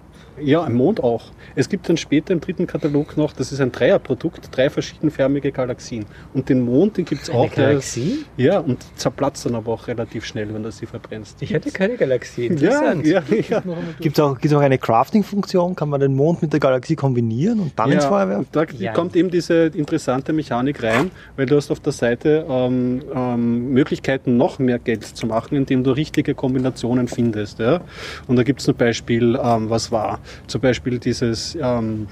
Ja, 0.44 0.66
im 0.66 0.74
Mond 0.74 1.04
auch. 1.04 1.24
Es 1.56 1.70
gibt 1.70 1.88
dann 1.90 1.98
später 1.98 2.34
im 2.34 2.42
dritten 2.42 2.68
Katalog 2.68 3.18
noch, 3.18 3.34
das 3.34 3.52
ist 3.52 3.60
ein 3.62 3.72
Dreierprodukt, 3.72 4.50
drei 4.56 4.70
verschiedenförmige 4.70 5.52
Galaxien. 5.52 6.06
Und 6.34 6.50
den 6.50 6.62
Mond, 6.66 6.98
den 6.98 7.06
gibt 7.06 7.24
es 7.24 7.30
Eine 7.30 7.40
auch. 7.40 7.50
der 7.52 7.72
ist- 7.72 7.96
Galaxie? 7.96 8.26
Ja, 8.38 8.60
und 8.60 8.80
zerplatzt 8.96 9.46
dann 9.46 9.56
aber 9.56 9.72
auch 9.74 9.88
relativ 9.88 10.26
schnell, 10.26 10.54
wenn 10.54 10.64
du 10.64 10.72
sie 10.72 10.86
verbrennst. 10.86 11.42
Ich 11.42 11.54
hatte 11.54 11.72
keine 11.72 11.98
Galaxie. 11.98 12.48
Ja, 12.48 12.52
Interessant. 12.52 13.08
ja, 13.08 13.22
ja. 13.50 13.64
Gibt 14.00 14.18
es 14.18 14.24
auch, 14.24 14.38
gibt's 14.38 14.56
auch 14.56 14.62
eine 14.62 14.78
Crafting-Funktion? 14.78 15.76
Kann 15.76 15.90
man 15.90 16.00
den 16.00 16.16
Mond 16.16 16.42
mit 16.42 16.54
der 16.54 16.60
Galaxie 16.60 16.96
kombinieren 16.96 17.60
und 17.60 17.72
dann 17.78 17.92
ins 17.92 18.06
Feuer 18.06 18.28
werfen? 18.30 18.48
da 18.52 18.66
Ja. 18.78 18.94
kommt 18.94 19.16
eben 19.16 19.30
diese 19.30 19.66
interessante 19.68 20.34
Mechanik 20.34 20.82
rein, 20.84 21.12
weil 21.36 21.46
du 21.46 21.56
hast 21.56 21.72
auf 21.72 21.80
der 21.80 21.94
Seite 21.94 22.46
ähm, 22.50 23.02
ähm, 23.14 23.70
Möglichkeiten, 23.74 24.38
noch 24.38 24.60
mehr 24.60 24.80
Geld 24.80 25.04
zu 25.04 25.26
machen, 25.28 25.56
indem 25.56 25.84
du 25.84 25.92
richtige 25.92 26.34
Kombinationen 26.36 27.08
findest. 27.08 27.60
Ja? 27.60 27.82
Und 28.28 28.36
da 28.38 28.44
gibt 28.44 28.60
es 28.60 28.66
zum 28.66 28.76
Beispiel, 28.76 29.38
ähm, 29.42 29.70
was 29.70 29.92
war? 29.92 30.20
Zum 30.48 30.62
Beispiel 30.62 31.00
dieses 31.00 31.56
ähm, 31.60 32.08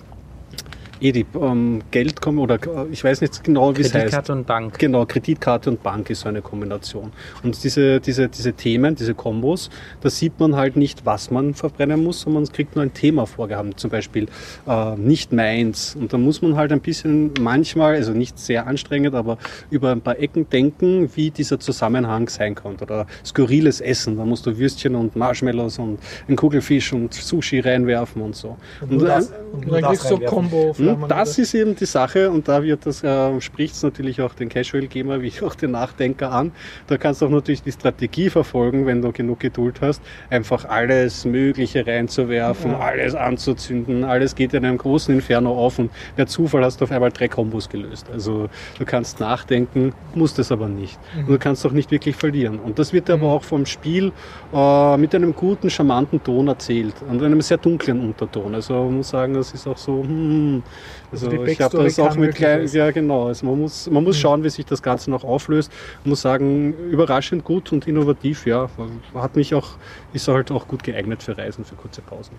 die 1.02 1.26
ähm, 1.40 1.82
Geld 1.92 2.22
kommen 2.22 2.40
oder 2.40 2.56
äh, 2.56 2.88
ich 2.92 3.04
weiß 3.04 3.22
nicht 3.22 3.44
genau, 3.44 3.76
wie 3.78 3.82
es 3.82 3.88
heißt. 3.88 3.94
Kreditkarte 3.96 4.32
und 4.34 4.46
Bank. 4.48 4.78
Genau, 4.80 5.06
Kreditkarte 5.06 5.70
und 5.70 5.82
Bank 5.82 6.10
ist 6.10 6.22
so 6.22 6.30
eine 6.30 6.42
Kombination. 6.42 7.12
Und 7.44 7.64
diese, 7.64 8.00
diese, 8.00 8.28
diese 8.28 8.54
Themen, 8.54 8.96
diese 8.96 9.14
Kombos, 9.14 9.70
da 10.02 10.10
sieht 10.10 10.40
man 10.40 10.56
halt 10.56 10.76
nicht, 10.76 11.06
was 11.06 11.32
man 11.32 11.54
verbrennen 11.54 12.04
muss, 12.04 12.22
sondern 12.22 12.44
es 12.44 12.52
kriegt 12.52 12.76
nur 12.76 12.84
ein 12.84 12.94
Thema 12.94 13.26
vorgehabt. 13.26 13.80
Zum 13.80 13.90
Beispiel 13.90 14.28
äh, 14.68 14.96
nicht 14.96 15.32
meins. 15.32 15.96
Und 15.96 16.12
da 16.12 16.18
muss 16.18 16.42
man 16.42 16.56
halt 16.56 16.72
ein 16.72 16.82
bisschen 16.82 17.32
manchmal, 17.40 17.96
also 17.96 18.12
nicht 18.12 18.38
sehr 18.38 18.68
anstrengend, 18.68 19.16
aber 19.16 19.38
über 19.70 19.92
ein 19.92 20.02
paar 20.02 20.20
Ecken 20.20 20.50
denken, 20.50 21.10
wie 21.16 21.32
dieser 21.32 21.60
Zusammenhang 21.60 22.28
sein 22.30 22.56
könnte. 22.56 22.84
Oder 22.84 23.06
skurriles 23.26 23.80
Essen. 23.82 24.18
Da 24.18 24.26
musst 24.26 24.46
du 24.46 24.58
Würstchen 24.58 24.96
und 24.96 25.16
Marshmallows 25.16 25.80
und 25.80 26.00
einen 26.28 26.36
Kugelfisch 26.36 26.92
und 26.94 27.14
Sushi 27.14 27.60
reinwerfen 27.60 28.22
und 28.22 28.36
so. 28.36 28.58
Und, 28.82 28.92
Und 28.94 29.04
dann- 29.08 29.26
dann 29.70 29.82
kriegst 29.84 30.06
du 30.06 30.10
so 30.10 30.18
Combo. 30.20 30.76
Nein, 30.78 30.89
Klammern. 30.90 31.10
Das 31.10 31.34
oder? 31.34 31.44
ist 31.44 31.54
eben 31.54 31.76
die 31.76 31.86
Sache 31.86 32.30
und 32.30 32.48
da 32.48 32.64
wird 32.64 32.86
das, 32.86 33.04
äh, 33.04 33.42
spricht 33.42 33.76
es 33.76 33.84
natürlich 33.84 34.22
auch 34.22 34.34
den 34.34 34.50
Casual 34.50 34.88
Gamer 34.88 35.22
wie 35.22 35.34
auch 35.42 35.56
den 35.56 35.72
Nachdenker 35.72 36.32
an. 36.32 36.52
Da 36.88 36.98
kannst 36.98 37.22
du 37.22 37.26
auch 37.26 37.30
natürlich 37.30 37.64
die 37.64 37.72
Strategie 37.72 38.30
verfolgen, 38.30 38.86
wenn 38.86 39.02
du 39.02 39.12
genug 39.12 39.40
Geduld 39.40 39.82
hast, 39.82 40.02
einfach 40.30 40.66
alles 40.66 41.26
Mögliche 41.26 41.86
reinzuwerfen, 41.86 42.76
alles 42.76 43.16
anzuzünden, 43.16 44.04
alles 44.04 44.36
geht 44.36 44.54
in 44.54 44.66
einem 44.66 44.78
großen 44.78 45.14
Inferno 45.14 45.52
auf 45.58 45.80
und 45.80 45.92
per 46.16 46.28
Zufall 46.28 46.64
hast 46.64 46.82
du 46.82 46.86
auf 46.86 46.92
einmal 46.92 47.12
drei 47.12 47.28
Kombos 47.28 47.70
gelöst. 47.70 48.08
Also 48.12 48.50
du 48.78 48.86
kannst 48.86 49.20
nachdenken, 49.20 49.94
musst 50.16 50.40
es 50.40 50.52
aber 50.52 50.68
nicht. 50.68 51.00
Und 51.18 51.30
du 51.30 51.40
kannst 51.40 51.66
auch 51.66 51.72
nicht 51.72 51.92
wirklich 51.92 52.16
verlieren. 52.16 52.60
Und 52.60 52.80
das 52.80 52.94
wird 52.94 53.10
aber 53.10 53.28
auch 53.28 53.44
vom 53.44 53.66
Spiel 53.66 54.12
äh, 54.54 54.98
mit 54.98 55.14
einem 55.16 55.34
guten, 55.34 55.70
charmanten 55.70 56.24
Ton 56.24 56.48
erzählt 56.48 56.96
und 57.10 57.22
einem 57.24 57.42
sehr 57.42 57.58
dunklen 57.58 58.00
Unterton. 58.02 58.56
Also 58.56 58.74
man 58.74 58.98
muss 58.98 59.10
sagen, 59.10 59.34
das 59.34 59.54
ist 59.54 59.68
auch 59.68 59.78
so, 59.78 60.04
hm, 60.04 60.64
also, 61.12 61.28
Also 61.28 61.44
ich 61.46 61.62
habe 61.62 61.84
das 61.84 62.00
auch 62.00 62.16
mit 62.16 62.36
klein, 62.36 62.68
ja 62.68 62.92
genau. 62.92 63.28
Also 63.28 63.46
man 63.46 63.60
muss, 63.60 63.90
man 63.90 64.04
muss 64.04 64.18
schauen, 64.18 64.44
wie 64.44 64.50
sich 64.50 64.66
das 64.66 64.82
Ganze 64.82 65.10
noch 65.12 65.24
auflöst. 65.24 65.72
Ich 66.04 66.10
muss 66.10 66.22
sagen, 66.22 66.74
überraschend 66.90 67.44
gut 67.44 67.72
und 67.72 67.88
innovativ, 67.88 68.46
ja. 68.46 68.70
Hat 69.14 69.36
mich 69.36 69.54
auch, 69.56 69.78
ist 70.14 70.28
halt 70.28 70.52
auch 70.52 70.68
gut 70.68 70.84
geeignet 70.84 71.24
für 71.24 71.38
Reisen, 71.38 71.66
für 71.66 71.76
kurze 71.76 72.02
Pausen. 72.02 72.36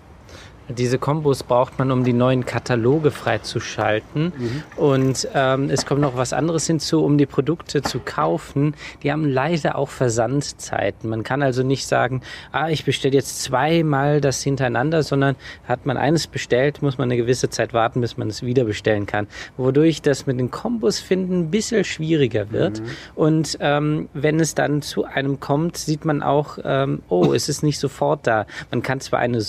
Diese 0.71 0.97
Kombos 0.97 1.43
braucht 1.43 1.79
man, 1.79 1.91
um 1.91 2.03
die 2.03 2.13
neuen 2.13 2.45
Kataloge 2.45 3.11
freizuschalten. 3.11 4.33
Und 4.75 5.27
ähm, 5.33 5.69
es 5.69 5.85
kommt 5.85 6.01
noch 6.01 6.17
was 6.17 6.33
anderes 6.33 6.67
hinzu, 6.67 7.03
um 7.03 7.17
die 7.17 7.25
Produkte 7.25 7.81
zu 7.81 7.99
kaufen. 7.99 8.75
Die 9.03 9.11
haben 9.11 9.25
leider 9.25 9.77
auch 9.77 9.89
Versandzeiten. 9.89 11.09
Man 11.09 11.23
kann 11.23 11.41
also 11.41 11.63
nicht 11.63 11.87
sagen, 11.87 12.21
ah, 12.51 12.69
ich 12.69 12.85
bestelle 12.85 13.13
jetzt 13.13 13.43
zweimal 13.43 14.21
das 14.21 14.41
hintereinander, 14.41 15.03
sondern 15.03 15.35
hat 15.67 15.85
man 15.85 15.97
eines 15.97 16.27
bestellt, 16.27 16.81
muss 16.81 16.97
man 16.97 17.09
eine 17.09 17.17
gewisse 17.17 17.49
Zeit 17.49 17.73
warten, 17.73 18.01
bis 18.01 18.17
man 18.17 18.29
es 18.29 18.43
wieder 18.43 18.63
bestellen 18.63 19.05
kann. 19.05 19.27
Wodurch 19.57 20.01
das 20.01 20.25
mit 20.25 20.39
den 20.39 20.51
Kombos 20.51 20.99
finden 20.99 21.41
ein 21.41 21.51
bisschen 21.51 21.83
schwieriger 21.83 22.51
wird. 22.51 22.81
Und 23.15 23.57
ähm, 23.59 24.09
wenn 24.13 24.39
es 24.39 24.55
dann 24.55 24.81
zu 24.81 25.05
einem 25.05 25.39
kommt, 25.39 25.77
sieht 25.77 26.05
man 26.05 26.21
auch, 26.23 26.57
ähm, 26.63 27.01
oh, 27.09 27.33
es 27.33 27.49
ist 27.49 27.63
nicht 27.63 27.79
sofort 27.79 28.27
da. 28.27 28.45
Man 28.71 28.81
kann 28.81 28.99
zwar 28.99 29.19
eine 29.19 29.41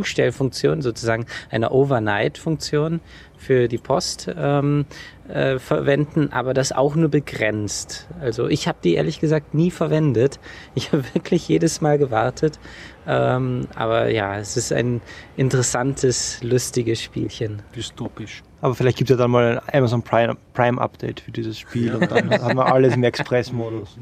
Sofort-Zustellfunktion, 0.00 0.82
sozusagen 0.82 1.26
eine 1.50 1.70
Overnight-Funktion 1.70 3.00
für 3.36 3.68
die 3.68 3.78
Post 3.78 4.30
ähm, 4.36 4.84
äh, 5.28 5.58
verwenden, 5.58 6.30
aber 6.32 6.52
das 6.52 6.72
auch 6.72 6.94
nur 6.94 7.08
begrenzt. 7.08 8.06
Also 8.20 8.48
ich 8.48 8.68
habe 8.68 8.78
die 8.84 8.94
ehrlich 8.94 9.20
gesagt 9.20 9.54
nie 9.54 9.70
verwendet. 9.70 10.38
Ich 10.74 10.92
habe 10.92 11.04
wirklich 11.14 11.48
jedes 11.48 11.80
Mal 11.80 11.98
gewartet. 11.98 12.58
Ähm, 13.06 13.66
aber 13.74 14.10
ja, 14.10 14.38
es 14.38 14.56
ist 14.56 14.72
ein 14.72 15.00
interessantes, 15.36 16.42
lustiges 16.42 17.02
Spielchen. 17.02 17.62
Dystopisch. 17.74 18.42
Aber 18.60 18.74
vielleicht 18.74 18.98
gibt 18.98 19.08
es 19.08 19.14
ja 19.14 19.22
dann 19.22 19.30
mal 19.30 19.58
ein 19.58 19.74
Amazon 19.74 20.02
Prime, 20.02 20.36
Prime 20.52 20.80
Update 20.80 21.20
für 21.20 21.30
dieses 21.30 21.58
Spiel 21.58 21.94
und 21.94 22.10
dann 22.10 22.30
haben 22.42 22.58
wir 22.58 22.66
alles 22.66 22.94
im 22.94 23.04
Express-Modus. 23.04 23.96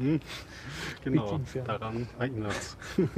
Genau, 1.05 1.35
Inferno. 1.35 1.67
daran 1.67 2.09
erinnert's. 2.19 2.77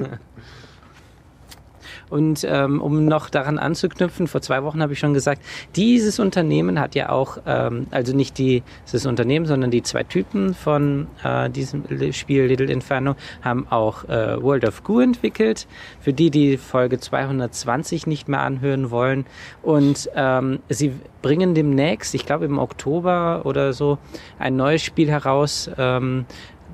Und 2.11 2.45
ähm, 2.47 2.81
um 2.81 3.05
noch 3.05 3.29
daran 3.29 3.57
anzuknüpfen, 3.57 4.27
vor 4.27 4.41
zwei 4.41 4.63
Wochen 4.63 4.81
habe 4.81 4.93
ich 4.93 4.99
schon 4.99 5.13
gesagt, 5.13 5.41
dieses 5.75 6.19
Unternehmen 6.19 6.79
hat 6.79 6.93
ja 6.93 7.09
auch, 7.09 7.37
ähm, 7.47 7.87
also 7.89 8.13
nicht 8.15 8.37
die, 8.37 8.63
dieses 8.85 9.05
Unternehmen, 9.05 9.45
sondern 9.45 9.71
die 9.71 9.81
zwei 9.81 10.03
Typen 10.03 10.53
von 10.53 11.07
äh, 11.23 11.49
diesem 11.49 11.83
Spiel 12.11 12.43
Little 12.43 12.69
Inferno 12.69 13.15
haben 13.41 13.65
auch 13.69 14.03
äh, 14.09 14.41
World 14.43 14.67
of 14.67 14.83
Goo 14.83 14.99
entwickelt. 14.99 15.67
Für 16.01 16.11
die, 16.11 16.29
die 16.29 16.57
Folge 16.57 16.99
220 16.99 18.07
nicht 18.07 18.27
mehr 18.27 18.41
anhören 18.41 18.91
wollen. 18.91 19.25
Und 19.61 20.09
ähm, 20.13 20.59
sie 20.67 20.91
bringen 21.21 21.55
demnächst, 21.55 22.13
ich 22.13 22.25
glaube 22.25 22.43
im 22.43 22.59
Oktober 22.59 23.41
oder 23.45 23.71
so, 23.71 23.99
ein 24.37 24.57
neues 24.57 24.83
Spiel 24.83 25.09
heraus. 25.09 25.71
Ähm, 25.77 26.25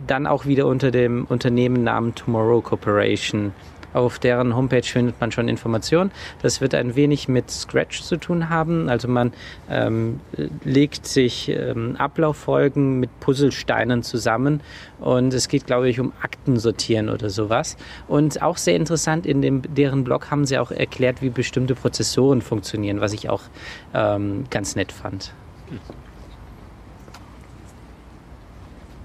dann 0.06 0.28
auch 0.28 0.46
wieder 0.46 0.68
unter 0.68 0.92
dem 0.92 1.26
Unternehmennamen 1.26 2.14
Tomorrow 2.14 2.62
Corporation. 2.62 3.54
Auf 3.98 4.20
deren 4.20 4.56
Homepage 4.56 4.84
findet 4.84 5.20
man 5.20 5.32
schon 5.32 5.50
Informationen. 5.50 6.12
Das 6.44 6.62
wird 6.62 6.76
ein 6.76 6.96
wenig 6.96 7.28
mit 7.28 7.50
Scratch 7.50 8.04
zu 8.04 8.18
tun 8.18 8.48
haben. 8.48 8.90
Also 8.90 9.08
man 9.08 9.34
ähm, 9.72 10.20
legt 10.64 11.08
sich 11.08 11.50
ähm, 11.50 11.96
Ablauffolgen 11.96 13.00
mit 13.00 13.10
Puzzlesteinen 13.20 14.04
zusammen 14.04 14.62
und 15.00 15.34
es 15.34 15.48
geht, 15.48 15.66
glaube 15.66 15.90
ich, 15.90 16.00
um 16.00 16.14
Akten 16.22 16.60
sortieren 16.60 17.10
oder 17.10 17.32
sowas. 17.32 17.76
Und 18.08 18.40
auch 18.44 18.58
sehr 18.58 18.76
interessant, 18.76 19.26
in 19.26 19.42
dem, 19.42 19.64
deren 19.64 20.04
Blog 20.04 20.30
haben 20.30 20.46
sie 20.46 20.60
auch 20.60 20.70
erklärt, 20.70 21.24
wie 21.24 21.30
bestimmte 21.30 21.74
Prozessoren 21.74 22.44
funktionieren, 22.44 23.02
was 23.02 23.14
ich 23.14 23.32
auch 23.32 23.42
ähm, 23.96 24.44
ganz 24.52 24.76
nett 24.76 24.92
fand. 24.92 25.34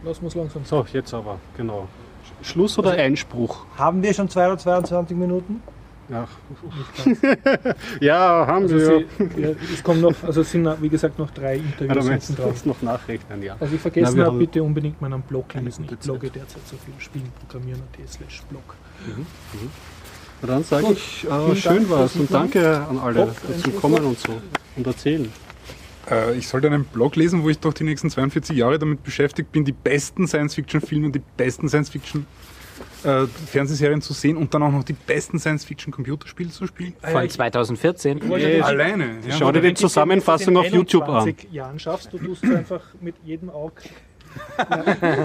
Los 0.05 0.21
muss 0.21 0.35
langsam. 0.35 0.67
So, 0.67 0.85
jetzt 0.93 1.15
aber, 1.15 1.39
genau. 1.57 1.89
Schluss 2.43 2.79
oder 2.79 2.93
Einspruch? 2.93 3.65
Haben 3.77 4.03
wir 4.03 4.13
schon 4.15 4.29
222 4.29 5.17
Minuten? 5.17 5.63
Ja, 6.09 6.29
ja 8.01 8.47
haben 8.47 8.65
Also 8.65 8.77
wir. 8.77 8.87
sie, 9.19 9.41
ja, 9.41 9.49
es 9.73 9.83
kommen 9.83 10.01
noch, 10.01 10.15
also 10.23 10.41
es 10.43 10.51
sind 10.51 10.69
wie 10.83 10.89
gesagt 10.89 11.19
noch 11.19 11.31
drei 11.31 11.57
Interviews 11.57 12.05
meinst, 12.07 12.27
hinten 12.27 12.43
du 12.43 12.49
drauf. 12.49 12.67
noch 12.67 12.83
nachrechnen, 12.83 13.43
ja. 13.43 13.57
Was 13.59 13.73
ich 13.73 13.81
vergessen 13.81 14.17
wir 14.17 14.27
habe, 14.27 14.39
bitte 14.39 14.63
unbedingt 14.63 15.01
meinen 15.01 15.23
Blog 15.23 15.55
lesen. 15.55 15.87
Ich 15.91 15.97
blogge 15.99 16.29
derzeit 16.29 16.67
so 16.67 16.77
viel 16.77 16.95
Spielen, 16.99 17.33
Programmieren 17.41 17.81
und 17.81 18.09
slash 18.09 18.43
Blog. 18.51 18.75
Na 20.43 20.49
dann 20.49 20.65
sage 20.65 20.89
ich, 20.93 21.25
äh, 21.25 21.57
schön 21.57 21.89
war's 21.89 22.13
fürs 22.13 22.17
und 22.17 22.35
danke 22.35 22.85
an 22.91 22.99
alle 22.99 23.29
Schlusswort? 23.45 23.81
kommen 23.81 24.05
und 24.05 24.19
so 24.19 24.33
und 24.77 24.87
erzählen. 24.87 25.33
Äh, 26.11 26.37
ich 26.37 26.49
sollte 26.49 26.67
einen 26.69 26.85
Blog 26.85 27.17
lesen, 27.17 27.43
wo 27.43 27.51
ich 27.51 27.59
doch 27.59 27.75
die 27.75 27.85
nächsten 27.85 28.11
42 28.11 28.57
Jahre 28.57 28.79
damit 28.79 29.03
beschäftigt 29.03 29.53
bin, 29.53 29.65
die 29.65 29.73
besten 29.73 30.27
Science-Fiction-Filme 30.27 31.07
und 31.07 31.15
die 31.15 31.23
besten 31.37 31.69
Science-Fiction-Fernsehserien 31.69 34.03
zu 34.03 34.13
sehen 34.13 34.37
und 34.37 34.53
dann 34.55 34.63
auch 34.63 34.73
noch 34.73 34.85
die 34.85 34.95
besten 34.95 35.39
Science-Fiction-Computerspiele 35.39 36.51
zu 36.51 36.67
spielen. 36.67 36.95
Von 37.01 37.29
2014. 37.29 38.33
Alleine. 38.63 39.19
Ja. 39.27 39.37
Schau 39.39 39.53
dir 39.53 39.61
die 39.61 39.69
Wenn 39.69 39.75
du 39.75 39.81
Zusammenfassung 39.81 40.55
das 40.55 40.67
auf 40.67 40.73
YouTube 40.73 41.05
an. 41.05 41.23
21 41.23 41.53
Jahren 41.53 41.79
schaffst, 41.79 42.13
du 42.13 42.19
tust 42.19 42.45
es 42.45 42.55
einfach 42.55 42.83
mit 43.01 43.15
jedem 43.25 43.51
Auge. 43.51 43.83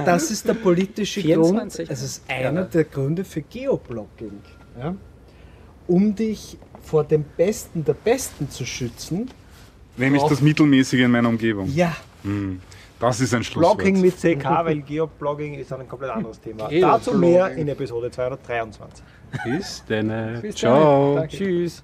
Das 0.05 0.31
ist 0.31 0.47
der 0.47 0.53
politische 0.53 1.21
24. 1.21 1.87
Grund. 1.87 1.97
Es 1.97 2.03
ist 2.03 2.23
einer 2.27 2.63
der 2.63 2.83
Gründe 2.83 3.23
für 3.23 3.41
Geoblocking. 3.41 4.41
Ja? 4.77 4.95
Um 5.87 6.15
dich 6.15 6.57
vor 6.81 7.03
dem 7.03 7.25
Besten 7.35 7.85
der 7.85 7.93
Besten 7.93 8.49
zu 8.49 8.65
schützen. 8.65 9.29
Nämlich 9.97 10.23
das 10.23 10.41
Mittelmäßige 10.41 11.01
in 11.01 11.11
meiner 11.11 11.29
Umgebung. 11.29 11.69
Ja, 11.73 11.95
Hm. 12.23 12.61
Das 12.99 13.19
ist 13.19 13.31
ein 13.33 13.43
Schlusswort. 13.43 13.77
Blogging 13.77 14.01
mit 14.01 14.17
CK, 14.17 14.43
weil 14.65 14.81
Geoblogging 14.81 15.53
ist 15.53 15.71
ein 15.71 15.87
komplett 15.87 16.09
anderes 16.11 16.41
Thema. 16.41 16.67
Dazu 16.67 17.13
mehr 17.13 17.51
in 17.51 17.67
Episode 17.67 18.09
223. 18.09 19.05
Bis. 19.45 19.83
Bis 20.41 20.55
Ciao. 20.55 21.13
dann. 21.13 21.15
Danke. 21.17 21.37
Tschüss. 21.37 21.83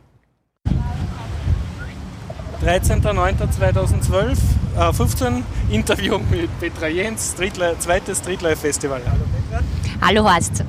13.09.2012, 2.65 4.37
äh, 4.79 4.93
15, 4.93 5.43
Interview 5.69 6.17
mit 6.31 6.49
Petra 6.59 6.87
Jens, 6.87 7.33
Streetlife, 7.33 7.77
zweites 7.79 8.19
Streetlife 8.19 8.55
Festival. 8.55 9.01
Hallo 9.05 9.23
Petra. 9.51 9.63
Hallo 10.01 10.23
Horst. 10.33 10.63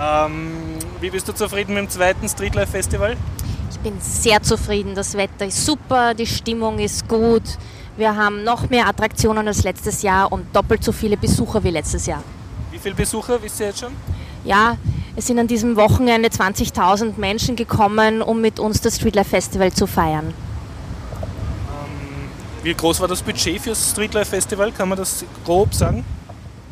Ähm, 0.00 0.50
wie 1.00 1.10
bist 1.10 1.28
du 1.28 1.32
zufrieden 1.32 1.74
mit 1.74 1.84
dem 1.84 1.88
zweiten 1.88 2.28
Streetlife 2.28 2.72
Festival? 2.72 3.16
Ich 3.70 3.78
bin 3.78 3.94
sehr 4.00 4.42
zufrieden. 4.42 4.94
Das 4.94 5.14
Wetter 5.14 5.46
ist 5.46 5.64
super, 5.64 6.12
die 6.14 6.26
Stimmung 6.26 6.78
ist 6.78 7.08
gut. 7.08 7.42
Wir 7.96 8.16
haben 8.16 8.42
noch 8.42 8.68
mehr 8.68 8.88
Attraktionen 8.88 9.46
als 9.46 9.62
letztes 9.62 10.02
Jahr 10.02 10.30
und 10.32 10.44
doppelt 10.54 10.82
so 10.82 10.92
viele 10.92 11.16
Besucher 11.16 11.62
wie 11.62 11.70
letztes 11.70 12.06
Jahr. 12.06 12.22
Wie 12.70 12.78
viele 12.78 12.94
Besucher 12.94 13.40
wisst 13.42 13.60
ihr 13.60 13.66
jetzt 13.66 13.80
schon? 13.80 13.92
Ja, 14.44 14.76
es 15.16 15.26
sind 15.26 15.38
an 15.38 15.46
diesem 15.46 15.76
Wochenende 15.76 16.28
20.000 16.28 17.18
Menschen 17.18 17.56
gekommen, 17.56 18.22
um 18.22 18.40
mit 18.40 18.58
uns 18.58 18.80
das 18.80 18.96
Streetlife 18.96 19.30
Festival 19.30 19.72
zu 19.72 19.86
feiern. 19.86 20.34
Wie 22.62 22.74
groß 22.74 23.00
war 23.00 23.08
das 23.08 23.22
Budget 23.22 23.60
fürs 23.60 23.90
Streetlife 23.90 24.30
Festival? 24.30 24.72
Kann 24.72 24.88
man 24.88 24.98
das 24.98 25.24
grob 25.44 25.74
sagen? 25.74 26.04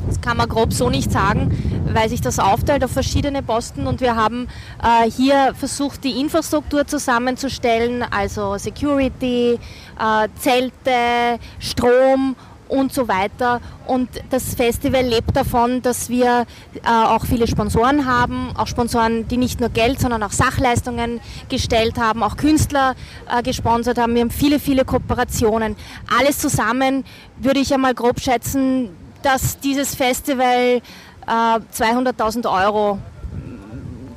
Das 0.08 0.20
kann 0.22 0.38
man 0.38 0.48
grob 0.48 0.72
so 0.72 0.88
nicht 0.88 1.12
sagen, 1.12 1.84
weil 1.92 2.08
sich 2.08 2.22
das 2.22 2.38
aufteilt 2.38 2.82
auf 2.82 2.90
verschiedene 2.90 3.42
Posten 3.42 3.86
und 3.86 4.00
wir 4.00 4.16
haben 4.16 4.48
äh, 4.82 5.10
hier 5.10 5.52
versucht, 5.54 6.02
die 6.02 6.18
Infrastruktur 6.18 6.86
zusammenzustellen, 6.86 8.02
also 8.10 8.56
Security, 8.56 9.58
äh, 9.98 10.28
Zelte, 10.40 11.38
Strom 11.58 12.36
und 12.68 12.92
so 12.92 13.06
weiter. 13.06 13.60
Und 13.86 14.08
das 14.30 14.54
Festival 14.54 15.02
lebt 15.04 15.36
davon, 15.36 15.82
dass 15.82 16.08
wir 16.08 16.46
äh, 16.74 16.88
auch 16.88 17.26
viele 17.26 17.46
Sponsoren 17.46 18.06
haben, 18.06 18.50
auch 18.56 18.66
Sponsoren, 18.66 19.28
die 19.28 19.36
nicht 19.36 19.60
nur 19.60 19.68
Geld, 19.68 20.00
sondern 20.00 20.22
auch 20.22 20.32
Sachleistungen 20.32 21.20
gestellt 21.50 21.98
haben, 21.98 22.22
auch 22.22 22.36
Künstler 22.36 22.94
äh, 23.30 23.42
gesponsert 23.42 23.98
haben. 23.98 24.14
Wir 24.14 24.22
haben 24.22 24.30
viele, 24.30 24.58
viele 24.58 24.84
Kooperationen. 24.84 25.76
Alles 26.18 26.38
zusammen 26.38 27.04
würde 27.38 27.60
ich 27.60 27.72
einmal 27.72 27.94
grob 27.94 28.20
schätzen, 28.20 28.90
dass 29.28 29.60
dieses 29.60 29.94
Festival 29.94 30.80
äh, 31.26 31.30
200.000 31.30 32.64
Euro 32.64 32.98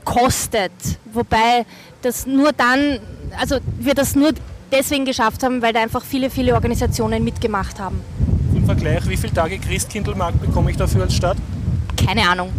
kostet. 0.06 0.72
Wobei 1.12 1.66
das 2.02 2.26
nur 2.26 2.54
dann, 2.54 3.00
also 3.38 3.58
wir 3.78 3.94
das 3.94 4.16
nur 4.16 4.32
deswegen 4.72 5.04
geschafft 5.04 5.44
haben, 5.44 5.62
weil 5.62 5.74
da 5.74 5.82
einfach 5.82 6.04
viele, 6.04 6.30
viele 6.30 6.54
Organisationen 6.54 7.26
mitgemacht 7.26 7.78
haben. 7.78 8.00
Im 8.56 8.66
Vergleich, 8.66 9.08
wie 9.10 9.18
viele 9.18 9.34
Tage 9.34 9.60
Christkindlmarkt 9.60 10.40
bekomme 10.40 10.72
ich 10.72 10.78
dafür 10.78 11.04
als 11.04 11.14
Stadt? 11.14 11.38
Keine 11.98 12.30
Ahnung. 12.30 12.50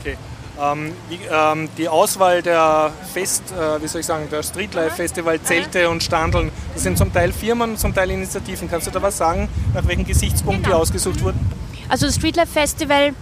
Okay. 0.00 0.16
Ähm, 0.62 0.92
wie, 1.08 1.18
ähm, 1.28 1.68
die 1.76 1.88
Auswahl 1.88 2.40
der 2.40 2.92
Fest, 3.12 3.42
äh, 3.50 3.82
wie 3.82 3.88
soll 3.88 4.00
ich 4.00 4.06
sagen, 4.06 4.28
der 4.30 4.44
Streetlife 4.44 4.94
Festival, 4.94 5.40
Zelte 5.42 5.90
und 5.90 6.02
Standeln, 6.04 6.52
das 6.72 6.84
sind 6.84 6.96
zum 6.96 7.12
Teil 7.12 7.32
Firmen, 7.32 7.76
zum 7.76 7.92
Teil 7.92 8.10
Initiativen. 8.12 8.70
Kannst 8.70 8.86
du 8.86 8.92
da 8.92 9.02
was 9.02 9.16
sagen, 9.16 9.48
nach 9.74 9.86
welchen 9.86 10.06
Gesichtspunkten 10.06 10.62
Genau. 10.62 10.76
die 10.76 10.82
ausgesucht 10.82 11.20
wurden? 11.22 11.40
Also 11.88 12.06
das 12.06 12.14
Streetlife 12.14 12.52
Festival 12.52 13.12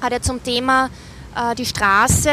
hat 0.00 0.12
ja 0.12 0.20
zum 0.22 0.42
Thema 0.42 0.88
äh, 1.36 1.54
die 1.54 1.66
Straße 1.66 2.30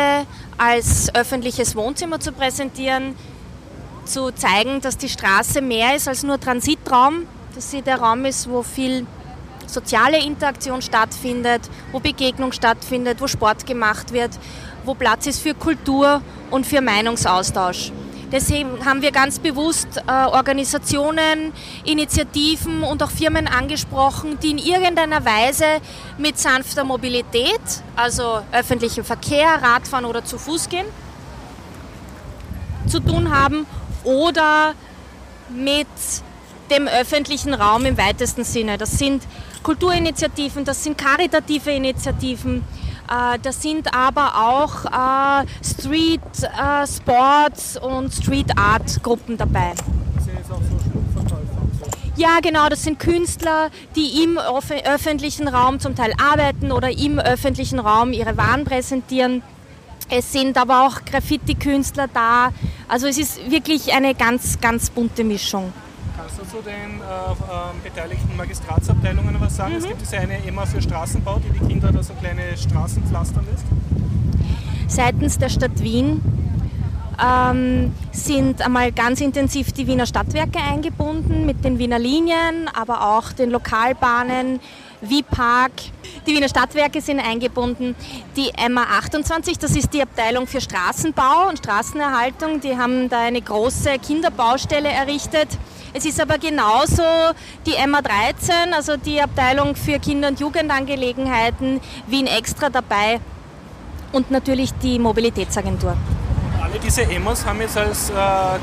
als 0.58 1.14
öffentliches 1.14 1.76
Wohnzimmer 1.76 2.20
zu 2.20 2.32
präsentieren, 2.32 3.16
zu 4.06 4.32
zeigen, 4.32 4.80
dass 4.80 4.98
die 4.98 5.10
Straße 5.10 5.62
mehr 5.62 5.96
ist 5.96 6.08
als 6.08 6.24
nur 6.24 6.40
Transitraum, 6.40 7.24
dass 7.54 7.70
sie 7.72 7.82
der 7.82 8.00
Raum 8.00 8.24
ist, 8.26 8.50
wo 8.50 8.64
viel 8.64 9.06
soziale 9.74 10.24
Interaktion 10.24 10.82
stattfindet, 10.82 11.62
wo 11.92 12.00
Begegnung 12.00 12.52
stattfindet, 12.52 13.22
wo 13.22 13.28
Sport 13.28 13.66
gemacht 13.66 14.14
wird, 14.14 14.32
wo 14.84 14.94
Platz 14.94 15.28
ist 15.28 15.42
für 15.42 15.54
Kultur 15.54 16.22
und 16.50 16.66
für 16.66 16.82
Meinungsaustausch. 16.82 17.92
Deswegen 18.32 18.86
haben 18.86 19.02
wir 19.02 19.12
ganz 19.12 19.40
bewusst 19.40 20.02
äh, 20.08 20.12
Organisationen, 20.12 21.52
Initiativen 21.84 22.82
und 22.84 23.04
auch 23.04 23.12
Firmen 23.12 23.46
angesprochen, 23.46 24.40
die 24.42 24.52
in 24.52 24.58
irgendeiner 24.58 25.26
Weise 25.26 25.66
mit 26.18 26.40
sanfter 26.40 26.86
Mobilität, 26.86 27.60
also 27.98 28.42
öffentlichem 28.54 29.04
Verkehr, 29.04 29.48
Radfahren 29.62 30.06
oder 30.06 30.24
zu 30.24 30.38
Fuß 30.38 30.70
gehen, 30.70 30.86
zu 32.88 33.02
tun 33.02 33.36
haben 33.36 33.66
oder 34.06 34.76
mit 35.50 35.88
dem 36.70 36.88
öffentlichen 36.88 37.54
Raum 37.54 37.86
im 37.86 37.98
weitesten 37.98 38.46
Sinne. 38.46 38.78
Das 38.78 38.98
sind 38.98 39.24
Kulturinitiativen, 39.64 40.66
das 40.66 40.84
sind 40.84 40.98
karitative 40.98 41.72
Initiativen, 41.72 42.64
äh, 43.10 43.38
das 43.42 43.62
sind 43.62 43.94
aber 43.94 44.36
auch 44.36 44.86
äh, 44.86 45.46
Street 45.64 46.22
äh, 46.42 46.88
Sports 46.88 47.78
und 47.78 48.14
Street 48.14 48.58
Art 48.58 49.04
Gruppen 49.04 49.38
dabei. 49.38 49.74
Ja, 52.18 52.40
genau, 52.42 52.68
das 52.70 52.84
sind 52.84 53.00
Künstler, 53.00 53.70
die 53.96 54.24
im 54.24 54.38
öffentlichen 54.38 55.48
Raum 55.48 55.80
zum 55.80 55.96
Teil 55.96 56.14
arbeiten 56.22 56.72
oder 56.72 56.90
im 56.90 57.20
öffentlichen 57.20 57.80
Raum 57.80 58.14
ihre 58.14 58.38
Waren 58.38 58.66
präsentieren. 58.66 59.42
Es 60.10 60.32
sind 60.32 60.58
aber 60.58 60.86
auch 60.86 61.06
Graffiti-Künstler 61.06 62.10
da. 62.14 62.52
Also 62.90 63.08
es 63.08 63.18
ist 63.18 63.50
wirklich 63.50 63.94
eine 63.94 64.14
ganz, 64.14 64.60
ganz 64.60 64.90
bunte 64.90 65.24
Mischung. 65.24 65.72
Zu 66.52 66.58
den 66.62 66.74
äh, 66.74 66.74
ähm, 66.74 67.82
beteiligten 67.82 68.36
Magistratsabteilungen 68.36 69.40
was 69.40 69.56
sagen? 69.56 69.72
Mhm. 69.72 69.78
Es 69.78 69.88
gibt 69.88 70.02
diese 70.02 70.18
eine 70.18 70.46
EMA 70.46 70.66
für 70.66 70.82
Straßenbau, 70.82 71.40
die 71.40 71.58
die 71.58 71.66
Kinder 71.66 71.94
da 71.94 72.04
so 72.04 72.14
kleine 72.16 72.58
Straßen 72.58 73.04
pflastern 73.06 73.48
lässt. 73.50 73.64
Seitens 74.90 75.38
der 75.38 75.48
Stadt 75.48 75.82
Wien 75.82 76.22
ähm, 77.24 77.94
sind 78.12 78.62
einmal 78.62 78.92
ganz 78.92 79.22
intensiv 79.22 79.72
die 79.72 79.88
Wiener 79.88 80.06
Stadtwerke 80.06 80.60
eingebunden 80.60 81.46
mit 81.46 81.64
den 81.64 81.80
Wiener 81.80 82.00
Linien, 82.00 82.70
aber 82.74 83.16
auch 83.16 83.32
den 83.32 83.50
Lokalbahnen, 83.50 84.60
Wie-Park. 85.00 85.72
Die 86.28 86.36
Wiener 86.36 86.50
Stadtwerke 86.50 87.00
sind 87.00 87.22
eingebunden. 87.22 87.96
Die 88.36 88.52
MA 88.70 88.84
28, 88.84 89.58
das 89.58 89.78
ist 89.78 89.94
die 89.94 90.02
Abteilung 90.02 90.48
für 90.48 90.60
Straßenbau 90.60 91.48
und 91.48 91.60
Straßenerhaltung, 91.60 92.60
die 92.60 92.78
haben 92.78 93.08
da 93.08 93.22
eine 93.22 93.42
große 93.42 94.00
Kinderbaustelle 94.00 94.90
errichtet. 94.90 95.48
Es 95.94 96.06
ist 96.06 96.22
aber 96.22 96.38
genauso 96.38 97.04
die 97.66 97.74
MA 97.86 98.02
13, 98.02 98.74
also 98.74 98.96
die 98.96 99.22
Abteilung 99.22 99.76
für 99.76 100.00
Kinder- 100.00 100.30
und 100.30 100.40
Jugendangelegenheiten, 100.40 101.82
Wien 102.08 102.28
extra 102.28 102.70
dabei 102.70 103.20
und 104.14 104.32
natürlich 104.32 104.74
die 104.82 105.00
Mobilitätsagentur. 105.00 105.98
Alle 106.62 106.80
diese 106.80 107.02
EMAs 107.02 107.46
haben 107.46 107.60
jetzt 107.60 107.78
als 107.78 108.10
äh, 108.10 108.14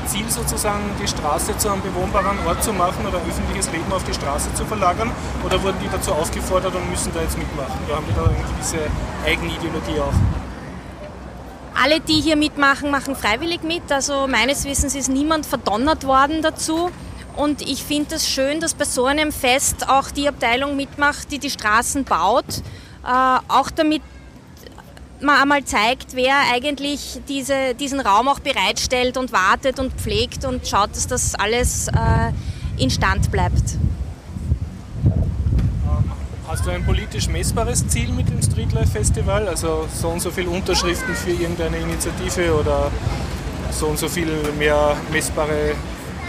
Ziel 0.07 0.27
sozusagen 0.29 0.81
die 0.99 1.07
Straße 1.07 1.55
zu 1.57 1.69
einem 1.69 1.81
bewohnbaren 1.81 2.39
Ort 2.47 2.63
zu 2.63 2.73
machen 2.73 3.05
oder 3.05 3.17
öffentliches 3.17 3.71
Leben 3.71 3.91
auf 3.91 4.03
die 4.05 4.13
Straße 4.13 4.51
zu 4.55 4.65
verlagern? 4.65 5.11
Oder 5.45 5.61
wurden 5.61 5.77
die 5.83 5.89
dazu 5.89 6.13
aufgefordert 6.13 6.73
und 6.73 6.89
müssen 6.89 7.13
da 7.13 7.21
jetzt 7.21 7.37
mitmachen? 7.37 7.77
Oder 7.85 7.97
haben 7.97 8.05
die 8.09 8.15
da 8.15 8.23
irgendwie 8.23 8.53
diese 8.59 8.79
Eigenideologie 9.23 9.99
auch? 9.99 10.13
Alle, 11.81 11.99
die 11.99 12.19
hier 12.21 12.35
mitmachen, 12.35 12.89
machen 12.89 13.15
freiwillig 13.15 13.61
mit. 13.63 13.91
Also 13.91 14.27
meines 14.27 14.65
Wissens 14.65 14.95
ist 14.95 15.09
niemand 15.09 15.45
verdonnert 15.45 16.05
worden 16.05 16.41
dazu. 16.41 16.89
Und 17.39 17.61
ich 17.61 17.85
finde 17.85 18.15
es 18.15 18.27
schön, 18.27 18.59
dass 18.59 18.73
bei 18.73 18.83
so 18.83 19.05
einem 19.05 19.31
Fest 19.31 19.87
auch 19.87 20.11
die 20.11 20.27
Abteilung 20.27 20.75
mitmacht, 20.75 21.31
die 21.31 21.39
die 21.39 21.49
Straßen 21.49 22.03
baut. 22.03 22.43
Äh, 23.05 23.39
auch 23.47 23.71
damit 23.71 24.01
man 25.21 25.41
einmal 25.41 25.63
zeigt, 25.63 26.15
wer 26.15 26.35
eigentlich 26.53 27.21
diese, 27.29 27.75
diesen 27.75 28.01
Raum 28.01 28.27
auch 28.27 28.39
bereitstellt 28.39 29.15
und 29.15 29.31
wartet 29.31 29.79
und 29.79 29.93
pflegt 29.93 30.43
und 30.43 30.67
schaut, 30.67 30.89
dass 30.91 31.07
das 31.07 31.33
alles 31.35 31.87
äh, 31.87 31.93
instand 32.83 33.31
bleibt. 33.31 33.77
Hast 36.45 36.65
du 36.65 36.71
ein 36.71 36.85
politisch 36.85 37.29
messbares 37.29 37.87
Ziel 37.87 38.09
mit 38.09 38.27
dem 38.27 38.41
Streetlife 38.41 38.87
Festival? 38.87 39.47
Also 39.47 39.87
so 39.93 40.09
und 40.09 40.19
so 40.19 40.29
viele 40.29 40.49
Unterschriften 40.49 41.15
für 41.15 41.31
irgendeine 41.31 41.77
Initiative 41.77 42.53
oder 42.53 42.91
so 43.71 43.87
und 43.87 43.97
so 43.97 44.09
viel 44.09 44.27
mehr 44.57 44.97
messbare 45.09 45.75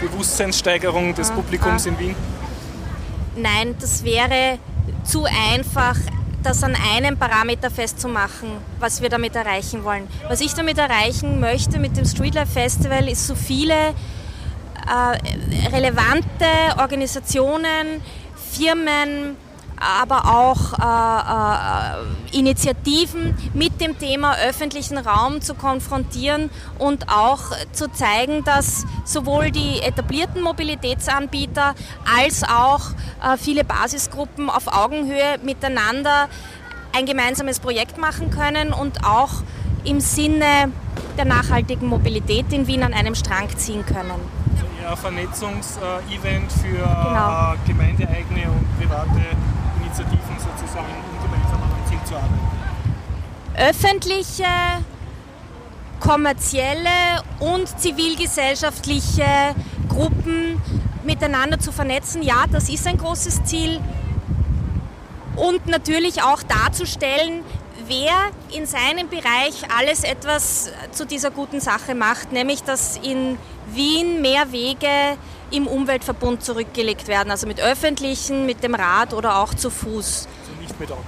Bewusstseinssteigerung 0.01 1.15
des 1.15 1.31
Publikums 1.31 1.85
in 1.85 1.97
Wien? 1.99 2.15
Nein, 3.35 3.75
das 3.79 4.03
wäre 4.03 4.59
zu 5.03 5.25
einfach, 5.25 5.95
das 6.43 6.63
an 6.63 6.75
einem 6.95 7.17
Parameter 7.17 7.69
festzumachen, 7.69 8.49
was 8.79 9.01
wir 9.01 9.09
damit 9.09 9.35
erreichen 9.35 9.83
wollen. 9.83 10.07
Was 10.27 10.41
ich 10.41 10.53
damit 10.53 10.77
erreichen 10.77 11.39
möchte 11.39 11.79
mit 11.79 11.95
dem 11.95 12.05
Streetlife 12.05 12.51
Festival 12.51 13.07
ist 13.07 13.27
so 13.27 13.35
viele 13.35 13.93
äh, 14.87 15.67
relevante 15.69 16.45
Organisationen, 16.77 18.01
Firmen, 18.51 19.37
aber 19.81 20.25
auch 20.25 20.73
äh, 20.79 22.35
äh, 22.35 22.37
Initiativen 22.37 23.35
mit 23.53 23.81
dem 23.81 23.97
Thema 23.97 24.35
öffentlichen 24.37 24.97
Raum 24.97 25.41
zu 25.41 25.55
konfrontieren 25.55 26.49
und 26.77 27.09
auch 27.09 27.51
zu 27.71 27.91
zeigen, 27.91 28.43
dass 28.43 28.85
sowohl 29.03 29.51
die 29.51 29.81
etablierten 29.81 30.41
Mobilitätsanbieter 30.43 31.73
als 32.17 32.43
auch 32.43 32.91
äh, 33.23 33.37
viele 33.37 33.63
Basisgruppen 33.63 34.49
auf 34.49 34.67
Augenhöhe 34.67 35.39
miteinander 35.43 36.29
ein 36.95 37.05
gemeinsames 37.05 37.59
Projekt 37.59 37.97
machen 37.97 38.29
können 38.29 38.73
und 38.73 39.03
auch 39.03 39.31
im 39.83 39.99
Sinne 39.99 40.71
der 41.17 41.25
nachhaltigen 41.25 41.87
Mobilität 41.87 42.53
in 42.53 42.67
Wien 42.67 42.83
an 42.83 42.93
einem 42.93 43.15
Strang 43.15 43.49
ziehen 43.57 43.85
können. 43.85 44.41
Vernetzungs-Event 44.95 46.51
für 46.51 46.77
Genau. 46.77 47.53
äh, 47.53 47.57
gemeindeeigene 47.67 48.49
und 48.51 48.79
private 48.79 49.21
Initiativen 49.91 50.37
sozusagen, 50.39 50.87
um 51.11 51.21
gemeinsam 51.21 51.61
an 51.63 51.71
einem 51.73 51.85
Ziel 51.85 51.99
zu 52.05 52.15
arbeiten. 52.15 52.39
öffentliche, 53.57 54.45
kommerzielle 55.99 57.21
und 57.39 57.67
zivilgesellschaftliche 57.79 59.25
Gruppen 59.89 60.61
miteinander 61.03 61.59
zu 61.59 61.71
vernetzen. 61.71 62.23
Ja, 62.23 62.45
das 62.49 62.69
ist 62.69 62.87
ein 62.87 62.97
großes 62.97 63.43
Ziel. 63.43 63.81
Und 65.35 65.67
natürlich 65.67 66.23
auch 66.23 66.41
darzustellen, 66.43 67.43
wer 67.87 68.31
in 68.57 68.65
seinem 68.65 69.09
Bereich 69.09 69.69
alles 69.77 70.03
etwas 70.03 70.71
zu 70.91 71.05
dieser 71.05 71.31
guten 71.31 71.59
Sache 71.59 71.95
macht, 71.95 72.31
nämlich 72.31 72.63
dass 72.63 72.97
in 72.97 73.37
Wien 73.73 74.21
mehr 74.21 74.51
Wege 74.51 75.17
im 75.51 75.67
Umweltverbund 75.67 76.43
zurückgelegt 76.43 77.07
werden, 77.07 77.31
also 77.31 77.47
mit 77.47 77.59
öffentlichen, 77.59 78.45
mit 78.45 78.63
dem 78.63 78.75
Rad 78.75 79.13
oder 79.13 79.37
auch 79.37 79.53
zu 79.53 79.69
Fuß 79.69 80.27
Also 80.41 80.61
nicht 80.61 80.79
mit 80.79 80.91
Autos. 80.91 81.05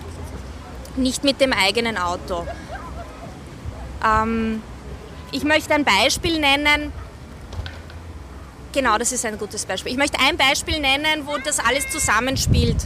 nicht 0.96 1.24
mit 1.24 1.42
dem 1.42 1.54
eigenen 1.54 1.98
Auto. 1.98 2.46
Ähm, 4.06 4.62
ich 5.32 5.44
möchte 5.44 5.74
ein 5.74 5.86
Beispiel 5.86 6.40
nennen. 6.40 6.92
Genau, 8.74 8.98
das 8.98 9.12
ist 9.12 9.26
ein 9.26 9.38
gutes 9.38 9.66
Beispiel. 9.66 9.92
Ich 9.92 9.98
möchte 9.98 10.20
ein 10.20 10.36
Beispiel 10.36 10.80
nennen, 10.80 11.26
wo 11.26 11.38
das 11.38 11.60
alles 11.60 11.90
zusammenspielt. 11.92 12.84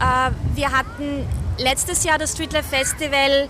Äh, 0.00 0.30
wir 0.54 0.72
hatten 0.72 1.26
letztes 1.58 2.04
Jahr 2.04 2.18
das 2.18 2.32
Streetlife 2.32 2.68
Festival 2.68 3.48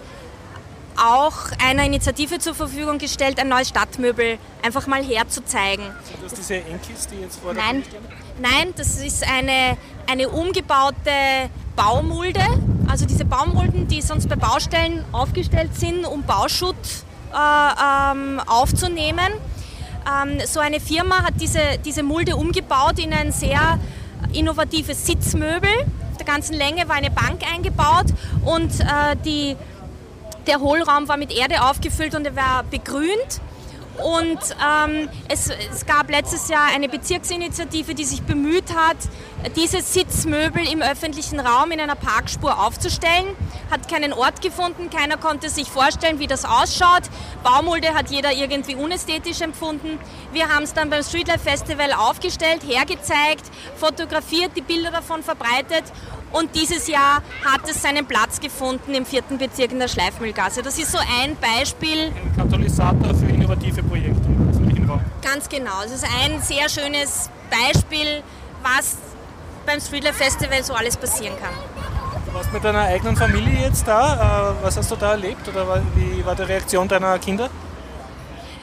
auch 0.96 1.50
einer 1.64 1.84
Initiative 1.84 2.38
zur 2.38 2.54
Verfügung 2.54 2.98
gestellt, 2.98 3.38
ein 3.38 3.48
neues 3.48 3.68
Stadtmöbel 3.68 4.38
einfach 4.62 4.86
mal 4.86 5.02
herzuzeigen. 5.02 5.84
Sind 6.04 6.22
das 6.22 6.34
diese 6.34 6.56
Enkis, 6.56 7.08
die 7.08 7.20
jetzt 7.20 7.40
vor 7.40 7.54
Nein, 7.54 7.82
nein, 8.40 8.72
das 8.76 8.98
ist 8.98 9.26
eine, 9.28 9.76
eine 10.06 10.28
umgebaute 10.28 11.50
Baumulde. 11.76 12.44
Also 12.88 13.06
diese 13.06 13.24
Baumulden, 13.24 13.88
die 13.88 14.02
sonst 14.02 14.28
bei 14.28 14.36
Baustellen 14.36 15.04
aufgestellt 15.12 15.74
sind, 15.74 16.04
um 16.06 16.22
Bauschutt 16.22 16.76
äh, 17.32 18.12
ähm, 18.12 18.40
aufzunehmen. 18.46 19.32
Ähm, 20.06 20.38
so 20.46 20.60
eine 20.60 20.80
Firma 20.80 21.22
hat 21.24 21.34
diese, 21.40 21.60
diese 21.84 22.02
Mulde 22.02 22.36
umgebaut 22.36 22.98
in 22.98 23.12
ein 23.12 23.32
sehr 23.32 23.78
innovatives 24.32 25.06
Sitzmöbel. 25.06 25.70
Auf 26.12 26.18
der 26.18 26.26
ganzen 26.26 26.54
Länge 26.54 26.88
war 26.88 26.96
eine 26.96 27.10
Bank 27.10 27.42
eingebaut 27.52 28.06
und 28.44 28.70
äh, 28.80 29.16
die, 29.24 29.56
der 30.46 30.60
Hohlraum 30.60 31.08
war 31.08 31.16
mit 31.16 31.32
Erde 31.32 31.62
aufgefüllt 31.62 32.14
und 32.14 32.26
er 32.26 32.36
war 32.36 32.64
begrünt. 32.64 33.40
Und 34.02 34.40
ähm, 34.60 35.08
es, 35.28 35.50
es, 35.50 35.86
gab 35.86 36.10
letztes 36.10 36.48
Jahr 36.48 36.66
eine 36.74 36.88
Bezirksinitiative, 36.88 37.94
die 37.94 38.04
sich 38.04 38.22
bemüht 38.22 38.74
hat, 38.74 38.96
diese 39.54 39.82
Sitzmöbel 39.82 40.66
im 40.66 40.82
öffentlichen 40.82 41.38
Raum 41.38 41.70
in 41.70 41.78
einer 41.78 41.94
Parkspur 41.94 42.58
aufzustellen. 42.58 43.36
Hat 43.70 43.88
keinen 43.88 44.12
Ort 44.12 44.42
gefunden, 44.42 44.90
keiner 44.90 45.16
konnte 45.16 45.48
sich 45.48 45.70
vorstellen, 45.70 46.18
wie 46.18 46.26
das 46.26 46.44
ausschaut. 46.44 47.02
Baumulde 47.44 47.94
hat 47.94 48.10
jeder 48.10 48.32
irgendwie 48.32 48.74
unästhetisch 48.74 49.40
empfunden. 49.42 50.00
Wir 50.32 50.48
haben 50.48 50.64
es 50.64 50.74
dann 50.74 50.90
beim 50.90 51.04
Streetlife 51.04 51.38
Festival 51.38 51.92
aufgestellt, 51.92 52.62
hergezeigt, 52.66 53.44
fotografiert, 53.76 54.52
die 54.56 54.62
Bilder 54.62 54.90
davon 54.90 55.22
verbreitet 55.22 55.84
und 56.35 56.55
dieses 56.55 56.89
Jahr 56.89 57.23
hat 57.44 57.69
es 57.69 57.81
seinen 57.81 58.06
Platz 58.06 58.40
gefunden 58.40 58.93
im 58.93 59.06
vierten 59.06 59.39
Bezirk 59.39 59.73
in 59.73 59.78
der 59.78 59.89
Schleifmühlgasse. 59.89 60.62
Das 60.62 60.78
ist 60.78 60.90
so 60.90 60.98
ein 60.98 61.36
Beispiel. 61.36 62.09
Ein 62.09 62.36
Katalysator 62.36 63.15
für 63.15 63.27
innovative 63.27 63.82
Projekte. 63.82 64.28
Ganz 65.23 65.48
genau. 65.48 65.82
Es 65.85 65.93
ist 65.93 66.05
ein 66.05 66.40
sehr 66.43 66.69
schönes 66.69 67.31
Beispiel, 67.51 68.23
was 68.62 68.97
beim 69.65 69.81
Streetlife 69.81 70.15
Festival 70.15 70.62
so 70.62 70.74
alles 70.74 70.97
passieren 70.97 71.35
kann. 71.40 71.55
Du 72.27 72.35
warst 72.35 72.52
mit 72.52 72.62
deiner 72.62 72.82
eigenen 72.82 73.16
Familie 73.16 73.66
jetzt 73.66 73.86
da. 73.86 74.52
Äh, 74.61 74.65
was 74.65 74.77
hast 74.77 74.90
du 74.90 74.97
da 74.97 75.12
erlebt 75.12 75.48
oder 75.48 75.82
wie 75.94 76.24
war 76.27 76.35
die 76.35 76.43
Reaktion 76.43 76.89
deiner 76.89 77.19
Kinder? 77.19 77.48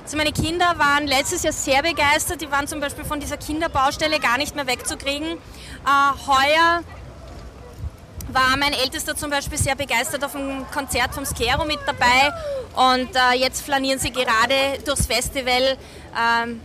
Also 0.03 0.17
meine 0.17 0.31
Kinder 0.31 0.75
waren 0.77 1.07
letztes 1.07 1.43
Jahr 1.43 1.53
sehr 1.53 1.81
begeistert. 1.81 2.41
Die 2.41 2.51
waren 2.51 2.67
zum 2.67 2.79
Beispiel 2.79 3.05
von 3.05 3.19
dieser 3.19 3.37
Kinderbaustelle 3.37 4.19
gar 4.19 4.37
nicht 4.37 4.55
mehr 4.55 4.67
wegzukriegen. 4.67 5.27
Äh, 5.27 6.27
heuer 6.27 6.81
war 8.33 8.57
mein 8.57 8.73
Ältester 8.73 9.15
zum 9.15 9.29
Beispiel 9.29 9.57
sehr 9.57 9.75
begeistert 9.75 10.23
auf 10.23 10.33
dem 10.33 10.65
Konzert 10.71 11.13
vom 11.13 11.25
Skero 11.25 11.65
mit 11.65 11.79
dabei 11.85 12.31
und 12.75 13.09
äh, 13.15 13.37
jetzt 13.37 13.61
flanieren 13.61 13.99
sie 13.99 14.11
gerade 14.11 14.79
durchs 14.85 15.05
Festival. 15.05 15.77
Ähm, 16.17 16.61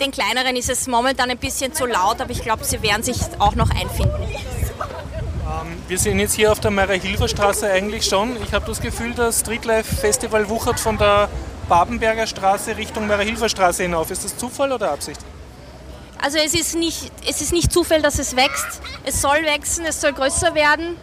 den 0.00 0.10
kleineren 0.10 0.54
ist 0.56 0.70
es 0.70 0.86
momentan 0.86 1.30
ein 1.30 1.38
bisschen 1.38 1.72
zu 1.72 1.86
laut, 1.86 2.20
aber 2.20 2.30
ich 2.30 2.42
glaube, 2.42 2.64
sie 2.64 2.80
werden 2.82 3.02
sich 3.02 3.18
auch 3.38 3.54
noch 3.54 3.70
einfinden. 3.70 4.22
Ähm, 4.22 5.82
wir 5.88 5.98
sind 5.98 6.20
jetzt 6.20 6.34
hier 6.34 6.52
auf 6.52 6.60
der 6.60 6.70
Maria-Hilfer-Straße 6.70 7.68
eigentlich 7.70 8.04
schon. 8.04 8.36
Ich 8.42 8.52
habe 8.52 8.66
das 8.66 8.80
Gefühl, 8.80 9.14
das 9.14 9.40
Streetlife 9.40 9.94
Festival 9.94 10.48
wuchert 10.48 10.78
von 10.78 10.98
der 10.98 11.28
Babenberger 11.68 12.26
Straße 12.26 12.76
Richtung 12.76 13.06
Maria-Hilfer-Straße 13.06 13.82
hinauf. 13.82 14.10
Ist 14.10 14.24
das 14.24 14.36
Zufall 14.36 14.72
oder 14.72 14.90
Absicht? 14.92 15.20
Also 16.20 16.38
es 16.38 16.54
ist, 16.54 16.74
nicht, 16.74 17.12
es 17.28 17.40
ist 17.40 17.52
nicht 17.52 17.72
Zufall, 17.72 18.02
dass 18.02 18.18
es 18.18 18.34
wächst. 18.34 18.80
Es 19.04 19.20
soll 19.20 19.44
wachsen, 19.44 19.84
es 19.84 20.00
soll 20.00 20.12
größer 20.12 20.54
werden. 20.54 20.96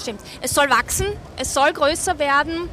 Stimmt. 0.00 0.20
Es 0.42 0.52
soll 0.52 0.68
wachsen, 0.68 1.06
es 1.36 1.54
soll 1.54 1.72
größer 1.72 2.18
werden. 2.18 2.68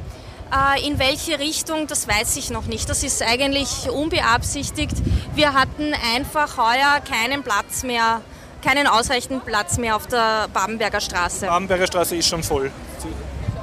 Äh, 0.52 0.86
in 0.86 0.98
welche 0.98 1.38
Richtung, 1.38 1.86
das 1.86 2.06
weiß 2.06 2.36
ich 2.36 2.50
noch 2.50 2.66
nicht. 2.66 2.88
Das 2.88 3.02
ist 3.02 3.22
eigentlich 3.22 3.88
unbeabsichtigt. 3.88 4.96
Wir 5.34 5.54
hatten 5.54 5.94
einfach 6.14 6.58
heuer 6.58 7.00
keinen 7.00 7.42
Platz 7.42 7.82
mehr, 7.82 8.20
keinen 8.62 8.86
ausreichenden 8.86 9.40
Platz 9.40 9.78
mehr 9.78 9.96
auf 9.96 10.06
der 10.06 10.48
Babenberger 10.52 11.00
Straße. 11.00 11.40
Die 11.40 11.46
Babenberger 11.46 11.86
Straße 11.86 12.16
ist 12.16 12.28
schon 12.28 12.42
voll. 12.42 12.70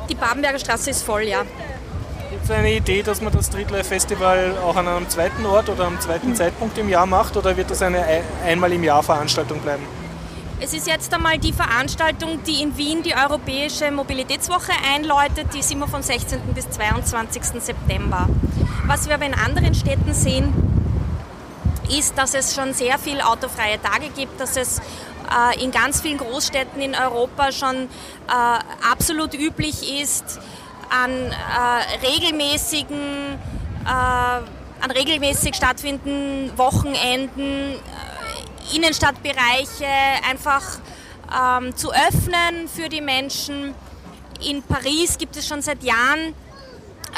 Die 0.09 0.15
Babenberger 0.15 0.59
Straße 0.59 0.89
ist 0.89 1.03
voll, 1.03 1.23
ja. 1.23 1.43
Gibt 2.41 2.53
es 2.53 2.57
eine 2.57 2.73
Idee, 2.73 3.03
dass 3.03 3.21
man 3.21 3.31
das 3.31 3.45
Streetlife 3.45 3.83
Festival 3.83 4.57
auch 4.65 4.75
an 4.75 4.87
einem 4.87 5.07
zweiten 5.07 5.45
Ort 5.45 5.69
oder 5.69 5.85
am 5.85 5.99
zweiten 5.99 6.35
Zeitpunkt 6.35 6.75
im 6.79 6.89
Jahr 6.89 7.05
macht 7.05 7.37
oder 7.37 7.55
wird 7.55 7.69
das 7.69 7.83
eine 7.83 8.03
einmal 8.43 8.73
im 8.73 8.83
Jahr 8.83 9.03
Veranstaltung 9.03 9.59
bleiben? 9.59 9.83
Es 10.59 10.73
ist 10.73 10.87
jetzt 10.87 11.13
einmal 11.13 11.37
die 11.37 11.53
Veranstaltung, 11.53 12.39
die 12.43 12.63
in 12.63 12.75
Wien 12.75 13.03
die 13.03 13.13
Europäische 13.13 13.91
Mobilitätswoche 13.91 14.71
einläutet. 14.91 15.53
Die 15.53 15.59
ist 15.59 15.71
immer 15.71 15.87
vom 15.87 16.01
16. 16.01 16.39
bis 16.55 16.67
22. 16.71 17.43
September. 17.61 18.27
Was 18.87 19.07
wir 19.07 19.13
aber 19.13 19.27
in 19.27 19.35
anderen 19.35 19.75
Städten 19.75 20.11
sehen, 20.15 20.51
ist, 21.95 22.17
dass 22.17 22.33
es 22.33 22.55
schon 22.55 22.73
sehr 22.73 22.97
viele 22.97 23.23
autofreie 23.23 23.79
Tage 23.79 24.09
gibt, 24.15 24.41
dass 24.41 24.57
es 24.57 24.79
äh, 24.79 25.63
in 25.63 25.69
ganz 25.69 26.01
vielen 26.01 26.17
Großstädten 26.17 26.81
in 26.81 26.95
Europa 26.95 27.51
schon 27.51 27.75
äh, 28.27 28.91
absolut 28.91 29.35
üblich 29.35 30.01
ist, 30.01 30.39
an 30.91 31.31
äh, 31.31 32.05
regelmäßigen, 32.05 33.39
äh, 33.85 33.87
an 33.87 34.91
regelmäßig 34.93 35.55
stattfindenden 35.55 36.57
Wochenenden 36.57 37.75
äh, 37.75 38.75
Innenstadtbereiche 38.75 39.87
einfach 40.29 40.79
ähm, 41.33 41.75
zu 41.75 41.91
öffnen 41.91 42.67
für 42.67 42.89
die 42.89 43.01
Menschen. 43.01 43.73
In 44.47 44.63
Paris 44.63 45.17
gibt 45.17 45.35
es 45.37 45.47
schon 45.47 45.61
seit 45.61 45.83
Jahren 45.83 46.35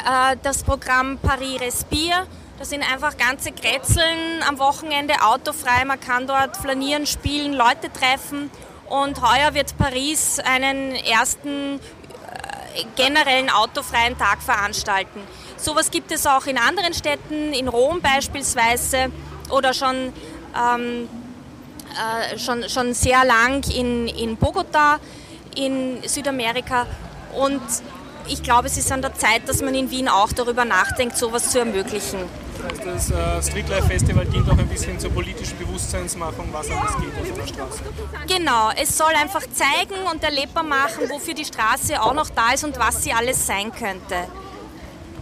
äh, 0.04 0.36
das 0.42 0.62
Programm 0.62 1.18
Paris 1.18 1.60
Respire. 1.60 2.26
Das 2.58 2.70
sind 2.70 2.82
einfach 2.82 3.16
ganze 3.16 3.50
Kretzeln 3.50 4.42
am 4.48 4.58
Wochenende 4.60 5.14
autofrei. 5.24 5.84
Man 5.84 5.98
kann 5.98 6.26
dort 6.28 6.56
flanieren, 6.56 7.06
spielen, 7.06 7.52
Leute 7.52 7.92
treffen. 7.92 8.50
Und 8.86 9.20
heuer 9.20 9.54
wird 9.54 9.76
Paris 9.76 10.38
einen 10.38 10.94
ersten 10.94 11.80
generellen 12.96 13.50
autofreien 13.50 14.16
Tag 14.18 14.42
veranstalten. 14.42 15.20
Sowas 15.56 15.90
gibt 15.90 16.12
es 16.12 16.26
auch 16.26 16.46
in 16.46 16.58
anderen 16.58 16.94
Städten, 16.94 17.52
in 17.52 17.68
Rom 17.68 18.00
beispielsweise 18.00 19.10
oder 19.50 19.72
schon, 19.72 20.12
ähm, 20.56 21.08
äh, 21.94 22.38
schon, 22.38 22.68
schon 22.68 22.94
sehr 22.94 23.24
lang 23.24 23.62
in, 23.70 24.08
in 24.08 24.36
Bogota 24.36 24.98
in 25.54 26.02
Südamerika. 26.06 26.86
Und 27.34 27.62
ich 28.28 28.42
glaube, 28.42 28.68
es 28.68 28.76
ist 28.76 28.90
an 28.90 29.02
der 29.02 29.14
Zeit, 29.14 29.48
dass 29.48 29.62
man 29.62 29.74
in 29.74 29.90
Wien 29.90 30.08
auch 30.08 30.32
darüber 30.32 30.64
nachdenkt, 30.64 31.16
sowas 31.16 31.50
zu 31.50 31.58
ermöglichen. 31.58 32.20
Das 32.84 33.10
äh, 33.10 33.42
Streetlife 33.42 33.88
Festival 33.88 34.24
dient 34.26 34.48
auch 34.48 34.56
ein 34.56 34.68
bisschen 34.68 34.98
zur 34.98 35.10
politischen 35.10 35.58
Bewusstseinsmachung, 35.58 36.48
was 36.52 36.70
alles 36.70 36.96
geht 36.96 37.12
auf 37.20 37.38
der 37.38 37.46
Straße. 37.46 37.82
Genau, 38.26 38.70
es 38.80 38.96
soll 38.96 39.12
einfach 39.20 39.42
zeigen 39.52 40.06
und 40.10 40.22
erlebbar 40.22 40.62
machen, 40.62 41.08
wofür 41.10 41.34
die 41.34 41.44
Straße 41.44 42.00
auch 42.00 42.14
noch 42.14 42.30
da 42.30 42.52
ist 42.52 42.64
und 42.64 42.78
was 42.78 43.02
sie 43.02 43.12
alles 43.12 43.46
sein 43.46 43.70
könnte. 43.70 44.28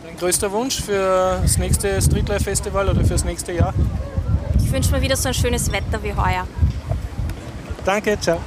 Dein 0.04 0.16
größter 0.18 0.52
Wunsch 0.52 0.80
für 0.80 1.40
das 1.42 1.58
nächste 1.58 2.00
Streetlife 2.00 2.44
Festival 2.44 2.88
oder 2.88 3.02
für 3.02 3.14
das 3.14 3.24
nächste 3.24 3.52
Jahr? 3.52 3.74
Ich 4.62 4.70
wünsche 4.70 4.92
mir 4.92 5.02
wieder 5.02 5.16
so 5.16 5.28
ein 5.28 5.34
schönes 5.34 5.70
Wetter 5.72 6.02
wie 6.02 6.14
heuer. 6.14 6.46
Danke, 7.84 8.18
ciao. 8.20 8.40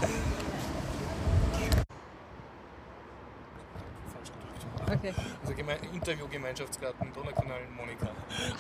Okay. 4.92 5.14
Also 5.42 5.54
Interview-Gemeinschaftsgarten 5.94 7.12
Donaukanal 7.14 7.62
Monika. 7.76 8.10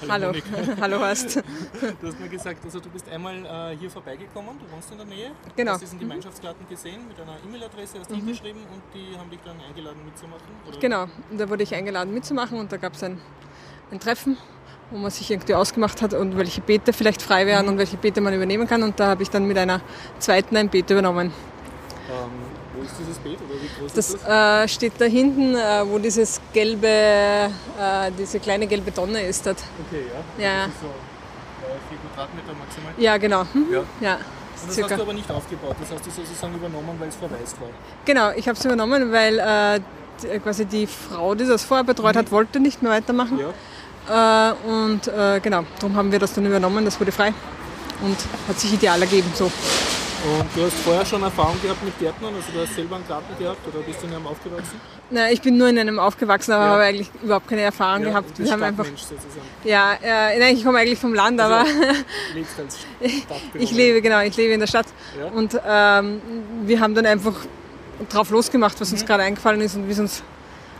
Hallo, 0.09 0.33
Hallo, 0.33 0.77
Hallo 0.81 0.99
hast. 0.99 1.35
Du 2.01 2.07
hast 2.07 2.19
mir 2.19 2.29
gesagt, 2.29 2.63
also 2.63 2.79
du 2.79 2.89
bist 2.89 3.07
einmal 3.09 3.45
äh, 3.45 3.77
hier 3.77 3.89
vorbeigekommen, 3.89 4.57
du 4.59 4.71
wohnst 4.73 4.91
in 4.91 4.97
der 4.97 5.05
Nähe. 5.05 5.31
Genau. 5.55 5.73
Hast 5.73 5.81
diesen 5.81 5.99
Gemeinschaftsgarten 5.99 6.67
gesehen 6.67 7.07
mit 7.07 7.19
einer 7.19 7.37
E-Mail-Adresse, 7.45 7.99
hast 7.99 8.09
du 8.09 8.15
mhm. 8.15 8.27
geschrieben 8.27 8.59
und 8.73 8.81
die 8.93 9.17
haben 9.17 9.29
dich 9.29 9.39
dann 9.45 9.57
eingeladen 9.67 10.03
mitzumachen? 10.05 10.47
Oder? 10.67 10.79
Genau, 10.79 11.05
da 11.37 11.49
wurde 11.49 11.63
ich 11.63 11.75
eingeladen 11.75 12.13
mitzumachen 12.13 12.59
und 12.59 12.71
da 12.71 12.77
gab 12.77 12.93
es 12.93 13.03
ein, 13.03 13.19
ein 13.91 13.99
Treffen 13.99 14.37
wo 14.91 14.97
man 14.99 15.09
sich 15.09 15.31
irgendwie 15.31 15.55
ausgemacht 15.55 16.03
hat 16.03 16.13
und 16.13 16.37
welche 16.37 16.61
Beete 16.61 16.93
vielleicht 16.93 17.21
frei 17.21 17.47
wären 17.47 17.65
mhm. 17.65 17.71
und 17.71 17.77
welche 17.79 17.97
Beete 17.97 18.21
man 18.21 18.35
übernehmen 18.35 18.67
kann. 18.67 18.83
Und 18.83 18.99
da 18.99 19.07
habe 19.07 19.23
ich 19.23 19.31
dann 19.31 19.45
mit 19.47 19.57
einer 19.57 19.81
zweiten 20.19 20.55
ein 20.57 20.69
Beet 20.69 20.91
übernommen. 20.91 21.33
Ist 22.85 22.95
dieses 22.99 23.17
Beet 23.19 23.39
oder 23.41 23.61
wie 23.61 23.79
groß 23.79 23.93
das, 23.93 24.09
ist 24.09 24.23
das? 24.25 24.63
Äh, 24.63 24.67
steht 24.67 24.93
da 24.99 25.05
hinten, 25.05 25.55
äh, 25.55 25.83
wo 25.85 25.97
dieses 25.99 26.39
gelbe, 26.53 26.87
äh, 26.87 27.49
diese 28.17 28.39
kleine 28.39 28.67
gelbe 28.67 28.93
Tonne 28.93 29.21
ist. 29.21 29.45
Dort. 29.45 29.57
Okay, 29.87 30.03
ja. 30.39 30.43
ja. 30.45 30.65
Das 30.65 30.75
ist 30.75 30.81
so 30.81 30.87
äh, 30.87 31.89
4 31.89 31.97
Quadratmeter 31.97 32.53
maximal? 32.53 32.93
Ja, 32.97 33.17
genau. 33.17 33.45
Hm? 33.51 33.65
Ja. 33.71 33.83
ja. 34.01 34.15
Und 34.15 34.67
das 34.67 34.75
Circa. 34.75 34.91
hast 34.91 34.97
du 34.99 35.03
aber 35.03 35.13
nicht 35.13 35.31
aufgebaut, 35.31 35.75
das 35.79 35.91
hast 35.91 36.05
du 36.05 36.11
sozusagen 36.11 36.55
übernommen, 36.55 36.95
weil 36.97 37.09
es 37.09 37.15
verwaist 37.15 37.59
war? 37.59 37.67
Genau, 38.05 38.31
ich 38.31 38.47
habe 38.47 38.57
es 38.57 38.65
übernommen, 38.65 39.11
weil 39.11 39.39
äh, 39.39 39.79
die, 40.23 40.39
quasi 40.39 40.65
die 40.65 40.87
Frau, 40.87 41.35
die 41.35 41.45
das 41.45 41.63
vorher 41.63 41.83
betreut 41.83 42.15
mhm. 42.15 42.19
hat, 42.19 42.31
wollte 42.31 42.59
nicht 42.59 42.81
mehr 42.81 42.91
weitermachen. 42.91 43.39
Ja. 43.39 44.51
Äh, 44.51 44.53
und 44.67 45.07
äh, 45.07 45.39
genau, 45.41 45.65
darum 45.79 45.95
haben 45.95 46.11
wir 46.11 46.19
das 46.19 46.33
dann 46.33 46.45
übernommen, 46.45 46.85
das 46.85 46.99
wurde 46.99 47.11
frei 47.11 47.33
und 48.01 48.17
hat 48.47 48.59
sich 48.59 48.73
ideal 48.73 49.01
ergeben 49.01 49.31
so. 49.35 49.51
Und 50.25 50.45
du 50.55 50.65
hast 50.65 50.73
vorher 50.79 51.05
schon 51.05 51.21
Erfahrung 51.21 51.61
gehabt 51.61 51.83
mit 51.83 51.99
Gärtnern, 51.99 52.33
also 52.33 52.47
du 52.51 52.59
hast 52.59 52.73
selber 52.73 52.95
einen 52.95 53.07
Garten 53.07 53.37
gehabt 53.37 53.59
oder 53.67 53.83
bist 53.83 54.01
du 54.01 54.07
in 54.07 54.15
einem 54.15 54.25
aufgewachsen? 54.25 54.81
Nein, 55.11 55.31
ich 55.31 55.41
bin 55.41 55.55
nur 55.55 55.67
in 55.67 55.77
einem 55.77 55.99
aufgewachsen, 55.99 56.51
aber 56.51 56.65
ja. 56.65 56.71
habe 56.71 56.81
eigentlich 56.81 57.11
überhaupt 57.21 57.47
keine 57.47 57.61
Erfahrung 57.61 58.01
ja, 58.01 58.09
gehabt. 58.09 58.39
Wir 58.39 58.51
haben 58.51 58.63
einfach. 58.63 58.85
Sozusagen. 58.85 59.19
Ja, 59.63 59.93
äh, 60.01 60.39
nein, 60.39 60.57
ich 60.57 60.63
komme 60.63 60.79
eigentlich 60.79 60.97
vom 60.97 61.13
Land, 61.13 61.39
also, 61.39 61.53
aber 61.53 61.69
lebst 62.33 62.59
als 62.59 62.79
ich 63.53 63.71
lebe 63.71 64.01
genau, 64.01 64.21
ich 64.21 64.35
lebe 64.35 64.53
in 64.53 64.59
der 64.59 64.67
Stadt 64.67 64.87
ja. 65.19 65.27
und 65.27 65.59
ähm, 65.63 66.21
wir 66.63 66.79
haben 66.79 66.95
dann 66.95 67.05
einfach 67.05 67.35
drauf 68.09 68.31
losgemacht, 68.31 68.81
was 68.81 68.89
mhm. 68.89 68.95
uns 68.95 69.05
gerade 69.05 69.23
eingefallen 69.23 69.61
ist 69.61 69.75
und 69.75 69.87
wie 69.87 69.91
es 69.91 69.99
uns 69.99 70.23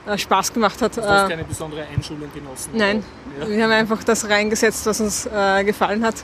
äh, 0.08 0.18
Spaß 0.18 0.54
gemacht 0.54 0.82
hat. 0.82 0.98
Du 0.98 1.04
hast 1.04 1.26
Äh, 1.26 1.30
keine 1.30 1.44
besondere 1.44 1.86
Einschulung 1.86 2.32
genossen? 2.34 2.72
Nein, 2.74 3.04
wir 3.46 3.64
haben 3.64 3.72
einfach 3.72 4.04
das 4.04 4.28
reingesetzt, 4.28 4.88
was 4.88 5.02
uns 5.02 5.28
äh, 5.28 5.64
gefallen 5.64 6.04
hat. 6.04 6.16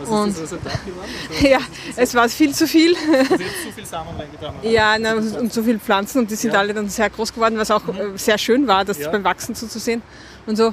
Was 0.00 0.08
Und- 0.08 0.28
ist 0.28 0.36
das 0.36 0.42
Resultat 0.52 0.86
geworden? 0.86 1.08
Also, 1.30 1.46
Ja, 1.46 1.58
es 1.96 2.14
war 2.14 2.28
viel 2.28 2.54
zu 2.54 2.66
viel. 2.66 2.94
Also 2.96 3.34
zu 3.36 3.72
viel 3.74 3.86
Samen 3.86 4.08
reingetan. 4.18 4.54
Ja, 4.62 4.96
na, 4.98 5.14
und 5.14 5.52
so 5.52 5.62
viele 5.62 5.78
Pflanzen 5.78 6.20
und 6.20 6.30
die 6.30 6.34
sind 6.36 6.52
Ja. 6.52 6.60
alle 6.60 6.74
dann 6.74 6.88
sehr 6.88 7.10
groß 7.10 7.32
geworden, 7.34 7.58
was 7.58 7.70
auch 7.70 7.86
äh, 7.88 8.16
sehr 8.16 8.38
schön 8.38 8.66
war, 8.66 8.84
das 8.84 8.98
Ja. 8.98 9.10
beim 9.10 9.24
Wachsen 9.24 9.54
zuzusehen 9.54 10.02
und 10.46 10.56
so. 10.56 10.68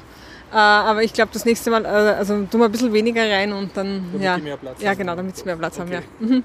Äh, 0.51 0.57
aber 0.57 1.03
ich 1.03 1.11
glaube, 1.11 1.31
das 1.33 1.43
nächste 1.45 1.69
Mal, 1.71 1.83
äh, 1.85 1.87
also 1.87 2.33
tun 2.45 2.59
wir 2.61 2.65
ein 2.65 2.71
bisschen 2.71 2.93
weniger 2.93 3.23
rein 3.29 3.51
und 3.51 3.75
dann, 3.75 4.05
Damit 4.11 4.21
ja. 4.23 4.37
mehr 4.37 4.57
Platz 4.57 4.81
ja, 4.81 4.93
genau, 4.93 5.15
damit 5.15 5.35
sie 5.35 5.43
mehr 5.45 5.55
Platz 5.57 5.79
haben, 5.79 5.91
ja. 5.91 5.99
Okay. 5.99 6.07
Mhm. 6.35 6.43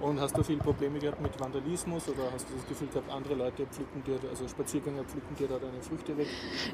Und 0.00 0.20
hast 0.20 0.36
du 0.36 0.42
viel 0.42 0.58
Probleme 0.58 0.98
gehabt 0.98 1.20
mit 1.20 1.38
Vandalismus 1.40 2.04
oder 2.08 2.30
hast 2.32 2.48
du 2.48 2.54
das 2.54 2.66
Gefühl 2.68 2.88
gehabt, 2.88 3.10
andere 3.10 3.34
Leute 3.34 3.66
pflücken 3.70 4.02
dir, 4.06 4.18
also 4.30 4.46
Spaziergänger 4.46 5.04
pflücken 5.04 5.36
dir 5.38 5.48
da 5.48 5.54
deine 5.58 5.82
Früchte 5.82 6.16
weg? 6.16 6.26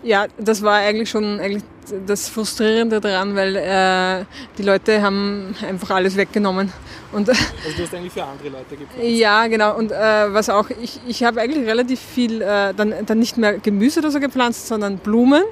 Ja, 0.03 0.27
das 0.39 0.63
war 0.63 0.75
eigentlich 0.75 1.11
schon 1.11 1.41
eigentlich 1.41 1.65
das 2.07 2.29
Frustrierende 2.29 3.01
daran, 3.01 3.35
weil 3.35 3.57
äh, 3.57 4.25
die 4.59 4.63
Leute 4.63 5.01
haben 5.03 5.55
einfach 5.67 5.91
alles 5.91 6.17
weggenommen. 6.17 6.73
Und 7.13 7.29
Also 7.29 7.41
du 7.77 7.83
hast 7.83 7.95
eigentlich 7.95 8.13
für 8.13 8.25
andere 8.25 8.49
Leute 8.49 8.77
gepflanzt. 8.77 9.09
Ja, 9.09 9.47
genau. 9.47 9.77
Und 9.77 9.93
äh, 9.93 10.35
was 10.35 10.51
auch, 10.51 10.71
ich, 10.71 11.01
ich 11.07 11.25
habe 11.25 11.41
eigentlich 11.41 11.67
relativ 11.67 12.01
viel 12.01 12.43
äh, 12.43 12.75
dann, 12.75 12.95
dann 13.07 13.19
nicht 13.19 13.39
mehr 13.39 13.59
Gemüse 13.59 14.01
oder 14.01 14.11
so 14.11 14.21
gepflanzt, 14.21 14.67
sondern 14.67 14.99
Blumen. 14.99 15.43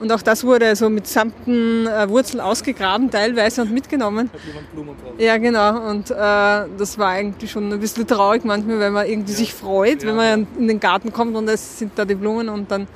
Und 0.00 0.12
auch 0.12 0.22
das 0.22 0.44
wurde 0.44 0.76
so 0.76 0.88
mit 0.88 1.06
samten 1.06 1.86
äh, 1.86 2.08
Wurzeln 2.08 2.40
ausgegraben 2.40 3.10
teilweise 3.10 3.62
und 3.62 3.72
mitgenommen. 3.72 4.30
Hat 4.32 4.40
jemand 4.46 4.72
Blumen 4.72 4.94
drauf? 5.02 5.12
Ja, 5.18 5.36
genau. 5.38 5.90
Und 5.90 6.10
äh, 6.10 6.14
das 6.14 6.98
war 6.98 7.08
eigentlich 7.08 7.50
schon 7.50 7.72
ein 7.72 7.80
bisschen 7.80 8.06
traurig 8.06 8.44
manchmal, 8.44 8.78
weil 8.78 8.90
man 8.92 9.06
irgendwie 9.06 9.32
sich 9.32 9.52
freut, 9.52 10.04
wenn 10.06 10.16
man 10.16 10.46
in 10.58 10.68
den 10.68 10.78
Garten 10.78 11.12
kommt 11.12 11.34
und 11.34 11.48
es 11.48 11.78
sind 11.78 11.92
da 11.96 12.04
die 12.04 12.14
Blumen 12.14 12.48
und 12.48 12.70
dann, 12.70 12.86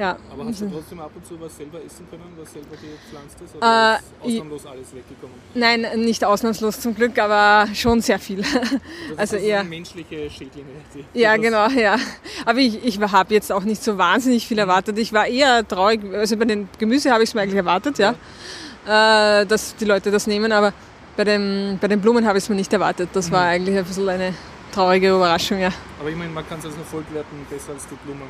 ja. 0.00 0.16
Aber 0.32 0.44
hast 0.46 0.60
du 0.60 0.68
trotzdem 0.70 1.00
ab 1.00 1.10
und 1.14 1.26
zu 1.26 1.40
was 1.40 1.56
selber 1.56 1.78
essen 1.84 2.06
können, 2.10 2.22
was 2.36 2.52
selber 2.52 2.68
gepflanzt 2.70 3.36
ist? 3.44 3.54
Äh, 3.54 3.58
Oder 3.58 3.94
ist 3.94 4.02
ich- 4.24 4.40
ausnahmslos 4.40 4.66
alles 4.66 4.88
weggekommen? 4.94 5.36
Nein, 5.54 5.86
nicht 6.04 6.24
ausnahmslos 6.24 6.80
zum 6.80 6.94
Glück, 6.94 7.18
aber 7.18 7.68
schon 7.74 8.00
sehr 8.00 8.18
viel. 8.18 8.42
Also 9.16 9.36
das 9.36 9.42
eher. 9.44 9.60
sind 9.60 9.70
menschliche 9.70 10.30
Schädlinge. 10.30 10.68
Ja, 11.14 11.36
genau, 11.36 11.68
ja. 11.68 11.96
Aber 12.46 12.58
ich, 12.58 12.84
ich 12.84 13.00
habe 13.00 13.34
jetzt 13.34 13.52
auch 13.52 13.62
nicht 13.64 13.82
so 13.84 13.96
wahnsinnig 13.98 14.46
viel 14.48 14.58
erwartet. 14.58 14.98
Ich 14.98 15.12
war 15.12 15.26
eher 15.26 15.66
traurig, 15.68 16.00
also 16.14 16.36
bei 16.36 16.46
den 16.46 16.68
Gemüse 16.78 17.12
habe 17.12 17.22
ich 17.22 17.30
es 17.30 17.34
mir 17.34 17.42
eigentlich 17.42 17.56
erwartet, 17.56 17.98
ja, 17.98 18.14
äh, 18.86 19.44
dass 19.46 19.76
die 19.76 19.84
Leute 19.84 20.10
das 20.10 20.26
nehmen, 20.26 20.50
aber 20.52 20.72
bei, 21.16 21.24
dem, 21.24 21.78
bei 21.80 21.88
den 21.88 22.00
Blumen 22.00 22.26
habe 22.26 22.38
ich 22.38 22.44
es 22.44 22.48
mir 22.48 22.56
nicht 22.56 22.72
erwartet. 22.72 23.10
Das 23.12 23.30
war 23.30 23.42
eigentlich 23.44 23.76
ein 23.76 23.84
bisschen 23.84 24.08
eine 24.08 24.32
traurige 24.70 25.10
Überraschung, 25.10 25.58
ja. 25.60 25.70
Aber 25.98 26.08
ich 26.10 26.16
meine, 26.16 26.30
man 26.30 26.46
kann 26.48 26.58
es 26.58 26.66
als 26.66 26.76
Erfolg 26.76 27.04
werten, 27.12 27.46
besser 27.50 27.72
als 27.72 27.86
die 27.88 27.94
Blumen. 28.04 28.22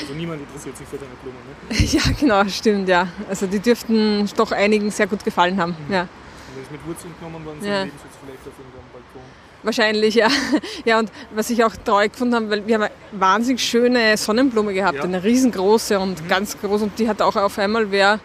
Also 0.00 0.12
niemand 0.14 0.40
interessiert 0.42 0.76
sich 0.76 0.86
für 0.88 0.96
deine 0.96 1.12
Blumen. 1.22 1.38
Ne? 1.70 1.76
Ja, 1.92 2.02
genau, 2.18 2.48
stimmt, 2.48 2.88
ja. 2.88 3.08
Also 3.28 3.46
die 3.46 3.58
dürften 3.60 4.28
doch 4.36 4.52
einigen 4.52 4.90
sehr 4.90 5.06
gut 5.06 5.24
gefallen 5.24 5.60
haben, 5.60 5.76
ja. 5.90 6.02
Und 6.02 6.08
wenn 6.56 6.62
es 6.64 6.70
mit 6.70 6.86
Wurzeln 6.86 7.14
genommen 7.20 7.44
worden 7.44 7.60
sind, 7.60 7.70
Ja. 7.70 7.82
leben 7.82 7.92
sie 7.98 8.04
jetzt 8.04 8.18
vielleicht 8.24 8.40
auf 8.40 8.52
irgendeinem 8.58 8.92
Balkon. 8.92 9.22
Wahrscheinlich, 9.62 10.14
ja. 10.14 10.28
Ja, 10.84 10.98
und 11.00 11.10
was 11.34 11.50
ich 11.50 11.62
auch 11.64 11.74
traurig 11.84 12.12
gefunden 12.12 12.34
habe, 12.36 12.50
weil 12.50 12.66
wir 12.66 12.74
haben 12.76 12.82
eine 12.82 12.92
wahnsinnig 13.20 13.62
schöne 13.62 14.16
Sonnenblume 14.16 14.72
gehabt, 14.72 14.96
Ja. 14.98 15.06
Mhm. 15.06 15.14
eine 15.14 15.24
riesengroße 15.24 15.98
und 15.98 16.28
ganz 16.28 16.56
groß 16.58 16.82
und 16.82 16.98
die 16.98 17.08
hat 17.08 17.20
auch 17.22 17.36
auf 17.36 17.58
einmal 17.58 17.90
wer 17.90 18.20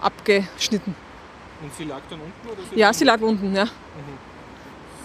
abgeschnitten. 0.00 0.94
Und 1.62 1.74
sie 1.74 1.84
lag 1.84 2.00
dann 2.10 2.20
unten? 2.20 2.48
Oder 2.48 2.76
Ja, 2.78 2.92
sie 2.92 3.04
lag 3.04 3.20
unten, 3.20 3.54
ja. 3.56 3.64
Mhm. 3.64 3.68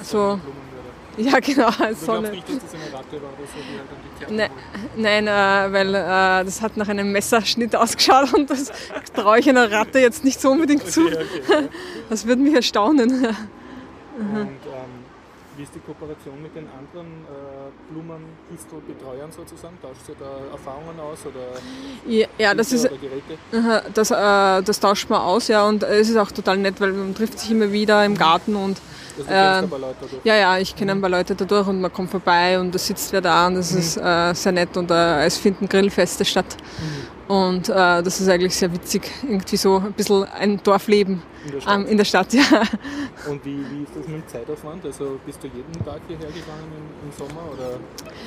So, 0.02 0.18
Sonnenblumenmörder. 0.18 0.69
ja, 1.18 1.40
genau. 1.40 1.70
Du 1.72 1.96
Sonne. 1.96 2.32
nicht, 2.32 2.48
dass 2.48 2.60
das 2.60 2.74
eine 2.74 2.94
Ratte 2.94 3.22
war 3.22 3.32
die 3.38 4.28
halt 4.28 4.32
Ne, 4.32 4.50
nein, 4.96 5.28
äh, 5.28 5.74
weil 5.74 5.96
äh, 5.96 6.46
das 6.46 6.62
hat 6.62 6.78
nach 6.78 6.88
einem 6.88 7.12
Messerschnitt 7.12 7.76
ausgeschaut 7.76 8.34
und 8.34 8.50
das 8.50 8.72
traue 9.14 9.40
ich 9.40 9.50
einer 9.50 9.72
Ratte 9.72 10.00
jetzt 10.00 10.24
nicht 10.24 10.40
so 10.40 10.52
unbedingt 10.52 10.86
zu. 10.88 11.06
Okay, 11.06 11.26
ja. 11.50 11.64
Das 12.10 12.26
würde 12.26 12.42
mich 12.42 12.54
erstaunen. 12.54 13.10
Und 13.10 13.26
ähm, 14.36 14.50
wie 15.58 15.64
ist 15.64 15.76
die 15.76 15.80
Kooperation 15.80 16.42
mit 16.42 16.56
den 16.56 16.68
anderen 16.68 17.08
äh, 17.08 17.59
Blumenpistelbetreuern 17.90 19.32
sozusagen? 19.32 19.78
Tauscht 19.82 20.10
ihr 20.10 20.16
da 20.20 20.52
Erfahrungen 20.52 21.00
aus 21.00 21.20
oder 21.26 21.60
Ja, 22.06 22.28
ja, 22.38 22.54
das 22.54 22.72
ist, 22.72 22.88
Geräte? 22.90 23.84
Das, 23.94 24.12
äh, 24.12 24.64
das 24.64 24.80
tauscht 24.80 25.10
man 25.10 25.22
aus, 25.22 25.48
ja, 25.48 25.68
und 25.68 25.84
es 25.84 26.10
ist 26.10 26.18
auch 26.18 26.32
total 26.32 26.58
nett, 26.58 26.80
weil 26.80 26.92
man 26.92 27.16
trifft 27.16 27.40
sich 27.40 27.52
immer 27.52 27.72
wieder 27.72 28.06
im 28.06 28.16
Garten 28.18 28.56
und 28.56 28.82
Also 29.18 29.32
äh, 29.32 29.68
ja, 30.24 30.36
ja, 30.36 30.58
ich 30.58 30.76
kenne 30.76 30.94
ein 30.94 31.02
paar 31.02 31.10
Leute 31.10 31.36
dadurch 31.36 31.68
und 31.68 31.82
man 31.82 31.92
kommt 31.92 32.10
vorbei 32.12 32.60
und 32.60 32.74
da 32.74 32.80
sitzt 32.80 33.12
wer 33.12 33.22
da 33.22 33.48
und 33.48 33.56
das 33.56 33.72
ist 33.72 33.98
äh, 33.98 34.34
sehr 34.34 34.52
nett 34.52 34.78
und 34.78 34.90
äh, 34.92 35.26
es 35.26 35.38
finden 35.38 35.68
Grillfeste 35.68 36.24
statt. 36.26 36.56
Und 37.30 37.70
äh, 37.70 38.02
das 38.02 38.20
ist 38.20 38.28
eigentlich 38.28 38.56
sehr 38.56 38.74
witzig, 38.74 39.04
irgendwie 39.22 39.56
so 39.56 39.78
ein 39.78 39.94
bisschen 39.94 40.24
ein 40.24 40.60
Dorfleben 40.64 41.22
In 41.46 41.52
der 41.52 41.62
Stadt. 41.62 41.76
ähm, 41.76 41.86
in 41.86 41.98
der 41.98 42.06
Stadt, 42.06 42.34
ja. 42.34 42.42
Und 43.30 43.46
wie, 43.46 43.58
wie 43.72 43.84
ist 43.84 43.96
das 43.96 44.08
mit 44.08 44.24
dem 44.24 44.28
Zeitaufwand? 44.28 44.84
Also 44.84 45.20
bist 45.28 45.38
du 45.44 45.48
jeden 45.48 45.86
Tag 45.86 46.00
hierher 46.08 46.26
gefahren 46.26 46.66
im, 46.76 47.08
im 47.08 47.16
Sommer 47.16 47.42
oder 47.54 47.78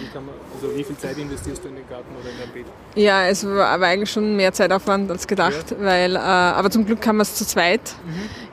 wie 0.01 0.07
kann 0.13 0.25
man, 0.25 0.37
also 0.55 0.73
wie 0.77 0.85
viel 0.85 0.97
Zeit 0.97 1.19
investierst 1.19 1.65
du 1.65 1.69
in 1.71 1.75
den 1.75 1.89
Garten 1.89 2.15
oder 2.21 2.31
in 2.31 2.39
dein 2.39 2.53
Beet? 2.53 2.67
Ja, 2.95 3.27
es 3.27 3.45
war 3.45 3.71
aber 3.71 3.87
eigentlich 3.87 4.13
schon 4.13 4.37
mehr 4.37 4.53
Zeitaufwand 4.53 5.11
als 5.11 5.27
gedacht, 5.27 5.75
weil, 5.81 6.15
äh, 6.15 6.19
aber 6.21 6.71
zum 6.71 6.87
Glück 6.87 7.05
wir 7.05 7.23
es 7.23 7.35
zu 7.35 7.45
zweit. 7.45 7.81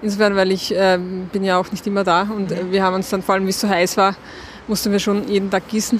Insofern, 0.02 0.36
weil 0.36 0.52
ich 0.52 0.76
äh, 0.76 0.98
bin 1.32 1.44
ja 1.44 1.60
auch 1.60 1.72
nicht 1.72 1.86
immer 1.86 2.04
da 2.04 2.24
und 2.24 2.52
äh, 2.52 2.72
wir 2.72 2.82
haben 2.82 2.96
uns 2.96 3.08
dann, 3.12 3.22
vor 3.22 3.36
allem 3.36 3.46
wie 3.46 3.52
es 3.52 3.62
so 3.62 3.70
heiß 3.70 3.98
war, 3.98 4.16
mussten 4.68 4.92
wir 4.92 5.00
schon 5.00 5.28
jeden 5.28 5.52
Tag 5.52 5.68
gießen. 5.68 6.00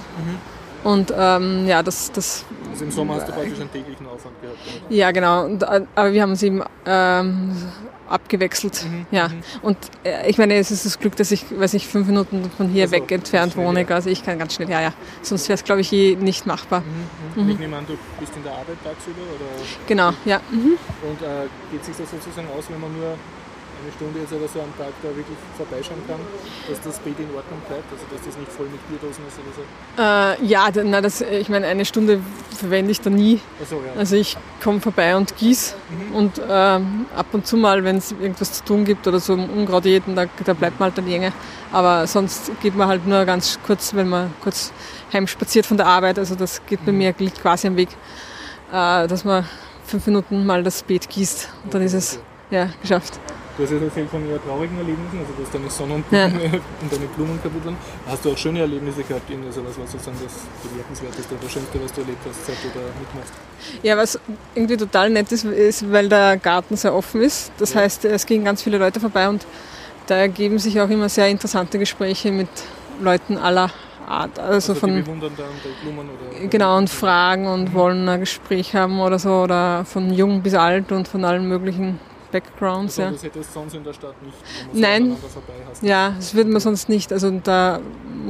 Und 0.84 1.12
ähm, 1.16 1.66
ja, 1.66 1.82
das, 1.82 2.10
das, 2.12 2.44
Also 2.70 2.84
im 2.84 2.90
Sommer 2.90 3.16
hast 3.16 3.28
du 3.28 3.32
praktisch 3.32 3.60
einen 3.60 3.70
täglichen 3.72 4.06
Aufwand 4.06 4.40
gehabt. 4.40 4.58
oder? 4.86 4.94
ja 4.96 5.10
genau, 5.10 5.44
und, 5.44 5.62
äh, 5.62 5.82
aber 5.94 6.12
wir 6.12 6.22
haben 6.22 6.30
uns 6.30 6.42
eben 6.42 6.62
ähm, 6.86 7.54
abgewechselt. 8.08 8.84
Ja. 9.10 9.30
Und 9.62 9.76
äh, 10.04 10.28
ich 10.28 10.38
meine, 10.38 10.54
es 10.56 10.70
ist 10.70 10.84
das 10.86 10.98
Glück, 10.98 11.14
dass 11.16 11.30
ich, 11.30 11.44
weiß 11.56 11.74
ich, 11.74 11.86
fünf 11.86 12.06
Minuten 12.06 12.50
von 12.56 12.68
hier 12.68 12.84
Also, 12.84 12.94
weg 12.96 13.12
entfernt 13.12 13.56
wohne. 13.56 13.82
ja. 13.88 13.94
Also 13.94 14.10
ich 14.10 14.24
kann 14.24 14.38
ganz 14.38 14.54
schnell, 14.54 14.70
ja, 14.70 14.80
ja. 14.80 14.92
Sonst 15.22 15.48
wäre 15.48 15.54
es, 15.56 15.64
glaube 15.64 15.82
ich, 15.82 15.92
eh 15.92 16.16
nicht 16.16 16.46
machbar. 16.46 16.82
Und 17.36 17.48
Ich 17.50 17.58
nehme 17.58 17.76
an, 17.76 17.84
du 17.86 17.96
bist 18.18 18.34
in 18.36 18.42
der 18.42 18.52
Arbeit 18.52 18.82
tagsüber 18.82 19.20
oder? 19.20 19.64
Genau, 19.86 20.10
ja. 20.24 20.40
Mhm. 20.50 20.76
Und 21.02 21.22
äh, 21.22 21.46
geht 21.70 21.84
sich 21.84 21.96
das 21.96 22.10
sozusagen 22.10 22.48
aus, 22.56 22.64
wenn 22.68 22.80
man 22.80 22.90
nur 22.98 23.14
eine 23.82 23.92
Stunde 23.92 24.20
jetzt 24.20 24.32
oder 24.32 24.48
so 24.48 24.60
am 24.60 24.76
Tag 24.76 24.92
da 25.02 25.08
wirklich 25.08 25.36
vorbeischauen 25.56 26.00
kann, 26.06 26.20
dass 26.68 26.80
das 26.80 26.98
Beet 27.00 27.18
in 27.18 27.34
Ordnung 27.34 27.60
bleibt, 27.68 27.84
also 27.92 28.04
dass 28.12 28.24
das 28.26 28.36
nicht 28.36 28.52
voll 28.52 28.66
mit 28.66 28.80
Bierdosen 28.88 29.24
ist 29.26 29.38
oder 29.38 29.52
so? 29.56 30.42
Äh, 30.42 30.46
ja, 30.46 30.68
na, 30.84 31.00
das, 31.00 31.20
ich 31.20 31.48
meine, 31.48 31.66
eine 31.66 31.84
Stunde 31.84 32.20
verwende 32.56 32.90
ich 32.92 33.00
da 33.00 33.10
nie. 33.10 33.40
So, 33.68 33.76
ja. 33.76 33.98
Also 33.98 34.16
ich 34.16 34.36
komme 34.62 34.80
vorbei 34.80 35.16
und 35.16 35.36
gieß 35.36 35.74
und 36.12 36.40
ähm, 36.48 37.06
ab 37.16 37.26
und 37.32 37.46
zu 37.46 37.56
mal, 37.56 37.82
wenn 37.84 37.96
es 37.96 38.12
irgendwas 38.12 38.52
zu 38.52 38.64
tun 38.64 38.84
gibt 38.84 39.06
oder 39.06 39.20
so 39.20 39.34
um 39.34 39.48
Unkraut 39.50 39.84
jeden, 39.84 40.14
da, 40.14 40.26
da 40.44 40.52
bleibt 40.54 40.78
man 40.78 40.88
halt 40.88 40.98
dann 40.98 41.08
länger. 41.08 41.32
Aber 41.72 42.06
sonst 42.06 42.50
geht 42.62 42.76
man 42.76 42.88
halt 42.88 43.06
nur 43.06 43.24
ganz 43.24 43.58
kurz, 43.64 43.94
wenn 43.94 44.08
man 44.08 44.32
kurz 44.42 44.72
heimspaziert 45.12 45.66
von 45.66 45.76
der 45.76 45.86
Arbeit. 45.86 46.18
Also 46.18 46.34
das 46.34 46.64
geht 46.66 46.84
bei 46.84 46.92
mir 46.92 47.14
liegt 47.18 47.40
quasi 47.40 47.66
am 47.66 47.76
Weg, 47.76 47.90
äh, 48.72 49.06
dass 49.06 49.24
man 49.24 49.44
fünf 49.86 50.06
Minuten 50.06 50.46
mal 50.46 50.62
das 50.62 50.82
Beet 50.82 51.08
gießt 51.08 51.48
und 51.64 51.74
dann 51.74 51.82
ist 51.82 51.94
es 51.94 52.20
ja 52.50 52.68
geschafft. 52.80 53.18
Du 53.56 53.64
hast 53.64 53.72
jetzt 53.72 53.82
erzählt 53.82 54.08
von 54.10 54.26
eher 54.28 54.42
traurigen 54.42 54.78
Erlebnissen, 54.78 55.18
also 55.20 55.32
dass 55.38 55.50
deine 55.50 55.68
Sonne 55.68 55.94
und, 55.96 56.04
Ja. 56.10 56.24
und 56.26 56.92
deine 56.92 57.06
Blumen 57.16 57.42
kaputt 57.42 57.64
waren. 57.66 57.76
Hast 58.08 58.24
du 58.24 58.32
auch 58.32 58.38
schöne 58.38 58.60
Erlebnisse 58.60 59.02
gehabt? 59.02 59.28
irgendwie? 59.28 59.48
Also 59.48 59.62
was 59.66 59.78
war 59.78 59.86
sozusagen 59.86 60.16
das 60.22 60.32
bemerkenswerteste 60.62 61.34
oder 61.34 61.48
schönste, 61.48 61.82
was 61.84 61.92
du 61.92 62.00
erlebt 62.00 62.18
hast, 62.26 62.46
seit 62.46 62.56
du 62.64 62.68
da 62.72 62.80
mitmachst? 62.98 63.32
Ja, 63.82 63.96
was 63.96 64.18
irgendwie 64.54 64.76
total 64.76 65.10
nett 65.10 65.30
ist, 65.32 65.44
ist, 65.44 65.92
weil 65.92 66.08
der 66.08 66.36
Garten 66.38 66.76
sehr 66.76 66.94
offen 66.94 67.20
ist. 67.22 67.52
Das 67.58 67.74
heißt, 67.74 68.04
es 68.06 68.24
gehen 68.24 68.44
ganz 68.44 68.62
viele 68.62 68.78
Leute 68.78 68.98
vorbei 69.00 69.28
und 69.28 69.44
da 70.06 70.16
ergeben 70.16 70.58
sich 70.58 70.80
auch 70.80 70.88
immer 70.88 71.08
sehr 71.08 71.28
interessante 71.28 71.78
Gespräche 71.78 72.32
mit 72.32 72.48
Leuten 73.02 73.36
aller 73.36 73.70
Art. 74.08 74.38
Also, 74.38 74.72
Also 74.72 74.74
die 74.74 74.80
von 74.80 74.94
bewundern 75.04 75.32
dann 75.36 75.46
die 75.62 75.84
Blumen 75.84 76.08
oder? 76.08 76.48
genau 76.48 76.78
und 76.78 76.88
fragen 76.88 77.46
und 77.46 77.74
wollen 77.74 78.08
ein 78.08 78.20
Gespräch 78.20 78.74
haben 78.74 79.00
oder 79.00 79.18
so 79.18 79.30
oder 79.42 79.84
von 79.84 80.12
jung 80.12 80.40
bis 80.42 80.54
alt 80.54 80.90
und 80.92 81.06
von 81.06 81.24
allen 81.24 81.46
möglichen 81.46 82.00
Backgrounds. 82.30 82.98
Also 82.98 83.02
ja. 83.02 83.10
das 83.12 83.22
hättest 83.24 83.50
du 83.50 83.54
sonst 83.54 83.74
in 83.74 83.84
der 83.84 83.92
Stadt 83.92 84.22
nicht, 84.22 84.36
wenn 84.58 84.66
man 84.66 84.74
so 84.74 84.80
Nein, 84.80 85.02
aneinander 85.02 85.28
vorbei 85.28 85.52
hast. 85.68 85.82
ja, 85.82 86.10
das 86.16 86.34
würde 86.34 86.50
man 86.50 86.60
sonst 86.60 86.88
nicht. 86.88 87.12
Also 87.12 87.30
da 87.42 87.80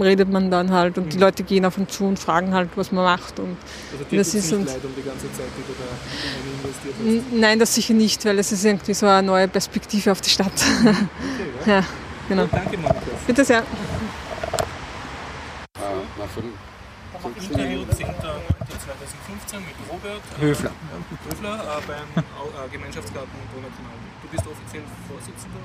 redet 0.00 0.30
man 0.30 0.50
dann 0.50 0.70
halt 0.72 0.98
und 0.98 1.12
die 1.12 1.16
Mhm. 1.16 1.22
Leute 1.22 1.42
gehen 1.42 1.64
auf 1.64 1.76
uns 1.78 1.90
zu 1.96 2.04
und 2.04 2.18
fragen 2.18 2.54
halt, 2.54 2.70
was 2.76 2.92
man 2.92 3.04
macht. 3.04 3.38
Und 3.38 3.56
Also 3.92 4.04
dir 4.04 4.18
das 4.18 4.34
ist 4.34 4.44
nicht 4.50 4.52
und 4.54 4.66
leid 4.66 4.84
um 4.84 4.94
die 4.96 5.02
ganze 5.02 5.26
Zeit, 5.32 5.46
die 5.56 5.62
du 5.62 5.74
da 5.78 6.68
investiert 6.68 7.24
hast. 7.28 7.32
Nein, 7.40 7.58
das 7.58 7.74
sicher 7.74 7.94
nicht, 7.94 8.24
weil 8.24 8.38
es 8.38 8.52
ist 8.52 8.64
irgendwie 8.64 8.94
so 8.94 9.06
eine 9.06 9.26
neue 9.26 9.48
Perspektive 9.48 10.12
auf 10.12 10.20
die 10.20 10.30
Stadt. 10.30 10.52
ja. 10.84 10.94
ja, 11.74 11.84
genau. 12.28 12.42
Gut, 12.44 12.52
danke, 12.52 12.76
Monika. 12.78 13.00
Bitte 13.26 13.44
sehr. 13.44 13.62
Am 17.22 17.34
Interview 17.36 17.84
10.09.2015 19.50 19.60
mit 19.60 19.74
Robert 19.90 20.22
äh, 20.38 20.42
Höfler. 20.42 20.70
Höfler 21.28 21.54
äh, 21.54 21.80
beim 21.86 22.24
äh, 22.24 22.68
Gemeinschaftsgarten 22.70 23.30
Donaukanal. 23.52 23.92
Du 24.22 24.28
bist 24.28 24.44
offiziell 24.46 24.82
Vorsitzender 25.08 25.58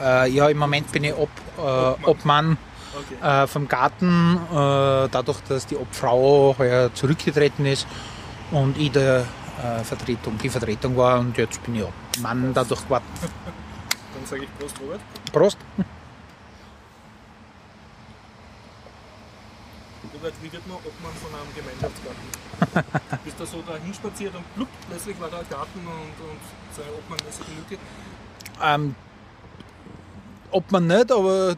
oder? 0.00 0.24
Äh, 0.24 0.30
ja, 0.30 0.48
im 0.48 0.58
Moment 0.58 0.90
bin 0.92 1.04
ich 1.04 1.14
Ob, 1.14 1.30
äh, 1.58 2.08
Obmann 2.08 2.56
Okay. 3.20 3.42
äh, 3.42 3.46
vom 3.46 3.68
Garten, 3.68 4.36
äh, 4.50 5.08
dadurch, 5.10 5.40
dass 5.48 5.66
die 5.66 5.76
Obfrau 5.76 6.54
heuer 6.58 6.94
zurückgetreten 6.94 7.66
ist. 7.66 7.86
und 8.52 8.78
ich 8.78 8.90
der 8.90 9.26
äh, 9.62 9.84
Vertretung, 9.84 10.38
die 10.38 10.48
Vertretung 10.48 10.96
war 10.96 11.18
und 11.20 11.36
jetzt 11.36 11.62
bin 11.64 11.74
ich 11.74 12.22
Mann 12.22 12.54
dadurch 12.54 12.82
geworden. 12.84 13.04
Dann 14.14 14.24
sage 14.24 14.44
ich 14.44 14.58
Prost, 14.58 14.80
Robert. 14.80 15.00
Prost. 15.32 15.58
Robert, 20.14 20.34
wie 20.40 20.52
wird 20.52 20.66
man 20.66 20.76
Obmann 20.78 21.12
von 21.20 21.34
einem 21.34 21.54
Gemeinschaftsgarten? 21.54 22.45
Bist 23.24 23.38
du 23.38 23.44
so 23.44 23.62
da 23.66 23.76
hinspaziert 23.82 24.34
und 24.34 24.54
plupp, 24.54 24.68
plötzlich 24.88 25.20
war 25.20 25.28
da 25.28 25.38
ein 25.38 25.48
Garten 25.48 25.80
und, 25.80 26.26
und 26.28 26.40
so 26.74 26.82
eine 26.82 26.92
obmannmäßige 26.92 27.46
Lücke? 27.70 27.82
Ähm, 28.62 28.94
ob 30.50 30.70
man 30.72 30.86
nicht, 30.86 31.12
aber 31.12 31.56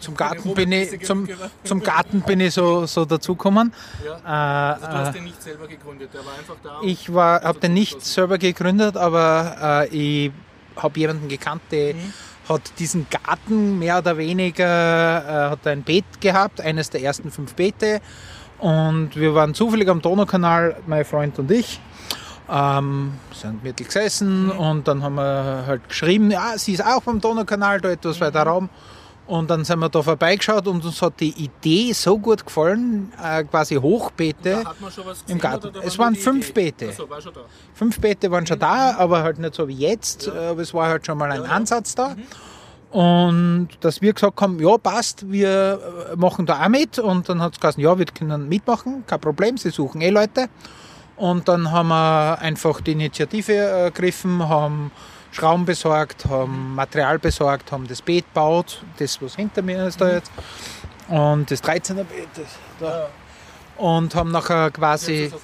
zum 0.00 0.16
Garten 0.16 0.54
bin 0.54 0.70
ich, 0.72 1.04
zum, 1.04 1.26
zum 1.64 1.82
Garten 1.82 2.20
bin 2.20 2.40
ich 2.40 2.52
so, 2.52 2.84
so 2.86 3.04
dazugekommen. 3.06 3.72
Ja. 4.04 4.74
Also 4.74 4.86
du 4.86 4.92
hast 4.92 5.08
Äh, 5.08 5.12
den 5.12 5.24
nicht 5.24 5.42
selber 5.42 5.66
gegründet, 5.66 6.10
der 6.12 6.24
war 6.26 6.34
einfach 6.38 6.56
da. 6.62 6.80
Ich 6.82 7.12
war, 7.12 7.42
habe 7.42 7.58
den 7.60 7.72
nicht 7.74 8.04
selber 8.04 8.36
gegründet, 8.38 8.96
aber 8.96 9.86
äh, 9.90 10.26
ich 10.26 10.32
habe 10.76 11.00
jemanden 11.00 11.28
gekannt, 11.28 11.62
der 11.70 11.94
Mhm. 11.94 12.12
hat 12.48 12.62
diesen 12.78 13.06
Garten 13.08 13.78
mehr 13.78 13.98
oder 13.98 14.16
weniger, 14.18 15.46
äh, 15.46 15.50
hat 15.50 15.66
ein 15.66 15.82
Beet 15.82 16.20
gehabt, 16.20 16.60
eines 16.60 16.90
der 16.90 17.02
ersten 17.02 17.30
fünf 17.30 17.54
Beete. 17.54 18.00
Und 18.58 19.10
wir 19.14 19.34
waren 19.34 19.54
zufällig 19.54 19.88
am 19.88 20.02
Donaukanal, 20.02 20.76
mein 20.86 21.04
Freund 21.04 21.38
und 21.38 21.50
ich. 21.50 21.80
Ähm, 22.50 23.12
sind 23.34 23.62
mittel 23.62 23.84
gesessen 23.86 24.46
Mhm. 24.46 24.50
und 24.52 24.88
dann 24.88 25.02
haben 25.02 25.16
wir 25.16 25.64
halt 25.66 25.86
geschrieben, 25.88 26.30
ja, 26.30 26.56
sie 26.56 26.72
ist 26.72 26.82
auch 26.84 27.02
beim 27.02 27.20
Donaukanal, 27.20 27.78
da 27.80 27.90
etwas 27.90 28.20
weiter 28.22 28.42
Mhm. 28.44 28.48
Raum. 28.50 28.68
Und 29.26 29.50
dann 29.50 29.62
sind 29.62 29.78
wir 29.80 29.90
da 29.90 30.00
vorbeigeschaut 30.00 30.66
und 30.66 30.82
uns 30.82 31.02
hat 31.02 31.20
die 31.20 31.34
Idee 31.44 31.92
so 31.92 32.18
gut 32.18 32.46
gefallen, 32.46 33.12
äh, 33.22 33.44
quasi 33.44 33.74
Hochbeete 33.74 34.64
was 34.80 35.22
im 35.28 35.38
Garten. 35.38 35.70
da 35.74 35.80
Es 35.80 35.98
war 35.98 36.06
waren 36.06 36.14
fünf 36.14 36.48
Idee? 36.48 36.72
Beete. 36.72 36.92
So, 36.94 37.10
war 37.10 37.20
da. 37.20 37.40
Fünf 37.74 38.00
Beete 38.00 38.30
waren 38.30 38.46
schon 38.46 38.58
da, 38.58 38.96
aber 38.96 39.22
halt 39.22 39.38
nicht 39.38 39.54
so 39.54 39.68
wie 39.68 39.74
jetzt. 39.74 40.26
Aber 40.30 40.62
es 40.62 40.72
war 40.72 40.88
halt 40.88 41.04
schon 41.04 41.18
mal 41.18 41.30
ein 41.30 41.44
Ansatz 41.44 41.94
da. 41.94 42.16
Und 42.90 43.68
dass 43.80 44.00
wir 44.00 44.14
gesagt 44.14 44.40
haben, 44.40 44.58
ja, 44.60 44.78
passt, 44.78 45.30
wir 45.30 46.10
äh, 46.12 46.16
machen 46.16 46.46
da 46.46 46.64
auch 46.64 46.68
mit. 46.68 46.98
Und 46.98 47.28
dann 47.28 47.42
hat 47.42 47.52
es 47.52 47.60
gesagt, 47.60 47.78
ja, 47.78 47.98
wir 47.98 48.06
können 48.06 48.48
mitmachen, 48.48 49.04
kein 49.06 49.20
Problem, 49.20 49.58
sie 49.58 49.70
suchen 49.70 50.00
eh 50.00 50.10
Leute. 50.10 50.48
Und 51.16 51.48
dann 51.48 51.70
haben 51.70 51.88
wir 51.88 52.38
einfach 52.40 52.80
die 52.80 52.92
Initiative 52.92 53.52
ergriffen, 53.52 54.48
haben 54.48 54.90
Schrauben 55.32 55.64
besorgt, 55.64 56.24
haben 56.26 56.74
Material 56.74 57.18
besorgt, 57.18 57.72
haben 57.72 57.86
das 57.86 58.00
Beet 58.00 58.24
gebaut, 58.26 58.82
das, 58.98 59.20
was 59.20 59.36
hinter 59.36 59.62
mir 59.62 59.86
ist 59.86 60.00
da 60.00 60.12
jetzt. 60.12 60.30
Und 61.08 61.50
das 61.50 61.62
13er 61.62 62.04
Beet, 62.04 62.28
da. 62.80 63.08
Und 63.76 64.14
haben 64.14 64.30
nachher 64.30 64.70
quasi. 64.70 65.30
Das 65.30 65.40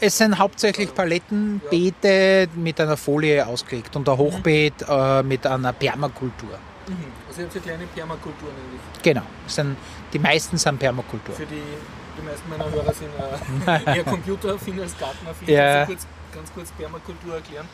Es 0.00 0.18
sind 0.18 0.38
hauptsächlich 0.38 0.94
Palettenbeete 0.94 2.48
mit 2.54 2.80
einer 2.80 2.96
Folie 2.96 3.46
ausgelegt 3.46 3.94
und 3.96 4.08
ein 4.08 4.16
Hochbeet 4.16 4.74
äh, 4.88 5.22
mit 5.22 5.46
einer 5.46 5.72
Permakultur. 5.72 6.58
Mhm. 6.88 6.96
Also 7.28 7.40
ihr 7.40 7.46
habt 7.46 7.54
so 7.54 7.60
kleine 7.60 7.86
Permakulturen 7.86 8.52
eigentlich. 8.54 9.02
Genau, 9.02 9.22
sind, 9.46 9.76
die 10.12 10.18
meisten 10.18 10.58
sind 10.58 10.78
Permakultur. 10.78 11.34
Für 11.34 11.46
die, 11.46 11.62
die 12.18 12.22
meisten 12.22 12.48
meiner 12.50 12.70
Hörer 12.70 12.92
sind 12.92 13.10
äh, 13.66 13.96
eher 13.98 14.04
computeraffin 14.04 14.80
als 14.80 14.98
gartenaffin. 14.98 15.48
Ja. 15.48 15.86
Kurz, 15.86 16.06
ganz 16.34 16.52
kurz 16.52 16.70
Permakultur 16.72 17.34
erklären? 17.34 17.66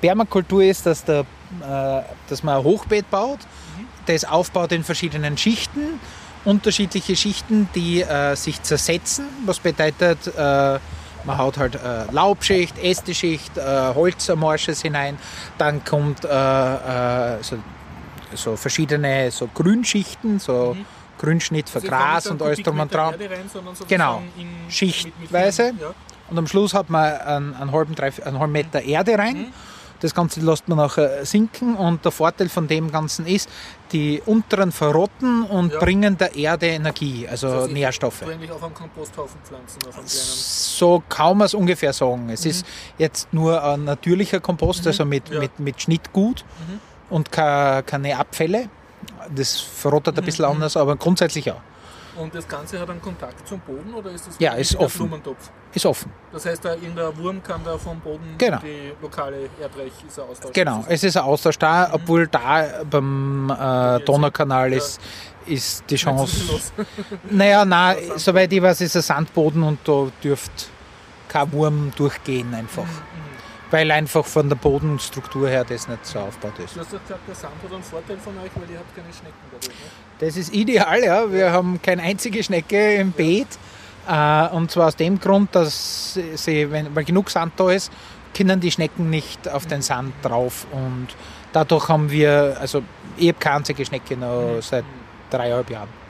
Permakultur 0.00 0.62
ist, 0.62 0.86
dass, 0.86 1.04
der, 1.04 1.20
äh, 1.20 2.02
dass 2.28 2.42
man 2.42 2.58
ein 2.58 2.64
Hochbeet 2.64 3.10
baut, 3.10 3.40
das 4.06 4.24
aufbaut 4.24 4.72
in 4.72 4.84
verschiedenen 4.84 5.36
Schichten, 5.36 6.00
unterschiedliche 6.44 7.16
Schichten, 7.16 7.68
die 7.74 8.02
äh, 8.02 8.36
sich 8.36 8.62
zersetzen, 8.62 9.26
was 9.44 9.58
bedeutet, 9.58 10.26
äh, 10.28 10.78
man 11.26 11.38
haut 11.38 11.58
halt 11.58 11.74
äh, 11.74 12.10
Laubschicht, 12.12 12.78
Ästeschicht, 12.78 13.56
äh, 13.58 13.94
Holzermorsches 13.94 14.80
hinein, 14.82 15.18
dann 15.58 15.84
kommt 15.84 16.24
äh, 16.24 16.28
äh, 16.28 17.42
so, 17.42 17.58
so 18.34 18.56
verschiedene 18.56 19.30
so 19.30 19.48
Grünschichten, 19.52 20.38
so 20.38 20.76
Grünschnitt 21.18 21.68
für 21.68 21.76
Also 21.76 21.88
Gras 21.88 22.26
und 22.26 22.42
alles 22.42 22.58
drum 22.62 22.80
und 22.80 22.92
dran. 22.94 23.14
Genau, 23.88 24.22
in- 24.36 24.42
mit- 24.46 24.64
mit 24.64 24.72
schichtweise. 24.72 25.62
vielen- 25.64 25.78
ja. 25.80 25.94
Und 26.28 26.38
am 26.38 26.46
Schluss 26.46 26.74
hat 26.74 26.90
man 26.90 27.04
einen, 27.20 27.54
einen, 27.54 27.72
halben, 27.72 27.94
drei, 27.94 28.10
einen 28.24 28.38
halben 28.38 28.52
Meter 28.52 28.82
Erde 28.82 29.16
rein. 29.16 29.52
Das 30.00 30.14
Ganze 30.14 30.40
lässt 30.40 30.68
man 30.68 30.78
nachher 30.78 31.24
sinken 31.24 31.74
und 31.76 32.04
der 32.04 32.12
Vorteil 32.12 32.48
von 32.48 32.68
dem 32.68 32.90
Ganzen 32.92 33.26
ist, 33.26 33.48
die 33.92 34.20
unteren 34.26 34.72
verrotten 34.72 35.42
und 35.44 35.72
Ja. 35.72 35.78
bringen 35.78 36.18
der 36.18 36.34
Erde 36.36 36.66
Energie, 36.66 37.26
also 37.28 37.48
Das 37.48 37.62
heißt, 37.64 37.72
Nährstoffe. 37.72 38.22
Eigentlich 38.22 38.50
auf 38.50 38.62
einen 38.62 38.74
Komposthaufen 38.74 39.40
pflanzen, 39.42 39.78
auf 39.88 39.96
einen. 39.98 40.06
So 40.06 41.02
kann 41.08 41.38
man 41.38 41.46
es 41.46 41.54
ungefähr 41.54 41.92
sagen. 41.92 42.28
Es 42.30 42.44
ist 42.44 42.66
jetzt 42.98 43.32
nur 43.32 43.62
ein 43.62 43.84
natürlicher 43.84 44.40
Kompost, 44.40 44.86
also 44.86 45.04
mit, 45.04 45.28
Ja. 45.30 45.40
mit, 45.40 45.58
mit 45.60 45.80
Schnittgut 45.80 46.44
Mhm. 46.68 46.80
und 47.10 47.32
ke- 47.32 47.82
keine 47.86 48.18
Abfälle. 48.18 48.68
Das 49.34 49.60
verrottet 49.60 50.18
ein 50.18 50.24
bisschen 50.24 50.44
anders, 50.44 50.76
aber 50.76 50.96
grundsätzlich 50.96 51.44
ja. 51.46 51.56
Und 52.18 52.34
das 52.34 52.48
Ganze 52.48 52.80
hat 52.80 52.88
einen 52.88 53.00
Kontakt 53.02 53.46
zum 53.46 53.60
Boden 53.60 53.92
oder 53.94 54.10
ist 54.10 54.26
das 54.26 54.36
Ja, 54.38 54.54
ist 54.54 54.74
offen. 54.76 55.08
Blumentopf? 55.08 55.50
Ist 55.74 55.84
offen. 55.84 56.10
Das 56.32 56.46
heißt, 56.46 56.64
da 56.64 56.74
irgendein 56.74 57.16
Wurm 57.18 57.42
kann 57.42 57.62
da 57.64 57.76
vom 57.76 58.00
Boden 58.00 58.34
Genau. 58.38 58.58
die 58.58 58.92
lokale 59.02 59.50
Erdreich 59.60 59.92
ist 60.06 60.16
er 60.18 60.24
austauschen. 60.24 60.52
Genau, 60.54 60.84
es 60.88 61.04
ist 61.04 61.16
ein 61.16 61.22
Austausch 61.24 61.58
da, 61.58 61.90
obwohl 61.92 62.26
da 62.26 62.82
beim 62.88 63.50
äh, 63.50 64.00
Donaukanal 64.00 64.72
ist, 64.72 65.00
ist 65.46 65.84
die 65.90 65.96
Chance. 65.96 66.72
Naja, 67.30 67.64
nein, 67.64 67.96
soweit 68.16 68.52
ich 68.52 68.62
weiß, 68.62 68.80
ist 68.80 68.96
ein 68.96 69.02
Sandboden 69.02 69.62
und 69.62 69.78
da 69.86 70.08
dürfte 70.22 70.66
kein 71.28 71.52
Wurm 71.52 71.92
durchgehen 71.96 72.54
einfach. 72.54 72.86
Weil 73.70 73.90
einfach 73.90 74.24
von 74.24 74.48
der 74.48 74.56
Bodenstruktur 74.56 75.48
her 75.48 75.64
das 75.64 75.88
nicht 75.88 76.06
so 76.06 76.20
aufgebaut 76.20 76.58
ist. 76.60 76.76
Du 76.76 76.80
hast 76.80 76.90
gesagt, 76.92 77.10
der 77.26 77.34
Sand 77.34 77.54
hat 77.64 77.72
einen 77.72 77.82
Vorteil 77.82 78.16
von 78.18 78.32
euch, 78.38 78.50
weil 78.54 78.70
ihr 78.70 78.78
habt 78.78 78.94
keine 78.94 79.12
Schnecken 79.12 79.34
dadurch. 79.50 79.68
Ne? 79.74 79.90
Das 80.18 80.36
ist 80.36 80.54
ideal, 80.54 81.02
ja. 81.04 81.30
Wir 81.30 81.52
haben 81.52 81.80
keine 81.82 82.02
einzige 82.02 82.42
Schnecke 82.42 82.94
im 82.94 83.12
Beet. 83.12 83.48
Äh, 84.08 84.48
und 84.48 84.70
zwar 84.70 84.88
aus 84.88 84.96
dem 84.96 85.20
Grund, 85.20 85.54
dass 85.54 86.18
sie, 86.34 86.70
wenn, 86.70 86.94
weil 86.94 87.04
genug 87.04 87.30
Sand 87.30 87.54
da 87.56 87.70
ist, 87.70 87.92
können 88.34 88.60
die 88.60 88.70
Schnecken 88.70 89.10
nicht 89.10 89.48
auf 89.48 89.66
den 89.66 89.82
Sand 89.82 90.14
drauf. 90.22 90.66
Und 90.72 91.08
dadurch 91.52 91.88
haben 91.88 92.10
wir, 92.10 92.56
also 92.60 92.82
ich 93.16 93.28
habe 93.28 93.38
keine 93.38 93.56
einzige 93.56 93.84
Schnecke 93.84 94.16
noch 94.16 94.58
seit 94.60 94.84
dreieinhalb 95.30 95.70
Jahren. 95.70 96.05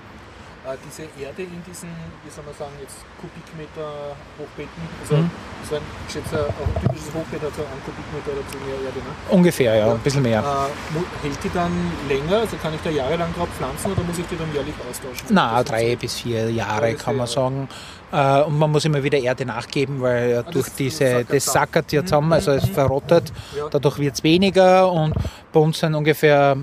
Äh, 0.66 0.74
diese 0.84 1.02
Erde 1.22 1.42
in 1.42 1.62
diesen, 1.62 1.88
wie 2.24 2.30
soll 2.30 2.42
man 2.44 2.52
sagen, 2.58 2.72
jetzt 2.82 2.96
Kubikmeter 3.22 4.16
Hochbeeten, 4.36 4.82
also 5.00 5.14
Mhm. 5.22 5.30
so 5.68 5.76
ein, 5.76 5.82
ich 6.08 6.12
schätze, 6.12 6.42
auch 6.42 6.66
ein 6.66 6.82
typisches 6.82 7.14
Hochbeet 7.14 7.42
hat 7.42 7.54
so 7.54 7.62
einen 7.62 7.82
Kubikmeter 7.86 8.30
oder 8.34 8.42
so 8.50 8.58
mehr 8.66 8.74
Erde. 8.82 8.98
Ne? 8.98 9.12
Ungefähr, 9.30 9.76
ja, 9.76 9.92
ein 9.92 9.98
bisschen 10.00 10.22
mehr. 10.22 10.40
Äh, 10.42 11.22
hält 11.22 11.38
die 11.44 11.50
dann 11.54 11.70
länger? 12.08 12.38
Also 12.40 12.56
kann 12.56 12.74
ich 12.74 12.80
da 12.82 12.90
jahrelang 12.90 13.32
drauf 13.34 13.48
pflanzen 13.56 13.92
oder 13.92 14.02
muss 14.02 14.18
ich 14.18 14.26
die 14.26 14.36
dann 14.36 14.52
jährlich 14.52 14.74
austauschen? 14.90 15.26
Na, 15.30 15.62
drei 15.62 15.94
bis 15.94 16.14
vier 16.18 16.50
Jahre 16.50 16.90
bis 16.92 17.02
kann 17.04 17.14
man 17.16 17.26
sagen. 17.28 17.68
Äh, 18.10 18.42
Und 18.42 18.58
man 18.58 18.70
muss 18.72 18.84
immer 18.84 19.02
wieder 19.04 19.18
Erde 19.18 19.46
nachgeben, 19.46 20.00
weil 20.02 20.30
ja 20.30 20.40
Ah, 20.40 20.50
durch 20.50 20.66
das 20.66 20.74
diese, 20.74 21.24
das 21.24 21.44
sackert 21.44 21.92
ja 21.92 22.02
zusammen, 22.02 22.32
also 22.32 22.50
es 22.50 22.68
verrottet. 22.68 23.32
Ja. 23.56 23.68
Dadurch 23.70 23.98
wird 23.98 24.14
es 24.14 24.24
weniger 24.24 24.90
und 24.90 25.14
bei 25.52 25.60
uns 25.60 25.78
sind 25.78 25.94
ungefähr 25.94 26.56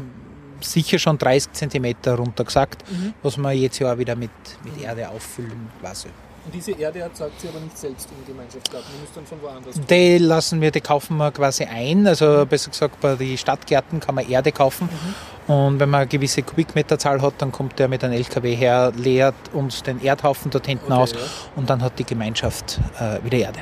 sicher 0.66 1.00
schon 1.00 1.18
30 1.18 1.52
Zentimeter 1.54 2.16
runtergesackt, 2.16 2.84
Mhm. 2.92 3.14
was 3.24 3.38
wir 3.38 3.52
jetzt 3.52 3.80
ja 3.80 3.94
auch 3.94 3.98
wieder 3.98 4.16
mit, 4.16 4.32
mit 4.64 4.82
Erde 4.82 5.10
auffüllen 5.10 5.70
quasi. 5.82 6.08
Und 6.46 6.54
diese 6.54 6.72
Erde 6.74 7.00
erzeugt 7.00 7.40
sie 7.40 7.48
aber 7.48 7.62
nicht 7.62 7.78
selbst 7.78 8.10
im 8.12 8.26
Gemeinschaftsgarten, 8.28 8.90
die 8.94 9.00
muss 9.00 9.14
dann 9.16 9.26
von 9.26 9.42
woanders 9.42 9.76
kommen. 9.76 9.88
Die 9.88 10.18
lassen 10.18 10.60
wir, 10.60 10.72
die 10.72 10.82
kaufen 10.82 11.16
wir 11.16 11.32
quasi 11.32 11.64
ein. 11.64 12.06
Also 12.06 12.46
besser 12.46 12.70
gesagt, 12.70 13.00
bei 13.00 13.16
den 13.16 13.38
Stadtgärten 13.38 14.02
kann 14.02 14.16
man 14.16 14.30
Erde 14.30 14.52
kaufen. 14.52 14.90
Und 15.48 15.80
wenn 15.80 15.90
man 15.90 16.02
eine 16.02 16.08
gewisse 16.10 16.44
Kubikmeterzahl 16.44 17.22
hat, 17.22 17.36
dann 17.38 17.54
kommt 17.54 17.80
der 17.80 17.88
mit 17.88 18.04
einem 18.04 18.16
LKW 18.16 18.56
her, 18.56 18.92
leert 18.94 19.36
uns 19.54 19.84
den 19.84 20.02
Erdhaufen 20.04 20.52
dort 20.52 20.68
hinten 20.68 20.92
Okay, 20.92 21.02
aus 21.02 21.12
ja. 21.14 21.20
und 21.56 21.70
dann 21.70 21.82
hat 21.82 21.98
die 21.98 22.04
Gemeinschaft 22.06 22.78
äh, 23.00 23.24
wieder 23.24 23.38
Erde. 23.38 23.60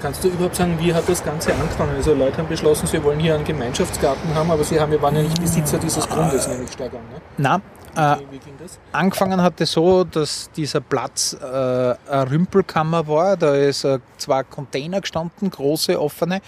Kannst 0.00 0.22
du 0.22 0.28
überhaupt 0.28 0.54
sagen, 0.56 0.76
wie 0.78 0.94
hat 0.94 1.08
das 1.08 1.24
Ganze 1.24 1.52
angefangen? 1.52 1.96
Also 1.96 2.14
Leute 2.14 2.38
haben 2.38 2.48
beschlossen, 2.48 2.86
sie 2.86 3.02
wollen 3.02 3.18
hier 3.18 3.34
einen 3.34 3.44
Gemeinschaftsgarten 3.44 4.32
haben, 4.34 4.50
aber 4.50 4.62
sie 4.62 4.78
haben, 4.78 5.00
waren 5.02 5.16
ja 5.16 5.22
nicht 5.22 5.40
Besitzer 5.40 5.78
dieses 5.78 6.08
Grundes, 6.08 6.46
nehme 6.46 6.64
ich 6.64 6.70
stark 6.72 6.92
an. 6.92 7.00
Ne? 7.36 7.60
Na, 7.96 8.14
äh, 8.16 8.20
Wie, 8.20 8.34
wie 8.34 8.38
ging 8.38 8.54
das? 8.60 8.78
angefangen 8.92 9.42
hat 9.42 9.60
es 9.60 9.72
so, 9.72 10.04
dass 10.04 10.50
dieser 10.56 10.80
Platz 10.80 11.32
äh, 11.40 11.44
eine 11.44 12.30
Rümpelkammer 12.30 13.08
war. 13.08 13.36
Da 13.36 13.56
ist 13.56 13.82
äh, 13.84 13.98
zwei 14.18 14.44
Container 14.44 15.00
gestanden, 15.00 15.50
große, 15.50 16.00
offene, 16.00 16.42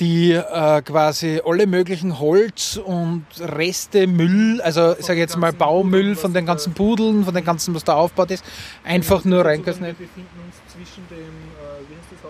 die 0.00 0.32
äh, 0.32 0.82
quasi 0.82 1.40
alle 1.44 1.66
möglichen 1.66 2.18
Holz 2.18 2.80
und 2.82 3.26
Reste, 3.40 4.06
Müll, 4.06 4.60
also 4.62 4.96
ich 4.98 5.04
sage 5.06 5.20
jetzt 5.20 5.36
mal 5.36 5.52
Baumüll 5.52 6.16
von 6.16 6.32
den 6.32 6.46
ganzen 6.46 6.72
Pudeln, 6.72 7.24
von 7.24 7.34
den 7.34 7.44
ganzen, 7.44 7.74
was 7.74 7.84
da 7.84 7.94
aufgebaut 7.94 8.30
ist, 8.32 8.44
einfach 8.84 9.22
nur 9.24 9.40
Also, 9.40 9.48
reingelassen. 9.50 9.84
Wir 9.84 9.92
befinden 9.92 10.40
uns 10.46 10.56
zwischen 10.72 11.06
dem, 11.10 11.18
äh, 11.18 11.53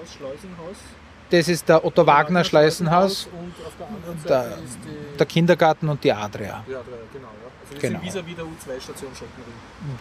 das 0.04 0.10
Haus, 0.10 0.16
Schleusenhaus 0.16 0.76
Das 1.30 1.48
ist 1.48 1.68
der 1.68 1.84
Otto 1.84 2.06
Wagner 2.06 2.44
Schleusenhaus, 2.44 3.28
Und 3.32 3.54
auf 3.66 3.72
der 3.78 3.86
anderen 3.86 4.22
der, 4.24 4.42
Seite 4.50 4.62
ist 4.64 4.78
die 4.84 5.16
der 5.18 5.26
Kindergarten 5.26 5.88
und 5.88 6.02
die 6.04 6.12
Adria. 6.12 6.64
Ja, 6.68 6.80
genau. 7.12 7.28
Ja. 7.28 7.50
Also 7.70 7.72
wir 7.72 7.80
Genau. 7.80 8.00
sind 8.00 8.26
vis-à-vis 8.26 8.36
der 8.36 8.44
U2-Station 8.44 9.10
Schottenring. 9.14 9.54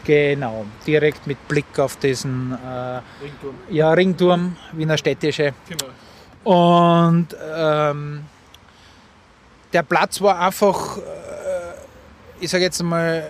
Genau, 0.04 0.66
direkt 0.86 1.26
mit 1.28 1.48
Blick 1.48 1.80
auf 1.80 1.96
diesen 1.98 2.52
äh, 2.52 3.02
Ringturm. 3.24 3.56
Ja, 3.70 3.92
Ringturm, 3.94 4.58
Wiener 4.74 4.98
Städtische. 4.98 5.54
Genau. 5.70 5.86
Und 6.44 7.28
ähm, 7.56 8.26
der 9.72 9.84
Platz 9.84 10.20
war 10.22 10.40
einfach, 10.40 10.98
äh, 10.98 11.02
ich 12.42 12.50
sage 12.52 12.66
jetzt 12.66 12.84
mal, 12.84 13.30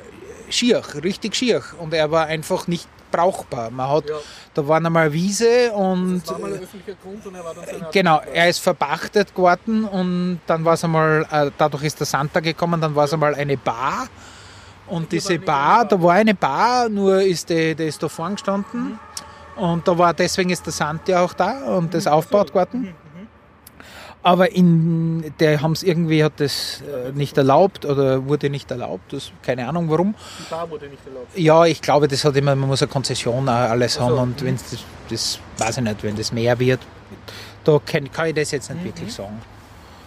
schier, 0.49 0.81
richtig 1.03 1.35
schier. 1.35 1.61
Und 1.79 1.93
er 1.93 2.09
war 2.11 2.25
einfach 2.25 2.67
nicht 2.67 2.87
brauchbar. 3.13 3.69
Man 3.69 3.89
hat, 3.89 4.05
Da 4.53 4.67
war 4.67 4.77
einmal 4.77 5.11
Wiese 5.13 5.71
und 5.71 6.21
Das 6.21 6.31
war 6.31 6.39
mal 6.39 6.53
ein 6.53 6.59
öffentlicher 6.61 6.97
Grund 7.01 7.25
und 7.25 7.35
er 7.35 7.43
war 7.45 7.53
dann 7.53 7.63
eine 7.63 7.89
Genau, 7.91 8.21
er 8.33 8.49
ist 8.49 8.59
verpachtet 8.59 9.33
geworden 9.33 9.85
und 9.85 10.39
dann 10.47 10.65
war 10.65 10.73
es 10.73 10.83
einmal, 10.83 11.25
äh, 11.31 11.51
dadurch 11.57 11.83
ist 11.83 11.99
der 11.99 12.07
Santa 12.07 12.39
gekommen, 12.39 12.81
dann 12.81 12.93
war 12.95 13.05
es 13.05 13.13
einmal 13.13 13.35
eine 13.35 13.57
Bar. 13.57 14.07
Und 14.87 15.11
diese 15.11 15.39
Bar, 15.39 15.85
da 15.85 16.01
war 16.01 16.13
eine 16.13 16.35
Bar, 16.35 16.89
nur 16.89 17.21
ist 17.21 17.49
die, 17.49 17.73
die 17.73 17.85
ist 17.85 18.03
da 18.03 18.09
vorn 18.09 18.33
gestanden. 18.33 18.99
Und 19.55 19.87
da 19.87 19.97
war, 19.97 20.13
deswegen 20.13 20.49
ist 20.49 20.65
der 20.65 20.73
Santi 20.73 21.13
auch 21.13 21.33
da 21.33 21.63
und 21.77 21.93
das 21.93 22.07
aufgebaut 22.07 22.49
geworden. 22.49 22.95
Aber 24.23 24.51
in, 24.53 25.33
der 25.39 25.61
haben 25.61 25.73
es 25.73 25.83
irgendwie, 25.83 26.23
hat 26.23 26.39
das 26.39 26.81
äh, 26.81 27.11
nicht 27.11 27.37
erlaubt 27.37 27.85
oder 27.85 28.25
wurde 28.25 28.49
nicht 28.49 28.71
erlaubt, 28.71 29.11
das, 29.11 29.31
keine 29.41 29.67
Ahnung 29.67 29.89
warum. 29.89 30.15
Die 30.39 30.49
Bar 30.49 30.69
wurde 30.69 30.87
nicht 30.87 31.05
erlaubt. 31.05 31.37
Ja, 31.37 31.65
ich 31.65 31.81
glaube, 31.81 32.07
das 32.07 32.23
hat 32.23 32.35
immer, 32.37 32.55
man 32.55 32.69
muss 32.69 32.81
eine 32.81 32.89
Konzession 32.89 33.49
alles 33.49 33.99
haben 33.99 34.17
und 34.17 34.43
wenn 34.43 34.55
das, 34.55 34.85
das 35.09 35.39
weiß 35.57 35.77
ich 35.77 35.83
nicht, 35.83 36.03
wenn 36.03 36.15
das 36.15 36.31
mehr 36.31 36.57
wird, 36.57 36.79
da 37.65 37.79
kann, 37.85 38.09
kann 38.11 38.27
ich 38.27 38.35
das 38.35 38.51
jetzt 38.51 38.73
nicht 38.73 38.85
wirklich 38.85 39.13
sagen. 39.13 39.41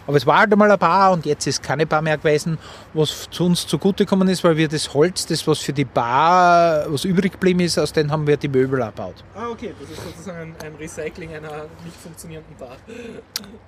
Aber 0.06 0.16
es 0.16 0.26
war 0.26 0.38
halt 0.38 0.52
einmal 0.52 0.70
ein 0.70 0.78
Bar 0.78 1.12
und 1.12 1.26
jetzt 1.26 1.46
ist 1.46 1.62
keine 1.62 1.86
Bar 1.86 2.00
mehr 2.02 2.16
gewesen, 2.16 2.58
was 2.94 3.28
zu 3.30 3.44
uns 3.46 3.66
zugutegekommen 3.66 4.28
ist, 4.28 4.44
weil 4.44 4.56
wir 4.56 4.68
das 4.68 4.94
Holz, 4.94 5.26
das 5.26 5.46
was 5.46 5.58
für 5.58 5.72
die 5.72 5.84
Bar, 5.84 6.84
was 6.88 7.04
übrig 7.04 7.32
geblieben 7.32 7.60
ist, 7.60 7.78
aus 7.78 7.92
dem 7.92 8.10
haben 8.10 8.26
wir 8.26 8.36
die 8.36 8.48
Möbel 8.48 8.80
erbaut. 8.80 9.16
Ah, 9.34 9.48
okay, 9.50 9.74
das 9.80 9.90
ist 9.90 10.02
sozusagen 10.04 10.38
ein, 10.38 10.66
ein 10.66 10.74
Recycling 10.78 11.30
einer 11.34 11.66
nicht 11.84 11.96
funktionierenden 12.02 12.56
Bar. 12.56 12.76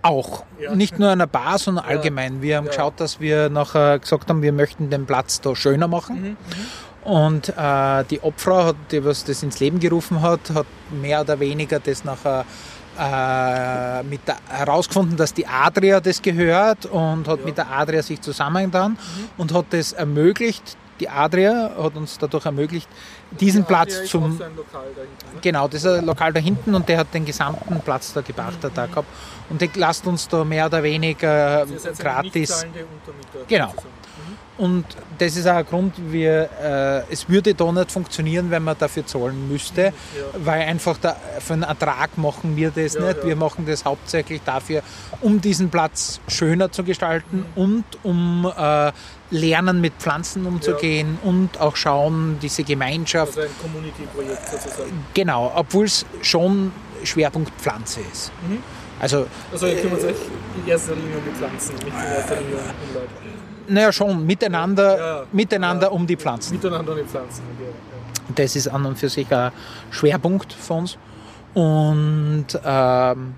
Auch. 0.03 0.45
Ja. 0.61 0.75
Nicht 0.75 0.99
nur 0.99 1.11
einer 1.11 1.27
Bar, 1.27 1.59
sondern 1.59 1.85
Ja. 1.85 1.91
allgemein. 1.91 2.41
Wir 2.43 2.57
haben 2.59 2.65
Ja. 2.67 2.71
geschaut, 2.71 2.95
dass 3.01 3.21
wir 3.21 3.49
nachher 3.51 3.99
gesagt 3.99 4.29
haben, 4.29 4.43
wir 4.43 4.53
möchten 4.53 4.91
den 4.91 5.07
Platz 5.07 5.41
da 5.41 5.55
schöner 5.57 5.89
machen. 5.89 6.23
Mhm. 6.23 6.37
Und 7.09 7.49
äh, 7.49 8.05
die 8.11 8.21
Obfrau, 8.21 8.67
hat, 8.67 8.77
die 8.93 9.03
was 9.03 9.25
das 9.25 9.43
ins 9.43 9.61
Leben 9.61 9.81
gerufen 9.81 10.21
hat, 10.21 10.41
hat 10.53 10.67
mehr 10.91 11.23
oder 11.23 11.41
weniger 11.41 11.81
das 11.81 12.05
nachher 12.05 12.45
äh, 12.99 14.03
mit 14.03 14.21
der, 14.29 14.37
herausgefunden, 14.49 15.17
dass 15.17 15.33
die 15.33 15.47
Adria 15.47 16.01
das 16.01 16.21
gehört 16.21 16.85
und 16.85 17.27
hat 17.27 17.47
mit 17.47 17.57
der 17.57 17.71
Adria 17.71 18.03
sich 18.03 18.21
zusammengetan 18.21 18.93
Mhm. 18.93 19.29
und 19.39 19.55
hat 19.55 19.67
das 19.71 19.93
ermöglicht. 19.93 20.77
Die 21.01 21.09
Adria 21.09 21.71
hat 21.81 21.97
uns 21.97 22.19
dadurch 22.19 22.45
ermöglicht, 22.45 22.89
diesen 23.31 23.63
Adria 23.63 23.85
Platz 23.85 24.11
zum 24.11 24.37
so 24.37 24.45
Lokal 24.45 24.83
da 24.95 25.03
hinten, 25.03 25.35
ne? 25.35 25.41
Genau, 25.41 25.69
das 25.69 25.85
ist 25.85 25.91
ein 25.91 26.05
Lokal 26.05 26.33
da 26.35 26.41
hinten 26.41 26.75
und 26.75 26.89
der 26.89 26.99
hat 26.99 27.15
den 27.15 27.25
gesamten 27.25 27.81
Platz 27.81 28.13
da 28.13 28.21
gepachtet 28.21 28.73
da 28.75 28.85
gehabt. 28.87 29.09
Und 29.49 29.61
der 29.63 29.69
lasst 29.77 30.07
uns 30.07 30.29
da 30.29 30.45
mehr 30.45 30.67
oder 30.67 30.83
weniger 30.83 31.63
eine 31.63 31.93
gratis. 31.97 32.67
Genau. 33.47 33.69
sozusagen. 33.69 34.08
Und 34.59 34.85
das 35.19 35.37
ist 35.37 35.47
auch 35.47 35.55
ein 35.55 35.65
Grund, 35.67 35.95
wir, 36.11 36.49
äh, 37.09 37.13
es 37.13 37.29
würde 37.29 37.55
da 37.55 37.71
nicht 37.73 37.93
funktionieren, 37.93 38.51
wenn 38.51 38.65
man 38.65 38.77
dafür 38.77 39.07
zahlen 39.07 39.49
müsste, 39.49 39.93
weil 40.37 40.63
einfach 40.63 40.99
da, 40.99 41.17
für 41.39 41.53
einen 41.55 41.63
Ertrag 41.63 42.19
machen 42.19 42.57
wir 42.57 42.71
das 42.73 42.95
Ja, 42.95 43.01
nicht. 43.07 43.19
ja. 43.19 43.25
Wir 43.25 43.37
machen 43.37 43.67
das 43.67 43.85
hauptsächlich 43.85 44.43
dafür, 44.45 44.83
um 45.21 45.41
diesen 45.41 45.71
Platz 45.71 46.21
schöner 46.27 46.73
zu 46.73 46.83
gestalten 46.83 47.47
und 47.55 47.85
um 48.03 48.53
äh, 48.57 48.91
lernen, 49.31 49.81
mit 49.81 49.93
Pflanzen 49.99 50.45
umzugehen 50.47 51.19
und 51.23 51.61
auch 51.61 51.77
schauen, 51.77 52.39
diese 52.43 52.65
Gemeinschaft. 52.65 53.39
Also 53.39 53.43
ein 53.43 53.57
Community-Projekt 53.63 54.49
sozusagen. 54.51 55.05
Genau, 55.15 55.53
obwohl 55.55 55.85
es 55.85 56.05
schon 56.23 56.73
Schwerpunkt 57.05 57.53
Pflanze 57.61 58.01
ist. 58.13 58.33
Mhm. 58.49 58.59
Also, 59.01 59.27
Also 59.53 59.69
ihr 59.69 59.77
kümmert 59.81 60.03
euch 60.03 60.17
in 60.57 60.69
erster 60.69 60.97
Linie 60.97 61.19
um 61.19 61.23
die 61.25 61.39
Pflanzen, 61.39 61.75
nicht 61.77 61.87
in 61.87 61.93
erster 62.17 62.35
Linie 62.37 62.57
um 62.57 62.89
um 62.89 62.95
Leute. 62.95 63.28
Naja, 63.69 63.93
schon 63.93 64.27
miteinander, 64.27 64.99
Ja, 64.99 65.25
miteinander 65.33 65.93
um 65.93 66.07
die 66.07 66.17
Pflanzen. 66.17 66.55
Miteinander 66.55 66.93
um 66.93 66.99
die 66.99 67.05
Pflanzen. 67.05 67.43
Okay. 67.57 67.73
Das 68.35 68.57
ist 68.57 68.69
an 68.69 68.85
und 68.85 68.99
für 68.99 69.09
sich 69.09 69.33
ein 69.33 69.53
Schwerpunkt 69.91 70.53
von 70.53 70.81
uns. 70.81 70.99
Und 71.55 72.47
ähm, 72.65 73.35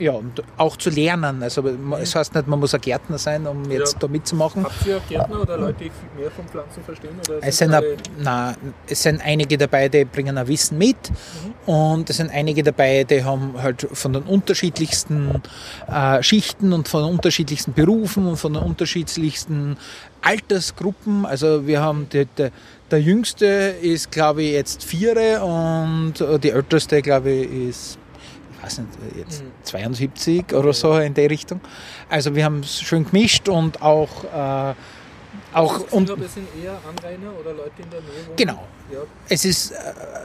ja, 0.00 0.12
und 0.12 0.42
auch 0.56 0.76
zu 0.76 0.90
lernen. 0.90 1.42
Also 1.42 1.62
es 2.00 2.14
heißt 2.16 2.34
nicht, 2.34 2.48
man 2.48 2.58
muss 2.58 2.74
ein 2.74 2.80
Gärtner 2.80 3.18
sein, 3.18 3.46
um 3.46 3.70
jetzt 3.70 3.92
Ja. 3.92 3.98
da 4.00 4.08
mitzumachen. 4.08 4.64
Habt 4.64 4.86
ihr 4.86 5.00
Gärtner 5.08 5.42
oder 5.42 5.56
Leute, 5.58 5.84
die 5.84 5.90
viel 5.90 6.20
mehr 6.22 6.30
von 6.30 6.46
Pflanzen 6.48 6.82
verstehen? 6.82 7.10
Oder 7.28 7.38
Es 7.42 7.58
sind, 7.58 7.72
ein, 7.74 7.84
na, 8.18 8.56
es 8.88 9.02
sind 9.02 9.20
einige 9.24 9.56
dabei, 9.58 9.88
die 9.88 10.04
bringen 10.06 10.36
ein 10.38 10.48
Wissen 10.48 10.78
mit 10.78 10.96
Mhm. 11.10 11.72
und 11.72 12.10
es 12.10 12.16
sind 12.16 12.30
einige 12.32 12.62
dabei, 12.62 13.04
die 13.04 13.22
haben 13.22 13.54
halt 13.62 13.86
von 13.92 14.12
den 14.14 14.22
unterschiedlichsten 14.22 15.42
äh, 15.86 16.22
Schichten 16.22 16.72
und 16.72 16.88
von 16.88 17.04
den 17.04 17.12
unterschiedlichsten 17.12 17.72
Berufen 17.74 18.26
und 18.26 18.38
von 18.38 18.54
den 18.54 18.62
unterschiedlichsten 18.62 19.76
Altersgruppen. 20.22 21.26
Also 21.26 21.66
wir 21.66 21.80
haben 21.80 22.08
die, 22.12 22.26
die, 22.38 22.48
der 22.90 23.00
jüngste 23.00 23.46
ist, 23.82 24.10
glaube 24.10 24.42
ich, 24.42 24.52
jetzt 24.52 24.82
vier 24.84 25.42
und 25.42 26.14
die 26.42 26.50
älteste, 26.50 27.02
glaube 27.02 27.30
ich, 27.30 27.68
ist 27.68 27.98
weiß 28.70 28.78
nicht, 28.78 29.16
jetzt 29.16 29.42
72 29.64 30.52
oder 30.52 30.72
so 30.72 30.96
in 30.98 31.14
der 31.14 31.30
Richtung. 31.30 31.60
Also 32.08 32.34
wir 32.34 32.44
haben 32.44 32.60
es 32.60 32.80
schön 32.80 33.04
gemischt 33.04 33.48
und 33.48 33.82
auch, 33.82 34.24
äh, 34.24 34.74
auch 35.52 35.74
Also, 35.74 35.86
und, 35.90 36.08
das 36.10 36.34
sind 36.34 36.46
eher 36.62 36.78
Anrainer 36.88 37.32
oder 37.38 37.52
Leute 37.52 37.82
in 37.82 37.90
der 37.90 38.00
Nähe 38.00 38.26
wohnen? 38.26 38.36
Genau. 38.36 38.66
Ja. 38.92 38.98
es 39.28 39.44
ist 39.44 39.70
äh, 39.70 39.76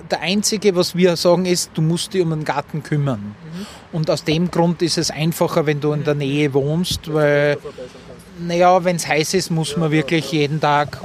der 0.10 0.22
einzige, 0.22 0.76
was 0.76 0.96
wir 0.96 1.16
sagen, 1.18 1.46
ist, 1.46 1.70
du 1.76 1.84
musst 1.84 2.16
dich 2.16 2.24
um 2.24 2.32
den 2.32 2.44
Garten 2.44 2.82
kümmern. 2.82 3.20
Mhm. 3.20 3.66
Und 3.92 4.10
aus 4.10 4.24
dem 4.24 4.50
Grund 4.50 4.82
ist 4.82 4.98
es 4.98 5.12
einfacher, 5.12 5.68
wenn 5.68 5.80
du 5.80 5.94
in 5.94 6.04
der 6.04 6.16
Nähe 6.16 6.52
wohnst, 6.54 7.14
weil, 7.14 7.60
naja, 8.40 8.84
wenn 8.84 8.96
es 8.96 9.08
heiß 9.08 9.36
ist, 9.36 9.52
muss 9.52 9.78
man 9.78 9.92
wirklich 9.92 10.32
jeden 10.32 10.60
Tag 10.60 11.00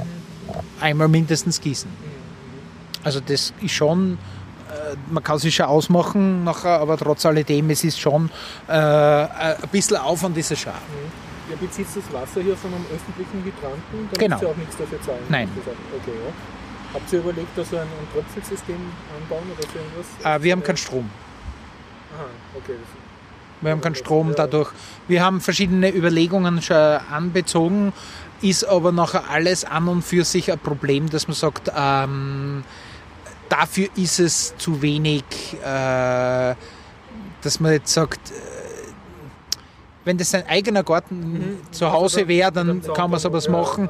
einmal 0.79 1.07
mindestens 1.07 1.61
gießen. 1.61 1.89
Also 3.03 3.19
das 3.19 3.53
ist 3.61 3.71
schon, 3.71 4.13
äh, 4.13 4.40
man 5.09 5.23
kann 5.23 5.37
sich 5.39 5.55
schon 5.55 5.65
ausmachen 5.65 6.43
nachher, 6.43 6.79
aber 6.79 6.97
trotz 6.97 7.25
alledem, 7.25 7.69
es 7.69 7.83
ist 7.83 7.99
schon 7.99 8.29
äh, 8.67 8.73
ein 8.73 9.55
bisschen 9.71 9.97
Aufwand 9.97 10.37
ist 10.37 10.51
es 10.51 10.59
schon. 10.59 10.73
Ihr 11.49 11.57
bezieht 11.57 11.87
das 11.87 12.13
Wasser 12.13 12.41
hier 12.41 12.55
von 12.55 12.73
einem 12.73 12.85
öffentlichen 12.93 13.43
Hydranten, 13.43 14.09
da 14.11 14.17
Genau. 14.19 14.35
müsst 14.35 14.43
ihr 14.43 14.49
auch 14.49 14.55
nichts 14.57 14.77
dafür 14.77 15.01
zahlen. 15.01 15.19
Nein. 15.29 15.49
Okay, 15.57 16.11
ja. 16.25 16.31
Habt 16.93 17.11
ihr 17.13 17.19
überlegt, 17.19 17.57
da 17.57 17.63
so 17.63 17.75
ein, 17.77 17.83
ein 17.83 18.07
Tröpfelsystem 18.13 18.75
anbauen 19.21 19.43
oder 19.57 19.67
so 19.67 19.77
irgendwas? 19.79 20.39
Äh, 20.39 20.43
wir 20.43 20.51
haben 20.53 20.63
keinen 20.63 20.77
Strom. 20.77 21.09
Aha, 22.17 22.25
okay. 22.57 22.75
Wir 23.61 23.71
haben 23.71 23.81
keinen 23.81 23.95
Strom 23.95 24.33
dadurch. 24.35 24.69
Wir 25.07 25.23
haben 25.23 25.39
verschiedene 25.39 25.93
Überlegungen 25.93 26.61
schon 26.61 26.75
anbezogen, 26.77 27.93
ist 28.41 28.63
aber 28.63 28.91
nachher 28.91 29.29
alles 29.29 29.63
an 29.65 29.87
und 29.87 30.01
für 30.03 30.23
sich 30.25 30.51
ein 30.51 30.59
Problem, 30.59 31.09
dass 31.09 31.27
man 31.27 31.35
sagt, 31.35 31.71
ähm, 31.77 32.63
dafür 33.51 33.89
ist 33.95 34.19
es 34.19 34.55
zu 34.57 34.81
wenig, 34.81 35.23
äh, 35.63 36.55
dass 37.41 37.59
man 37.59 37.73
jetzt 37.73 37.93
sagt, 37.93 38.31
äh, 38.31 38.33
wenn 40.05 40.17
das 40.17 40.31
sein 40.31 40.47
eigener 40.47 40.83
Garten 40.83 41.59
zu 41.71 41.91
Hause 41.91 42.27
wäre, 42.27 42.51
dann 42.51 42.81
kann 42.81 43.11
man 43.11 43.19
sowas 43.19 43.47
machen. 43.47 43.89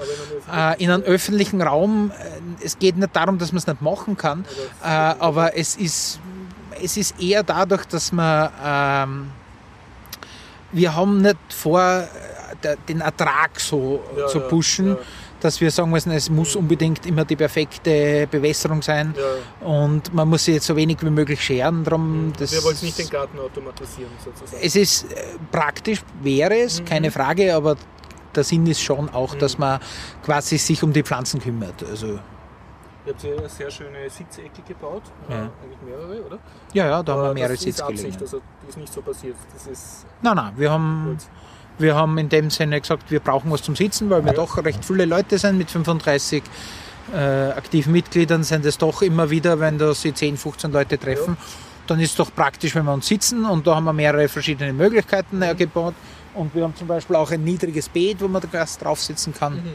Äh, 0.52 0.84
in 0.84 0.90
einem 0.92 1.04
öffentlichen 1.04 1.62
Raum, 1.62 2.12
äh, 2.12 2.66
es 2.66 2.78
geht 2.80 2.98
nicht 2.98 3.16
darum, 3.16 3.38
dass 3.38 3.52
man 3.52 3.60
es 3.60 3.68
nicht 3.68 3.82
machen 3.82 4.18
kann, 4.18 4.46
äh, 4.84 4.88
aber 4.88 5.56
es 5.56 5.76
ist, 5.76 6.20
es 6.84 6.98
ist 6.98 7.20
eher 7.22 7.44
dadurch, 7.44 7.86
dass 7.86 8.12
man 8.12 8.50
ähm, 8.66 9.32
wir 10.72 10.96
haben 10.96 11.22
nicht 11.22 11.38
vor, 11.50 11.82
äh, 11.82 12.76
den 12.88 13.02
Ertrag 13.02 13.60
so 13.60 14.04
Ja, 14.18 14.28
zu 14.28 14.40
ja, 14.40 14.48
pushen, 14.48 14.88
ja. 14.90 14.98
Dass 15.42 15.60
wir 15.60 15.70
sagen 15.72 15.90
müssen, 15.90 16.12
es 16.12 16.30
muss 16.30 16.56
unbedingt 16.56 17.06
immer 17.06 17.26
die 17.26 17.36
perfekte 17.36 18.28
Bewässerung 18.32 18.82
sein 18.82 19.14
und 19.62 20.14
man 20.14 20.30
muss 20.30 20.46
sich 20.46 20.56
jetzt 20.56 20.68
so 20.68 20.76
wenig 20.76 20.98
wie 21.02 21.10
möglich 21.10 21.44
scheren. 21.44 21.84
Drum, 21.84 22.32
das, 22.38 22.52
Wir 22.54 22.64
wollen 22.64 22.78
nicht 22.82 22.98
den 22.98 23.10
Garten 23.10 23.38
automatisieren 23.40 24.12
sozusagen. 24.24 24.62
es 24.64 24.76
ist 24.76 25.12
äh, 25.12 25.18
praktisch, 25.52 26.02
wäre 26.22 26.56
es, 26.60 26.80
Mhm. 26.80 26.86
keine 26.86 27.12
Frage, 27.12 27.54
aber 27.56 27.76
der 28.36 28.44
Sinn 28.46 28.66
ist 28.68 28.82
schon 28.82 29.10
auch, 29.10 29.36
dass 29.36 29.58
man 29.58 29.80
quasi 30.24 30.58
sich 30.58 30.82
um 30.84 30.94
die 30.94 31.04
Pflanzen 31.04 31.42
kümmert. 31.42 31.84
Also, 31.84 32.20
Ihr 33.04 33.14
habt 33.14 33.22
hier 33.24 33.36
eine 33.36 33.50
sehr 33.50 33.72
schöne 33.72 34.08
Sitzecke 34.12 34.62
gebaut, 34.68 35.02
Ja. 35.28 35.36
äh, 35.36 35.40
eigentlich 35.40 35.82
mehrere, 35.84 36.24
oder? 36.24 36.38
Ja, 36.72 36.86
ja, 36.88 37.02
da 37.04 37.14
haben 37.14 37.22
wir 37.24 37.32
Äh, 37.32 37.34
mehrere 37.34 37.54
das 37.56 37.66
ist 37.66 37.82
Absicht, 37.82 38.22
also 38.22 38.40
die 38.64 38.70
ist 38.70 38.78
nicht 38.78 38.94
so 38.94 39.02
passiert. 39.02 39.36
Das 39.54 39.66
ist 39.66 40.06
nein, 40.22 40.36
nein, 40.36 40.54
wir 40.56 40.70
haben, 40.72 41.18
wir 41.82 41.96
haben 41.96 42.18
in 42.18 42.30
dem 42.30 42.50
Sinne 42.50 42.80
gesagt, 42.80 43.12
wir 43.12 43.20
brauchen 43.20 43.52
was 43.52 43.64
zum 43.64 43.76
Sitzen, 43.76 44.10
weil 44.10 44.24
wir 44.24 44.34
doch 44.34 44.64
recht 44.64 44.84
viele 44.86 45.06
Leute 45.06 45.38
sind 45.38 45.58
mit 45.58 45.72
35 45.72 46.44
äh, 47.14 47.18
aktiven 47.18 47.92
Mitgliedern, 47.92 48.44
sind 48.44 48.66
es 48.66 48.78
doch 48.78 49.02
immer 49.02 49.30
wieder, 49.30 49.60
wenn 49.60 49.78
da 49.78 49.94
sich 49.94 50.14
10, 50.14 50.38
15 50.38 50.72
Leute 50.72 50.98
treffen. 50.98 51.38
dann 51.88 52.00
ist 52.00 52.12
es 52.12 52.16
doch 52.16 52.34
praktisch, 52.34 52.76
wenn 52.76 52.86
wir 52.86 52.94
uns 52.94 53.08
sitzen 53.08 53.46
und 53.46 53.68
da 53.68 53.76
haben 53.76 53.84
wir 53.84 53.94
mehrere 53.94 54.28
verschiedene 54.28 54.72
Möglichkeiten 54.72 55.42
äh, 55.42 55.56
gebaut. 55.56 55.96
Und 56.34 56.56
wir 56.56 56.64
haben 56.64 56.76
zum 56.76 56.88
Beispiel 56.88 57.16
auch 57.18 57.30
ein 57.32 57.44
niedriges 57.44 57.90
Beet, 57.90 58.22
wo 58.22 58.28
man 58.28 58.42
Gast 58.52 58.82
drauf 58.82 59.02
sitzen 59.02 59.34
kann. 59.34 59.56
Mhm. 59.56 59.74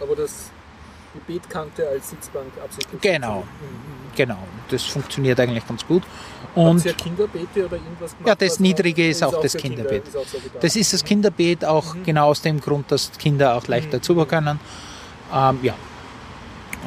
Aber 0.00 0.16
das, 0.16 0.50
die 1.14 1.32
Beetkante 1.32 1.86
als 1.86 2.10
Sitzbank 2.10 2.46
absichtlich. 2.62 3.00
Genau, 3.02 3.44
genau. 4.16 4.38
Das 4.70 4.84
funktioniert 4.84 5.38
eigentlich 5.40 5.66
ganz 5.66 5.86
gut. 5.86 6.02
Und 6.58 6.84
ihr 6.84 6.92
Kinderbeete 6.94 7.66
oder 7.66 7.76
irgendwas 7.76 8.16
gemacht? 8.16 8.26
ja, 8.26 8.34
das 8.34 8.60
Niedrige 8.60 9.08
ist 9.08 9.22
auch 9.22 9.40
das 9.40 9.52
für 9.52 9.58
Kinder- 9.58 9.84
Kinderbeet. 9.84 10.08
ist 10.08 10.16
auch 10.16 10.26
so. 10.26 10.38
Das 10.60 10.76
ist 10.76 10.92
das 10.92 11.04
Kinderbeet 11.04 11.64
auch 11.64 11.96
genau 12.04 12.28
aus 12.28 12.42
dem 12.42 12.60
Grund, 12.60 12.90
dass 12.90 13.12
Kinder 13.18 13.56
auch 13.56 13.66
leichter 13.66 14.02
zu 14.02 14.14
können. 14.24 14.58
Ähm, 15.34 15.58
ja, 15.62 15.74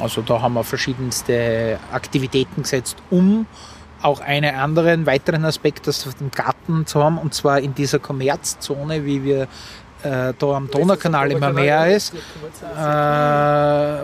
also 0.00 0.22
da 0.22 0.40
haben 0.40 0.54
wir 0.54 0.64
verschiedenste 0.64 1.78
Aktivitäten 1.92 2.62
gesetzt, 2.62 2.96
um 3.10 3.46
auch 4.02 4.20
einen 4.20 4.54
anderen 4.54 5.06
weiteren 5.06 5.44
Aspekt 5.44 5.88
aus 5.88 6.06
dem 6.18 6.30
Garten 6.30 6.86
zu 6.86 7.02
haben, 7.02 7.18
und 7.18 7.34
zwar 7.34 7.60
in 7.60 7.74
dieser 7.74 7.98
Kommerzzone, 8.00 9.04
wie 9.04 9.22
wir 9.22 9.46
äh, 10.02 10.32
da 10.38 10.46
am 10.52 10.70
Donaukanal 10.70 11.30
immer 11.32 11.52
mehr 11.52 11.94
ist, 11.94 12.14
äh, 12.14 12.16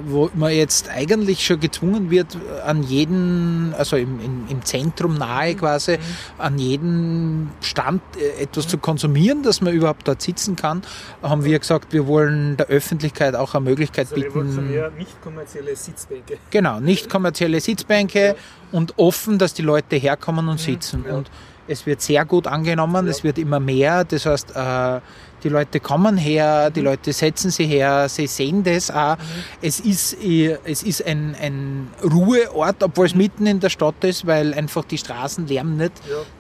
wo 0.06 0.30
man 0.34 0.52
jetzt 0.52 0.88
eigentlich 0.88 1.44
schon 1.44 1.60
gezwungen 1.60 2.10
wird, 2.10 2.36
an 2.64 2.82
jeden, 2.82 3.74
also 3.76 3.96
im, 3.96 4.20
im, 4.20 4.46
im 4.48 4.64
Zentrum 4.64 5.18
nahe 5.18 5.54
quasi, 5.54 5.98
an 6.38 6.58
jeden 6.58 7.50
Stand 7.60 8.02
äh, 8.16 8.42
etwas 8.42 8.68
zu 8.68 8.78
konsumieren, 8.78 9.42
dass 9.42 9.60
man 9.60 9.72
überhaupt 9.72 10.06
dort 10.06 10.22
sitzen 10.22 10.56
kann, 10.56 10.82
haben 11.22 11.44
wir 11.44 11.58
gesagt, 11.58 11.92
wir 11.92 12.06
wollen 12.06 12.56
der 12.56 12.66
Öffentlichkeit 12.66 13.34
auch 13.34 13.54
eine 13.54 13.64
Möglichkeit 13.64 14.08
Also 14.10 14.14
bieten. 14.14 14.70
nicht 14.96 15.20
kommerzielle 15.22 15.74
Sitzbänke. 15.74 16.38
Genau, 16.50 16.80
nicht 16.80 17.10
kommerzielle 17.10 17.60
Sitzbänke 17.60 18.36
und 18.72 18.98
offen, 18.98 19.38
dass 19.38 19.54
die 19.54 19.62
Leute 19.62 19.96
herkommen 19.96 20.48
und 20.48 20.60
sitzen. 20.60 21.02
Und 21.02 21.30
es 21.68 21.86
wird 21.86 22.00
sehr 22.00 22.24
gut 22.24 22.46
angenommen, 22.46 23.06
es 23.08 23.22
wird 23.22 23.38
immer 23.38 23.60
mehr. 23.60 24.04
Das 24.04 24.26
heißt, 24.26 24.56
äh, 24.56 25.00
die 25.42 25.48
Leute 25.48 25.80
kommen 25.80 26.16
her, 26.16 26.70
die 26.70 26.80
Leute 26.80 27.12
setzen 27.12 27.50
sich 27.50 27.68
her, 27.68 28.08
sie 28.08 28.26
sehen 28.26 28.64
das 28.64 28.90
auch. 28.90 29.16
Es 29.62 29.80
ist, 29.80 30.22
äh, 30.22 30.58
es 30.64 30.82
ist 30.82 31.04
ein, 31.06 31.34
ein 31.40 31.88
Ruheort, 32.02 32.82
obwohl 32.82 33.06
es 33.06 33.14
mitten 33.14 33.46
in 33.46 33.60
der 33.60 33.70
Stadt 33.70 34.02
ist, 34.04 34.26
weil 34.26 34.54
einfach 34.54 34.84
die 34.84 34.98
Straßenlärm 34.98 35.76
nicht 35.76 35.92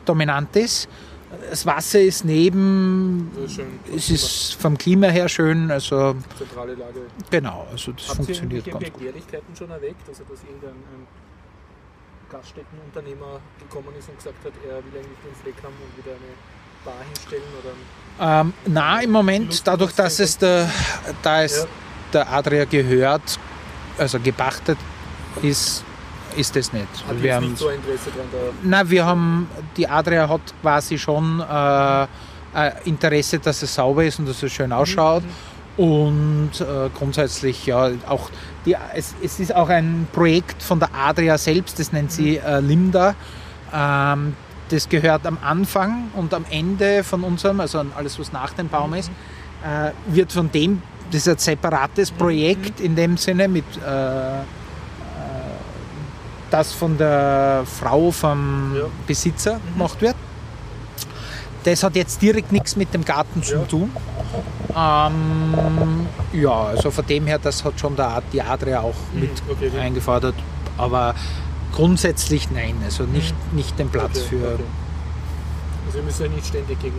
dominant 0.04 0.54
ist. 0.56 0.88
Das 1.50 1.66
Wasser 1.66 2.00
ist 2.00 2.24
neben, 2.24 3.30
es 3.94 4.08
ist 4.08 4.54
vom 4.54 4.78
Klima 4.78 5.08
her 5.08 5.28
schön, 5.28 5.70
also 5.70 6.16
Zentrale 6.38 6.74
Lage. 6.74 7.00
genau, 7.30 7.66
also 7.70 7.92
das 7.92 8.08
Habt 8.08 8.16
funktioniert 8.16 8.66
ihr 8.66 8.72
ganz 8.72 8.84
gut. 8.86 8.94
Begehrlichkeiten 8.94 9.54
schon 9.54 9.70
erweckt? 9.70 10.08
Also 10.08 10.24
dass 10.24 10.40
irgendein 10.42 10.70
ein 10.70 11.06
Gaststättenunternehmer 12.30 13.40
gekommen 13.58 13.92
ist 13.98 14.08
und 14.08 14.16
gesagt 14.16 14.42
hat, 14.42 14.52
er 14.66 14.76
will 14.76 15.00
eigentlich 15.00 15.20
den 15.20 15.34
Fleck 15.42 15.56
haben 15.62 15.76
und 15.76 15.92
wieder 15.98 16.16
eine 16.16 16.32
Bar 16.84 17.04
hinstellen 17.04 17.52
oder 17.60 17.72
ein 17.72 17.84
Ähm, 18.20 18.52
na, 18.66 19.00
im 19.00 19.10
Moment, 19.10 19.66
dadurch, 19.66 19.92
dass 19.92 20.18
es 20.18 20.36
der, 20.38 20.68
da 21.22 21.44
es 21.44 21.66
der 22.12 22.30
Adria 22.30 22.64
gehört, 22.64 23.38
also 23.96 24.18
gepachtet 24.18 24.78
ist, 25.42 25.84
ist 26.36 26.56
das 26.56 26.72
nicht. 26.72 26.86
Hat 27.06 27.22
wir 27.22 27.34
haben, 27.34 27.48
nicht 27.50 27.58
so 27.58 27.68
Interesse 27.68 28.10
dran 28.10 28.26
na, 28.62 28.88
wir 28.88 29.06
haben, 29.06 29.48
die 29.76 29.88
Adria 29.88 30.28
hat 30.28 30.40
quasi 30.62 30.98
schon 30.98 31.40
äh, 31.40 31.44
ein 31.44 32.72
Interesse, 32.84 33.38
dass 33.38 33.62
es 33.62 33.74
sauber 33.74 34.04
ist 34.04 34.18
und 34.18 34.28
dass 34.28 34.42
es 34.42 34.52
schön 34.52 34.72
ausschaut. 34.72 35.22
Und 35.76 36.50
äh, 36.60 36.90
grundsätzlich, 36.92 37.66
ja, 37.66 37.90
auch 38.08 38.30
die, 38.66 38.76
es, 38.94 39.14
es 39.22 39.38
ist 39.38 39.54
auch 39.54 39.68
ein 39.68 40.08
Projekt 40.12 40.60
von 40.60 40.80
der 40.80 40.92
Adria 40.92 41.38
selbst, 41.38 41.78
das 41.78 41.92
nennt 41.92 42.10
sie 42.10 42.38
äh, 42.38 42.58
Limda. 42.58 43.14
Ähm, 43.72 44.34
das 44.68 44.88
gehört 44.88 45.26
am 45.26 45.38
Anfang 45.42 46.10
und 46.14 46.34
am 46.34 46.44
Ende 46.50 47.04
von 47.04 47.24
unserem, 47.24 47.60
also 47.60 47.84
alles, 47.96 48.18
was 48.18 48.32
nach 48.32 48.52
dem 48.52 48.68
Baum 48.68 48.94
ist, 48.94 49.10
äh, 49.64 49.90
wird 50.14 50.32
von 50.32 50.50
dem, 50.50 50.82
das 51.10 51.26
ist 51.26 51.28
ein 51.28 51.38
separates 51.38 52.10
Projekt 52.10 52.80
in 52.80 52.94
dem 52.94 53.16
Sinne, 53.16 53.48
mit, 53.48 53.64
äh, 53.76 54.40
äh, 54.40 54.42
das 56.50 56.72
von 56.72 56.96
der 56.98 57.62
Frau 57.64 58.10
vom 58.10 58.76
Besitzer 59.06 59.60
gemacht 59.72 60.00
wird. 60.00 60.16
Das 61.64 61.82
hat 61.82 61.96
jetzt 61.96 62.22
direkt 62.22 62.52
nichts 62.52 62.76
mit 62.76 62.94
dem 62.94 63.04
Garten 63.04 63.42
zu 63.42 63.58
tun. 63.66 63.90
Ähm, 64.76 66.06
ja, 66.32 66.64
also 66.66 66.90
von 66.90 67.06
dem 67.06 67.26
her, 67.26 67.38
das 67.38 67.64
hat 67.64 67.78
schon 67.80 67.96
der, 67.96 68.22
die 68.32 68.40
Adria 68.40 68.80
auch 68.80 68.94
mit 69.12 69.30
eingefordert. 69.74 70.36
Aber 70.76 71.14
grundsätzlich 71.74 72.50
nein, 72.50 72.74
also 72.84 73.04
nicht, 73.04 73.34
nicht 73.52 73.78
den 73.78 73.88
Platz 73.88 74.18
Okay, 74.26 74.36
für. 74.40 74.54
okay. 74.54 74.64
Also 75.86 75.98
ihr 75.98 76.04
müsst 76.04 76.20
ja 76.20 76.28
nicht 76.28 76.46
ständig 76.46 76.78
gegen 76.80 76.96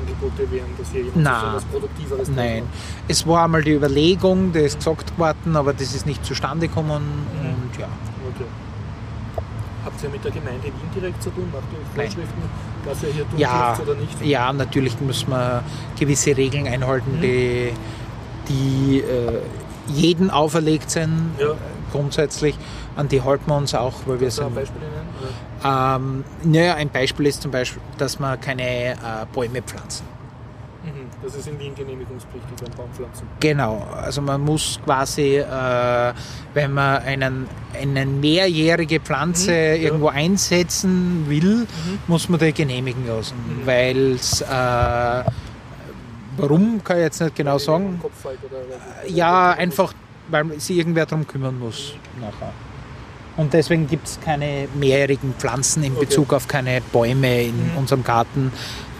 Angebote 0.00 0.50
wehren, 0.50 0.66
dass 0.78 0.90
hier 0.90 1.00
jemand 1.02 1.22
Na, 1.22 1.60
Produktiveres 1.70 2.28
Nein, 2.28 2.64
es 3.08 3.26
war 3.26 3.44
einmal 3.44 3.62
die 3.62 3.72
Überlegung, 3.72 4.52
das 4.52 4.62
ist 4.64 4.78
gesagt 4.78 5.16
worden, 5.18 5.56
aber 5.56 5.72
das 5.72 5.94
ist 5.94 6.06
nicht 6.06 6.24
zustande 6.24 6.68
gekommen 6.68 7.02
und 7.40 7.78
ja. 7.80 7.86
Okay. 8.34 8.44
Habt 9.84 10.02
ihr 10.02 10.08
mit 10.08 10.24
der 10.24 10.30
Gemeinde 10.32 10.64
Wien 10.64 10.72
direkt 10.94 11.22
zu 11.22 11.30
tun? 11.30 11.44
Macht 11.52 11.64
ihr 11.72 11.78
Nein. 11.96 12.06
Vorschriften, 12.10 12.42
was 12.84 13.02
ihr 13.02 13.08
hier 13.12 13.30
tun 13.30 13.38
Ja, 13.38 13.78
oder 13.80 13.94
nicht? 13.94 14.24
ja, 14.24 14.52
natürlich 14.52 14.98
muss 15.00 15.28
man 15.28 15.60
gewisse 15.98 16.36
Regeln 16.36 16.66
einhalten, 16.66 17.18
die, 17.22 17.72
die 18.48 18.98
äh, 19.00 19.40
jeden 19.88 20.30
auferlegt 20.30 20.90
sind, 20.90 21.32
Ja. 21.38 21.48
grundsätzlich. 21.92 22.56
An 22.96 23.08
die 23.08 23.22
halten 23.22 23.44
wir 23.46 23.56
uns 23.56 23.74
auch, 23.74 23.94
weil 24.06 24.20
wir 24.20 24.28
ein 24.28 24.30
sind. 24.30 24.54
Beispiel 24.54 24.80
nennen? 24.80 25.08
Oder? 25.20 25.96
Ähm, 25.96 26.24
naja, 26.44 26.74
ein 26.74 26.90
Beispiel 26.90 27.26
ist 27.26 27.42
zum 27.42 27.50
Beispiel, 27.50 27.82
dass 27.98 28.18
wir 28.18 28.36
keine 28.36 28.92
äh, 28.92 28.96
Bäume 29.32 29.62
pflanzen. 29.62 30.06
Mhm. 30.84 31.08
Das 31.22 31.34
ist 31.34 31.48
in 31.48 31.58
Wien 31.58 31.74
genehmigungspflichtig 31.74 32.56
beim 32.60 32.70
Baumpflanzen. 32.76 33.26
Genau, 33.40 33.86
also 33.96 34.20
man 34.20 34.42
muss 34.42 34.78
quasi, 34.84 35.38
äh, 35.38 36.12
wenn 36.52 36.72
man 36.72 37.02
einen, 37.02 37.48
eine 37.72 38.04
mehrjährige 38.04 39.00
Pflanze 39.00 39.52
irgendwo 39.52 40.08
einsetzen 40.08 41.24
will, 41.28 41.66
muss 42.06 42.28
man 42.28 42.38
die 42.38 42.52
genehmigen 42.52 43.06
lassen, 43.06 43.34
weil 43.64 44.12
es, 44.12 44.42
äh, 44.42 44.44
warum 46.36 46.84
kann 46.84 46.98
ich 46.98 47.04
jetzt 47.04 47.20
nicht 47.22 47.34
genau 47.34 47.56
sagen, 47.56 48.00
oder 48.02 49.08
ja, 49.08 49.52
einfach, 49.52 49.94
weil 50.28 50.60
sich 50.60 50.76
irgendwer 50.76 51.06
darum 51.06 51.26
kümmern 51.26 51.58
muss 51.58 51.94
nachher. 52.20 52.52
Und 53.36 53.52
deswegen 53.52 53.88
gibt 53.88 54.06
es 54.06 54.20
keine 54.20 54.68
mehrjährigen 54.74 55.34
Pflanzen 55.34 55.82
in 55.82 55.92
Okay. 55.96 56.04
Bezug 56.06 56.32
auf 56.32 56.46
keine 56.46 56.80
Bäume 56.92 57.42
in 57.44 57.70
unserem 57.76 58.04
Garten, 58.04 58.52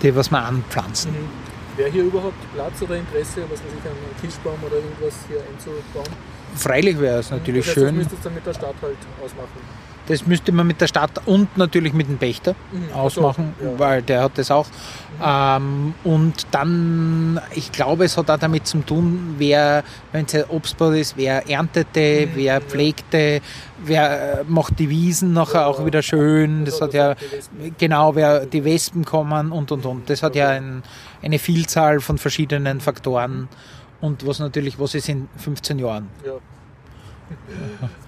die 0.02 0.14
was 0.14 0.30
wir 0.30 0.38
anpflanzen. 0.42 1.12
Mhm. 1.12 1.28
Wäre 1.76 1.90
hier 1.90 2.04
überhaupt 2.04 2.34
Platz 2.54 2.82
oder 2.82 2.96
Interesse, 2.96 3.42
was 3.50 3.58
weiß 3.60 3.72
ich, 3.78 3.84
einen 3.90 4.20
Kirschbaum 4.20 4.58
oder 4.64 4.76
irgendwas 4.76 5.14
hier 5.28 5.38
einzubauen? 5.38 6.06
Freilich 6.54 7.00
wäre 7.00 7.18
es 7.18 7.30
natürlich 7.30 7.66
das 7.66 7.74
heißt, 7.74 7.76
Das 7.76 7.84
schön. 7.88 7.96
müsstest 7.96 8.20
du 8.20 8.28
dann 8.28 8.34
mit 8.34 8.46
der 8.46 8.54
Stadt 8.54 8.74
halt 8.80 8.96
ausmachen. 9.24 9.48
Das 10.06 10.26
müsste 10.26 10.52
man 10.52 10.66
mit 10.66 10.80
der 10.82 10.86
Stadt 10.86 11.12
und 11.26 11.56
natürlich 11.56 11.94
mit 11.94 12.08
dem 12.08 12.18
Pächter 12.18 12.54
Mhm. 12.72 12.92
ausmachen, 12.92 13.54
Ach 13.56 13.62
so, 13.62 13.70
ja. 13.70 13.78
weil 13.78 14.02
der 14.02 14.22
hat 14.22 14.32
das 14.36 14.50
auch. 14.50 14.66
Ähm, 15.24 15.94
und 16.04 16.46
dann, 16.50 17.40
ich 17.54 17.72
glaube, 17.72 18.04
es 18.04 18.16
hat 18.18 18.28
auch 18.30 18.36
damit 18.38 18.66
zu 18.66 18.78
tun, 18.80 19.36
wer, 19.38 19.82
wenn 20.12 20.26
es 20.26 20.34
ein 20.34 20.44
Obstbau 20.48 20.90
ist, 20.90 21.16
wer 21.16 21.48
erntete, 21.48 22.26
Mhm, 22.26 22.30
wer 22.34 22.60
pflegte, 22.60 23.40
wer 23.82 24.40
äh, 24.40 24.44
macht 24.46 24.78
die 24.78 24.90
Wiesen 24.90 25.32
nachher 25.32 25.66
auch 25.66 25.86
wieder 25.86 26.02
schön. 26.02 26.64
Das 26.66 26.80
hat 26.82 26.92
ja, 26.94 27.14
genau, 27.78 28.14
wer 28.14 28.44
die 28.46 28.64
Wespen 28.64 29.04
kommen 29.04 29.52
und 29.52 29.72
und 29.72 29.86
und. 29.86 30.10
Das 30.10 30.22
hat 30.22 30.34
ja 30.36 30.48
ein, 30.50 30.82
eine 31.22 31.38
Vielzahl 31.38 32.00
von 32.00 32.18
verschiedenen 32.18 32.80
Faktoren. 32.80 33.48
Und 34.00 34.26
was 34.26 34.38
natürlich, 34.38 34.78
was 34.78 34.94
ist 34.94 35.08
in 35.08 35.28
15 35.38 35.78
Jahren? 35.78 36.08
Ja. 36.26 36.32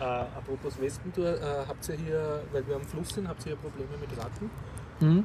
Äh, 0.01 0.05
apropos 0.05 0.75
Wespentour, 0.81 1.27
äh, 1.27 1.67
habt 1.69 1.89
ihr 1.89 1.97
hier, 1.97 2.43
weil 2.53 2.67
wir 2.67 2.77
am 2.77 2.83
Fluss 2.83 3.11
sind, 3.11 3.29
habt 3.29 3.41
ihr 3.47 3.53
hier 3.53 3.57
Probleme 3.57 3.91
mit 4.01 4.19
Ratten? 4.19 4.51
Mhm. 5.01 5.25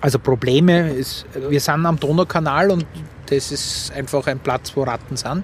Also 0.00 0.18
Probleme 0.18 0.90
ist, 0.90 1.26
wir 1.34 1.60
sind 1.60 1.84
am 1.84 1.98
Donaukanal 1.98 2.70
und 2.70 2.86
das 3.26 3.50
ist 3.50 3.92
einfach 3.92 4.26
ein 4.28 4.38
Platz, 4.38 4.72
wo 4.76 4.84
Ratten 4.84 5.16
sind. 5.16 5.42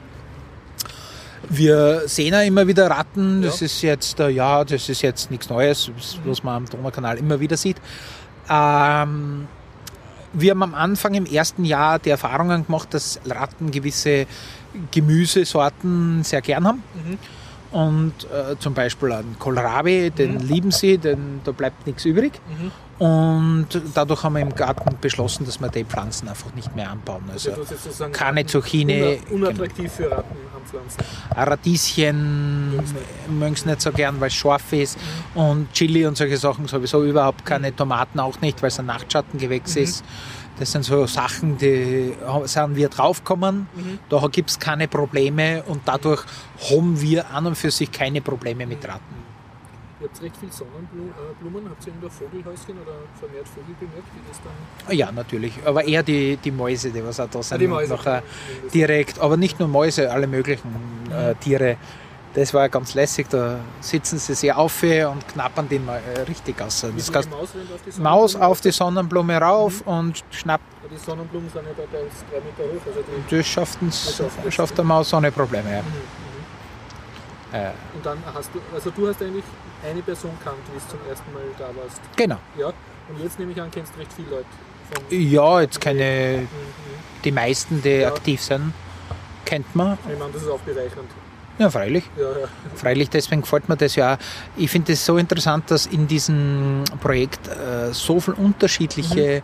Wir 1.49 2.03
sehen 2.07 2.33
ja 2.33 2.43
immer 2.43 2.67
wieder 2.67 2.89
Ratten, 2.89 3.43
das 3.43 3.61
ist 3.61 3.83
jetzt, 3.83 4.19
äh, 4.21 4.29
ja, 4.31 4.65
das 4.65 4.89
ist 4.89 5.03
jetzt 5.03 5.31
nichts 5.31 5.51
Neues, 5.51 5.91
was 6.25 6.43
man 6.43 6.57
am 6.57 6.67
Donaukanal 6.67 7.19
immer 7.19 7.39
wieder 7.41 7.57
sieht. 7.57 7.77
Ähm, 8.49 9.47
wir 10.35 10.51
haben 10.51 10.63
am 10.63 10.75
Anfang 10.75 11.15
im 11.15 11.27
ersten 11.27 11.65
Jahr 11.65 11.99
die 11.99 12.11
Erfahrungen 12.11 12.67
gemacht, 12.67 12.93
dass 12.93 13.21
Ratten 13.27 13.71
gewisse 13.71 14.27
Gemüsesorten 14.91 16.23
sehr 16.25 16.43
gern 16.43 16.67
haben. 16.67 16.83
Und 17.73 18.13
äh, 18.25 18.57
zum 18.59 18.75
Beispiel 18.75 19.13
einen 19.13 19.37
Kohlrabi, 19.39 20.11
den 20.11 20.39
lieben 20.41 20.71
sie, 20.71 20.99
denn 20.99 21.41
da 21.45 21.51
bleibt 21.53 21.87
nichts 21.87 22.05
übrig. 22.05 22.41
Und 22.99 23.67
dadurch 23.95 24.23
haben 24.23 24.35
wir 24.35 24.43
im 24.43 24.55
Garten 24.55 24.97
beschlossen, 25.01 25.45
dass 25.45 25.61
wir 25.61 25.69
die 25.69 25.85
Pflanzen 25.85 26.29
einfach 26.29 26.55
nicht 26.55 26.75
mehr 26.77 26.91
anbauen. 26.91 27.25
Also 27.33 27.51
sozusagen 27.65 28.13
keine 28.13 28.47
Zucchini, 28.47 29.19
una- 29.31 29.49
unattraktiv 29.49 29.93
für 29.93 30.11
Ratten 30.11 30.37
am 30.55 30.63
Pflanzen. 30.65 30.99
Radieschen 31.37 32.81
mögen 33.29 33.57
sie 33.57 33.69
nicht 33.69 33.81
so 33.81 33.91
gern, 33.91 34.21
weil 34.21 34.29
es 34.29 34.35
scharf 34.35 34.73
ist. 34.73 34.97
Und 35.35 35.73
Chili 35.73 36.07
und 36.07 36.17
solche 36.17 36.37
Sachen 36.37 36.69
sowieso 36.69 37.03
überhaupt 37.05 37.45
keine 37.45 37.75
Tomaten 37.75 38.21
auch 38.21 38.41
nicht, 38.41 38.63
weil 38.63 38.69
es 38.69 38.79
ein 38.79 38.87
Nachtschattengewächs 38.87 39.75
Mhm. 39.75 39.83
ist. 39.83 40.05
Das 40.61 40.71
sind 40.71 40.85
so 40.85 41.05
Sachen, 41.07 41.59
die 41.59 42.15
sind 42.45 42.77
wir 42.77 42.89
draufgekommen. 42.89 43.67
Mhm. 43.75 43.99
Da 44.09 44.25
gibt 44.29 44.51
es 44.51 44.59
keine 44.61 44.87
Probleme 44.87 45.65
und 45.65 45.81
dadurch 45.85 46.23
haben 46.71 47.01
wir 47.01 47.29
an 47.31 47.47
und 47.47 47.57
für 47.57 47.73
sich 47.73 47.91
keine 47.91 48.21
Probleme 48.21 48.65
mit 48.65 48.87
Ratten. 48.87 49.24
Ihr 50.01 50.09
habt 50.09 50.23
recht 50.23 50.37
viel 50.37 50.51
Sonnenblumen. 50.51 51.71
Habt 51.71 51.87
ihr 51.87 51.93
irgendwo 51.93 52.09
Vogelhäuschen 52.09 52.75
oder 52.83 52.93
vermehrt 53.19 53.47
Vögel 53.49 53.75
bemerkt, 53.79 54.09
die 54.15 54.29
das 54.29 54.41
dann 54.43 54.97
Ja, 54.97 55.13
natürlich. 55.13 55.55
Aber 55.65 55.85
eher 55.85 56.03
die, 56.03 56.37
die 56.37 56.51
Mäuse, 56.51 56.91
die 56.91 57.05
was 57.05 57.21
auch 57.21 57.29
da 57.31 57.43
sind. 57.43 57.61
die 57.61 57.69
Mäuse. 57.69 57.95
Nachher 57.95 58.23
direkt, 58.73 59.21
aber 59.21 59.37
nicht 59.37 59.59
nur 59.61 59.69
Mäuse, 59.69 60.11
alle 60.11 60.27
möglichen 60.27 60.75
äh, 61.13 61.35
Tiere. 61.37 61.77
Das 62.35 62.53
war 62.53 62.69
ganz 62.69 62.95
lässig. 62.95 63.29
Da 63.31 63.61
sitzen 63.81 64.19
sie 64.19 64.35
sehr 64.35 64.59
auf 64.59 64.83
und 64.83 65.29
knappern 65.29 65.69
die 65.69 65.79
mal 65.79 66.01
äh, 66.17 66.23
richtig 66.23 66.61
aus. 66.61 66.81
Das 66.81 66.91
die 66.93 67.13
Maus 67.13 67.31
auf 67.31 67.53
die 67.53 68.01
Maus 68.01 68.33
Sonnenblume? 68.33 68.47
auf 68.47 68.61
die 68.61 68.71
Sonnenblume 68.73 69.37
rauf 69.41 69.81
und 69.83 70.25
schnappt. 70.31 70.65
Die 70.91 70.97
Sonnenblumen 70.99 71.49
sind 71.51 71.65
ja 71.65 71.85
da 71.91 71.99
als 71.99 72.25
drei 72.31 72.41
Meter 72.41 72.75
hoch. 72.75 72.87
Also 72.87 73.01
die, 73.31 73.37
Das 73.37 73.47
schafft, 73.47 73.81
uns, 73.81 74.23
Das 74.45 74.55
schafft 74.55 74.77
der 74.77 74.85
Maus 74.85 75.15
ohne 75.15 75.31
Probleme. 75.31 75.71
Ja. 75.71 75.83
Äh, 77.55 77.71
und 77.95 78.05
dann 78.05 78.19
hast 78.35 78.51
du, 78.53 78.61
also 78.75 78.91
du 78.91 79.07
hast 79.07 79.23
eigentlich 79.23 79.45
eine 79.89 80.03
Person 80.03 80.33
kannt, 80.43 80.59
wie 80.73 80.77
es 80.77 80.89
zum 80.89 80.99
ersten 81.09 81.33
Mal 81.33 81.43
da 81.57 81.67
warst. 81.67 82.01
Genau. 82.17 82.39
Ja. 82.59 82.73
Und 83.09 83.23
jetzt 83.23 83.39
nehme 83.39 83.53
ich 83.53 83.61
an, 83.61 83.71
kennst 83.71 83.95
du 83.95 84.01
recht 84.01 84.13
viele 84.13 84.31
Leute. 84.31 84.47
Ja, 85.11 85.61
jetzt 85.61 85.81
keine. 85.81 86.41
Mhm. 86.43 86.49
Die 87.23 87.31
meisten, 87.31 87.81
die 87.81 88.05
aktiv 88.05 88.43
sind, 88.43 88.73
kennt 89.45 89.75
man. 89.75 89.97
Ich 90.11 90.19
meine, 90.19 90.33
das 90.33 90.43
ist 90.43 90.49
auch 90.49 90.61
bereichernd. 90.61 91.09
Ja, 91.59 91.71
freilich. 91.71 92.11
Ja, 92.17 92.23
ja. 92.25 92.49
Freilich, 92.75 93.09
deswegen 93.11 93.43
gefällt 93.43 93.69
mir 93.69 93.77
das 93.77 93.95
ja. 93.95 94.15
auch. 94.15 94.19
Ich 94.57 94.71
finde 94.71 94.93
es 94.93 95.07
so 95.07 95.17
interessant, 95.17 95.71
dass 95.71 95.87
in 95.87 96.09
diesem 96.09 96.83
Projekt 97.01 97.47
äh, 97.47 97.93
so 97.93 98.19
viele 98.19 98.37
unterschiedliche 98.37 99.37
äh, 99.37 99.43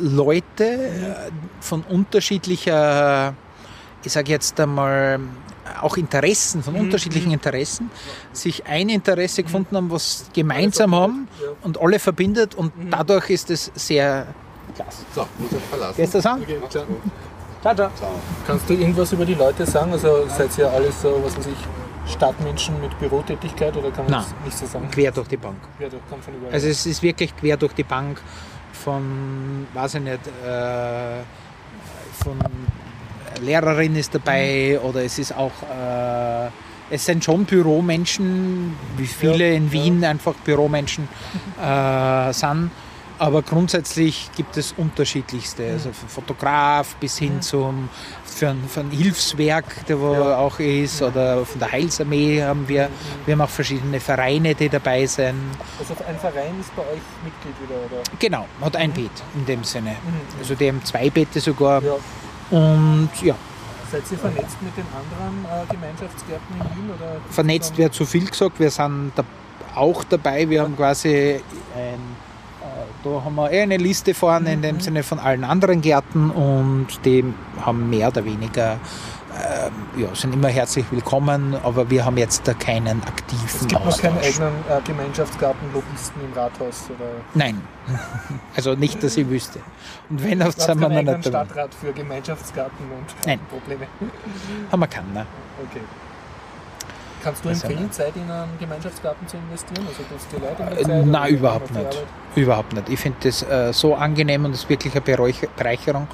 Leute 0.00 0.64
äh, 0.64 1.30
von 1.60 1.82
unterschiedlicher, 1.84 3.34
ich 4.04 4.12
sage 4.12 4.30
jetzt 4.30 4.60
einmal, 4.60 5.20
auch 5.80 5.96
Interessen, 5.96 6.62
von 6.62 6.74
unterschiedlichen 6.74 7.32
Interessen, 7.32 7.90
sich 8.32 8.66
ein 8.66 8.88
Interesse 8.88 9.42
gefunden 9.42 9.76
haben, 9.76 9.90
was 9.90 10.26
gemeinsam 10.32 10.94
haben 10.94 11.28
und 11.62 11.80
alle 11.80 11.98
verbindet 11.98 12.54
und 12.54 12.72
dadurch 12.90 13.30
ist 13.30 13.50
es 13.50 13.70
sehr 13.74 14.26
klasse. 14.74 15.04
So, 15.14 15.26
muss 15.38 15.52
ich 15.52 15.58
verlassen. 15.64 15.96
Gehst 15.96 16.14
du 16.14 16.18
das 16.18 16.26
an? 16.26 16.42
Okay, 16.42 16.58
ciao. 16.68 16.84
Ciao, 17.62 17.74
ciao. 17.74 17.90
Kannst 18.46 18.68
du 18.68 18.74
irgendwas 18.74 19.12
über 19.12 19.24
die 19.24 19.34
Leute 19.34 19.64
sagen? 19.64 19.92
Also 19.92 20.26
seid 20.28 20.56
ihr 20.58 20.70
alles 20.70 21.00
so, 21.00 21.20
was 21.24 21.36
weiß 21.38 21.46
ich, 21.46 22.12
Stadtmenschen 22.12 22.78
mit 22.80 22.98
Bürotätigkeit 22.98 23.74
oder 23.76 23.90
kann 23.90 24.04
man 24.04 24.12
Nein, 24.12 24.24
das 24.24 24.44
nicht 24.44 24.58
so 24.58 24.66
sagen? 24.66 24.90
quer 24.90 25.10
durch 25.10 25.28
die 25.28 25.38
Bank. 25.38 25.56
Quer 25.78 25.88
durch, 25.88 26.02
kommt 26.10 26.24
von 26.24 26.34
überall. 26.34 26.52
Also 26.52 26.68
es 26.68 26.84
ist 26.84 27.02
wirklich 27.02 27.34
quer 27.34 27.56
durch 27.56 27.72
die 27.72 27.84
Bank 27.84 28.20
von, 28.72 29.66
weiß 29.72 29.94
ich 29.94 30.02
nicht, 30.02 30.20
äh, 30.46 31.22
von 32.22 32.38
Lehrerin 33.40 33.96
ist 33.96 34.14
dabei 34.14 34.78
oder 34.80 35.04
es 35.04 35.18
ist 35.18 35.34
auch, 35.36 35.52
äh, 35.62 36.48
es 36.90 37.04
sind 37.04 37.24
schon 37.24 37.44
Büromenschen, 37.44 38.76
wie 38.96 39.06
viele 39.06 39.54
in 39.54 39.70
Wien 39.72 40.04
einfach 40.04 40.34
Büromenschen 40.34 41.08
äh, 41.62 42.32
sind. 42.32 42.70
Aber 43.16 43.42
grundsätzlich 43.42 44.28
gibt 44.36 44.56
es 44.56 44.74
unterschiedlichste, 44.76 45.70
also 45.72 45.92
von 45.92 46.08
Fotograf 46.08 46.96
bis 46.96 47.18
hin 47.18 47.40
zum 47.40 47.88
für 48.24 48.48
ein, 48.48 48.64
für 48.68 48.80
ein 48.80 48.90
Hilfswerk, 48.90 49.86
der 49.86 50.00
wo 50.00 50.14
auch 50.14 50.58
ist, 50.58 51.00
oder 51.00 51.44
von 51.44 51.60
der 51.60 51.70
Heilsarmee 51.70 52.42
haben 52.42 52.68
wir, 52.68 52.88
wir 53.24 53.32
haben 53.32 53.40
auch 53.40 53.48
verschiedene 53.48 54.00
Vereine, 54.00 54.54
die 54.54 54.68
dabei 54.68 55.06
sind. 55.06 55.34
also 55.78 55.94
ein 56.06 56.18
Verein 56.18 56.58
ist 56.60 56.74
bei 56.74 56.82
euch 56.82 57.00
Mitglied 57.22 57.54
wieder, 57.62 57.76
oder? 57.86 58.02
Genau, 58.18 58.46
hat 58.60 58.76
ein 58.76 58.92
Beet 58.92 59.12
in 59.36 59.46
dem 59.46 59.62
Sinne. 59.62 59.90
Mhm. 59.90 60.38
Also 60.40 60.54
die 60.56 60.68
haben 60.68 60.84
zwei 60.84 61.08
Beete 61.10 61.40
sogar. 61.40 61.82
Und 62.54 63.10
ja, 63.22 63.34
Seid 63.90 64.02
ihr 64.10 64.18
vernetzt 64.18 64.60
mit 64.62 64.76
den 64.76 64.86
anderen 64.86 65.44
äh, 65.44 65.72
Gemeinschaftsgärten 65.72 66.56
in 66.56 66.76
Wien? 66.76 66.90
Oder 66.90 67.16
vernetzt 67.30 67.76
wäre 67.78 67.90
zu 67.90 68.04
viel 68.04 68.28
gesagt. 68.28 68.58
Wir 68.58 68.70
sind 68.70 69.12
da 69.14 69.24
auch 69.74 70.04
dabei. 70.04 70.48
Wir 70.48 70.62
haben 70.62 70.76
quasi 70.76 71.40
ein, 71.76 71.94
äh, 72.60 73.04
da 73.04 73.24
haben 73.24 73.34
wir 73.34 73.50
eh 73.50 73.62
eine 73.62 73.76
Liste 73.76 74.14
vorne 74.14 74.52
in 74.52 74.62
dem 74.62 74.80
Sinne 74.80 75.02
von 75.02 75.18
allen 75.18 75.44
anderen 75.44 75.80
Gärten 75.80 76.30
und 76.30 76.88
die 77.04 77.24
haben 77.60 77.90
mehr 77.90 78.08
oder 78.08 78.24
weniger 78.24 78.78
ja, 79.96 80.14
sind 80.14 80.34
immer 80.34 80.48
herzlich 80.48 80.84
willkommen, 80.90 81.56
aber 81.62 81.90
wir 81.90 82.04
haben 82.04 82.16
jetzt 82.16 82.46
da 82.46 82.54
keinen 82.54 83.02
aktiven 83.02 83.44
Es 83.46 83.60
gibt 83.60 83.72
noch 83.72 83.98
keinen 83.98 84.18
Austausch. 84.18 84.40
eigenen 84.40 84.54
äh, 84.68 84.80
Gemeinschaftsgarten-Lobbyisten 84.84 86.24
im 86.24 86.32
Rathaus? 86.32 86.84
Oder 86.90 87.10
Nein, 87.34 87.60
also 88.56 88.74
nicht, 88.74 89.02
dass 89.02 89.16
ich 89.16 89.28
wüsste. 89.28 89.60
Und 90.10 90.22
wenn, 90.24 90.42
oft 90.42 90.60
sind 90.60 90.80
wir 90.80 90.88
noch 90.88 91.16
nicht. 91.16 91.26
Stadtrat 91.28 91.74
für 91.74 91.92
Gemeinschaftsgarten 91.92 92.86
und 92.90 93.26
Nein. 93.26 93.40
Probleme? 93.50 93.86
Haben 94.70 94.80
wir 94.80 94.86
keinen. 94.86 95.12
Ne? 95.12 95.26
Okay. 95.68 95.80
Kannst 97.24 97.44
du 97.44 97.48
empfehlen, 97.48 97.90
Zeit 97.90 98.14
in 98.16 98.30
einen 98.30 98.58
Gemeinschaftsgarten 98.60 99.26
zu 99.26 99.38
investieren? 99.38 99.86
Also 99.88 100.02
du 100.02 100.36
die 100.36 100.42
Leute 100.42 100.80
in 100.80 100.90
Äh, 100.90 101.00
Zeit? 101.00 101.06
Nein, 101.06 101.34
überhaupt 101.34 101.70
nicht. 101.74 102.06
Überhaupt 102.36 102.72
nicht. 102.74 102.88
Ich 102.90 103.00
finde 103.00 103.18
das 103.22 103.42
äh, 103.42 103.72
so 103.72 103.94
angenehm 103.94 104.44
und 104.44 104.52
es 104.52 104.64
ist 104.64 104.68
wirklich 104.68 104.92
eine 104.94 105.00
Bereicherung. 105.56 106.06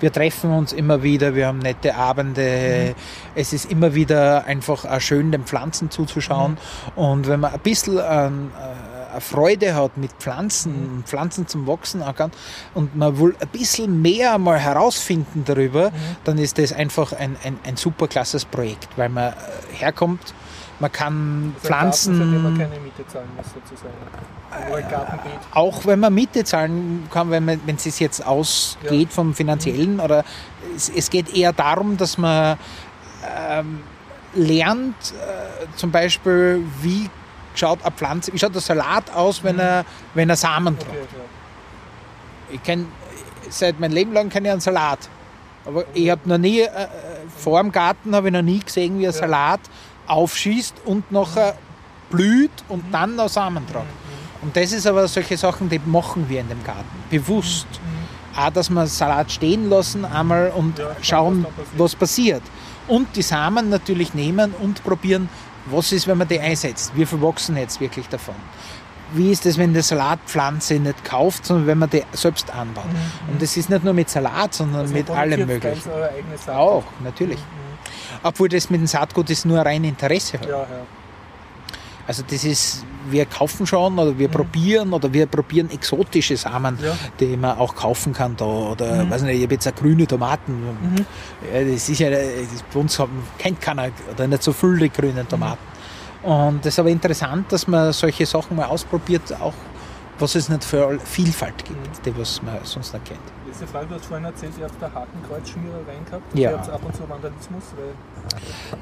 Wir 0.00 0.12
treffen 0.12 0.52
uns 0.52 0.72
immer 0.72 1.02
wieder, 1.02 1.34
wir 1.34 1.46
haben 1.46 1.58
nette 1.58 1.94
Abende. 1.94 2.94
Es 3.34 3.52
ist 3.52 3.70
immer 3.70 3.94
wieder 3.94 4.44
einfach 4.44 4.84
auch 4.84 5.00
schön, 5.00 5.32
den 5.32 5.44
Pflanzen 5.44 5.90
zuzuschauen. 5.90 6.58
Und 6.96 7.28
wenn 7.28 7.40
man 7.40 7.54
ein 7.54 7.60
bisschen 7.60 7.98
ähm, 8.06 8.50
äh, 9.14 9.20
Freude 9.20 9.74
hat 9.74 9.96
mit 9.96 10.12
Pflanzen, 10.18 11.02
Pflanzen 11.06 11.46
zum 11.46 11.66
Wachsen 11.66 12.02
kann, 12.14 12.30
und 12.74 12.94
man 12.94 13.18
will 13.18 13.34
ein 13.40 13.48
bisschen 13.48 14.02
mehr 14.02 14.36
mal 14.38 14.58
herausfinden 14.58 15.44
darüber, 15.46 15.92
dann 16.24 16.38
ist 16.38 16.58
das 16.58 16.72
einfach 16.72 17.12
ein, 17.12 17.36
ein, 17.42 17.58
ein 17.64 17.76
super 17.76 18.06
klasses 18.06 18.44
Projekt, 18.44 18.88
weil 18.96 19.08
man 19.08 19.32
äh, 19.32 19.34
herkommt, 19.72 20.34
man 20.80 20.92
kann 20.92 21.54
Also 21.62 21.74
ein 21.74 21.80
Garten, 21.80 22.42
man 22.42 22.54
Pflanzen 22.54 22.58
keine 22.58 22.80
Miete 22.80 23.06
zahlen 23.06 23.28
muss, 23.36 23.46
sozusagen. 23.46 23.94
Oder 24.70 24.82
Gartenbeet. 24.82 25.38
auch 25.52 25.86
wenn 25.86 26.00
man 26.00 26.14
Miete 26.14 26.44
zahlen 26.44 27.08
kann, 27.12 27.30
wenn, 27.30 27.44
man, 27.44 27.60
wenn 27.66 27.76
es 27.76 27.98
jetzt 27.98 28.24
ausgeht 28.24 29.12
vom 29.12 29.34
finanziellen, 29.34 30.00
oder 30.00 30.24
es, 30.74 30.88
es 30.88 31.10
geht 31.10 31.34
eher 31.34 31.52
darum, 31.52 31.96
dass 31.96 32.16
man 32.18 32.58
ähm, 33.50 33.80
lernt, 34.34 34.94
äh, 35.12 35.66
zum 35.76 35.90
Beispiel, 35.90 36.64
wie 36.80 37.10
schaut 37.54 37.82
eine 37.82 37.90
Pflanze, 37.92 38.32
wie 38.32 38.38
schaut 38.38 38.54
der 38.54 38.62
Salat 38.62 39.12
aus, 39.14 39.42
wenn 39.42 39.58
er, 39.58 39.84
wenn 40.14 40.30
er 40.30 40.36
Samen 40.36 40.78
trägt. 40.78 40.90
Okay, 40.90 41.06
ja. 41.12 42.54
Ich 42.54 42.62
kenn, 42.62 42.86
seit 43.50 43.80
meinem 43.80 43.92
Leben 43.92 44.12
lang 44.12 44.28
kenne 44.28 44.48
ich 44.48 44.52
einen 44.52 44.60
Salat. 44.60 45.08
Aber 45.64 45.84
ich 45.92 46.08
habe 46.08 46.26
noch 46.26 46.38
nie, 46.38 46.60
äh, 46.60 46.88
vor 47.36 47.60
dem 47.60 47.72
Garten 47.72 48.14
habe 48.14 48.28
ich 48.28 48.32
noch 48.32 48.42
nie 48.42 48.60
gesehen, 48.60 48.98
wie 48.98 49.06
ein 49.06 49.12
Salat 49.12 49.60
aufschießt 50.08 50.74
und 50.84 51.10
nachher 51.12 51.54
blüht 52.10 52.50
und 52.68 52.84
dann 52.92 53.16
noch 53.16 53.28
Samen 53.28 53.66
trägt. 53.66 53.86
Und 54.42 54.56
das 54.56 54.72
ist 54.72 54.86
aber 54.86 55.06
solche 55.08 55.36
Sachen, 55.36 55.68
die 55.68 55.80
machen 55.84 56.28
wir 56.28 56.40
in 56.40 56.48
dem 56.48 56.62
Garten, 56.64 56.84
bewusst. 57.10 57.66
Auch, 58.36 58.50
dass 58.50 58.70
wir 58.70 58.86
Salat 58.86 59.32
stehen 59.32 59.68
lassen 59.68 60.04
einmal 60.04 60.52
und 60.54 60.80
schauen, 61.02 61.44
was 61.76 61.96
passiert. 61.96 62.42
Und 62.86 63.16
die 63.16 63.22
Samen 63.22 63.68
natürlich 63.68 64.14
nehmen 64.14 64.54
und 64.60 64.82
probieren, 64.84 65.28
was 65.66 65.92
ist, 65.92 66.06
wenn 66.06 66.18
man 66.18 66.28
die 66.28 66.38
einsetzt. 66.40 66.92
Wie 66.94 67.04
viel 67.04 67.20
wachsen 67.20 67.56
jetzt 67.56 67.80
wirklich 67.80 68.08
davon? 68.08 68.36
Wie 69.12 69.32
ist 69.32 69.44
es, 69.46 69.58
wenn 69.58 69.74
die 69.74 69.82
Salatpflanze 69.82 70.74
nicht 70.74 71.04
kauft, 71.04 71.46
sondern 71.46 71.66
wenn 71.66 71.78
man 71.78 71.90
die 71.90 72.04
selbst 72.12 72.54
anbaut? 72.54 72.84
Und 73.30 73.42
das 73.42 73.56
ist 73.56 73.70
nicht 73.70 73.82
nur 73.82 73.94
mit 73.94 74.08
Salat, 74.08 74.54
sondern 74.54 74.82
Also 74.82 74.94
mit 74.94 75.10
allem 75.10 75.46
Möglichen. 75.46 75.90
Auch, 76.48 76.84
natürlich. 77.02 77.38
Obwohl 78.22 78.48
das 78.48 78.70
mit 78.70 78.80
dem 78.80 78.86
Saatgut 78.86 79.30
ist 79.30 79.44
nur 79.46 79.60
rein 79.60 79.84
Interesse. 79.84 80.38
Halt. 80.38 80.48
Ja, 80.48 80.58
ja. 80.58 80.66
Also 82.06 82.22
das 82.28 82.42
ist, 82.42 82.86
wir 83.10 83.26
kaufen 83.26 83.66
schon 83.66 83.98
oder 83.98 84.18
wir 84.18 84.28
probieren 84.28 84.94
oder 84.94 85.12
wir 85.12 85.26
probieren 85.26 85.70
exotische 85.70 86.38
Samen, 86.38 86.78
Ja. 86.82 86.94
die 87.20 87.36
man 87.36 87.58
auch 87.58 87.74
kaufen 87.74 88.14
kann 88.14 88.34
da. 88.34 88.46
Oder 88.46 89.08
weiß 89.10 89.22
nicht, 89.22 89.36
ich 89.36 89.42
habe 89.42 89.54
jetzt 89.54 89.68
auch 89.68 89.74
grüne 89.74 90.06
Tomaten. 90.06 91.06
Ja, 91.52 91.62
das 91.64 91.86
ist 91.88 91.98
ja, 91.98 92.08
das 92.08 92.22
bei 92.72 92.80
uns 92.80 92.98
haben, 92.98 93.22
kennt 93.36 93.60
keiner 93.60 93.90
oder 94.10 94.26
nicht 94.26 94.42
so 94.42 94.52
viele 94.54 94.88
grüne 94.88 95.28
Tomaten. 95.28 95.58
Und 96.22 96.64
das 96.64 96.74
ist 96.74 96.78
aber 96.78 96.88
interessant, 96.88 97.52
dass 97.52 97.68
man 97.68 97.92
solche 97.92 98.24
Sachen 98.24 98.56
mal 98.56 98.66
ausprobiert, 98.66 99.38
auch 99.40 99.52
was 100.18 100.34
es 100.34 100.48
nicht 100.48 100.64
für 100.64 100.98
Vielfalt 101.04 101.62
gibt, 101.64 102.06
die 102.06 102.18
was 102.18 102.42
man 102.42 102.56
sonst 102.64 102.92
nicht 102.94 103.04
kennt. 103.04 103.20
Letzte 103.58 103.72
Frage, 103.72 103.86
du 103.88 103.94
hast 103.96 104.06
vorhin 104.06 104.24
erzählt, 104.24 104.52
ihr 104.56 104.66
habt 104.66 104.80
da 104.80 104.88
Hakenkreuzschmierer 104.94 105.78
rein 105.78 106.04
gehabt. 106.04 106.38
Ja. 106.38 106.50
Ihr 106.52 106.58
habt 106.58 106.70
ab 106.70 106.80
und 106.84 106.94
zu 106.94 107.08
Vandalismus, 107.08 107.64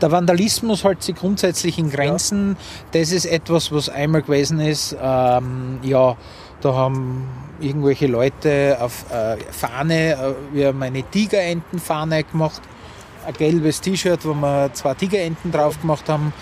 Der 0.03 0.13
Vandalismus 0.13 0.85
hält 0.85 1.03
sich 1.03 1.17
grundsätzlich 1.17 1.79
in 1.79 1.89
Grenzen. 1.89 2.59
Das 2.93 3.11
ist 3.11 3.25
etwas, 3.25 3.73
was 3.73 3.89
einmal 3.89 4.21
gewesen 4.21 4.61
ist. 4.61 4.95
Ähm, 5.01 5.79
ja, 5.83 6.15
Da 6.61 6.75
haben 6.75 7.27
irgendwelche 7.59 8.07
Leute 8.07 8.77
auf 8.79 9.11
äh, 9.11 9.39
Fahne, 9.51 10.13
äh, 10.13 10.35
wir 10.53 10.67
haben 10.69 10.83
eine 10.83 11.03
Tigerentenfahne 11.05 12.25
gemacht, 12.25 12.61
ein 13.27 13.33
gelbes 13.33 13.81
T-Shirt, 13.81 14.27
wo 14.27 14.35
wir 14.35 14.75
zwei 14.75 14.93
Tigerenten 14.93 15.53
drauf 15.53 15.81
gemacht 15.81 16.07
haben. 16.11 16.35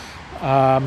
Ähm, 0.45 0.83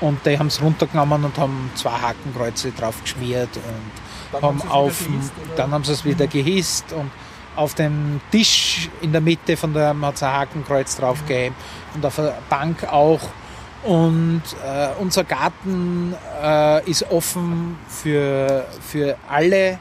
und 0.00 0.26
die 0.26 0.36
haben 0.36 0.48
es 0.48 0.60
runtergenommen 0.60 1.24
und 1.24 1.38
haben 1.38 1.70
zwei 1.76 1.92
Hakenkreuze 1.92 2.72
drauf 2.72 3.00
geschmiert 3.00 3.50
und 3.54 4.03
Dann 4.32 4.42
haben 4.42 4.58
haben 4.58 4.58
sie 4.60 4.66
es 4.66 4.72
auf, 4.72 5.08
wieder 5.08 5.16
gehisst, 5.16 5.32
dann 5.56 5.70
haben 5.70 5.84
sie 5.84 5.92
es 5.92 6.04
wieder 6.04 6.26
gehisst 6.26 6.92
und 6.92 7.10
auf 7.56 7.74
dem 7.74 8.20
Tisch 8.30 8.90
in 9.00 9.12
der 9.12 9.20
Mitte 9.20 9.56
von 9.56 9.72
der 9.72 9.94
hat 10.00 10.16
es 10.16 10.22
ein 10.22 10.32
Hakenkreuz 10.32 10.96
drauf 10.96 11.20
gegeben 11.26 11.54
und 11.94 12.04
auf 12.04 12.16
der 12.16 12.34
Bank 12.48 12.84
auch. 12.90 13.20
Und 13.84 14.42
äh, 14.64 14.88
unser 14.98 15.24
Garten 15.24 16.14
äh, 16.42 16.90
ist 16.90 17.10
offen 17.10 17.76
für, 17.86 18.64
für 18.80 19.16
alle 19.28 19.78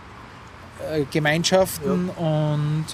äh, 0.91 1.06
Gemeinschaften 1.10 2.10
und 2.10 2.86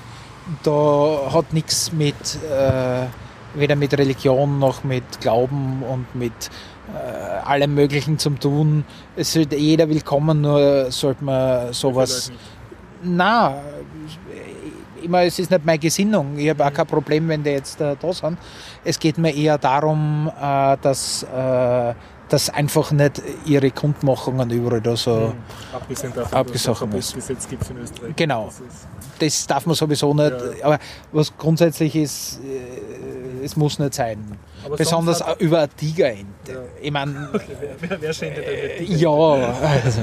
da 0.64 1.32
hat 1.34 1.52
nichts 1.52 1.92
mit 1.92 2.16
äh, 2.44 3.08
weder 3.56 3.76
mit 3.76 3.98
Religion 3.98 4.60
noch 4.60 4.84
mit 4.84 5.22
Glauben 5.22 5.82
und 5.84 6.14
mit 6.16 6.52
äh, 6.96 7.48
allem 7.48 7.74
Möglichen 7.76 8.18
zu 8.18 8.32
tun. 8.32 8.86
Es 9.16 9.34
sollte 9.34 9.56
jeder 9.56 9.90
willkommen, 9.90 10.42
nur 10.42 10.92
sollte 10.92 11.24
man 11.24 11.74
sowas. 11.74 12.32
Na, 13.02 13.56
immer, 15.04 15.24
es 15.24 15.40
ist 15.40 15.52
nicht 15.52 15.66
meine 15.66 15.80
Gesinnung. 15.80 16.38
Ich 16.38 16.50
habe 16.50 16.66
auch 16.66 16.74
kein 16.74 16.88
Problem, 16.88 17.28
wenn 17.28 17.44
die 17.44 17.52
jetzt 17.52 17.80
äh, 17.82 17.96
da 18.00 18.14
sind. 18.14 18.38
Es 18.84 19.00
geht 19.00 19.18
mir 19.18 19.34
eher 19.34 19.58
darum, 19.58 20.32
äh, 20.40 20.78
dass, 20.82 21.24
äh, 21.24 21.94
dass 22.30 22.50
einfach 22.50 22.92
nicht 22.92 23.22
ihre 23.46 23.72
Kundmachungen 23.72 24.50
überall 24.50 24.82
da 24.82 24.96
so 24.96 25.34
Abgesehen 25.74 26.14
davon, 26.14 26.92
ist. 26.94 27.16
Gesetz 27.16 27.48
gibt 27.48 27.70
in 27.70 27.78
Österreich. 27.78 28.16
Genau. 28.16 28.46
Das 28.48 28.88
Das 29.20 29.48
darf 29.48 29.66
man 29.66 29.76
sowieso 29.76 30.14
nicht. 30.14 30.34
Aber 30.64 30.80
was 31.12 31.36
grundsätzlich 31.38 31.96
ist, 31.96 32.40
äh, 32.44 33.44
es 33.44 33.56
muss 33.56 33.80
nicht 33.80 33.94
sein. 33.94 34.38
Aber 34.66 34.76
Besonders 34.78 35.26
hat- 35.26 35.40
über 35.42 35.60
eine 35.60 35.70
Tigerente. 35.70 36.70
Ich 36.82 36.92
meine, 36.92 37.30
Okay, 37.34 37.56
wer, 37.60 37.70
wer, 37.90 38.02
wer 38.02 38.14
schändet 38.14 38.46
denn 38.46 38.88
nicht? 38.88 39.02
ja, 39.02 39.10
also, 39.10 40.02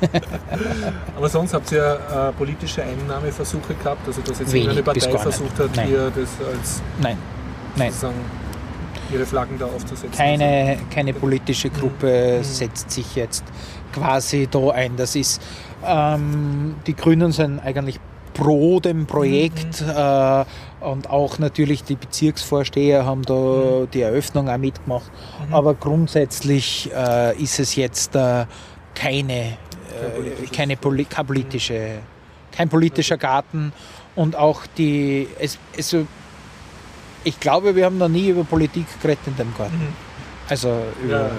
Aber 1.16 1.28
sonst 1.28 1.54
habt 1.54 1.70
ihr 1.72 1.98
äh, 2.10 2.32
politische 2.32 2.82
Einnahmeversuche 2.82 3.74
gehabt, 3.74 4.06
also 4.06 4.20
dass 4.22 4.38
jetzt 4.40 4.52
Wenig 4.52 4.70
eine 4.70 4.82
Partei 4.82 5.18
versucht 5.18 5.58
hat, 5.58 5.76
Nein. 5.76 5.88
hier 5.88 6.10
das 6.14 6.46
als 6.52 6.82
nein, 7.00 7.16
nein. 7.76 7.88
sozusagen 7.90 8.16
ihre 9.12 9.24
Flaggen 9.26 9.58
da 9.58 9.66
aufzusetzen. 9.66 10.10
Keine, 10.16 10.78
keine 10.92 11.14
politische 11.14 11.70
Gruppe 11.70 12.40
setzt 12.42 12.90
sich 12.90 13.14
jetzt 13.16 13.42
quasi 13.92 14.46
da 14.50 14.70
ein. 14.70 14.96
Das 14.96 15.16
ist, 15.16 15.40
ähm, 15.86 16.74
die 16.86 16.94
Grünen 16.94 17.32
sind 17.32 17.58
eigentlich 17.60 17.98
pro 18.34 18.80
dem 18.80 19.06
Projekt 19.06 19.80
äh, 19.80 20.44
und 20.80 21.10
auch 21.10 21.38
natürlich 21.38 21.82
die 21.84 21.96
Bezirksvorsteher 21.96 23.04
haben 23.04 23.22
da 23.22 23.86
die 23.92 24.02
Eröffnung 24.02 24.48
auch 24.48 24.58
mitgemacht. 24.58 25.10
Mhm. 25.48 25.54
Aber 25.54 25.74
grundsätzlich 25.74 26.90
äh, 26.94 27.36
ist 27.42 27.58
es 27.58 27.74
jetzt 27.76 28.14
äh, 28.14 28.46
keine, 28.94 29.34
äh, 29.42 30.46
keine 30.54 30.76
Poli 30.76 31.04
kein, 31.04 31.26
politische, 31.26 31.98
kein 32.52 32.68
politischer 32.68 33.16
Garten 33.18 33.72
und 34.14 34.36
auch 34.36 34.66
die, 34.76 35.28
es, 35.38 35.58
es, 35.76 35.96
ich 37.24 37.40
glaube, 37.40 37.74
wir 37.74 37.84
haben 37.84 37.98
noch 37.98 38.08
nie 38.08 38.28
über 38.28 38.44
Politik 38.44 38.86
geredet 39.02 39.26
in 39.26 39.36
dem 39.36 39.54
Garten. 39.56 39.76
Mhm. 39.76 39.94
Also 40.48 40.80
über 41.02 41.12
Ja, 41.12 41.26
ja. 41.26 41.30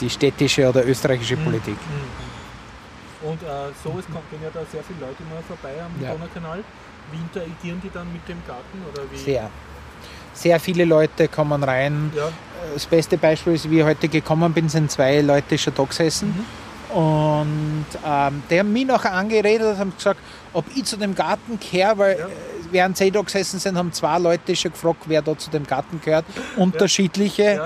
die 0.00 0.10
städtische 0.10 0.68
oder 0.68 0.84
österreichische 0.86 1.36
Mhm. 1.36 1.44
Politik. 1.44 1.74
Mhm. 1.76 2.26
Und 3.28 3.42
äh, 3.42 3.46
so, 3.82 3.90
es 3.98 4.04
kommen 4.06 4.22
gehen 4.30 4.40
ja 4.42 4.50
da 4.52 4.60
sehr 4.70 4.82
viele 4.84 5.00
Leute 5.00 5.22
immer 5.22 5.42
vorbei 5.46 5.74
am 5.82 5.90
Ja. 6.02 6.12
Donaukanal. 6.12 6.62
Wie 7.12 7.18
interagieren 7.18 7.80
die 7.82 7.90
dann 7.92 8.12
mit 8.12 8.26
dem 8.28 8.38
Garten? 8.46 8.78
Oder 8.92 9.02
wie? 9.10 9.16
Sehr. 9.16 9.48
Sehr 10.34 10.60
viele 10.60 10.84
Leute 10.84 11.28
kommen 11.28 11.62
rein. 11.64 12.12
Ja. 12.14 12.28
Das 12.74 12.84
beste 12.86 13.16
Beispiel 13.16 13.54
ist, 13.54 13.70
wie 13.70 13.78
ich 13.80 13.84
heute 13.84 14.08
gekommen 14.08 14.52
bin, 14.52 14.68
sind 14.68 14.90
zwei 14.90 15.20
Leute 15.20 15.56
schon 15.56 15.74
da 15.74 15.84
gesessen. 15.84 16.28
Mhm. 16.28 16.96
Und 16.96 17.86
ähm, 18.06 18.42
die 18.50 18.58
haben 18.58 18.72
mich 18.72 18.86
nachher 18.86 19.12
angeredet 19.12 19.66
und 19.72 19.78
haben 19.78 19.92
gesagt, 19.96 20.20
ob 20.52 20.64
ich 20.74 20.84
zu 20.84 20.96
dem 20.96 21.14
Garten 21.14 21.58
gehöre, 21.58 21.98
weil 21.98 22.12
äh, 22.14 22.18
während 22.70 22.96
sie 22.96 23.10
da 23.10 23.20
gesessen 23.22 23.58
sind, 23.58 23.76
haben 23.76 23.92
zwei 23.92 24.18
Leute 24.18 24.54
schon 24.54 24.72
gefragt, 24.72 25.02
wer 25.06 25.20
da 25.22 25.36
zu 25.36 25.50
dem 25.50 25.66
Garten 25.66 26.00
gehört. 26.04 26.24
Unterschiedliche, 26.56 27.60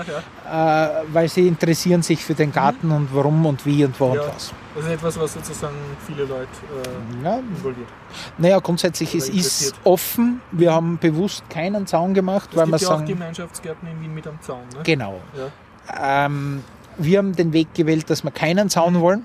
Ja, 0.49 0.83
Äh, 0.91 1.03
weil 1.13 1.29
sie 1.29 1.47
interessieren 1.47 2.01
sich 2.03 2.23
für 2.25 2.33
den 2.33 2.51
Garten 2.51 2.91
und 2.91 3.09
warum 3.13 3.45
und 3.45 3.65
wie 3.65 3.85
und 3.85 3.97
wo 3.99 4.07
und 4.07 4.15
Ja. 4.17 4.27
was. 4.33 4.51
Das 4.75 4.85
ist 4.85 4.91
etwas, 4.91 5.19
was 5.19 5.33
sozusagen 5.33 5.75
viele 6.07 6.23
Leute 6.23 6.47
äh, 6.47 7.23
Ja. 7.25 7.39
involviert. 7.39 7.89
Naja, 8.37 8.59
grundsätzlich, 8.59 9.13
es 9.15 9.27
ist 9.27 9.73
offen. 9.83 10.41
Wir 10.51 10.71
haben 10.73 10.97
bewusst 10.97 11.43
keinen 11.49 11.85
Zaun 11.87 12.13
gemacht, 12.13 12.49
Es 12.51 12.57
weil 12.57 12.65
gibt 12.67 12.79
wir 12.81 12.87
ja 12.87 12.93
auch 12.93 12.97
sagen, 12.99 13.07
Gemeinschaftsgärten 13.07 13.87
in 13.89 14.01
Wien 14.01 14.13
mit 14.13 14.25
am 14.27 14.39
Zaun. 14.41 14.61
Ne? 14.73 14.79
Genau. 14.83 15.19
Ja. 15.37 16.25
ähm, 16.25 16.63
wir 16.97 17.17
haben 17.17 17.35
den 17.35 17.51
Weg 17.53 17.73
gewählt, 17.73 18.09
dass 18.09 18.23
wir 18.23 18.31
keinen 18.31 18.69
Zaun 18.69 18.99
wollen. 19.01 19.23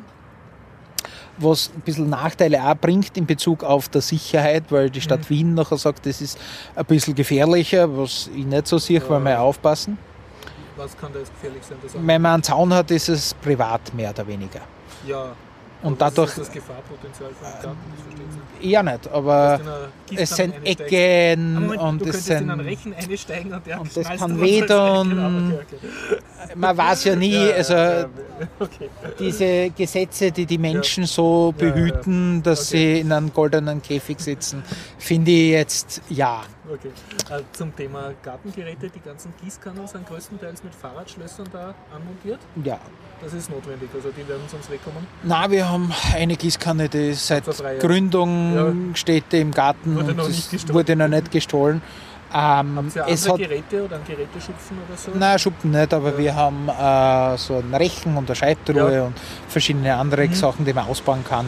Was 1.39 1.71
ein 1.77 1.83
bisschen 1.83 2.09
Nachteile 2.09 2.65
auch 2.65 2.75
bringt 2.77 3.17
in 3.17 3.27
Bezug 3.27 3.63
auf 3.63 3.89
der 3.91 4.01
Sicherheit, 4.01 4.65
weil 4.71 4.89
die 4.89 5.03
Stadt 5.03 5.29
Wien 5.29 5.53
nachher 5.55 5.77
sagt, 5.77 6.07
das 6.07 6.23
ist 6.23 6.39
ein 6.75 6.85
bisschen 6.87 7.15
gefährlicher, 7.15 7.95
was 7.99 8.31
ich 8.35 8.47
nicht 8.47 8.67
so 8.67 8.79
sehe, 8.79 9.03
weil 9.09 9.21
wir 9.21 9.31
ja 9.33 9.41
aufpassen. 9.41 9.99
Was 10.77 10.97
kann 10.97 11.13
da 11.13 11.19
jetzt 11.19 11.33
gefährlich 11.35 11.63
sein? 11.63 11.77
Wenn 12.07 12.23
man 12.23 12.35
einen 12.35 12.43
Zaun 12.43 12.73
hat, 12.73 12.91
ist 12.91 13.09
es 13.11 13.35
privat 13.35 13.93
mehr 13.95 14.11
oder 14.11 14.27
weniger. 14.27 14.61
Ja. 15.07 15.35
Und 15.83 16.01
dadurch 16.01 16.31
ist 16.31 16.39
das 16.39 16.53
Gefahrpotenzial? 16.53 17.31
Das 17.41 17.63
verstehe 17.63 17.75
ich 18.15 18.63
nicht. 18.63 18.73
eher 18.73 18.83
nicht, 18.83 19.09
aber 19.09 19.61
es 20.15 20.31
sind. 20.31 20.55
Ecken 20.65 21.55
Moment, 21.55 21.81
und 21.83 22.01
du 22.01 22.05
es 22.07 22.11
könntest 22.13 22.31
in 22.31 22.51
einen 22.51 22.61
sind 22.61 22.69
Rechen 22.69 22.95
einsteigen 22.95 23.53
und 23.53 23.67
der 23.67 23.81
und 23.81 23.97
das 23.97 24.09
kann 24.09 24.41
wehtun. 24.41 25.11
Genau, 25.17 25.55
okay, 25.55 25.65
okay. 25.77 26.53
man 26.55 26.77
weiß 26.77 27.05
ja 27.05 27.17
nie, 27.17 27.35
Ja, 27.47 27.55
also 27.55 27.75
ja, 27.75 28.09
okay. 28.59 28.89
diese 29.19 29.71
Gesetze, 29.71 30.33
die 30.33 30.47
die 30.47 30.59
Menschen 30.59 31.05
so 31.05 31.55
Ja, 31.59 31.67
ja. 31.67 31.73
behüten, 31.73 32.43
dass 32.43 32.71
sie 32.71 33.01
in 33.01 33.13
einem 33.13 33.33
goldenen 33.33 33.83
Käfig 33.83 34.19
sitzen, 34.21 34.65
finde 34.99 35.31
ich 35.31 35.51
jetzt 35.51 36.03
ja. 36.09 36.43
Okay. 36.69 36.91
Äh, 37.31 37.43
zum 37.53 37.75
Thema 37.77 38.13
Gartengeräte, 38.23 38.91
die 38.91 39.01
ganzen 39.01 39.33
Gießkannen 39.43 39.87
sind 39.87 40.07
größtenteils 40.07 40.65
mit 40.65 40.75
Fahrradschlössern 40.75 41.47
da 41.53 41.75
anmontiert. 41.95 42.41
Ja. 42.65 42.79
Das 43.21 43.33
ist 43.33 43.51
notwendig, 43.51 43.89
also 43.95 44.11
die 44.11 44.29
werden 44.29 44.43
sonst 44.49 44.71
wegkommen. 44.71 45.07
Na, 45.23 45.51
wir 45.51 45.69
haben 45.71 45.91
eine 46.15 46.37
Gießkanne, 46.37 46.89
die 46.89 47.15
seit. 47.15 47.45
Gründung 47.79 48.95
steht 48.95 49.33
die 49.33 49.41
im 49.41 49.53
Garten 49.53 49.95
Wurde 49.95 50.11
und 50.11 50.17
noch 50.17 50.75
wurde 50.75 50.97
noch 50.97 51.09
nicht 51.09 51.31
gestohlen. 51.31 51.81
Ähm, 52.35 52.77
Habt 52.77 52.97
ihr 52.97 53.07
es 53.15 53.29
hat 53.29 53.39
Geräte 53.39 53.85
oder 53.85 53.97
einen 53.97 54.05
Geräteschupfen 54.05 54.79
oder 54.87 54.97
so? 54.97 55.11
Nein, 55.15 55.39
Schuppen 55.39 55.71
nicht, 55.71 55.95
aber 55.95 56.19
wir 56.19 56.35
haben 56.35 56.69
äh, 56.69 57.39
so 57.39 57.57
einen 57.59 57.75
Rechen 57.75 58.17
und 58.17 58.29
eine 58.29 58.35
Scheibtruhe 58.35 58.95
Ja. 58.95 59.05
und 59.05 59.15
verschiedene 59.49 59.95
andere 59.97 60.27
Mhm. 60.27 60.35
Sachen, 60.35 60.65
die 60.65 60.73
man 60.73 60.87
ausbauen 60.89 61.25
kann 61.25 61.47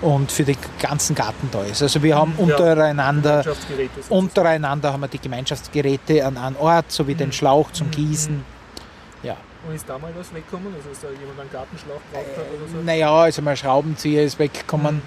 und 0.00 0.30
für 0.30 0.44
den 0.44 0.56
ganzen 0.80 1.14
Garten 1.16 1.48
da 1.50 1.62
ist. 1.64 1.82
Also 1.82 2.02
wir 2.02 2.16
haben 2.16 2.32
Mhm. 2.38 2.48
Ja. 2.48 2.56
untereinander, 2.56 3.42
sozusagen. 3.42 3.88
untereinander 4.10 4.92
haben 4.92 5.00
wir 5.00 5.08
die 5.08 5.18
Gemeinschaftsgeräte 5.18 6.24
an 6.24 6.36
einem 6.36 6.56
Ort, 6.56 6.92
sowie 6.92 7.14
Mhm. 7.14 7.18
den 7.18 7.32
Schlauch 7.32 7.72
zum 7.72 7.90
Gießen. 7.90 8.44
Ja. 9.24 9.36
Und 9.68 9.74
ist 9.74 9.88
da 9.88 9.98
mal 9.98 10.12
was 10.16 10.32
weggekommen? 10.34 10.72
Also 10.76 10.90
ist 10.90 11.02
da 11.02 11.08
jemand 11.20 11.38
einen 11.40 11.50
Gartenschlauch 11.50 12.00
braucht 12.12 12.36
hat 12.36 12.46
oder 12.58 12.68
so? 12.68 12.84
Naja, 12.84 13.12
also 13.12 13.42
mein 13.42 13.56
Schraubenzieher 13.56 14.22
ist 14.24 14.38
weggekommen. 14.38 15.02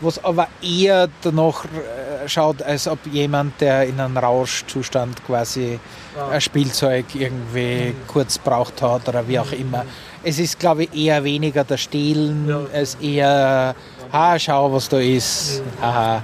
Mhm. 0.00 0.06
Was 0.06 0.24
aber 0.24 0.48
eher 0.62 1.08
danach 1.22 1.64
äh, 1.64 2.28
schaut, 2.28 2.62
als 2.62 2.86
ob 2.88 2.98
jemand, 3.10 3.60
der 3.60 3.84
in 3.84 4.00
einem 4.00 4.16
Rauschzustand 4.16 5.24
quasi 5.26 5.78
Ah. 6.18 6.30
ein 6.32 6.40
Spielzeug 6.40 7.04
irgendwie 7.14 7.94
kurz 8.08 8.36
braucht 8.36 8.82
hat 8.82 9.08
oder 9.08 9.26
wie 9.28 9.38
auch 9.38 9.52
immer. 9.52 9.84
Es 10.24 10.40
ist, 10.40 10.58
glaube 10.58 10.82
ich, 10.84 10.94
eher 11.06 11.22
weniger 11.22 11.62
der 11.62 11.76
Stehlen, 11.76 12.52
als 12.74 12.96
eher, 12.96 13.76
ha, 14.12 14.38
schau, 14.38 14.72
was 14.72 14.88
da 14.88 14.98
ist. 14.98 15.62
Haha. 15.80 16.20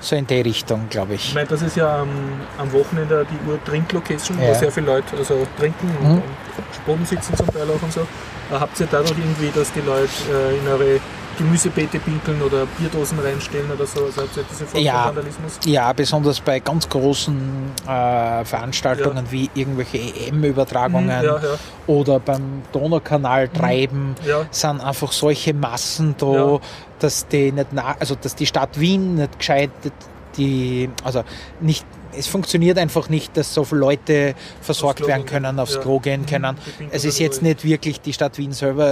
So 0.00 0.16
in 0.16 0.26
die 0.26 0.40
Richtung, 0.40 0.86
glaube 0.88 1.14
Ich 1.14 1.28
ich. 1.28 1.34
meine, 1.34 1.46
das 1.48 1.60
ist 1.62 1.76
ja 1.76 2.00
am, 2.00 2.08
am 2.58 2.72
Wochenende 2.72 3.26
die 3.30 3.50
Ur-Trink-Location, 3.50 4.40
Ja. 4.40 4.48
wo 4.48 4.54
sehr 4.54 4.72
viele 4.72 4.86
Leute 4.86 5.16
also 5.16 5.46
trinken 5.58 5.90
und 6.00 6.06
Mhm. 6.14 6.16
am 6.16 6.84
Boden 6.86 7.04
sitzen 7.04 7.36
zum 7.36 7.46
Teil 7.52 7.68
auch 7.70 7.82
und 7.82 7.92
so. 7.92 8.06
Habt 8.50 8.78
ihr 8.80 8.88
dadurch 8.90 9.10
irgendwie, 9.18 9.50
dass 9.58 9.70
die 9.72 9.80
Leute 9.80 10.08
äh, 10.32 10.58
in 10.58 10.66
eure 10.68 11.00
Gemüsebeete 11.38 11.98
pinkeln 11.98 12.40
oder 12.42 12.66
Bierdosen 12.78 13.18
reinstellen 13.18 13.70
oder 13.70 13.86
so? 13.86 14.04
Also 14.04 14.22
habt 14.22 14.36
ihr 14.36 14.44
diese 14.50 14.64
Form 14.64 14.68
von 14.68 14.80
Ja, 14.80 15.06
Vandalismus? 15.06 15.58
ja, 15.64 15.92
besonders 15.92 16.40
bei 16.40 16.60
ganz 16.60 16.88
großen 16.88 17.72
äh, 17.86 18.44
Veranstaltungen 18.44 19.26
wie 19.30 19.50
irgendwelche 19.54 19.98
EM-Übertragungen 19.98 21.06
Mhm, 21.18 21.24
ja, 21.24 21.36
ja. 21.36 21.58
oder 21.86 22.20
beim 22.20 22.62
Donaukanal 22.72 23.48
treiben, 23.48 24.14
Ja. 24.24 24.46
sind 24.50 24.80
einfach 24.80 25.12
solche 25.12 25.54
Massen 25.54 26.14
da, 26.18 26.32
Ja. 26.32 26.58
dass 26.98 27.26
die 27.28 27.52
nicht 27.52 27.66
also 27.98 28.14
dass 28.14 28.34
die 28.34 28.46
Stadt 28.46 28.78
Wien 28.80 29.16
nicht 29.16 29.38
gescheit 29.38 29.70
die, 30.36 30.90
also 31.02 31.22
nicht 31.60 31.86
es 32.18 32.26
funktioniert 32.26 32.78
einfach 32.78 33.08
nicht, 33.08 33.36
dass 33.36 33.52
so 33.52 33.64
viele 33.64 33.80
Leute 33.80 34.34
versorgt 34.60 35.06
werden 35.06 35.26
können, 35.26 35.58
aufs 35.60 35.74
ja. 35.74 35.80
Klo 35.80 35.98
gehen 36.00 36.22
Mhm. 36.22 36.26
können. 36.26 36.56
Es 36.90 37.04
ist 37.04 37.18
jetzt 37.18 37.42
nicht 37.42 37.64
wirklich 37.64 38.00
die 38.00 38.12
Stadt 38.12 38.38
Wien 38.38 38.52
selber 38.52 38.86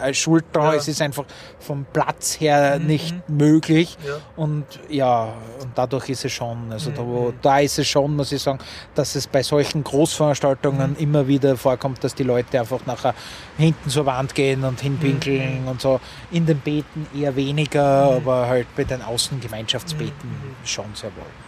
äh, 0.00 0.04
als 0.04 0.16
Schuld 0.18 0.44
da, 0.52 0.72
Ja. 0.72 0.78
es 0.78 0.88
ist 0.88 1.00
einfach 1.02 1.24
vom 1.60 1.84
Platz 1.92 2.40
her 2.40 2.78
Mhm, 2.78 2.86
nicht 2.86 3.28
möglich. 3.28 3.96
Ja. 4.06 4.14
Und 4.36 4.64
ja, 4.88 5.24
und 5.62 5.70
dadurch 5.74 6.08
ist 6.08 6.24
es 6.24 6.32
schon, 6.32 6.70
also 6.72 6.90
da, 6.90 7.02
Mhm. 7.02 7.06
wo, 7.06 7.32
da 7.42 7.58
ist 7.60 7.78
es 7.78 7.86
schon, 7.88 8.16
muss 8.16 8.32
ich 8.32 8.42
sagen, 8.42 8.58
dass 8.94 9.14
es 9.14 9.26
bei 9.26 9.42
solchen 9.42 9.84
Großveranstaltungen 9.84 10.90
Mhm. 10.92 10.96
immer 10.98 11.28
wieder 11.28 11.56
vorkommt, 11.56 12.02
dass 12.04 12.14
die 12.14 12.22
Leute 12.24 12.58
einfach 12.60 12.84
nachher 12.86 13.14
hinten 13.58 13.88
zur 13.90 14.06
Wand 14.06 14.34
gehen 14.34 14.64
und 14.64 14.80
hinpinkeln 14.80 15.62
Mhm. 15.62 15.68
und 15.68 15.80
so. 15.80 16.00
In 16.30 16.46
den 16.46 16.58
Beeten 16.60 17.06
eher 17.14 17.34
weniger, 17.36 17.84
aber 18.16 18.46
halt 18.46 18.66
bei 18.76 18.84
den 18.84 19.02
Außengemeinschaftsbeeten 19.02 20.28
Mhm. 20.30 20.66
schon 20.66 20.86
sehr 20.94 21.10
wohl. 21.16 21.45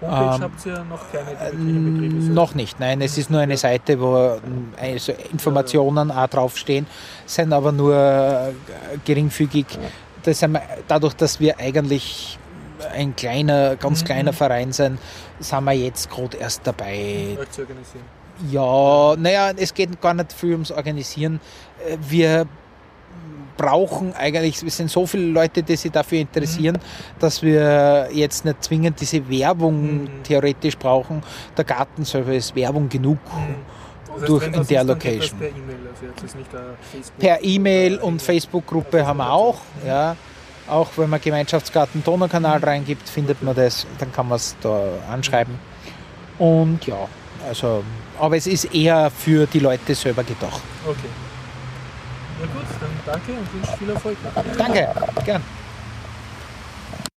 Homepage 0.02 0.36
Ähm, 0.36 0.42
habt 0.44 0.66
ihr 0.66 0.84
noch 0.86 1.12
keine, 1.12 1.36
die 1.52 1.58
wirklich 1.58 1.76
in 1.76 1.94
Betrieb 1.94 2.18
ist? 2.20 2.30
Noch 2.30 2.56
nicht, 2.56 2.80
nein. 2.80 3.02
Es 3.02 3.18
ist 3.18 3.30
nur 3.30 3.42
eine 3.42 3.58
Seite, 3.58 4.00
wo 4.00 4.16
ähm, 4.18 4.74
also 4.80 5.14
Informationen 5.32 6.12
auch 6.12 6.28
draufstehen, 6.28 6.86
sind 7.26 7.52
aber 7.54 7.72
nur 7.72 7.96
äh, 7.96 8.52
geringfügig. 9.04 9.66
Das 10.24 10.44
dadurch, 10.88 11.14
dass 11.16 11.40
wir 11.40 11.60
eigentlich 11.60 12.38
ein 12.94 13.16
kleiner, 13.16 13.76
ganz 13.76 14.02
Mhm. 14.02 14.06
kleiner 14.06 14.34
Verein 14.34 14.72
sind, 14.72 15.00
sind 15.40 15.64
wir 15.64 15.74
jetzt 15.74 16.10
gerade 16.10 16.38
erst 16.38 16.66
dabei. 16.66 17.38
Euch 17.40 17.52
zu 17.52 17.62
organisieren. 17.62 18.04
Ja, 18.50 19.16
naja, 19.18 19.52
es 19.56 19.74
geht 19.74 20.00
gar 20.00 20.14
nicht 20.14 20.32
viel 20.32 20.54
ums 20.54 20.72
Organisieren. 20.72 21.40
Äh, 21.86 21.98
Wir 22.10 22.48
brauchen 23.58 24.14
eigentlich, 24.14 24.64
es 24.64 24.78
sind 24.78 24.90
so 24.90 25.06
viele 25.06 25.26
Leute, 25.26 25.62
die 25.62 25.76
sich 25.76 25.92
dafür 25.92 26.20
interessieren, 26.20 26.78
dass 27.20 27.44
wir 27.44 28.08
jetzt 28.14 28.46
nicht 28.46 28.64
zwingend 28.64 29.02
diese 29.02 29.30
Werbung 29.30 30.08
theoretisch 30.24 30.78
brauchen. 30.78 31.22
Der 31.58 31.66
Garten 31.66 32.06
selber 32.06 32.34
ist 32.34 32.56
Werbung 32.56 32.88
genug 32.88 33.20
Das 33.26 34.22
heißt, 34.22 34.30
durch 34.30 34.48
in 34.48 34.66
der 34.66 34.84
Location. 34.86 35.40
Per 35.40 35.50
E-Mail, 35.50 35.78
also 37.20 37.46
E-Mail 37.46 37.98
und 37.98 38.22
Facebook-Gruppe 38.22 39.06
haben 39.06 39.18
wir 39.18 39.30
auch. 39.30 39.60
Ja. 39.86 40.16
Auch 40.70 40.90
wenn 40.98 41.10
man 41.10 41.20
Gemeinschaftsgarten 41.20 42.04
Donaukanal 42.04 42.60
reingibt, 42.60 43.10
findet 43.10 43.42
man 43.42 43.56
das, 43.56 43.88
dann 43.98 44.12
kann 44.12 44.28
man 44.28 44.36
es 44.38 44.56
da 44.62 44.84
anschreiben. 45.10 45.56
Und 46.38 46.86
ja, 46.86 47.08
also, 47.48 47.84
aber 48.20 48.38
es 48.38 48.48
ist 48.48 48.74
eher 48.74 49.10
für 49.10 49.46
die 49.48 49.60
Leute 49.60 49.96
selber 49.96 50.24
gedacht. 50.24 50.62
Okay. 50.86 51.00
Ja 52.40 52.46
gut, 52.46 52.64
dann 52.80 52.90
danke 53.06 53.32
und 53.34 53.54
wünsche 53.54 53.78
viel 53.78 53.90
Erfolg. 53.90 54.18
Danke, 54.58 54.88
gern. 55.26 55.44